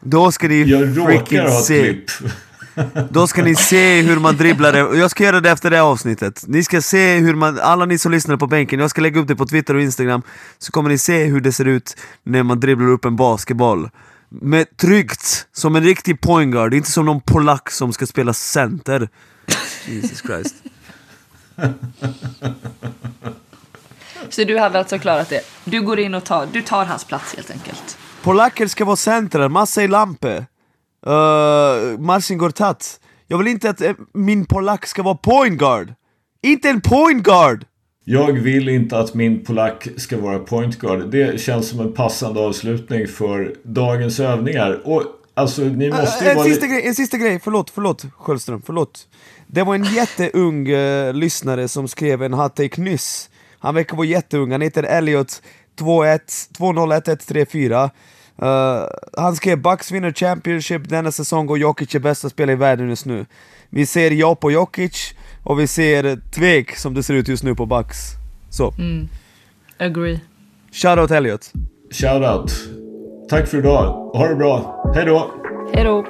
Då 0.01 0.33
ska 0.33 0.49
ni 0.49 0.93
freaking 0.95 1.51
se. 1.51 1.97
Då 3.11 3.27
ska 3.27 3.43
ni 3.43 3.55
se 3.55 4.03
hur 4.03 4.21
man 4.21 4.37
dribblar 4.37 4.73
det. 4.73 4.99
Jag 4.99 5.11
ska 5.11 5.25
göra 5.25 5.41
det 5.41 5.51
efter 5.51 5.71
det 5.71 5.83
avsnittet. 5.83 6.45
Ni 6.47 6.65
ska 6.65 6.83
se 6.83 7.19
hur 7.19 7.35
man, 7.35 7.59
alla 7.61 7.85
ni 7.85 7.99
som 7.99 8.13
lyssnar 8.13 8.37
på 8.37 8.47
bänken, 8.47 8.81
jag 8.81 8.91
ska 8.91 9.01
lägga 9.01 9.21
upp 9.21 9.29
det 9.29 9.37
på 9.37 9.47
Twitter 9.47 9.75
och 9.75 9.83
Instagram, 9.83 10.23
så 10.59 10.73
kommer 10.73 10.91
ni 10.91 10.99
se 10.99 11.25
hur 11.25 11.41
det 11.41 11.53
ser 11.53 11.65
ut 11.65 11.97
när 12.23 12.43
man 12.43 12.61
dribblar 12.61 12.89
upp 12.89 13.05
en 13.05 13.17
basketboll. 13.17 13.91
Med 14.29 14.77
tryggt, 14.77 15.47
som 15.53 15.77
en 15.77 15.85
riktig 15.85 16.21
point 16.21 16.53
guard, 16.53 16.75
inte 16.75 16.91
som 16.91 17.07
någon 17.07 17.21
polack 17.21 17.71
som 17.71 17.93
ska 17.93 18.07
spela 18.07 18.33
center. 18.33 19.09
Jesus 19.87 20.23
Christ. 20.23 20.55
Så 24.33 24.45
du 24.45 24.59
hade 24.59 24.79
alltså 24.79 24.99
klarat 24.99 25.29
det? 25.29 25.41
Du 25.65 25.83
går 25.83 25.99
in 25.99 26.15
och 26.15 26.25
tar, 26.25 26.49
du 26.53 26.63
tar 26.63 26.85
hans 26.85 27.05
plats 27.05 27.35
helt 27.35 27.51
enkelt? 27.51 27.99
Polacker 28.23 28.67
ska 28.67 28.85
vara 28.85 28.97
centrar, 28.97 29.49
massa 29.49 29.83
i 29.83 29.89
lampe. 29.89 30.37
Uh, 31.07 31.13
Marcin 31.99 32.39
Gortat. 32.39 33.01
Jag 33.27 33.39
vill 33.39 33.47
inte 33.47 33.71
att 33.71 33.83
uh, 33.83 33.93
min 34.15 34.47
polack 34.47 34.87
ska 34.87 35.03
vara 35.03 35.15
point 35.15 35.59
guard. 35.59 35.95
Inte 36.43 36.69
en 36.69 36.81
point 36.81 37.23
guard! 37.23 37.65
Jag 38.05 38.33
vill 38.33 38.69
inte 38.69 38.99
att 38.99 39.15
min 39.15 39.45
polack 39.45 39.89
ska 39.97 40.19
vara 40.19 40.39
point 40.39 40.79
guard. 40.79 41.11
Det 41.11 41.41
känns 41.41 41.69
som 41.69 41.81
en 41.81 41.93
passande 41.93 42.41
avslutning 42.41 43.07
för 43.07 43.55
dagens 43.63 44.21
övningar. 44.21 44.81
Och 44.85 45.03
alltså, 45.35 45.63
ni 45.63 45.87
eh, 45.87 46.01
måste 46.01 46.25
ju 46.25 46.31
en, 46.31 46.37
vara 46.37 46.47
sista 46.47 46.67
grej, 46.67 46.87
en 46.87 46.95
sista 46.95 47.17
grej, 47.17 47.41
förlåt, 47.45 47.71
förlåt 47.71 48.05
Sköldström, 48.19 48.63
förlåt. 48.67 49.09
Det 49.47 49.63
var 49.63 49.75
en 49.75 49.85
jätteung 49.85 50.69
uh, 50.69 51.15
lyssnare 51.15 51.69
som 51.69 51.89
skrev 51.89 52.23
en 52.23 52.33
hot 52.33 52.57
take 52.57 52.81
nyss. 52.81 53.31
Han 53.67 53.75
verkar 53.75 53.97
vara 53.97 54.07
jätteung, 54.07 54.53
han 54.53 54.61
heter 54.61 54.83
Elliot 54.83 55.43
201134 55.79 57.91
Uh, 58.43 58.85
han 59.17 59.37
skrev 59.37 59.63
Bucks 59.63 59.91
vinner 59.91 60.13
Championship 60.13 60.89
denna 60.89 61.13
säsong 61.13 61.49
och 61.49 61.59
Jokic 61.59 61.95
är 61.95 61.99
bästa 61.99 62.29
spelare 62.29 62.53
i 62.53 62.57
världen 62.57 62.89
just 62.89 63.07
nu. 63.07 63.27
Vi 63.71 63.87
ser 63.87 64.11
ja 64.11 64.35
på 64.35 64.51
Jokic 64.51 65.15
och 65.43 65.61
vi 65.61 65.67
ser 65.67 66.21
tvek 66.35 66.77
som 66.77 66.95
det 66.95 67.03
ser 67.03 67.15
ut 67.15 67.29
just 67.29 67.43
nu 67.43 67.55
på 67.55 67.67
Bucks. 67.67 67.99
Så. 68.51 68.75
Mm. 68.79 69.09
Agree. 69.79 70.21
Shoutout 70.73 71.11
Elliot. 71.11 71.53
Shoutout. 71.91 72.53
Tack 73.29 73.49
för 73.49 73.59
idag. 73.59 74.11
Ha 74.15 74.29
det 74.29 74.37
bra. 74.37 74.83
Hej 74.95 75.07
då. 75.07 75.31
Hej 75.75 75.85
då. 75.85 76.05